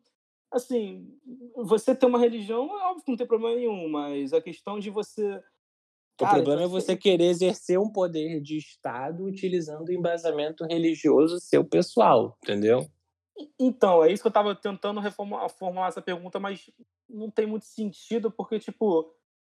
assim, 0.51 1.07
você 1.55 1.95
ter 1.95 2.05
uma 2.05 2.19
religião, 2.19 2.65
é 2.65 2.83
óbvio 2.87 3.03
que 3.03 3.11
não 3.11 3.17
tem 3.17 3.27
problema 3.27 3.55
nenhum, 3.55 3.89
mas 3.89 4.33
a 4.33 4.41
questão 4.41 4.79
de 4.79 4.89
você. 4.89 5.41
Cara, 6.17 6.39
o 6.39 6.43
problema 6.43 6.63
é 6.63 6.67
você 6.67 6.97
querer 6.97 7.25
exercer 7.25 7.79
um 7.79 7.91
poder 7.91 8.41
de 8.41 8.57
Estado 8.57 9.23
utilizando 9.23 9.89
o 9.89 9.93
embasamento 9.93 10.65
religioso 10.65 11.39
seu 11.39 11.63
pessoal, 11.63 12.35
entendeu? 12.43 12.87
Então, 13.59 14.03
é 14.03 14.11
isso 14.11 14.23
que 14.23 14.27
eu 14.27 14.31
estava 14.31 14.55
tentando 14.55 14.99
reformular, 14.99 15.47
formular 15.49 15.87
essa 15.89 16.01
pergunta, 16.01 16.39
mas 16.39 16.71
não 17.07 17.29
tem 17.29 17.45
muito 17.45 17.65
sentido, 17.65 18.31
porque, 18.31 18.57
tipo, 18.57 19.13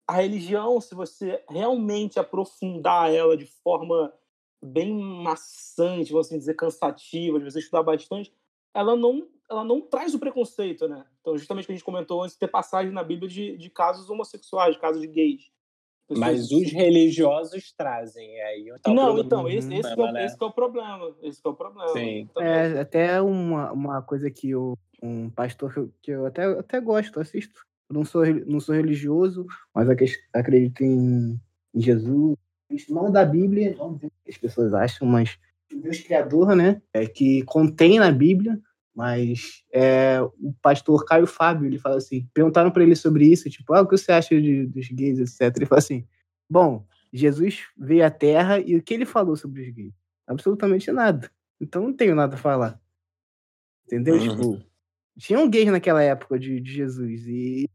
a 0.07 0.13
religião, 0.13 0.79
se 0.79 0.93
você 0.93 1.43
realmente 1.49 2.19
aprofundar 2.19 3.11
ela 3.11 3.35
de 3.35 3.45
forma 3.45 4.13
bem 4.61 4.93
maçante, 4.93 6.11
vamos 6.11 6.27
assim 6.27 6.37
dizer, 6.37 6.53
cansativa, 6.53 7.39
de 7.39 7.45
você 7.45 7.59
estudar 7.59 7.81
bastante, 7.81 8.31
ela 8.73 8.95
não 8.95 9.27
ela 9.51 9.65
não 9.65 9.81
traz 9.81 10.15
o 10.15 10.19
preconceito, 10.19 10.87
né? 10.87 11.03
Então, 11.19 11.37
justamente 11.37 11.65
o 11.65 11.67
que 11.67 11.73
a 11.73 11.75
gente 11.75 11.83
comentou 11.83 12.23
antes, 12.23 12.37
ter 12.37 12.47
passagem 12.47 12.91
na 12.91 13.03
Bíblia 13.03 13.29
de, 13.29 13.57
de 13.57 13.69
casos 13.69 14.09
homossexuais, 14.09 14.75
de 14.75 14.81
casos 14.81 15.01
de 15.01 15.07
gays. 15.07 15.51
Mas 16.09 16.51
os 16.51 16.71
religiosos 16.71 17.71
trazem, 17.71 18.41
aí 18.41 18.73
tá 18.81 18.93
Não, 18.93 19.19
então, 19.19 19.47
esse, 19.47 19.73
esse, 19.73 19.89
é, 19.89 20.11
né? 20.11 20.25
esse 20.25 20.35
é 20.41 20.45
o 20.45 20.51
problema. 20.51 21.15
Esse 21.21 21.41
é 21.43 21.49
o 21.49 21.53
problema. 21.53 21.89
Sim. 21.89 22.19
Então, 22.19 22.43
é, 22.43 22.79
até 22.79 23.21
uma, 23.21 23.71
uma 23.71 24.01
coisa 24.01 24.29
que 24.29 24.49
eu, 24.49 24.77
um 25.01 25.29
pastor 25.29 25.73
que 25.73 25.79
eu, 25.79 25.93
que 26.01 26.11
eu 26.11 26.25
até, 26.25 26.43
até 26.43 26.81
gosto, 26.81 27.19
assisto. 27.19 27.61
não 27.89 28.03
sou, 28.03 28.25
não 28.45 28.59
sou 28.59 28.75
religioso, 28.75 29.45
mas 29.73 29.87
acredito 30.33 30.83
em, 30.83 31.39
em 31.73 31.81
Jesus. 31.81 32.37
Não 32.89 33.11
da 33.11 33.23
Bíblia, 33.23 33.75
não 33.77 33.97
sei 33.97 34.07
o 34.07 34.11
que 34.23 34.31
as 34.31 34.37
pessoas 34.37 34.73
acham, 34.73 35.07
mas 35.07 35.37
Deus 35.73 35.99
criador, 35.99 36.55
né? 36.55 36.81
É, 36.93 37.05
que 37.05 37.43
contém 37.43 37.99
na 37.99 38.11
Bíblia, 38.11 38.59
mas 38.95 39.63
é, 39.71 40.21
o 40.21 40.53
pastor 40.61 41.05
Caio 41.05 41.25
Fábio, 41.25 41.65
ele 41.65 41.79
fala 41.79 41.97
assim, 41.97 42.27
perguntaram 42.33 42.71
para 42.71 42.83
ele 42.83 42.95
sobre 42.95 43.25
isso, 43.25 43.49
tipo, 43.49 43.73
ah, 43.73 43.81
o 43.81 43.87
que 43.87 43.97
você 43.97 44.11
acha 44.11 44.39
de, 44.39 44.65
dos 44.67 44.89
gays, 44.89 45.19
etc. 45.19 45.55
Ele 45.55 45.65
fala 45.65 45.79
assim, 45.79 46.05
bom, 46.49 46.85
Jesus 47.11 47.67
veio 47.77 48.05
à 48.05 48.11
Terra 48.11 48.59
e 48.59 48.75
o 48.75 48.83
que 48.83 48.93
ele 48.93 49.05
falou 49.05 49.35
sobre 49.35 49.61
os 49.61 49.69
gays? 49.73 49.93
Absolutamente 50.27 50.91
nada. 50.91 51.31
Então 51.59 51.83
não 51.83 51.93
tenho 51.93 52.15
nada 52.15 52.35
a 52.35 52.39
falar. 52.39 52.81
Entendeu? 53.85 54.15
Uhum. 54.15 54.29
Tipo, 54.29 54.65
tinham 55.17 55.49
gays 55.49 55.71
naquela 55.71 56.01
época 56.01 56.39
de, 56.39 56.59
de 56.59 56.71
Jesus 56.71 57.27
e 57.27 57.69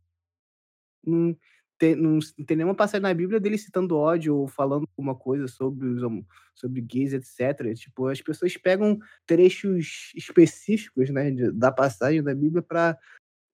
não 1.04 1.36
tem, 1.78 1.94
não, 1.94 2.18
tem 2.46 2.56
nenhuma 2.56 2.74
passagem 2.74 3.02
na 3.02 3.12
Bíblia 3.12 3.38
dele 3.38 3.58
citando 3.58 3.96
ódio 3.96 4.36
ou 4.36 4.48
falando 4.48 4.86
alguma 4.96 5.14
coisa 5.14 5.46
sobre 5.46 5.86
os 5.86 6.02
sobre 6.54 6.80
gays, 6.80 7.12
etc. 7.12 7.74
Tipo, 7.74 8.08
as 8.08 8.20
pessoas 8.20 8.56
pegam 8.56 8.98
trechos 9.26 10.12
específicos, 10.14 11.10
né, 11.10 11.30
de, 11.30 11.52
da 11.52 11.70
passagem 11.70 12.22
da 12.22 12.34
Bíblia 12.34 12.62
para 12.62 12.98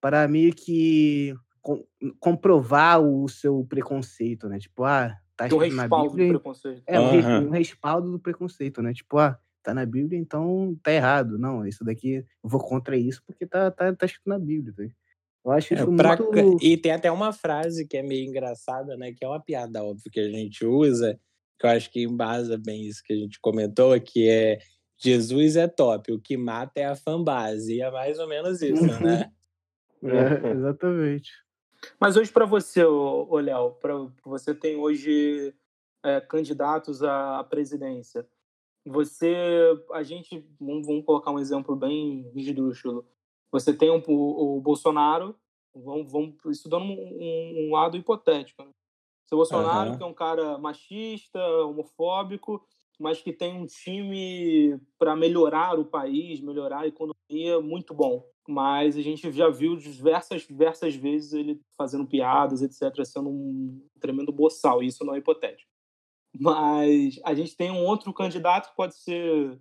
para 0.00 0.26
meio 0.26 0.52
que 0.52 1.32
com, 1.60 1.84
comprovar 2.18 3.00
o 3.00 3.28
seu 3.28 3.64
preconceito, 3.68 4.48
né? 4.48 4.58
Tipo, 4.58 4.84
ah, 4.84 5.16
tá 5.36 5.46
escrito 5.46 5.76
na 5.76 5.88
Bíblia. 5.88 6.26
Do 6.26 6.40
preconceito. 6.40 6.82
É, 6.86 6.98
uhum. 6.98 7.46
um, 7.46 7.50
respaldo 7.50 8.10
do 8.10 8.18
preconceito, 8.18 8.82
né? 8.82 8.92
Tipo, 8.92 9.18
ah, 9.18 9.38
tá 9.62 9.72
na 9.72 9.86
Bíblia, 9.86 10.18
então 10.18 10.76
tá 10.82 10.92
errado. 10.92 11.38
Não, 11.38 11.64
isso 11.64 11.84
daqui 11.84 12.14
eu 12.42 12.50
vou 12.50 12.60
contra 12.60 12.96
isso 12.96 13.22
porque 13.24 13.46
tá, 13.46 13.70
tá, 13.70 13.94
tá 13.94 14.06
escrito 14.06 14.28
na 14.28 14.38
Bíblia. 14.38 14.74
Tá? 14.76 14.82
Eu 15.44 15.52
acho 15.52 15.74
é, 15.74 15.76
isso 15.76 15.96
pra... 15.96 16.16
muito... 16.16 16.64
E 16.64 16.76
tem 16.76 16.92
até 16.92 17.10
uma 17.10 17.32
frase 17.32 17.86
que 17.86 17.96
é 17.96 18.02
meio 18.02 18.28
engraçada, 18.28 18.96
né? 18.96 19.12
Que 19.12 19.24
é 19.24 19.28
uma 19.28 19.42
piada, 19.42 19.82
óbvio, 19.82 20.10
que 20.10 20.20
a 20.20 20.30
gente 20.30 20.64
usa, 20.64 21.18
que 21.58 21.66
eu 21.66 21.70
acho 21.70 21.90
que 21.90 22.02
embasa 22.02 22.56
bem 22.56 22.86
isso 22.86 23.02
que 23.04 23.12
a 23.12 23.16
gente 23.16 23.40
comentou, 23.40 23.98
que 24.00 24.28
é 24.28 24.58
Jesus 24.98 25.56
é 25.56 25.66
top, 25.66 26.12
o 26.12 26.20
que 26.20 26.36
mata 26.36 26.80
é 26.80 26.84
a 26.84 26.94
fanbase. 26.94 27.74
E 27.74 27.80
é 27.80 27.90
mais 27.90 28.18
ou 28.18 28.28
menos 28.28 28.62
isso, 28.62 28.82
uhum. 28.82 29.00
né? 29.00 29.30
É, 30.04 30.50
exatamente. 30.50 31.30
Mas 32.00 32.16
hoje, 32.16 32.32
para 32.32 32.44
você, 32.44 32.84
ô, 32.84 33.38
Léo, 33.38 33.76
você 34.24 34.52
tem 34.52 34.74
hoje 34.74 35.54
é, 36.02 36.20
candidatos 36.20 37.04
à 37.04 37.44
presidência. 37.48 38.26
Você, 38.84 39.32
a 39.92 40.02
gente, 40.02 40.44
vamos, 40.60 40.86
vamos 40.88 41.04
colocar 41.04 41.30
um 41.30 41.38
exemplo 41.38 41.76
bem 41.76 42.28
esdrúxulo. 42.34 43.06
Você 43.52 43.72
tem 43.72 43.90
um, 43.90 44.02
o, 44.08 44.56
o, 44.56 44.60
Bolsonaro, 44.60 45.36
vamos, 45.74 46.10
vamos 46.10 46.34
isso 46.46 46.68
dando 46.68 46.86
um, 46.86 47.68
um 47.68 47.72
lado 47.72 47.96
hipotético. 47.96 48.62
Né? 48.62 48.70
Seu 49.26 49.36
Bolsonaro, 49.36 49.90
uhum. 49.90 49.96
que 49.98 50.02
é 50.02 50.06
um 50.06 50.14
cara 50.14 50.58
machista, 50.58 51.38
homofóbico, 51.64 52.66
mas 52.98 53.20
que 53.20 53.32
tem 53.32 53.54
um 53.54 53.66
time 53.66 54.80
para 54.98 55.14
melhorar 55.14 55.78
o 55.78 55.84
país, 55.84 56.40
melhorar 56.40 56.80
a 56.80 56.86
economia 56.86 57.60
muito 57.62 57.92
bom. 57.92 58.24
Mas 58.48 58.96
a 58.96 59.02
gente 59.02 59.30
já 59.30 59.48
viu 59.48 59.76
diversas, 59.76 60.42
diversas 60.42 60.94
vezes 60.94 61.32
ele 61.32 61.60
fazendo 61.76 62.06
piadas, 62.06 62.62
etc., 62.62 63.04
sendo 63.04 63.28
um 63.28 63.86
tremendo 64.00 64.32
boçal. 64.32 64.82
Isso 64.82 65.04
não 65.04 65.14
é 65.14 65.18
hipotético. 65.18 65.70
Mas 66.38 67.20
a 67.24 67.34
gente 67.34 67.56
tem 67.56 67.70
um 67.70 67.84
outro 67.84 68.12
candidato 68.12 68.70
que 68.70 68.76
pode 68.76 68.96
ser 68.96 69.60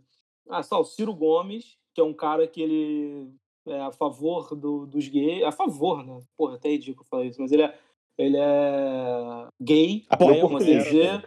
ah, 0.49 0.63
só, 0.63 0.81
o 0.81 0.85
Ciro 0.85 1.13
Gomes, 1.13 1.77
que 1.93 2.01
é 2.01 2.03
um 2.03 2.13
cara 2.13 2.47
que 2.47 2.61
ele 2.61 3.31
é 3.67 3.79
a 3.81 3.91
favor 3.91 4.55
do, 4.55 4.85
dos 4.85 5.07
gays. 5.07 5.43
A 5.43 5.51
favor, 5.51 6.05
né? 6.05 6.21
Porra, 6.37 6.55
até 6.55 6.69
ridículo 6.69 7.07
falar 7.09 7.25
isso, 7.25 7.41
mas 7.41 7.51
ele 7.51 7.63
é, 7.63 7.77
ele 8.17 8.37
é 8.37 9.47
gay, 9.61 10.05
apoia 10.09 10.47
né, 10.47 10.57
dizer. 10.59 11.21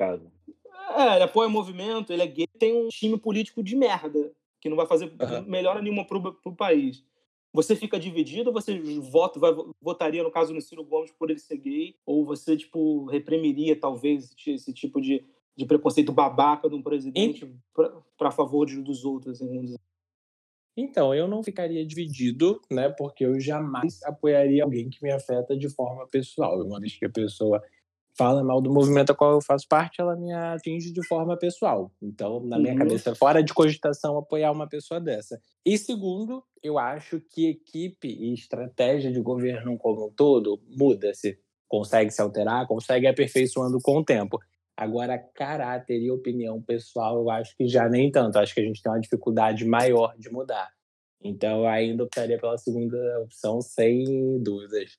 É, 0.96 1.14
ele 1.14 1.24
apoia 1.24 1.48
o 1.48 1.52
movimento, 1.52 2.12
ele 2.12 2.22
é 2.22 2.26
gay, 2.26 2.46
tem 2.58 2.74
um 2.74 2.88
time 2.88 3.18
político 3.18 3.62
de 3.62 3.74
merda, 3.74 4.32
que 4.60 4.68
não 4.68 4.76
vai 4.76 4.86
fazer 4.86 5.06
uhum. 5.06 5.42
melhora 5.46 5.80
nenhuma 5.80 6.04
pro, 6.04 6.34
pro 6.34 6.54
país. 6.54 7.04
Você 7.52 7.76
fica 7.76 8.00
dividido, 8.00 8.52
você 8.52 8.76
vota, 9.00 9.38
vai, 9.38 9.54
votaria, 9.80 10.24
no 10.24 10.30
caso, 10.30 10.52
no 10.52 10.60
Ciro 10.60 10.84
Gomes 10.84 11.12
por 11.12 11.30
ele 11.30 11.38
ser 11.38 11.56
gay, 11.56 11.94
ou 12.04 12.24
você, 12.24 12.56
tipo, 12.56 13.04
reprimiria, 13.04 13.78
talvez, 13.78 14.34
esse, 14.36 14.50
esse 14.50 14.72
tipo 14.72 15.00
de, 15.00 15.24
de 15.56 15.64
preconceito 15.64 16.12
babaca 16.12 16.68
de 16.68 16.74
um 16.74 16.82
presidente 16.82 17.48
para 18.18 18.32
favor 18.32 18.66
de, 18.66 18.82
dos 18.82 19.04
outros, 19.04 19.36
assim, 19.36 19.46
vamos 19.46 19.66
dizer. 19.66 19.80
Então, 20.76 21.14
eu 21.14 21.28
não 21.28 21.42
ficaria 21.42 21.86
dividido, 21.86 22.60
né? 22.70 22.88
Porque 22.88 23.24
eu 23.24 23.38
jamais 23.38 24.02
apoiaria 24.02 24.64
alguém 24.64 24.90
que 24.90 25.02
me 25.02 25.12
afeta 25.12 25.56
de 25.56 25.68
forma 25.68 26.06
pessoal. 26.08 26.60
Uma 26.60 26.80
vez 26.80 26.96
que 26.98 27.06
a 27.06 27.10
pessoa 27.10 27.62
fala 28.16 28.42
mal 28.42 28.60
do 28.60 28.72
movimento 28.72 29.10
a 29.10 29.14
qual 29.14 29.32
eu 29.32 29.40
faço 29.40 29.66
parte, 29.68 30.00
ela 30.00 30.16
me 30.16 30.32
atinge 30.32 30.92
de 30.92 31.06
forma 31.06 31.36
pessoal. 31.36 31.92
Então, 32.00 32.40
na 32.40 32.58
minha 32.58 32.72
uhum. 32.72 32.78
cabeça, 32.78 33.14
fora 33.14 33.42
de 33.42 33.52
cogitação 33.52 34.16
apoiar 34.16 34.52
uma 34.52 34.68
pessoa 34.68 35.00
dessa. 35.00 35.40
E 35.66 35.76
segundo, 35.76 36.42
eu 36.62 36.78
acho 36.78 37.20
que 37.20 37.48
equipe 37.48 38.08
e 38.08 38.32
estratégia 38.32 39.12
de 39.12 39.20
governo 39.20 39.76
como 39.78 40.06
um 40.06 40.10
todo 40.10 40.60
muda-se. 40.76 41.38
Consegue 41.68 42.10
se 42.10 42.22
alterar, 42.22 42.66
consegue 42.68 43.06
aperfeiçoando 43.06 43.78
com 43.82 43.98
o 43.98 44.04
tempo. 44.04 44.38
Agora, 44.76 45.18
caráter 45.18 46.00
e 46.00 46.10
opinião 46.10 46.60
pessoal, 46.60 47.18
eu 47.18 47.30
acho 47.30 47.56
que 47.56 47.68
já 47.68 47.88
nem 47.88 48.10
tanto. 48.10 48.38
Acho 48.38 48.54
que 48.54 48.60
a 48.60 48.64
gente 48.64 48.82
tem 48.82 48.90
uma 48.90 49.00
dificuldade 49.00 49.64
maior 49.64 50.16
de 50.18 50.30
mudar. 50.30 50.68
Então, 51.22 51.60
eu 51.60 51.66
ainda 51.68 52.02
optaria 52.02 52.38
pela 52.38 52.58
segunda 52.58 52.96
opção, 53.20 53.60
sem 53.60 54.42
dúvidas. 54.42 54.98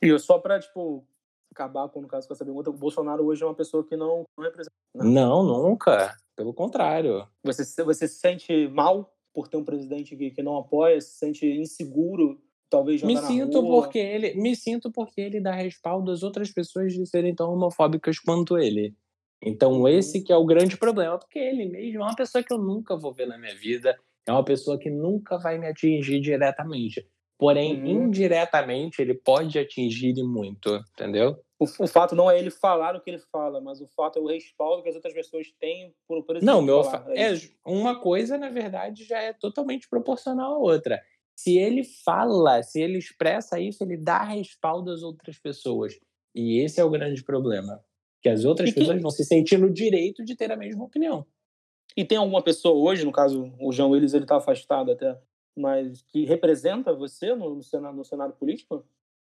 E 0.00 0.18
só 0.18 0.38
para, 0.38 0.58
tipo, 0.58 1.06
acabar 1.52 1.88
com, 1.90 2.00
no 2.00 2.08
caso, 2.08 2.26
com 2.26 2.32
essa 2.32 2.44
pergunta, 2.44 2.70
o 2.70 2.72
Bolsonaro 2.72 3.24
hoje 3.26 3.42
é 3.42 3.46
uma 3.46 3.54
pessoa 3.54 3.86
que 3.86 3.94
não, 3.94 4.24
não 4.36 4.44
representa. 4.44 4.74
Não, 4.94 5.44
não 5.44 5.62
nunca. 5.62 6.16
Pelo 6.34 6.54
contrário. 6.54 7.28
Você, 7.44 7.84
você 7.84 8.08
se 8.08 8.18
sente 8.18 8.68
mal 8.68 9.14
por 9.34 9.48
ter 9.48 9.58
um 9.58 9.64
presidente 9.64 10.16
que, 10.16 10.30
que 10.30 10.42
não 10.42 10.56
apoia? 10.56 11.00
Se 11.00 11.18
sente 11.18 11.46
inseguro 11.46 12.40
talvez 12.70 13.02
me 13.02 13.16
sinto 13.16 13.62
porque 13.62 13.98
ele 13.98 14.34
me 14.34 14.54
sinto 14.54 14.92
porque 14.92 15.20
ele 15.20 15.40
dá 15.40 15.50
respaldo 15.50 16.12
às 16.12 16.22
outras 16.22 16.52
pessoas 16.52 16.92
de 16.92 17.04
serem 17.04 17.34
tão 17.34 17.52
homofóbicas 17.52 18.20
quanto 18.20 18.56
ele 18.56 18.94
então, 19.42 19.88
esse 19.88 20.22
que 20.22 20.32
é 20.32 20.36
o 20.36 20.44
grande 20.44 20.76
problema, 20.76 21.18
porque 21.18 21.38
ele 21.38 21.66
mesmo 21.66 22.02
é 22.02 22.04
uma 22.04 22.16
pessoa 22.16 22.44
que 22.44 22.52
eu 22.52 22.58
nunca 22.58 22.96
vou 22.96 23.12
ver 23.12 23.26
na 23.26 23.38
minha 23.38 23.54
vida, 23.54 23.98
é 24.26 24.32
uma 24.32 24.44
pessoa 24.44 24.78
que 24.78 24.90
nunca 24.90 25.38
vai 25.38 25.58
me 25.58 25.66
atingir 25.66 26.20
diretamente. 26.20 27.06
Porém, 27.38 27.80
uhum. 27.80 27.86
indiretamente, 27.86 29.00
ele 29.00 29.14
pode 29.14 29.58
atingir 29.58 30.14
e 30.18 30.22
muito, 30.22 30.76
entendeu? 30.92 31.42
O, 31.58 31.64
o, 31.64 31.86
fato 31.86 32.14
não 32.14 32.30
é 32.30 32.38
ele 32.38 32.50
falar 32.50 32.94
o 32.94 33.00
que 33.00 33.08
ele 33.08 33.22
fala, 33.32 33.62
mas 33.62 33.80
o 33.80 33.88
fato 33.88 34.18
é 34.18 34.22
o 34.22 34.26
respaldo 34.26 34.82
que 34.82 34.90
as 34.90 34.94
outras 34.94 35.14
pessoas 35.14 35.46
têm 35.58 35.94
por, 36.06 36.22
por 36.22 36.42
Não, 36.42 36.60
meu 36.60 36.84
falar. 36.84 37.10
É, 37.16 37.32
é 37.32 37.38
uma 37.64 37.98
coisa, 37.98 38.36
na 38.36 38.50
verdade, 38.50 39.04
já 39.04 39.22
é 39.22 39.32
totalmente 39.32 39.88
proporcional 39.88 40.52
à 40.52 40.58
outra. 40.58 41.00
Se 41.34 41.56
ele 41.56 41.82
fala, 42.04 42.62
se 42.62 42.78
ele 42.78 42.98
expressa 42.98 43.58
isso, 43.58 43.82
ele 43.82 43.96
dá 43.96 44.22
respaldo 44.22 44.90
às 44.90 45.02
outras 45.02 45.38
pessoas. 45.38 45.98
E 46.34 46.62
esse 46.62 46.78
é 46.78 46.84
o 46.84 46.90
grande 46.90 47.24
problema 47.24 47.82
que 48.20 48.28
as 48.28 48.44
outras 48.44 48.70
que... 48.70 48.78
pessoas 48.78 49.00
vão 49.00 49.10
se 49.10 49.24
sentir 49.24 49.58
no 49.58 49.72
direito 49.72 50.24
de 50.24 50.36
ter 50.36 50.50
a 50.52 50.56
mesma 50.56 50.84
opinião. 50.84 51.26
E 51.96 52.04
tem 52.04 52.18
alguma 52.18 52.42
pessoa 52.42 52.74
hoje, 52.74 53.04
no 53.04 53.12
caso, 53.12 53.52
o 53.60 53.72
João 53.72 53.90
Willis, 53.90 54.14
ele 54.14 54.24
está 54.24 54.36
afastado 54.36 54.92
até, 54.92 55.18
mas 55.56 56.02
que 56.02 56.24
representa 56.24 56.94
você 56.94 57.34
no, 57.34 57.56
no, 57.56 57.62
cenário, 57.62 57.96
no 57.96 58.04
cenário 58.04 58.34
político? 58.34 58.84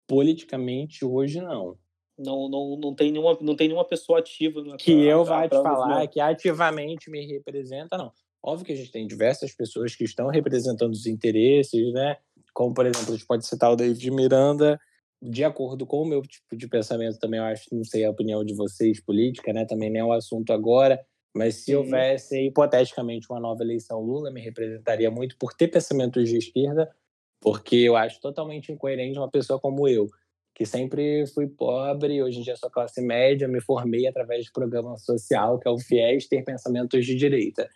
Politicamente, 0.07 1.03
hoje, 1.03 1.41
não. 1.41 1.77
Não, 2.18 2.47
não, 2.47 2.77
não, 2.77 2.93
tem, 2.93 3.11
nenhuma, 3.11 3.35
não 3.41 3.55
tem 3.55 3.68
nenhuma 3.68 3.85
pessoa 3.85 4.19
ativa. 4.19 4.61
Né, 4.61 4.76
que 4.77 4.93
pra, 4.93 5.03
eu 5.03 5.26
vá 5.26 5.49
te 5.49 5.55
falar, 5.55 6.07
que 6.07 6.19
ativamente 6.19 7.10
me 7.10 7.26
representa, 7.26 7.97
não. 7.97 8.11
Óbvio 8.41 8.65
que 8.65 8.73
a 8.73 8.76
gente 8.76 8.91
tem 8.91 9.07
diversas 9.07 9.53
pessoas 9.53 9.95
que 9.95 10.03
estão 10.03 10.27
representando 10.27 10.91
os 10.91 11.07
interesses, 11.07 11.91
né? 11.93 12.18
Como, 12.53 12.73
por 12.73 12.85
exemplo, 12.85 13.14
a 13.14 13.18
gente 13.18 13.26
pode 13.26 13.47
citar 13.47 13.72
o 13.72 13.76
David 13.76 14.11
Miranda, 14.11 14.80
de 15.23 15.43
acordo 15.43 15.85
com 15.85 16.01
o 16.01 16.05
meu 16.05 16.21
tipo 16.21 16.55
de 16.55 16.67
pensamento 16.67 17.17
também, 17.17 17.39
eu 17.39 17.45
acho, 17.45 17.63
não 17.71 17.83
sei 17.83 18.03
a 18.03 18.11
opinião 18.11 18.43
de 18.43 18.53
vocês 18.53 18.99
política, 18.99 19.53
né? 19.53 19.65
Também 19.65 19.89
nem 19.89 20.01
é 20.01 20.05
o 20.05 20.11
assunto 20.11 20.51
agora, 20.51 20.99
mas 21.33 21.63
se 21.63 21.73
uhum. 21.73 21.81
houvesse 21.81 22.47
hipoteticamente 22.47 23.27
uma 23.29 23.39
nova 23.39 23.63
eleição, 23.63 24.01
Lula 24.01 24.29
me 24.29 24.41
representaria 24.41 25.09
muito 25.09 25.37
por 25.37 25.53
ter 25.53 25.69
pensamentos 25.69 26.27
de 26.27 26.37
esquerda, 26.37 26.93
porque 27.39 27.77
eu 27.77 27.95
acho 27.95 28.19
totalmente 28.19 28.71
incoerente 28.71 29.17
uma 29.17 29.31
pessoa 29.31 29.59
como 29.59 29.87
eu, 29.87 30.07
que 30.53 30.65
sempre 30.65 31.25
fui 31.27 31.47
pobre, 31.47 32.21
hoje 32.21 32.39
em 32.39 32.43
dia 32.43 32.57
sou 32.57 32.69
classe 32.69 33.01
média, 33.01 33.47
me 33.47 33.61
formei 33.61 34.05
através 34.05 34.43
de 34.43 34.51
programa 34.51 34.97
social, 34.97 35.57
que 35.57 35.67
é 35.67 35.71
o 35.71 35.79
FIES, 35.79 36.27
ter 36.27 36.43
pensamentos 36.43 37.05
de 37.05 37.15
direita. 37.15 37.69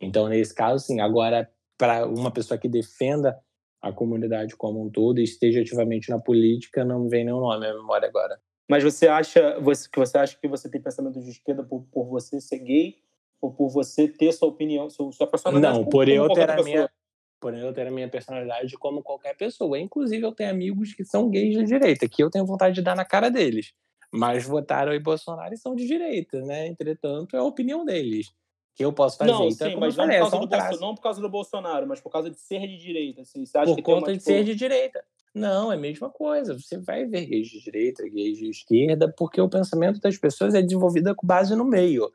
Então, 0.00 0.28
nesse 0.28 0.54
caso, 0.54 0.86
sim. 0.86 1.00
Agora, 1.00 1.48
para 1.78 2.06
uma 2.06 2.30
pessoa 2.30 2.58
que 2.58 2.68
defenda 2.68 3.38
a 3.84 3.92
comunidade 3.92 4.56
como 4.56 4.82
um 4.82 4.90
todo 4.90 5.20
e 5.20 5.24
esteja 5.24 5.60
ativamente 5.60 6.08
na 6.08 6.18
política, 6.18 6.84
não 6.84 7.00
me 7.00 7.10
vem 7.10 7.24
nenhum 7.24 7.40
nome 7.40 7.66
à 7.66 7.74
memória 7.74 8.08
agora. 8.08 8.40
Mas 8.68 8.82
você 8.82 9.06
acha 9.06 9.60
você, 9.60 9.86
que 9.90 9.98
você 9.98 10.16
acha 10.16 10.38
que 10.40 10.48
você 10.48 10.70
tem 10.70 10.80
pensamento 10.80 11.20
de 11.20 11.30
esquerda 11.30 11.62
por, 11.62 11.84
por 11.92 12.06
você 12.06 12.40
ser 12.40 12.60
gay 12.60 12.96
ou 13.42 13.52
por 13.52 13.68
você 13.68 14.08
ter 14.08 14.32
sua 14.32 14.48
opinião, 14.48 14.88
sua, 14.88 15.12
sua 15.12 15.26
personalidade? 15.26 15.80
Não, 15.80 15.84
por 15.84 16.08
eu 16.08 16.26
ter 16.30 16.50
a 16.50 16.62
minha 16.62 16.90
por 17.38 17.52
eu 17.52 17.74
ter 17.74 17.86
a 17.86 17.90
minha 17.90 18.08
personalidade 18.08 18.74
como 18.78 19.02
qualquer 19.02 19.36
pessoa. 19.36 19.78
Inclusive, 19.78 20.24
eu 20.24 20.32
tenho 20.32 20.48
amigos 20.48 20.94
que 20.94 21.04
são 21.04 21.28
gays 21.28 21.54
de 21.54 21.64
direita, 21.64 22.08
que 22.08 22.22
eu 22.22 22.30
tenho 22.30 22.46
vontade 22.46 22.76
de 22.76 22.80
dar 22.80 22.96
na 22.96 23.04
cara 23.04 23.30
deles. 23.30 23.74
Mas 24.10 24.46
votaram 24.46 24.94
em 24.94 25.02
Bolsonaro 25.02 25.52
e 25.52 25.58
são 25.58 25.74
de 25.74 25.86
direita, 25.86 26.40
né? 26.40 26.66
Entretanto, 26.66 27.36
é 27.36 27.40
a 27.40 27.42
opinião 27.42 27.84
deles. 27.84 28.32
Que 28.74 28.84
eu 28.84 28.92
posso 28.92 29.16
fazer. 29.16 29.30
Não, 29.30 29.48
então, 29.48 29.68
sim, 29.68 29.74
como 29.74 29.86
mas 29.86 29.94
falei, 29.94 30.18
não, 30.18 30.26
é 30.26 30.30
por 30.30 30.36
um 30.36 30.40
do 30.40 30.48
Bolso- 30.48 30.80
não 30.80 30.94
por 30.94 31.02
causa 31.02 31.20
do 31.20 31.28
Bolsonaro, 31.28 31.86
mas 31.86 32.00
por 32.00 32.10
causa 32.10 32.30
de 32.30 32.38
ser 32.38 32.66
de 32.66 32.76
direita. 32.76 33.22
Assim. 33.22 33.44
Você 33.46 33.56
acha 33.56 33.66
Por 33.66 33.76
que 33.76 33.82
conta 33.82 34.12
de 34.12 34.18
tipo, 34.18 34.30
ser 34.30 34.44
de 34.44 34.54
direita. 34.54 35.04
Não, 35.34 35.72
é 35.72 35.76
a 35.76 35.78
mesma 35.78 36.10
coisa. 36.10 36.58
Você 36.58 36.78
vai 36.78 37.04
ver 37.04 37.26
gays 37.26 37.48
de 37.48 37.60
direita, 37.60 38.08
gays 38.08 38.38
de 38.38 38.48
esquerda, 38.48 39.12
porque 39.16 39.40
o 39.40 39.48
pensamento 39.48 40.00
das 40.00 40.16
pessoas 40.16 40.54
é 40.54 40.62
desenvolvido 40.62 41.14
com 41.14 41.26
base 41.26 41.54
no 41.56 41.64
meio. 41.64 42.10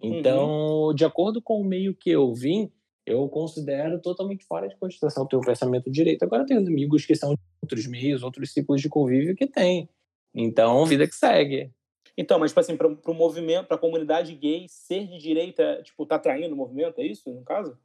Então, 0.00 0.92
de 0.94 1.04
acordo 1.04 1.40
com 1.40 1.60
o 1.60 1.64
meio 1.64 1.94
que 1.94 2.10
eu 2.10 2.32
vim, 2.34 2.70
eu 3.04 3.28
considero 3.28 4.00
totalmente 4.00 4.44
fora 4.44 4.68
de 4.68 4.76
cogitação 4.76 5.26
ter 5.26 5.36
um 5.36 5.40
pensamento 5.40 5.84
de 5.84 5.92
direita. 5.92 6.24
Agora 6.24 6.42
eu 6.42 6.46
tenho 6.46 6.60
amigos 6.60 7.06
que 7.06 7.14
são 7.14 7.34
de 7.34 7.40
outros 7.62 7.86
meios, 7.86 8.22
outros 8.22 8.52
ciclos 8.52 8.80
de 8.80 8.88
convívio 8.88 9.34
que 9.34 9.46
tem. 9.46 9.88
Então, 10.34 10.84
vida 10.84 11.06
que 11.06 11.14
segue. 11.14 11.72
Então, 12.16 12.38
mas 12.38 12.50
tipo 12.50 12.60
assim, 12.60 12.76
para 12.76 12.88
o 12.88 13.14
movimento, 13.14 13.66
para 13.66 13.76
a 13.76 13.80
comunidade 13.80 14.34
gay, 14.34 14.66
ser 14.68 15.06
de 15.06 15.18
direita, 15.18 15.80
tipo, 15.82 16.06
tá 16.06 16.18
traindo 16.18 16.54
o 16.54 16.56
movimento, 16.56 16.98
é 17.00 17.06
isso, 17.06 17.30
no 17.30 17.44
caso? 17.44 17.76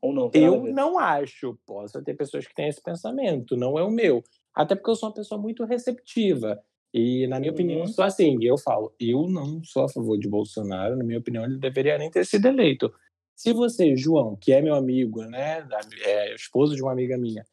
Ou 0.00 0.12
não? 0.12 0.30
Eu 0.32 0.64
não 0.66 0.98
acho. 0.98 1.58
Posso 1.66 2.02
ter 2.02 2.14
pessoas 2.14 2.46
que 2.46 2.54
têm 2.54 2.68
esse 2.68 2.82
pensamento, 2.82 3.56
não 3.56 3.78
é 3.78 3.82
o 3.82 3.90
meu. 3.90 4.22
Até 4.54 4.74
porque 4.74 4.90
eu 4.90 4.96
sou 4.96 5.08
uma 5.08 5.14
pessoa 5.14 5.40
muito 5.40 5.64
receptiva. 5.64 6.62
E, 6.94 7.26
na 7.26 7.40
minha 7.40 7.52
opinião, 7.52 7.80
Uhum. 7.80 7.86
sou 7.86 8.04
assim. 8.04 8.36
Eu 8.42 8.58
falo, 8.58 8.94
eu 9.00 9.26
não 9.28 9.64
sou 9.64 9.84
a 9.84 9.88
favor 9.88 10.18
de 10.18 10.28
Bolsonaro. 10.28 10.94
Na 10.96 11.02
minha 11.04 11.18
opinião, 11.18 11.44
ele 11.44 11.56
deveria 11.58 11.96
nem 11.96 12.10
ter 12.10 12.24
sido 12.26 12.46
eleito. 12.46 12.92
Se 13.34 13.52
você, 13.52 13.96
João, 13.96 14.36
que 14.36 14.52
é 14.52 14.60
meu 14.60 14.74
amigo, 14.74 15.24
né, 15.24 15.66
é 16.04 16.34
esposo 16.34 16.76
de 16.76 16.82
uma 16.82 16.92
amiga 16.92 17.16
minha, 17.16 17.44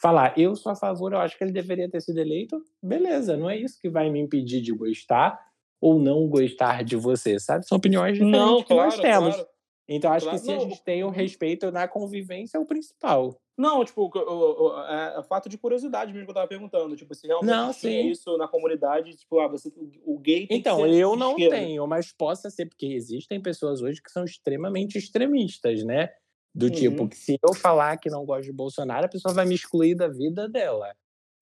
falar 0.00 0.36
eu 0.36 0.54
sou 0.56 0.72
a 0.72 0.76
favor, 0.76 1.12
eu 1.12 1.18
acho 1.18 1.38
que 1.38 1.44
ele 1.44 1.52
deveria 1.52 1.88
ter 1.88 2.00
sido 2.00 2.18
eleito, 2.18 2.60
beleza. 2.82 3.36
Não 3.36 3.48
é 3.48 3.56
isso 3.56 3.80
que 3.80 3.88
vai 3.88 4.10
me 4.10 4.18
impedir 4.20 4.60
de 4.60 4.72
gostar 4.72 5.38
ou 5.80 5.98
não 5.98 6.26
gostar 6.28 6.82
de 6.84 6.96
você, 6.96 7.38
sabe? 7.38 7.66
São 7.66 7.78
opiniões 7.78 8.14
diferentes 8.14 8.40
Não, 8.40 8.62
que 8.62 8.68
claro, 8.68 8.90
nós 8.90 8.98
temos. 9.00 9.34
claro. 9.34 9.48
Então, 9.90 10.12
acho 10.12 10.26
Claro, 10.26 10.38
que 10.38 10.44
se 10.44 10.52
a 10.52 10.54
não, 10.56 10.60
gente 10.68 10.82
tem 10.84 11.02
o 11.02 11.06
uhum. 11.06 11.12
respeito 11.12 11.70
na 11.72 11.88
convivência, 11.88 12.58
é 12.58 12.60
o 12.60 12.66
principal. 12.66 13.40
Não, 13.56 13.82
tipo, 13.84 14.02
o- 14.02 14.10
o- 14.18 14.66
o- 14.68 14.80
é, 14.84 15.18
é 15.18 15.22
fato 15.22 15.48
de 15.48 15.56
curiosidade 15.56 16.12
mesmo 16.12 16.26
que 16.26 16.30
eu 16.30 16.34
tava 16.34 16.46
perguntando. 16.46 16.94
Tipo, 16.94 17.14
se 17.14 17.26
realmente 17.26 17.50
Não, 17.50 17.72
sim. 17.72 18.06
isso 18.10 18.36
na 18.36 18.46
comunidade, 18.46 19.16
tipo, 19.16 19.40
ah, 19.40 19.48
você, 19.48 19.72
o, 20.04 20.18
gay 20.18 20.46
tem 20.46 20.58
Então, 20.58 20.76
que 20.76 20.90
ser 20.90 20.94
eu 20.94 21.16
não 21.16 21.30
esquerda. 21.32 21.56
tenho, 21.56 21.86
mas 21.86 22.12
possa 22.12 22.50
ser, 22.50 22.66
porque 22.66 22.86
existem 22.86 23.40
pessoas 23.40 23.80
hoje 23.80 24.00
que 24.02 24.10
são 24.10 24.24
extremamente 24.24 24.98
extremistas, 24.98 25.82
né? 25.84 26.10
Do 26.54 26.70
tipo, 26.70 27.02
Uhum. 27.04 27.08
que 27.08 27.16
se 27.16 27.38
eu 27.42 27.54
falar 27.54 27.96
que 27.96 28.10
não 28.10 28.24
gosto 28.26 28.44
de 28.44 28.52
Bolsonaro, 28.52 29.06
a 29.06 29.08
pessoa 29.08 29.32
vai 29.34 29.46
me 29.46 29.54
excluir 29.54 29.94
da 29.94 30.06
vida 30.08 30.48
dela. 30.48 30.94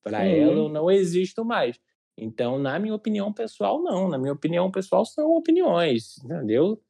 Para 0.04 0.20
Uhum. 0.20 0.24
ela, 0.24 0.58
eu 0.60 0.68
não 0.68 0.88
existo 0.90 1.44
mais. 1.44 1.78
Então, 2.18 2.58
na 2.58 2.78
minha 2.78 2.94
opinião 2.94 3.32
pessoal, 3.32 3.82
não. 3.82 4.08
Na 4.08 4.18
minha 4.18 4.32
opinião 4.32 4.70
pessoal, 4.70 5.04
são 5.04 5.30
opiniões, 5.32 6.16
entendeu? 6.24 6.80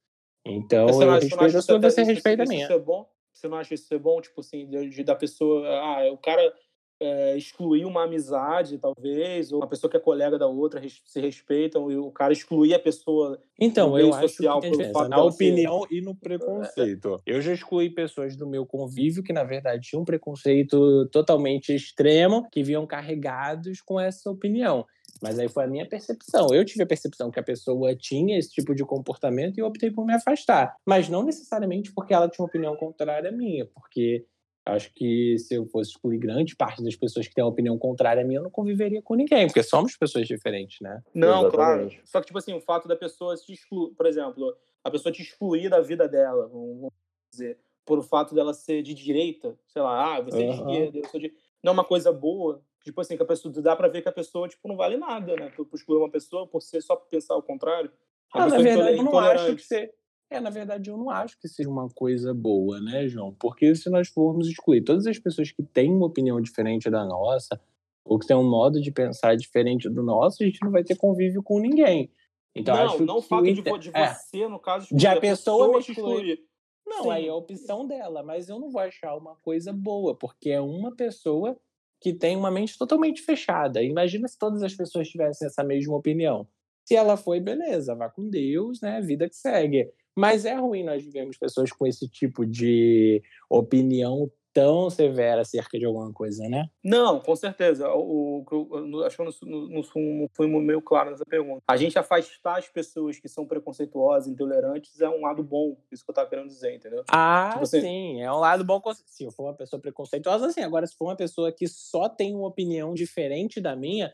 Então, 0.44 0.86
eu 0.88 1.10
respeito 1.14 1.34
a 1.34 1.48
sua, 1.48 1.48
isso- 1.48 1.80
você 1.80 2.02
isso- 2.02 2.10
respeita 2.12 2.42
a 2.42 2.44
isso 2.44 2.52
minha. 2.52 2.66
ser 2.68 2.78
bom? 2.78 3.08
Você 3.32 3.48
não 3.48 3.56
acha 3.58 3.74
isso 3.74 3.86
ser 3.88 3.98
bom? 3.98 4.20
Tipo 4.20 4.40
assim, 4.40 4.68
de, 4.68 4.88
de- 4.88 5.02
da 5.04 5.14
pessoa. 5.14 5.66
Ah, 5.68 6.10
o 6.12 6.16
cara 6.18 6.54
é, 6.98 7.36
excluir 7.36 7.84
uma 7.84 8.04
amizade, 8.04 8.78
talvez, 8.78 9.52
ou 9.52 9.58
uma 9.58 9.66
pessoa 9.66 9.90
que 9.90 9.98
é 9.98 10.00
colega 10.00 10.38
da 10.38 10.46
outra, 10.46 10.80
se 11.04 11.20
respeitam, 11.20 11.90
e 11.90 11.96
o 11.98 12.10
cara 12.10 12.32
excluir 12.32 12.72
a 12.72 12.78
pessoa. 12.78 13.38
Então, 13.60 13.98
eu 13.98 14.14
acho 14.14 14.28
social 14.28 14.60
que 14.60 14.62
tem 14.62 14.70
pelo 14.70 14.82
diferença 14.84 14.98
fato 15.00 15.10
na 15.10 15.16
dela 15.16 15.30
ser- 15.32 15.44
opinião 15.52 15.86
e 15.90 16.00
no 16.00 16.14
preconceito. 16.16 17.20
Eu 17.26 17.42
já 17.42 17.52
excluí 17.52 17.90
pessoas 17.90 18.34
do 18.36 18.46
meu 18.46 18.64
convívio 18.64 19.22
que, 19.22 19.32
na 19.32 19.44
verdade, 19.44 19.88
tinham 19.88 20.00
um 20.00 20.06
preconceito 20.06 21.06
totalmente 21.10 21.74
extremo, 21.74 22.48
que 22.50 22.62
vinham 22.62 22.86
carregados 22.86 23.82
com 23.82 24.00
essa 24.00 24.30
opinião. 24.30 24.86
Mas 25.22 25.38
aí 25.38 25.48
foi 25.48 25.64
a 25.64 25.66
minha 25.66 25.88
percepção. 25.88 26.52
Eu 26.52 26.64
tive 26.64 26.82
a 26.82 26.86
percepção 26.86 27.30
que 27.30 27.40
a 27.40 27.42
pessoa 27.42 27.94
tinha 27.94 28.38
esse 28.38 28.50
tipo 28.50 28.74
de 28.74 28.84
comportamento 28.84 29.56
e 29.56 29.60
eu 29.60 29.66
optei 29.66 29.90
por 29.90 30.04
me 30.04 30.14
afastar. 30.14 30.76
Mas 30.84 31.08
não 31.08 31.22
necessariamente 31.22 31.92
porque 31.92 32.12
ela 32.12 32.28
tinha 32.28 32.42
uma 32.42 32.48
opinião 32.48 32.76
contrária 32.76 33.30
à 33.30 33.32
minha, 33.32 33.66
porque 33.66 34.26
acho 34.66 34.92
que 34.92 35.38
se 35.38 35.54
eu 35.54 35.64
fosse 35.66 35.90
excluir 35.90 36.18
grande 36.18 36.56
parte 36.56 36.82
das 36.82 36.96
pessoas 36.96 37.28
que 37.28 37.34
têm 37.34 37.44
uma 37.44 37.50
opinião 37.50 37.78
contrária 37.78 38.22
à 38.22 38.26
minha, 38.26 38.40
eu 38.40 38.42
não 38.42 38.50
conviveria 38.50 39.00
com 39.00 39.14
ninguém, 39.14 39.46
porque 39.46 39.62
somos 39.62 39.96
pessoas 39.96 40.26
diferentes, 40.26 40.78
né? 40.80 41.00
Não, 41.14 41.48
claro. 41.50 41.82
Exatamente. 41.82 42.02
Só 42.04 42.20
que, 42.20 42.26
tipo 42.26 42.38
assim, 42.38 42.52
o 42.52 42.60
fato 42.60 42.88
da 42.88 42.96
pessoa 42.96 43.36
te 43.36 43.52
excluir, 43.52 43.94
por 43.94 44.06
exemplo, 44.06 44.54
a 44.82 44.90
pessoa 44.90 45.12
te 45.12 45.22
excluir 45.22 45.68
da 45.68 45.80
vida 45.80 46.08
dela, 46.08 46.48
vamos 46.48 46.90
dizer, 47.30 47.58
por 47.84 47.98
o 47.98 48.02
fato 48.02 48.34
dela 48.34 48.52
ser 48.52 48.82
de 48.82 48.92
direita, 48.92 49.56
sei 49.68 49.80
lá, 49.80 50.16
ah, 50.16 50.20
você 50.20 50.42
é 50.42 50.48
de 50.48 50.54
esquerda, 50.54 50.98
eu 50.98 51.08
sou 51.08 51.20
de. 51.20 51.32
Não 51.62 51.70
é 51.70 51.74
uma 51.74 51.84
coisa 51.84 52.12
boa. 52.12 52.60
Tipo 52.86 53.00
assim, 53.00 53.16
que 53.16 53.22
a 53.24 53.26
pessoa 53.26 53.52
dá 53.60 53.74
pra 53.74 53.88
ver 53.88 54.00
que 54.00 54.08
a 54.08 54.12
pessoa, 54.12 54.48
tipo, 54.48 54.68
não 54.68 54.76
vale 54.76 54.96
nada, 54.96 55.34
né? 55.34 55.50
Por, 55.56 55.66
por 55.66 55.74
excluir 55.74 55.98
uma 55.98 56.08
pessoa, 56.08 56.46
por 56.46 56.62
ser 56.62 56.80
só 56.80 56.94
pensar 56.94 57.34
o 57.34 57.42
contrário. 57.42 57.90
A 58.32 58.44
Ah, 58.44 58.46
na 58.46 58.58
pessoa 58.58 58.62
verdade, 58.62 58.98
eu 58.98 59.02
não 59.02 59.18
acho 59.18 59.56
que 59.56 59.62
ser. 59.64 59.92
É, 60.30 60.38
na 60.38 60.50
verdade, 60.50 60.88
eu 60.88 60.96
não 60.96 61.10
acho 61.10 61.36
que 61.40 61.48
seja 61.48 61.68
uma 61.68 61.88
coisa 61.88 62.32
boa, 62.32 62.80
né, 62.80 63.08
João? 63.08 63.34
Porque 63.34 63.74
se 63.74 63.90
nós 63.90 64.06
formos 64.06 64.48
excluir 64.48 64.82
todas 64.82 65.04
as 65.08 65.18
pessoas 65.18 65.50
que 65.50 65.64
têm 65.64 65.92
uma 65.92 66.06
opinião 66.06 66.40
diferente 66.40 66.88
da 66.88 67.04
nossa, 67.04 67.60
ou 68.04 68.20
que 68.20 68.26
têm 68.28 68.36
um 68.36 68.48
modo 68.48 68.80
de 68.80 68.92
pensar 68.92 69.36
diferente 69.36 69.88
do 69.88 70.00
nosso, 70.04 70.44
a 70.44 70.46
gente 70.46 70.62
não 70.62 70.70
vai 70.70 70.84
ter 70.84 70.94
convívio 70.96 71.42
com 71.42 71.58
ninguém. 71.58 72.08
Então, 72.54 72.76
não, 72.76 72.84
acho 72.84 73.04
não 73.04 73.20
que 73.20 73.34
o 73.34 73.42
de, 73.42 73.50
inter- 73.60 73.78
de 73.78 73.90
é. 73.92 74.14
você, 74.14 74.46
no 74.46 74.60
caso, 74.60 74.94
De 74.94 75.08
a 75.08 75.14
excluir, 75.14 75.20
pessoa 75.20 75.68
me 75.76 75.82
te 75.82 75.90
excluir. 75.90 76.44
Não, 76.86 77.02
Sim. 77.02 77.10
aí 77.10 77.26
é 77.26 77.30
a 77.30 77.34
opção 77.34 77.84
dela, 77.84 78.22
mas 78.22 78.48
eu 78.48 78.60
não 78.60 78.70
vou 78.70 78.80
achar 78.80 79.16
uma 79.16 79.34
coisa 79.36 79.72
boa, 79.72 80.14
porque 80.14 80.50
é 80.50 80.60
uma 80.60 80.94
pessoa 80.94 81.58
que 82.00 82.12
tem 82.12 82.36
uma 82.36 82.50
mente 82.50 82.76
totalmente 82.78 83.22
fechada. 83.22 83.82
Imagina 83.82 84.28
se 84.28 84.38
todas 84.38 84.62
as 84.62 84.74
pessoas 84.74 85.08
tivessem 85.08 85.46
essa 85.46 85.64
mesma 85.64 85.96
opinião. 85.96 86.46
Se 86.84 86.94
ela 86.94 87.16
foi, 87.16 87.40
beleza, 87.40 87.94
vá 87.94 88.08
com 88.08 88.28
Deus, 88.28 88.80
né? 88.80 89.00
Vida 89.00 89.28
que 89.28 89.36
segue. 89.36 89.90
Mas 90.16 90.44
é 90.44 90.54
ruim 90.54 90.84
nós 90.84 91.04
vivemos 91.04 91.36
pessoas 91.36 91.70
com 91.70 91.86
esse 91.86 92.08
tipo 92.08 92.46
de 92.46 93.22
opinião 93.50 94.30
tão 94.56 94.88
severa 94.88 95.42
acerca 95.42 95.78
de 95.78 95.84
alguma 95.84 96.10
coisa, 96.14 96.48
né? 96.48 96.70
Não, 96.82 97.20
com 97.20 97.36
certeza. 97.36 97.90
O, 97.92 98.42
o- 98.50 99.04
acho 99.04 99.16
que 99.16 99.22
eu 99.22 99.26
não, 99.26 99.50
não, 99.60 99.68
não 99.68 100.28
fui- 100.32 100.46
meio 100.48 100.80
claro 100.80 101.10
nessa 101.10 101.26
pergunta. 101.26 101.60
A 101.68 101.76
gente 101.76 101.98
afastar 101.98 102.58
as 102.58 102.66
pessoas 102.66 103.18
que 103.20 103.28
são 103.28 103.46
preconceituosas, 103.46 104.26
intolerantes, 104.28 104.98
é 104.98 105.08
um 105.10 105.20
lado 105.20 105.42
bom. 105.44 105.76
Isso 105.92 106.02
que 106.04 106.10
eu 106.10 106.14
tava 106.14 106.30
querendo 106.30 106.48
dizer, 106.48 106.74
entendeu? 106.74 107.04
Ah, 107.12 107.50
Tipo 107.52 107.64
assim- 107.64 107.80
sim, 107.82 108.22
é 108.22 108.32
um 108.32 108.38
lado 108.38 108.64
bom. 108.64 108.80
Se 109.04 109.24
eu 109.24 109.30
for 109.30 109.42
uma 109.44 109.54
pessoa 109.54 109.78
preconceituosa, 109.78 110.50
sim. 110.50 110.62
Agora, 110.62 110.86
se 110.86 110.96
for 110.96 111.04
uma 111.04 111.16
pessoa 111.16 111.52
que 111.52 111.68
só 111.68 112.08
tem 112.08 112.34
uma 112.34 112.48
opinião 112.48 112.94
diferente 112.94 113.60
da 113.60 113.76
minha, 113.76 114.10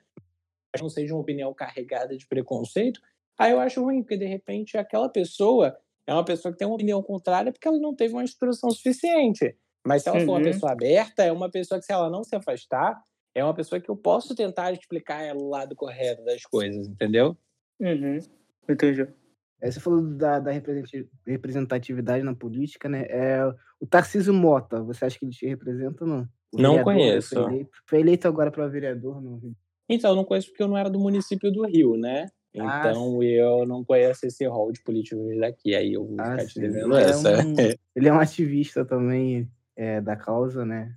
não 0.81 0.89
seja 0.89 1.15
uma 1.15 1.21
opinião 1.23 1.55
carregada 1.55 2.17
de 2.17 2.27
preconceito, 2.27 3.01
aí 3.39 3.53
eu 3.53 3.61
acho 3.61 3.81
ruim, 3.81 4.03
porque 4.03 4.17
de 4.17 4.27
repente 4.27 4.77
aquela 4.77 5.09
pessoa 5.09 5.79
é 6.05 6.13
uma 6.13 6.25
pessoa 6.25 6.51
que 6.51 6.59
tem 6.59 6.67
uma 6.67 6.75
opinião 6.75 7.01
contrária 7.01 7.53
porque 7.53 7.69
ela 7.69 7.79
não 7.79 7.95
teve 7.95 8.13
uma 8.15 8.25
instrução 8.25 8.71
suficiente. 8.73 9.57
Mas 9.85 10.03
se 10.03 10.09
ela 10.09 10.21
for 10.21 10.33
uma 10.33 10.39
Uhum. 10.39 10.45
pessoa 10.45 10.73
aberta, 10.73 11.23
é 11.25 11.33
uma 11.33 11.51
pessoa 11.51 11.79
que, 11.81 11.87
se 11.87 11.93
ela 11.93 12.09
não 12.11 12.23
se 12.23 12.35
afastar, 12.37 13.03
é 13.35 13.43
uma 13.43 13.55
pessoa 13.55 13.81
que 13.81 13.91
eu 13.91 13.97
posso 13.97 14.35
tentar 14.35 14.73
explicar 14.73 15.23
ela 15.23 15.41
o 15.41 15.49
lado 15.49 15.75
correto 15.75 16.25
das 16.25 16.43
coisas, 16.43 16.87
entendeu? 16.87 17.37
Uhum. 17.81 18.19
Entendi. 18.69 19.07
É, 19.61 19.71
você 19.71 19.81
falou 19.81 20.03
da, 20.03 20.39
da 20.41 20.51
representati- 20.51 21.09
representatividade 21.27 22.25
na 22.25 22.35
política, 22.35 22.89
né? 22.89 23.07
É, 23.09 23.41
o 23.81 23.87
Tarcísio 23.87 24.35
Mota, 24.35 24.83
você 24.83 25.05
acha 25.05 25.19
que 25.19 25.25
ele 25.25 25.33
te 25.33 25.47
representa 25.47 26.05
ou 26.05 26.11
não? 26.11 26.29
O 26.53 26.61
Não 26.61 26.71
vereador, 26.77 26.85
conheço. 26.85 27.29
Foi 27.35 27.43
eleito, 27.45 27.71
foi 27.87 28.01
eleito 28.01 28.29
agora 28.29 28.51
para 28.51 28.67
vereador 28.69 29.21
no 29.21 29.37
Rio. 29.39 29.57
Então, 29.89 30.11
eu 30.11 30.17
não 30.17 30.25
conheço 30.25 30.49
porque 30.49 30.63
eu 30.63 30.69
não 30.69 30.77
era 30.77 30.91
do 30.91 30.99
município 30.99 31.51
do 31.51 31.65
Rio, 31.67 31.97
né? 31.97 32.29
Ah, 32.59 32.81
Então, 32.91 33.23
eu 33.23 33.65
não 33.67 33.85
conheço 33.85 34.27
esse 34.27 34.47
rol 34.47 34.71
de 34.73 34.83
políticos 34.83 35.39
daqui. 35.39 35.75
Aí 35.75 35.93
eu 35.95 36.05
vou 36.07 36.21
Ah, 36.21 36.31
ficar 36.33 36.47
te 36.47 36.61
devendo 36.61 36.95
Ele 36.95 37.05
é 37.05 37.09
essa. 37.09 37.41
um- 37.41 37.57
Ele 37.97 38.09
é 38.09 38.13
um 38.13 38.19
ativista 38.21 38.85
também 38.85 39.49
é, 39.83 40.01
da 40.01 40.15
causa, 40.15 40.65
né? 40.65 40.95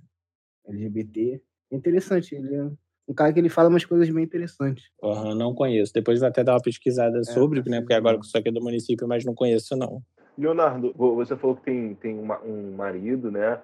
LGBT. 0.68 1.40
É 1.72 1.76
interessante, 1.76 2.34
ele 2.36 2.54
é 2.54 2.70
um 3.08 3.14
cara 3.14 3.32
que 3.32 3.40
ele 3.40 3.48
fala 3.48 3.68
umas 3.68 3.84
coisas 3.84 4.08
bem 4.08 4.24
interessantes. 4.24 4.84
Aham, 5.02 5.34
não 5.34 5.54
conheço. 5.54 5.92
Depois 5.92 6.22
até 6.22 6.44
dar 6.44 6.54
uma 6.54 6.62
pesquisada 6.62 7.22
sobre, 7.24 7.62
tá 7.62 7.70
né? 7.70 7.80
Porque 7.80 7.94
agora 7.94 8.20
sou 8.22 8.38
aqui 8.38 8.50
do 8.50 8.62
município, 8.62 9.06
mas 9.08 9.24
não 9.24 9.34
conheço, 9.34 9.76
não. 9.76 10.02
Leonardo, 10.38 10.92
vo- 10.94 11.14
você 11.16 11.36
falou 11.36 11.56
que 11.56 11.62
tem, 11.62 11.94
tem 11.94 12.18
uma- 12.18 12.40
um 12.42 12.72
marido, 12.76 13.30
né? 13.30 13.60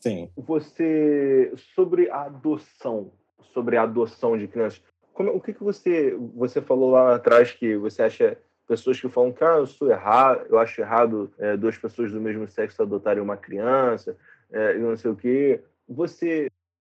Sim. 0.00 0.30
Você 0.36 1.52
sobre 1.74 2.10
a 2.10 2.22
adoção, 2.22 3.10
sobre 3.54 3.76
a 3.76 3.82
adoção 3.82 4.36
de 4.36 4.46
crianças. 4.48 4.82
Como, 5.14 5.30
o 5.30 5.40
que, 5.40 5.52
que 5.52 5.62
você 5.64 6.14
você 6.34 6.60
falou 6.60 6.90
lá 6.90 7.14
atrás 7.16 7.52
que 7.52 7.76
você 7.76 8.02
acha 8.02 8.36
pessoas 8.66 9.00
que 9.00 9.08
falam 9.08 9.32
que 9.32 9.42
ah, 9.42 9.56
eu 9.56 9.66
sou 9.66 9.90
errado, 9.90 10.46
eu 10.48 10.58
acho 10.58 10.80
errado 10.80 11.32
é, 11.38 11.56
duas 11.56 11.76
pessoas 11.78 12.12
do 12.12 12.20
mesmo 12.20 12.46
sexo 12.48 12.82
adotarem 12.82 13.22
uma 13.22 13.36
criança, 13.36 14.16
é, 14.52 14.76
e 14.76 14.78
não 14.78 14.96
sei 14.96 15.10
o 15.10 15.16
quê. 15.16 15.62
Você 15.88 16.50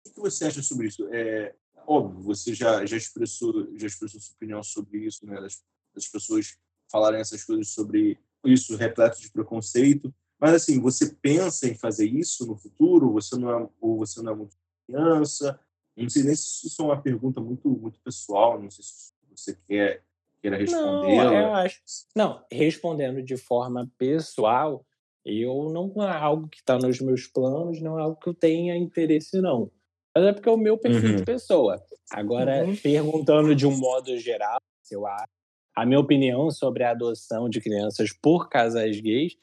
O 0.08 0.14
que 0.14 0.20
você 0.20 0.46
acha 0.46 0.62
sobre 0.62 0.88
isso? 0.88 1.08
É 1.12 1.54
óbvio, 1.88 2.22
você 2.24 2.54
já, 2.54 2.86
já 2.86 2.98
expressou 2.98 3.68
já 3.78 3.88
expressou 3.88 4.20
sua 4.20 4.34
opinião 4.34 4.64
sobre 4.64 5.00
isso, 5.00 5.26
né? 5.26 5.40
Das, 5.40 5.64
das 5.94 6.08
pessoas 6.08 6.58
falarem 6.92 7.20
essas 7.20 7.44
coisas 7.44 7.70
sobre 7.70 8.20
isso 8.46 8.76
repleto 8.76 9.20
de 9.20 9.32
preconceito. 9.32 10.14
Mas 10.40 10.54
assim, 10.54 10.80
você 10.80 11.16
pensa 11.22 11.68
em 11.68 11.76
fazer 11.76 12.06
isso 12.06 12.46
no 12.46 12.56
futuro? 12.56 13.14
Você 13.14 13.38
não 13.38 13.50
é 13.50 13.70
ou 13.80 13.98
você 13.98 14.22
não 14.22 14.34
é 14.34 14.36
muito 14.36 14.56
criança? 14.86 15.60
Não 15.96 16.10
sei 16.10 16.24
nem 16.24 16.36
se 16.36 16.68
isso 16.68 16.82
é 16.82 16.86
uma 16.86 17.02
pergunta 17.02 17.40
muito 17.40 17.70
muito 17.70 18.00
pessoal. 18.02 18.62
Não 18.62 18.70
sei 18.70 18.84
se 18.84 19.14
você 19.36 19.58
quer 19.68 20.04
queira 20.42 20.58
Não, 20.58 21.00
responder. 21.00 21.44
eu 21.44 21.54
acho. 21.54 21.82
Não, 22.16 22.46
respondendo 22.52 23.24
de 23.24 23.36
forma 23.38 23.92
pessoal, 23.98 24.86
Eu 25.26 25.70
não 25.74 25.92
é 26.04 26.18
algo 26.18 26.48
que 26.48 26.58
está 26.58 26.78
nos 26.78 27.00
meus 27.00 27.26
planos, 27.26 27.82
não 27.82 27.98
é 27.98 28.04
algo 28.04 28.20
que 28.20 28.30
eu 28.30 28.34
tenha 28.34 28.78
interesse, 28.78 29.42
não. 29.42 29.72
Mas 30.16 30.26
é 30.26 30.34
porque 30.34 30.48
é 30.48 30.52
o 30.52 30.58
meu 30.58 30.78
perfil 30.78 31.10
uhum. 31.12 31.16
de 31.18 31.26
pessoa. 31.26 31.84
Agora, 32.12 32.64
uhum. 32.64 32.76
perguntando 32.76 33.56
de 33.56 33.66
um 33.66 33.76
modo 33.76 34.18
geral, 34.18 34.60
eu 34.92 35.06
acho, 35.06 35.28
a 35.76 35.86
minha 35.86 36.00
opinião 36.00 36.50
sobre 36.52 36.84
a 36.84 36.92
adoção 36.92 37.50
de 37.50 37.60
crianças 37.60 38.14
por 38.14 38.48
casais 38.48 39.00
gays, 39.02 39.34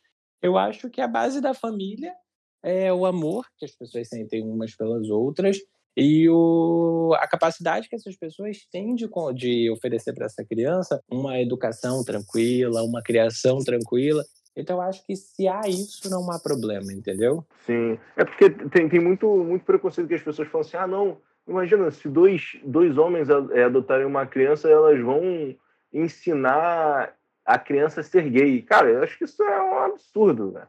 eu 0.41 0.57
acho 0.57 0.89
que 0.89 1.01
a 1.01 1.09
base 1.09 1.41
da 1.41 1.53
família 1.53 2.15
é 2.63 2.93
o 2.93 3.05
amor 3.05 3.47
que 3.59 3.65
as 3.65 3.73
pessoas 3.73 4.09
sentem 4.09 4.43
umas 4.43 4.75
pelas 4.75 5.11
outras 5.11 5.59
e 5.97 6.29
o, 6.31 7.13
a 7.19 7.29
capacidade 7.29 7.89
que 7.89 7.95
essas 7.95 8.17
pessoas 8.17 8.67
têm 8.71 8.95
de, 8.95 9.07
de 9.35 9.71
oferecer 9.71 10.15
para 10.15 10.27
essa 10.27 10.45
criança 10.45 11.03
uma 11.11 11.39
educação 11.39 12.03
tranquila, 12.03 12.83
uma 12.83 13.03
criação 13.03 13.59
tranquila. 13.59 14.25
Então, 14.55 14.77
eu 14.77 14.83
acho 14.83 15.05
que 15.07 15.17
se 15.17 15.49
há 15.49 15.63
isso, 15.67 16.11
não 16.11 16.31
há 16.31 16.39
problema, 16.39 16.93
entendeu? 16.93 17.45
Sim. 17.67 17.99
É 18.17 18.25
porque 18.25 18.51
tem, 18.51 18.89
tem 18.89 19.01
muito, 19.01 19.27
muito 19.29 19.65
preconceito 19.65 20.09
que 20.09 20.15
as 20.15 20.23
pessoas 20.23 20.49
falam 20.49 20.67
assim: 20.67 20.77
ah, 20.77 20.87
não, 20.87 21.17
imagina, 21.49 21.91
se 21.91 22.09
dois, 22.09 22.59
dois 22.65 22.99
homens 22.99 23.29
é, 23.31 23.65
adotarem 23.65 24.07
uma 24.07 24.27
criança, 24.27 24.69
elas 24.69 25.01
vão 25.01 25.57
ensinar 25.93 27.15
a 27.45 27.59
criança 27.59 28.01
a 28.01 28.05
ser 28.05 28.29
gay. 28.31 28.63
Cara, 28.63 28.91
eu 28.91 29.03
acho 29.03 29.19
que 29.19 29.25
isso 29.25 29.43
é 29.43 29.63
um 29.63 29.79
absurdo, 29.79 30.53
né? 30.53 30.67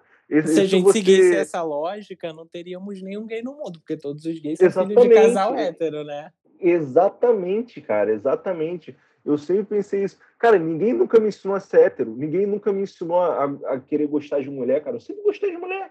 Se 0.48 0.62
a 0.62 0.66
gente 0.66 0.84
você... 0.84 1.00
seguisse 1.00 1.36
essa 1.36 1.62
lógica, 1.62 2.34
não 2.34 2.48
teríamos 2.48 3.02
nenhum 3.02 3.28
gay 3.28 3.44
no 3.44 3.54
mundo, 3.54 3.80
porque 3.80 3.98
todos 3.98 4.26
os 4.26 4.40
gays 4.40 4.58
são 4.58 4.68
exatamente. 4.68 5.02
filhos 5.02 5.16
de 5.16 5.28
casal 5.28 5.56
hétero, 5.56 6.04
né? 6.04 6.32
Exatamente, 6.60 7.82
cara, 7.82 8.12
exatamente. 8.14 8.96
Eu 9.24 9.38
sempre 9.38 9.78
pensei 9.78 10.04
isso. 10.04 10.18
Cara, 10.44 10.60
ninguém 10.60 10.92
nunca 10.92 11.22
me 11.22 11.30
ensinou 11.30 11.56
a 11.56 11.60
ser 11.62 11.84
hétero, 11.84 12.14
ninguém 12.18 12.46
nunca 12.46 12.74
me 12.74 12.82
ensinou 12.82 13.22
a, 13.22 13.46
a 13.46 13.80
querer 13.80 14.08
gostar 14.08 14.42
de 14.42 14.50
mulher, 14.50 14.84
cara. 14.84 14.98
Eu 14.98 15.00
sempre 15.00 15.24
gostei 15.24 15.50
de 15.50 15.56
mulher. 15.56 15.90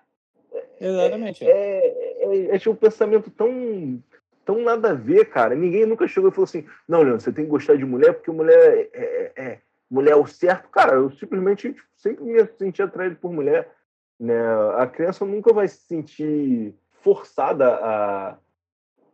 Exatamente. 0.79 1.43
É, 1.43 1.87
é, 1.87 2.27
é, 2.27 2.55
é 2.55 2.59
tipo 2.59 2.73
um 2.73 2.77
pensamento 2.77 3.31
tão, 3.31 3.99
tão 4.45 4.61
nada 4.63 4.91
a 4.91 4.95
ver, 4.95 5.25
cara. 5.31 5.55
Ninguém 5.55 5.87
nunca 5.87 6.07
chegou 6.07 6.29
e 6.29 6.35
falou 6.35 6.45
assim: 6.45 6.67
não, 6.87 7.01
Leandro, 7.01 7.23
você 7.23 7.33
tem 7.33 7.47
que 7.47 7.51
gostar 7.51 7.79
de 7.79 7.87
mulher 7.87 8.13
porque 8.13 8.31
mulher 8.31 8.91
é, 8.93 9.33
é, 9.37 9.43
é 9.43 9.59
mulher 9.91 10.11
é 10.11 10.17
o 10.17 10.27
certo. 10.27 10.69
Cara, 10.69 10.97
eu 10.97 11.11
simplesmente 11.13 11.73
tipo, 11.73 11.87
sempre 11.97 12.23
me 12.23 12.47
senti 12.59 12.83
atraído 12.83 13.17
por 13.17 13.33
mulher. 13.33 13.75
Né? 14.21 14.39
A 14.77 14.87
criança 14.87 15.25
nunca 15.25 15.51
vai 15.51 15.67
se 15.67 15.79
sentir 15.79 16.75
forçada 17.01 17.75
a, 17.77 18.37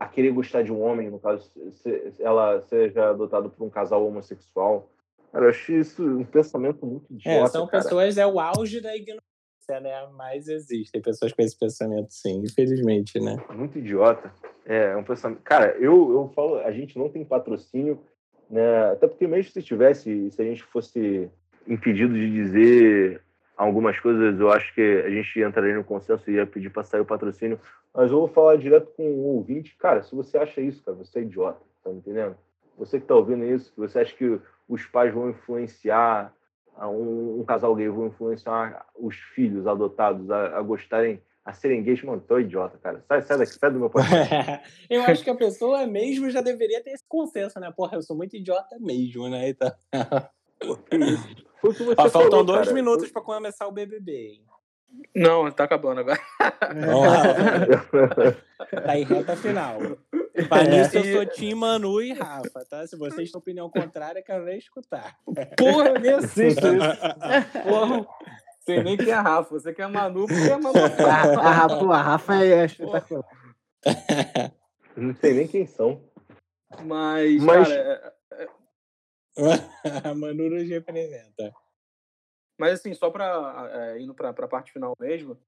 a 0.00 0.08
querer 0.08 0.32
gostar 0.32 0.62
de 0.62 0.72
um 0.72 0.82
homem, 0.82 1.08
no 1.08 1.20
caso, 1.20 1.48
se 1.74 2.12
ela 2.18 2.60
seja 2.62 3.10
adotada 3.10 3.48
por 3.48 3.64
um 3.64 3.70
casal 3.70 4.04
homossexual. 4.04 4.90
Cara, 5.32 5.44
eu 5.44 5.50
acho 5.50 5.72
isso 5.72 6.02
um 6.02 6.24
pensamento 6.24 6.84
muito 6.86 7.06
é, 7.10 7.14
idiota. 7.14 7.44
É, 7.44 7.46
são 7.48 7.66
cara. 7.66 7.82
pessoas, 7.82 8.16
é 8.16 8.26
o 8.26 8.40
auge 8.40 8.80
da 8.80 8.94
ignorância, 8.96 9.80
né? 9.80 10.08
Mas 10.16 10.48
existem 10.48 11.00
pessoas 11.02 11.32
com 11.32 11.42
esse 11.42 11.58
pensamento, 11.58 12.12
sim, 12.12 12.42
infelizmente, 12.44 13.20
né? 13.20 13.36
Muito 13.54 13.78
idiota. 13.78 14.32
É, 14.64 14.92
é 14.92 14.96
um 14.96 15.04
pensamento. 15.04 15.40
Cara, 15.42 15.76
eu, 15.78 16.12
eu 16.12 16.32
falo, 16.34 16.58
a 16.60 16.70
gente 16.70 16.98
não 16.98 17.08
tem 17.08 17.24
patrocínio, 17.24 18.00
né? 18.48 18.92
Até 18.92 19.06
porque 19.06 19.26
mesmo 19.26 19.52
se 19.52 19.62
tivesse, 19.62 20.30
se 20.30 20.40
a 20.40 20.44
gente 20.44 20.62
fosse 20.64 21.30
impedido 21.66 22.14
de 22.14 22.30
dizer 22.32 23.22
algumas 23.56 23.98
coisas 23.98 24.38
eu 24.38 24.50
acho 24.50 24.72
que 24.72 25.02
a 25.04 25.10
gente 25.10 25.40
entraria 25.40 25.74
no 25.74 25.84
consenso 25.84 26.30
e 26.30 26.34
ia 26.34 26.46
pedir 26.46 26.70
para 26.70 26.84
sair 26.84 27.00
o 27.00 27.04
patrocínio, 27.04 27.60
mas 27.92 28.10
eu 28.10 28.20
vou 28.20 28.28
falar 28.28 28.56
direto 28.56 28.92
com 28.96 29.02
o 29.02 29.36
ouvinte. 29.36 29.76
Cara, 29.76 30.02
se 30.02 30.14
você 30.14 30.38
acha 30.38 30.60
isso, 30.60 30.82
cara, 30.82 30.96
você 30.96 31.18
é 31.18 31.22
idiota, 31.22 31.60
tá 31.82 31.90
me 31.90 31.98
entendendo? 31.98 32.36
Você 32.78 33.00
que 33.00 33.06
tá 33.06 33.14
ouvindo 33.14 33.44
isso, 33.44 33.72
você 33.76 33.98
acha 33.98 34.14
que 34.14 34.40
os 34.68 34.86
pais 34.86 35.12
vão 35.12 35.30
influenciar 35.30 36.32
um, 36.80 37.40
um 37.40 37.44
casal 37.44 37.74
gay, 37.74 37.88
vão 37.88 38.06
influenciar 38.06 38.86
os 38.96 39.16
filhos 39.16 39.66
adotados 39.66 40.30
a, 40.30 40.58
a 40.58 40.62
gostarem 40.62 41.20
a 41.44 41.52
serem 41.54 41.82
gays, 41.82 42.02
mano, 42.02 42.20
tô 42.20 42.38
idiota, 42.38 42.76
cara. 42.76 43.02
Sai, 43.08 43.22
sai 43.22 43.38
daqui, 43.38 43.54
sai 43.54 43.70
do 43.70 43.78
meu 43.78 43.88
podcast. 43.88 44.60
eu 44.90 45.00
acho 45.00 45.24
que 45.24 45.30
a 45.30 45.34
pessoa 45.34 45.86
mesmo 45.86 46.28
já 46.28 46.42
deveria 46.42 46.82
ter 46.82 46.90
esse 46.90 47.04
consenso, 47.08 47.58
né? 47.58 47.72
Porra, 47.74 47.96
eu 47.96 48.02
sou 48.02 48.14
muito 48.14 48.36
idiota 48.36 48.76
mesmo, 48.78 49.28
né? 49.28 49.48
Então... 49.48 49.72
Que? 50.90 50.98
Foi 51.60 51.72
que 51.72 51.84
Ó, 51.92 51.94
faltam 51.94 52.30
falou, 52.30 52.44
dois 52.44 52.66
cara. 52.66 52.74
minutos 52.74 53.08
para 53.10 53.22
começar 53.22 53.68
o 53.68 53.72
BBB, 53.72 54.12
hein? 54.12 54.42
Não, 55.14 55.50
tá 55.52 55.64
acabando 55.64 56.00
agora. 56.00 56.18
tá 58.84 58.98
em 58.98 59.04
reta 59.04 59.36
final. 59.36 59.78
Para 60.46 60.64
é. 60.64 60.82
isso, 60.82 60.98
eu 60.98 61.04
sou 61.12 61.26
Tim 61.26 61.54
Manu 61.54 62.02
e 62.02 62.12
Rafa, 62.12 62.64
tá? 62.68 62.86
Se 62.86 62.96
vocês 62.96 63.30
têm 63.30 63.38
opinião 63.38 63.70
contrária, 63.70 64.22
quero 64.22 64.44
nem 64.44 64.58
escutar. 64.58 65.18
Porra, 65.56 65.88
eu 65.88 66.00
nem 66.00 66.12
assisto 66.12 66.66
isso. 66.66 67.62
Porra. 67.68 68.06
Sei 68.60 68.82
nem 68.82 68.96
quem 68.96 69.08
é 69.08 69.14
a 69.14 69.22
Rafa. 69.22 69.50
Você 69.50 69.72
quer 69.72 69.84
a 69.84 69.88
Manu, 69.88 70.26
porque 70.26 70.48
é 70.48 70.52
a 70.52 70.58
Manu. 70.58 70.78
A, 70.78 71.40
a, 71.40 71.52
Rafa, 71.52 71.86
a 71.86 72.02
Rafa 72.02 72.44
é 72.44 72.64
espetacular. 72.64 73.24
Não 74.96 75.14
sei 75.14 75.32
nem 75.32 75.48
quem 75.48 75.66
são. 75.66 76.02
Mas, 76.84 77.42
Mas... 77.42 77.68
cara, 77.68 78.14
a 80.04 80.14
Manu 80.14 80.50
nos 80.50 80.68
representa. 80.68 81.54
Mas 82.58 82.74
assim, 82.74 82.92
só 82.92 83.10
para 83.10 83.70
é, 83.72 84.00
indo 84.00 84.14
para 84.14 84.30
a 84.30 84.48
parte 84.48 84.72
final 84.72 84.94
mesmo, 84.98 85.38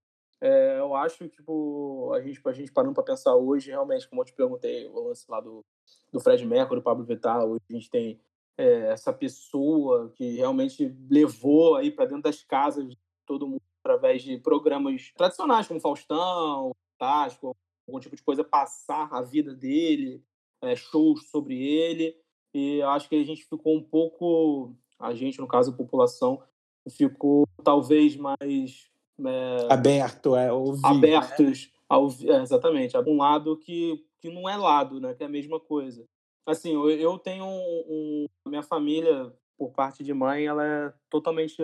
é, 0.40 0.78
eu 0.78 0.94
acho 0.94 1.18
que 1.18 1.28
tipo, 1.28 2.12
a 2.14 2.20
gente, 2.20 2.40
a 2.44 2.52
gente 2.52 2.72
parando 2.72 2.94
para 2.94 3.02
pensar 3.02 3.34
hoje, 3.34 3.70
realmente, 3.70 4.08
como 4.08 4.22
eu 4.22 4.26
te 4.26 4.32
perguntei, 4.32 4.86
o 4.86 5.08
lance 5.08 5.24
lá 5.28 5.40
do, 5.40 5.64
do 6.12 6.20
Fred 6.20 6.44
Mercury, 6.46 6.80
do 6.80 6.84
Pablo 6.84 7.04
Vittar, 7.04 7.44
hoje 7.44 7.60
a 7.70 7.72
gente 7.72 7.90
tem 7.90 8.20
é, 8.56 8.92
essa 8.92 9.12
pessoa 9.12 10.10
que 10.14 10.36
realmente 10.36 10.94
levou 11.10 11.76
aí 11.76 11.90
para 11.90 12.06
dentro 12.06 12.22
das 12.22 12.42
casas 12.42 12.88
de 12.88 12.98
todo 13.26 13.46
mundo 13.46 13.62
através 13.82 14.22
de 14.22 14.38
programas 14.38 15.12
tradicionais 15.16 15.66
como 15.66 15.80
Faustão, 15.80 16.72
Fantástico, 16.98 17.56
algum 17.88 18.00
tipo 18.00 18.14
de 18.14 18.22
coisa, 18.22 18.44
passar 18.44 19.08
a 19.10 19.22
vida 19.22 19.54
dele, 19.54 20.22
é, 20.62 20.76
shows 20.76 21.30
sobre 21.30 21.62
ele. 21.62 22.14
E 22.52 22.82
acho 22.82 23.08
que 23.08 23.16
a 23.16 23.24
gente 23.24 23.44
ficou 23.44 23.76
um 23.76 23.82
pouco, 23.82 24.74
a 24.98 25.14
gente, 25.14 25.40
no 25.40 25.46
caso, 25.46 25.70
a 25.70 25.76
população, 25.76 26.42
ficou 26.88 27.46
talvez 27.64 28.16
mais. 28.16 28.89
É, 29.26 29.72
Aberto, 29.72 30.36
é, 30.36 30.52
ouvir, 30.52 30.86
abertos 30.86 31.66
né? 31.66 31.72
ao, 31.88 32.08
é, 32.08 32.42
exatamente, 32.42 32.96
a 32.96 33.00
um 33.00 33.16
lado 33.16 33.56
que, 33.56 34.04
que 34.20 34.30
não 34.30 34.48
é 34.48 34.56
lado, 34.56 35.00
né? 35.00 35.14
Que 35.14 35.22
é 35.22 35.26
a 35.26 35.30
mesma 35.30 35.58
coisa. 35.58 36.06
Assim, 36.46 36.72
eu, 36.72 36.90
eu 36.90 37.18
tenho 37.18 37.44
um, 37.44 37.84
um, 37.88 38.26
minha 38.48 38.62
família, 38.62 39.32
por 39.58 39.70
parte 39.70 40.02
de 40.02 40.14
mãe, 40.14 40.46
ela 40.46 40.66
é 40.66 40.92
totalmente 41.10 41.56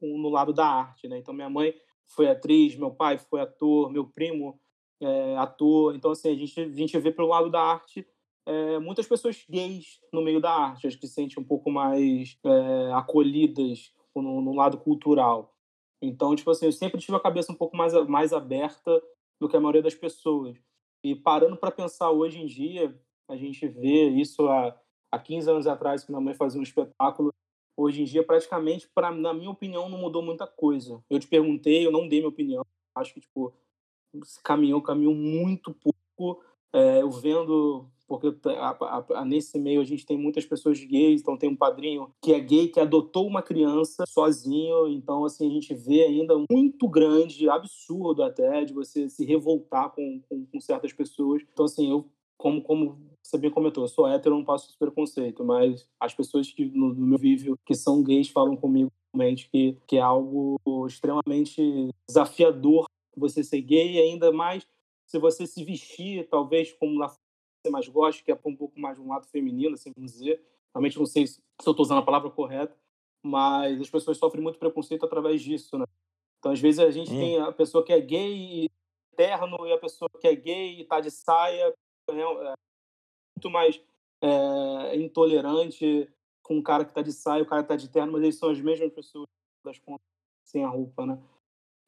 no 0.00 0.28
lado 0.28 0.52
da 0.52 0.66
arte, 0.66 1.08
né? 1.08 1.18
Então, 1.18 1.34
minha 1.34 1.50
mãe 1.50 1.74
foi 2.06 2.28
atriz, 2.28 2.76
meu 2.76 2.90
pai 2.90 3.18
foi 3.18 3.40
ator, 3.40 3.90
meu 3.90 4.06
primo 4.06 4.58
é 5.00 5.36
ator. 5.36 5.94
Então, 5.94 6.10
assim, 6.10 6.30
a 6.30 6.34
gente, 6.34 6.60
a 6.60 6.68
gente 6.68 6.98
vê 6.98 7.10
pelo 7.10 7.28
lado 7.28 7.50
da 7.50 7.60
arte 7.60 8.06
é, 8.46 8.78
muitas 8.78 9.06
pessoas 9.06 9.44
gays 9.48 10.00
no 10.12 10.22
meio 10.22 10.40
da 10.40 10.50
arte, 10.50 10.86
acho 10.86 10.98
que 10.98 11.06
se 11.06 11.14
sentem 11.14 11.42
um 11.42 11.46
pouco 11.46 11.70
mais 11.70 12.38
é, 12.44 12.92
acolhidas 12.92 13.92
no, 14.14 14.40
no, 14.40 14.54
lado 14.54 14.78
cultural. 14.78 15.54
Então, 16.02 16.34
tipo 16.34 16.50
assim, 16.50 16.66
eu 16.66 16.72
sempre 16.72 17.00
tive 17.00 17.16
a 17.16 17.20
cabeça 17.20 17.52
um 17.52 17.54
pouco 17.54 17.76
mais, 17.76 17.92
mais 18.08 18.32
aberta 18.32 19.02
do 19.40 19.48
que 19.48 19.56
a 19.56 19.60
maioria 19.60 19.82
das 19.82 19.94
pessoas. 19.94 20.56
E 21.04 21.14
parando 21.14 21.56
para 21.56 21.70
pensar 21.70 22.10
hoje 22.10 22.38
em 22.38 22.46
dia, 22.46 22.94
a 23.28 23.36
gente 23.36 23.66
vê 23.66 24.08
isso 24.08 24.48
há, 24.48 24.78
há 25.10 25.18
15 25.18 25.50
anos 25.50 25.66
atrás, 25.66 26.04
que 26.04 26.10
minha 26.10 26.20
mãe 26.20 26.34
fazia 26.34 26.60
um 26.60 26.64
espetáculo. 26.64 27.32
Hoje 27.76 28.02
em 28.02 28.04
dia, 28.04 28.24
praticamente, 28.24 28.88
pra, 28.94 29.10
na 29.10 29.32
minha 29.32 29.50
opinião, 29.50 29.88
não 29.88 29.98
mudou 29.98 30.22
muita 30.22 30.46
coisa. 30.46 31.02
Eu 31.08 31.18
te 31.18 31.26
perguntei, 31.26 31.86
eu 31.86 31.92
não 31.92 32.08
dei 32.08 32.20
minha 32.20 32.28
opinião. 32.28 32.64
Acho 32.94 33.14
que, 33.14 33.20
tipo, 33.20 33.54
caminhou, 34.44 34.82
caminhou 34.82 35.14
muito 35.14 35.72
pouco. 35.72 36.42
É, 36.72 37.00
eu 37.02 37.10
vendo 37.10 37.88
porque 38.10 38.36
a, 38.48 38.96
a, 39.20 39.24
nesse 39.24 39.56
meio 39.56 39.80
a 39.80 39.84
gente 39.84 40.04
tem 40.04 40.18
muitas 40.18 40.44
pessoas 40.44 40.82
gays, 40.82 41.20
então 41.20 41.36
tem 41.36 41.48
um 41.48 41.54
padrinho 41.54 42.10
que 42.20 42.34
é 42.34 42.40
gay, 42.40 42.66
que 42.66 42.80
adotou 42.80 43.24
uma 43.24 43.40
criança 43.40 44.02
sozinho, 44.04 44.88
então 44.88 45.24
assim, 45.24 45.48
a 45.48 45.52
gente 45.52 45.72
vê 45.72 46.02
ainda 46.02 46.34
muito 46.50 46.88
grande, 46.88 47.48
absurdo 47.48 48.24
até, 48.24 48.64
de 48.64 48.72
você 48.72 49.08
se 49.08 49.24
revoltar 49.24 49.90
com, 49.90 50.20
com, 50.28 50.44
com 50.44 50.60
certas 50.60 50.92
pessoas. 50.92 51.40
Então 51.52 51.66
assim, 51.66 51.88
eu, 51.88 52.04
como, 52.36 52.60
como 52.60 52.98
você 53.22 53.38
bem 53.38 53.48
comentou, 53.48 53.84
eu 53.84 53.88
sou 53.88 54.08
hétero, 54.08 54.34
não 54.34 54.44
passo 54.44 54.66
esse 54.68 54.76
preconceito, 54.76 55.44
mas 55.44 55.86
as 56.00 56.12
pessoas 56.12 56.50
que 56.50 56.64
no, 56.64 56.92
no 56.92 57.06
meu 57.06 57.18
vívio 57.18 57.56
que 57.64 57.76
são 57.76 58.02
gays 58.02 58.28
falam 58.28 58.56
comigo 58.56 58.90
realmente 59.14 59.48
que, 59.48 59.76
que 59.86 59.98
é 59.98 60.00
algo 60.00 60.58
extremamente 60.84 61.90
desafiador 62.08 62.86
você 63.16 63.44
ser 63.44 63.60
gay 63.60 64.00
ainda 64.00 64.32
mais 64.32 64.66
se 65.10 65.18
você 65.18 65.44
se 65.44 65.64
vestir, 65.64 66.28
talvez 66.28 66.72
como 66.72 66.96
lá 66.96 67.12
mais 67.68 67.88
gosta, 67.88 68.22
que 68.22 68.30
é 68.30 68.38
um 68.44 68.56
pouco 68.56 68.78
mais 68.80 68.96
de 68.96 69.02
um 69.02 69.08
lado 69.08 69.26
feminino, 69.26 69.74
assim 69.74 69.92
vamos 69.94 70.12
dizer. 70.12 70.40
Realmente 70.74 70.98
não 70.98 71.06
sei 71.06 71.26
se 71.26 71.40
eu 71.66 71.72
estou 71.72 71.80
usando 71.80 71.98
a 71.98 72.04
palavra 72.04 72.30
correta, 72.30 72.74
mas 73.22 73.80
as 73.80 73.90
pessoas 73.90 74.16
sofrem 74.16 74.42
muito 74.42 74.58
preconceito 74.58 75.04
através 75.04 75.42
disso, 75.42 75.76
né? 75.76 75.84
Então, 76.38 76.52
às 76.52 76.60
vezes, 76.60 76.78
a 76.78 76.90
gente 76.90 77.12
hum. 77.12 77.18
tem 77.18 77.40
a 77.40 77.52
pessoa 77.52 77.84
que 77.84 77.92
é 77.92 78.00
gay 78.00 78.64
e 78.64 78.70
terno 79.14 79.66
e 79.66 79.72
a 79.72 79.78
pessoa 79.78 80.08
que 80.18 80.26
é 80.26 80.34
gay 80.34 80.76
e 80.76 80.82
está 80.82 81.00
de 81.00 81.10
saia, 81.10 81.74
né? 82.10 82.22
é 82.22 82.54
muito 83.36 83.50
mais 83.50 83.82
é, 84.22 84.96
intolerante 84.96 86.08
com 86.42 86.56
um 86.56 86.62
cara 86.62 86.84
que 86.84 86.92
está 86.92 87.02
de 87.02 87.12
saia, 87.12 87.42
o 87.42 87.46
cara 87.46 87.62
que 87.62 87.72
está 87.72 87.76
de 87.76 87.90
terno, 87.90 88.12
mas 88.12 88.22
eles 88.22 88.38
são 88.38 88.48
as 88.48 88.60
mesmas 88.60 88.90
pessoas 88.92 89.26
das 89.62 89.78
contas 89.78 90.06
sem 90.44 90.64
a 90.64 90.68
roupa, 90.68 91.04
né? 91.04 91.22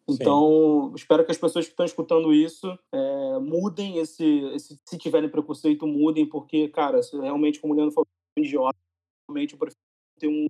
Então, 0.09 0.89
Sim. 0.89 0.95
espero 0.97 1.25
que 1.25 1.31
as 1.31 1.39
pessoas 1.39 1.65
que 1.65 1.73
estão 1.73 1.87
escutando 1.87 2.33
isso 2.33 2.67
é, 2.93 3.39
mudem 3.39 3.99
esse, 3.99 4.25
esse, 4.55 4.81
Se 4.85 4.99
tiverem 4.99 5.31
preconceito, 5.31 5.87
mudem, 5.87 6.27
porque, 6.27 6.69
cara, 6.69 7.01
realmente, 7.13 7.61
como 7.61 7.73
o 7.73 7.77
Leandro 7.77 7.95
falou, 7.95 8.09
é 8.37 8.41
idiota. 8.41 8.79
Realmente, 9.29 9.53
eu 9.53 9.59
prefiro 9.59 9.81
ter 10.19 10.29
um 10.29 10.47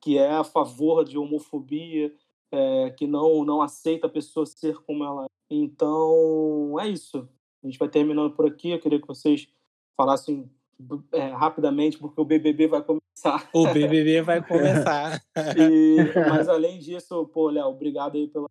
que 0.00 0.18
é 0.18 0.30
a 0.32 0.44
favor 0.44 1.02
de 1.02 1.16
homofobia, 1.16 2.14
é, 2.52 2.90
que 2.90 3.06
não, 3.06 3.42
não 3.42 3.62
aceita 3.62 4.06
a 4.06 4.10
pessoa 4.10 4.44
ser 4.44 4.76
como 4.82 5.02
ela 5.02 5.24
é. 5.24 5.28
Então, 5.50 6.78
é 6.78 6.88
isso. 6.88 7.26
A 7.62 7.66
gente 7.66 7.78
vai 7.78 7.88
terminando 7.88 8.34
por 8.34 8.46
aqui. 8.46 8.70
Eu 8.70 8.80
queria 8.80 9.00
que 9.00 9.06
vocês 9.06 9.48
falassem 9.96 10.50
é, 11.12 11.28
rapidamente, 11.28 11.98
porque 11.98 12.20
o 12.20 12.24
BBB 12.24 12.66
vai 12.66 12.82
começar. 12.82 13.48
O 13.52 13.66
BBB 13.66 14.22
vai 14.22 14.46
começar. 14.46 15.22
e, 15.58 15.96
mas 16.28 16.48
além 16.48 16.78
disso, 16.78 17.26
pô, 17.28 17.50
Léo, 17.50 17.66
obrigado 17.66 18.16
aí 18.16 18.28
pela, 18.28 18.48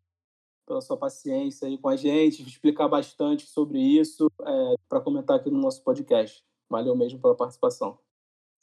pela 0.66 0.82
sua 0.82 0.98
paciência 0.98 1.68
aí 1.68 1.78
com 1.78 1.90
a 1.90 1.96
gente, 1.96 2.42
explicar 2.42 2.88
bastante 2.88 3.46
sobre 3.46 3.80
isso 3.80 4.28
é, 4.42 4.76
para 4.90 5.02
comentar 5.02 5.38
aqui 5.38 5.50
no 5.50 5.60
nosso 5.60 5.84
podcast. 5.84 6.44
Valeu 6.70 6.96
mesmo 6.96 7.20
pela 7.20 7.36
participação. 7.36 7.98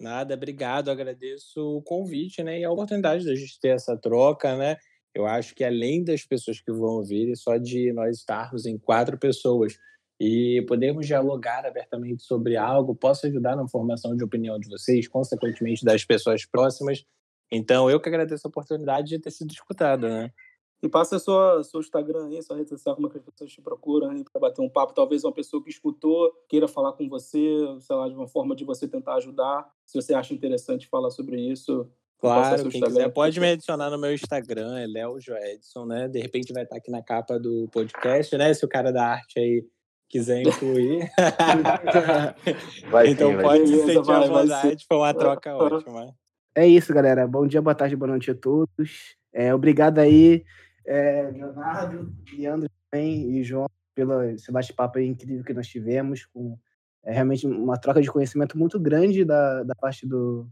Nada, 0.01 0.35
obrigado, 0.35 0.91
agradeço 0.91 1.61
o 1.77 1.83
convite, 1.83 2.43
né, 2.43 2.61
e 2.61 2.65
a 2.65 2.71
oportunidade 2.71 3.25
da 3.25 3.35
gente 3.35 3.61
ter 3.61 3.69
essa 3.69 3.95
troca, 3.99 4.57
né, 4.57 4.79
eu 5.15 5.27
acho 5.27 5.55
que 5.55 5.65
além 5.65 6.05
das 6.05 6.25
pessoas 6.25 6.61
que 6.61 6.73
vão 6.73 7.03
vir, 7.03 7.37
só 7.37 7.57
de 7.57 7.93
nós 7.93 8.19
estarmos 8.19 8.65
em 8.65 8.79
quatro 8.79 9.19
pessoas 9.19 9.77
e 10.21 10.63
podermos 10.69 11.07
dialogar 11.07 11.65
abertamente 11.65 12.23
sobre 12.23 12.55
algo 12.55 12.95
possa 12.95 13.27
ajudar 13.27 13.57
na 13.57 13.67
formação 13.67 14.15
de 14.15 14.23
opinião 14.23 14.59
de 14.59 14.69
vocês, 14.69 15.09
consequentemente 15.09 15.83
das 15.83 16.05
pessoas 16.05 16.45
próximas. 16.45 17.07
Então, 17.51 17.91
eu 17.91 17.99
que 17.99 18.09
agradeço 18.09 18.47
a 18.47 18.51
oportunidade 18.51 19.09
de 19.09 19.19
ter 19.19 19.31
sido 19.31 19.51
escutado, 19.51 20.07
né? 20.07 20.31
E 20.83 20.89
passa 20.89 21.19
sua 21.19 21.63
seu 21.63 21.81
Instagram 21.81 22.27
aí, 22.27 22.43
sua 22.43 22.57
rede 22.57 22.69
social, 22.69 22.95
como 22.95 23.07
é 23.07 23.11
que 23.11 23.19
as 23.19 23.25
pessoas 23.25 23.51
te 23.51 23.61
procuram 23.63 24.23
para 24.31 24.41
bater 24.41 24.63
um 24.63 24.69
papo. 24.69 24.95
Talvez 24.95 25.25
uma 25.25 25.33
pessoa 25.33 25.63
que 25.63 25.71
escutou 25.71 26.31
queira 26.49 26.69
falar 26.69 26.93
com 26.93 27.09
você, 27.09 27.41
sei 27.81 27.97
lá, 27.97 28.09
de 28.09 28.15
uma 28.15 28.29
forma 28.29 28.55
de 28.55 28.65
você 28.65 28.87
tentar 28.87 29.15
ajudar. 29.15 29.67
Se 29.87 30.01
você 30.01 30.15
acha 30.15 30.35
interessante 30.35 30.87
falar 30.87 31.11
sobre 31.11 31.41
isso, 31.41 31.91
Claro, 32.19 32.69
quem 32.69 32.83
quiser 32.83 33.09
pode 33.11 33.41
me 33.41 33.51
adicionar 33.51 33.89
no 33.89 33.99
meu 33.99 34.13
Instagram, 34.13 34.79
é 34.79 34.87
Léo 34.87 35.19
Joedson, 35.19 35.87
né? 35.87 36.07
De 36.07 36.21
repente 36.21 36.53
vai 36.53 36.65
estar 36.65 36.77
aqui 36.77 36.91
na 36.91 37.03
capa 37.03 37.39
do 37.39 37.67
podcast, 37.73 38.37
né? 38.37 38.53
Se 38.53 38.63
o 38.63 38.69
cara 38.69 38.93
da 38.93 39.07
arte 39.07 39.39
aí 39.39 39.65
quiser 40.11 40.43
incluir. 40.43 41.09
vai 42.91 43.09
então 43.09 43.31
sim, 43.31 43.41
pode 43.41 43.59
vai. 43.61 43.67
se 43.67 43.87
sentir 43.87 44.11
à 44.11 44.21
vontade, 44.27 44.87
foi 44.87 44.97
uma 44.97 45.15
troca 45.15 45.55
ótima. 45.55 46.15
É 46.55 46.67
isso, 46.67 46.93
galera. 46.93 47.27
Bom 47.29 47.47
dia, 47.47 47.63
boa 47.63 47.75
tarde, 47.75 47.95
boa 47.95 48.11
noite 48.11 48.33
a 48.33 48.35
todos. 48.35 49.17
É, 49.33 49.55
obrigado 49.55 50.01
aí, 50.01 50.45
é, 50.85 51.31
Leonardo, 51.33 52.13
Leandro 52.37 52.69
também 52.91 53.39
e 53.39 53.45
João, 53.45 53.69
pelo 53.95 54.25
esse 54.25 54.51
bate-papo 54.51 54.99
incrível 54.99 55.45
que 55.45 55.55
nós 55.55 55.69
tivemos, 55.69 56.27
com 56.27 56.59
é, 57.05 57.13
realmente 57.13 57.47
uma 57.47 57.79
troca 57.79 58.03
de 58.03 58.11
conhecimento 58.11 58.59
muito 58.59 58.81
grande 58.81 59.25
da, 59.25 59.63
da 59.63 59.75
parte 59.77 60.05
do 60.05 60.49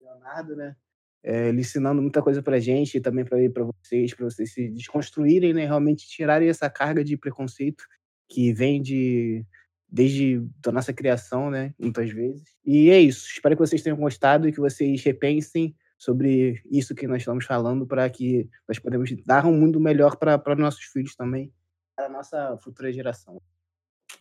Leonardo, 0.00 0.56
né? 0.56 0.74
É, 1.22 1.48
ele 1.48 1.60
ensinando 1.60 2.00
muita 2.00 2.22
coisa 2.22 2.40
pra 2.40 2.58
gente 2.58 2.96
e 2.96 3.00
também 3.00 3.24
para 3.24 3.64
vocês, 3.64 4.14
para 4.14 4.24
vocês 4.24 4.54
se 4.54 4.68
desconstruírem, 4.68 5.52
né? 5.52 5.66
Realmente 5.66 6.08
tirarem 6.08 6.48
essa 6.48 6.70
carga 6.70 7.04
de 7.04 7.16
preconceito 7.16 7.84
que 8.28 8.52
vem 8.52 8.80
de 8.80 9.44
desde 9.88 10.44
a 10.66 10.72
nossa 10.72 10.92
criação, 10.92 11.50
né, 11.50 11.72
muitas 11.78 12.10
vezes. 12.10 12.54
E 12.64 12.90
é 12.90 12.98
isso. 12.98 13.26
Espero 13.28 13.56
que 13.56 13.62
vocês 13.62 13.82
tenham 13.82 13.96
gostado 13.96 14.48
e 14.48 14.52
que 14.52 14.60
vocês 14.60 15.02
repensem 15.02 15.74
sobre 15.96 16.60
isso 16.70 16.94
que 16.94 17.06
nós 17.06 17.22
estamos 17.22 17.46
falando 17.46 17.86
para 17.86 18.08
que 18.10 18.48
nós 18.68 18.78
podemos 18.78 19.10
dar 19.24 19.46
um 19.46 19.56
mundo 19.56 19.80
melhor 19.80 20.16
para 20.16 20.54
nossos 20.56 20.84
filhos 20.84 21.16
também, 21.16 21.52
para 21.96 22.06
a 22.06 22.08
nossa 22.08 22.58
futura 22.58 22.92
geração. 22.92 23.40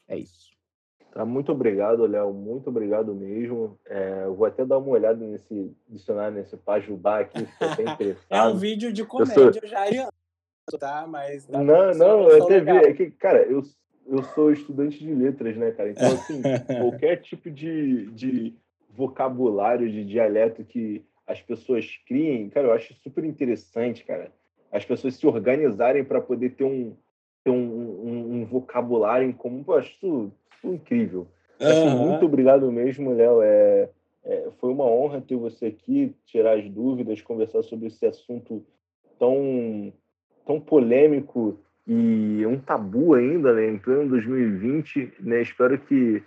É 0.07 0.17
isso. 0.17 0.55
Tá, 1.11 1.25
muito 1.25 1.51
obrigado, 1.51 2.05
Léo. 2.05 2.33
Muito 2.33 2.69
obrigado 2.69 3.13
mesmo. 3.15 3.79
É, 3.85 4.23
eu 4.25 4.35
vou 4.35 4.45
até 4.45 4.65
dar 4.65 4.77
uma 4.77 4.89
olhada 4.89 5.25
nesse 5.25 5.75
dicionário, 5.87 6.35
nesse 6.35 6.57
Pajubá 6.57 7.19
aqui, 7.19 7.45
que 7.45 7.63
é 7.63 7.75
bem 7.75 7.89
interessante. 7.89 8.27
é 8.29 8.43
um 8.43 8.57
vídeo 8.57 8.91
de 8.91 9.05
comédia, 9.05 9.39
eu, 9.39 9.53
sou... 9.53 9.67
já 9.67 10.79
tá? 10.79 11.07
Mas... 11.07 11.47
Não, 11.47 11.63
não, 11.63 12.29
eu 12.29 12.43
até 12.43 12.59
vi. 12.59 12.69
É 12.69 12.93
que, 12.93 13.11
cara, 13.11 13.43
eu 13.43 13.63
eu 14.07 14.23
sou 14.23 14.51
estudante 14.51 14.99
de 14.99 15.13
letras, 15.13 15.55
né, 15.57 15.71
cara? 15.71 15.89
Então, 15.89 16.07
assim, 16.07 16.41
qualquer 16.79 17.17
tipo 17.21 17.49
de, 17.49 18.07
de 18.11 18.53
vocabulário, 18.89 19.89
de 19.89 20.05
dialeto 20.05 20.63
que 20.63 21.03
as 21.27 21.41
pessoas 21.41 21.99
criem, 22.07 22.49
cara, 22.49 22.67
eu 22.67 22.73
acho 22.73 22.93
super 22.95 23.23
interessante, 23.23 24.03
cara. 24.03 24.31
As 24.71 24.85
pessoas 24.85 25.15
se 25.15 25.25
organizarem 25.25 26.03
para 26.03 26.21
poder 26.21 26.51
ter 26.51 26.63
um, 26.63 26.93
ter 27.43 27.49
um, 27.49 27.55
um, 27.55 28.33
um, 28.33 28.45
vocabulário 28.45 29.27
em 29.27 29.31
comum, 29.31 29.63
eu 29.67 29.73
acho 29.75 29.91
isso, 29.91 30.31
isso 30.57 30.67
incrível. 30.67 31.27
Uhum. 31.59 32.09
muito 32.09 32.25
obrigado 32.25 32.69
mesmo, 32.71 33.13
Léo. 33.13 33.41
É, 33.41 33.89
é, 34.23 34.49
foi 34.59 34.71
uma 34.71 34.85
honra 34.85 35.21
ter 35.21 35.35
você 35.35 35.67
aqui, 35.67 36.13
tirar 36.25 36.59
as 36.59 36.69
dúvidas, 36.69 37.21
conversar 37.21 37.63
sobre 37.63 37.87
esse 37.87 38.05
assunto 38.05 38.63
tão, 39.17 39.93
tão 40.45 40.59
polêmico 40.59 41.59
e 41.87 42.45
um 42.45 42.59
tabu 42.59 43.13
ainda, 43.13 43.53
né, 43.53 43.67
em 43.69 43.77
pleno 43.77 44.09
2020, 44.09 45.13
né, 45.19 45.41
espero 45.41 45.77
que 45.77 46.23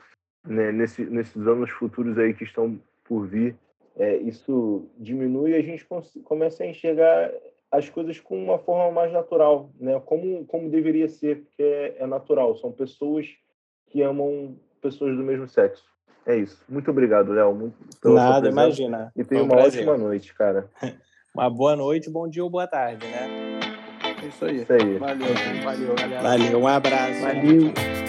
né, 0.47 0.70
nesse, 0.70 1.05
nesses 1.05 1.47
anos 1.47 1.70
futuros 1.70 2.16
aí 2.16 2.32
que 2.32 2.44
estão 2.44 2.78
por 3.05 3.26
vir, 3.26 3.56
é, 3.97 4.16
isso 4.18 4.89
diminui 4.97 5.51
e 5.51 5.56
a 5.56 5.62
gente 5.62 5.86
comece 6.22 6.62
a 6.62 6.66
enxergar 6.66 7.32
as 7.70 7.89
coisas 7.89 8.20
com 8.20 8.43
uma 8.43 8.59
forma 8.59 8.93
mais 8.93 9.12
natural, 9.12 9.70
né, 9.80 10.01
como, 10.06 10.44
como 10.47 10.70
deveria 10.70 11.09
ser, 11.09 11.43
porque 11.43 11.62
é, 11.62 11.97
é 11.98 12.06
natural, 12.06 12.56
são 12.56 12.70
pessoas 12.70 13.26
que 13.89 14.01
amam 14.02 14.56
pessoas 14.80 15.16
do 15.16 15.22
mesmo 15.22 15.48
sexo. 15.48 15.85
É 16.24 16.36
isso. 16.36 16.62
Muito 16.68 16.90
obrigado, 16.90 17.32
Léo. 17.32 17.72
Nada, 18.05 18.48
imagina. 18.48 19.10
E 19.16 19.24
tenha 19.24 19.43
um 19.43 19.47
uma 19.47 19.56
prazer. 19.56 19.80
ótima 19.80 19.97
noite, 19.97 20.35
cara. 20.35 20.70
uma 21.35 21.48
boa 21.48 21.74
noite, 21.74 22.10
bom 22.10 22.28
dia 22.28 22.44
ou 22.44 22.51
boa 22.51 22.66
tarde, 22.66 23.06
né? 23.06 23.48
É 24.23 24.27
isso 24.27 24.45
aí. 24.45 24.62
Isso 24.62 24.73
aí. 24.73 24.99
Valeu, 24.99 25.28
valeu, 25.65 25.95
galera. 25.95 26.23
Valeu, 26.23 26.61
um 26.61 26.69
abraço. 26.69 27.20
Valeu. 27.20 28.07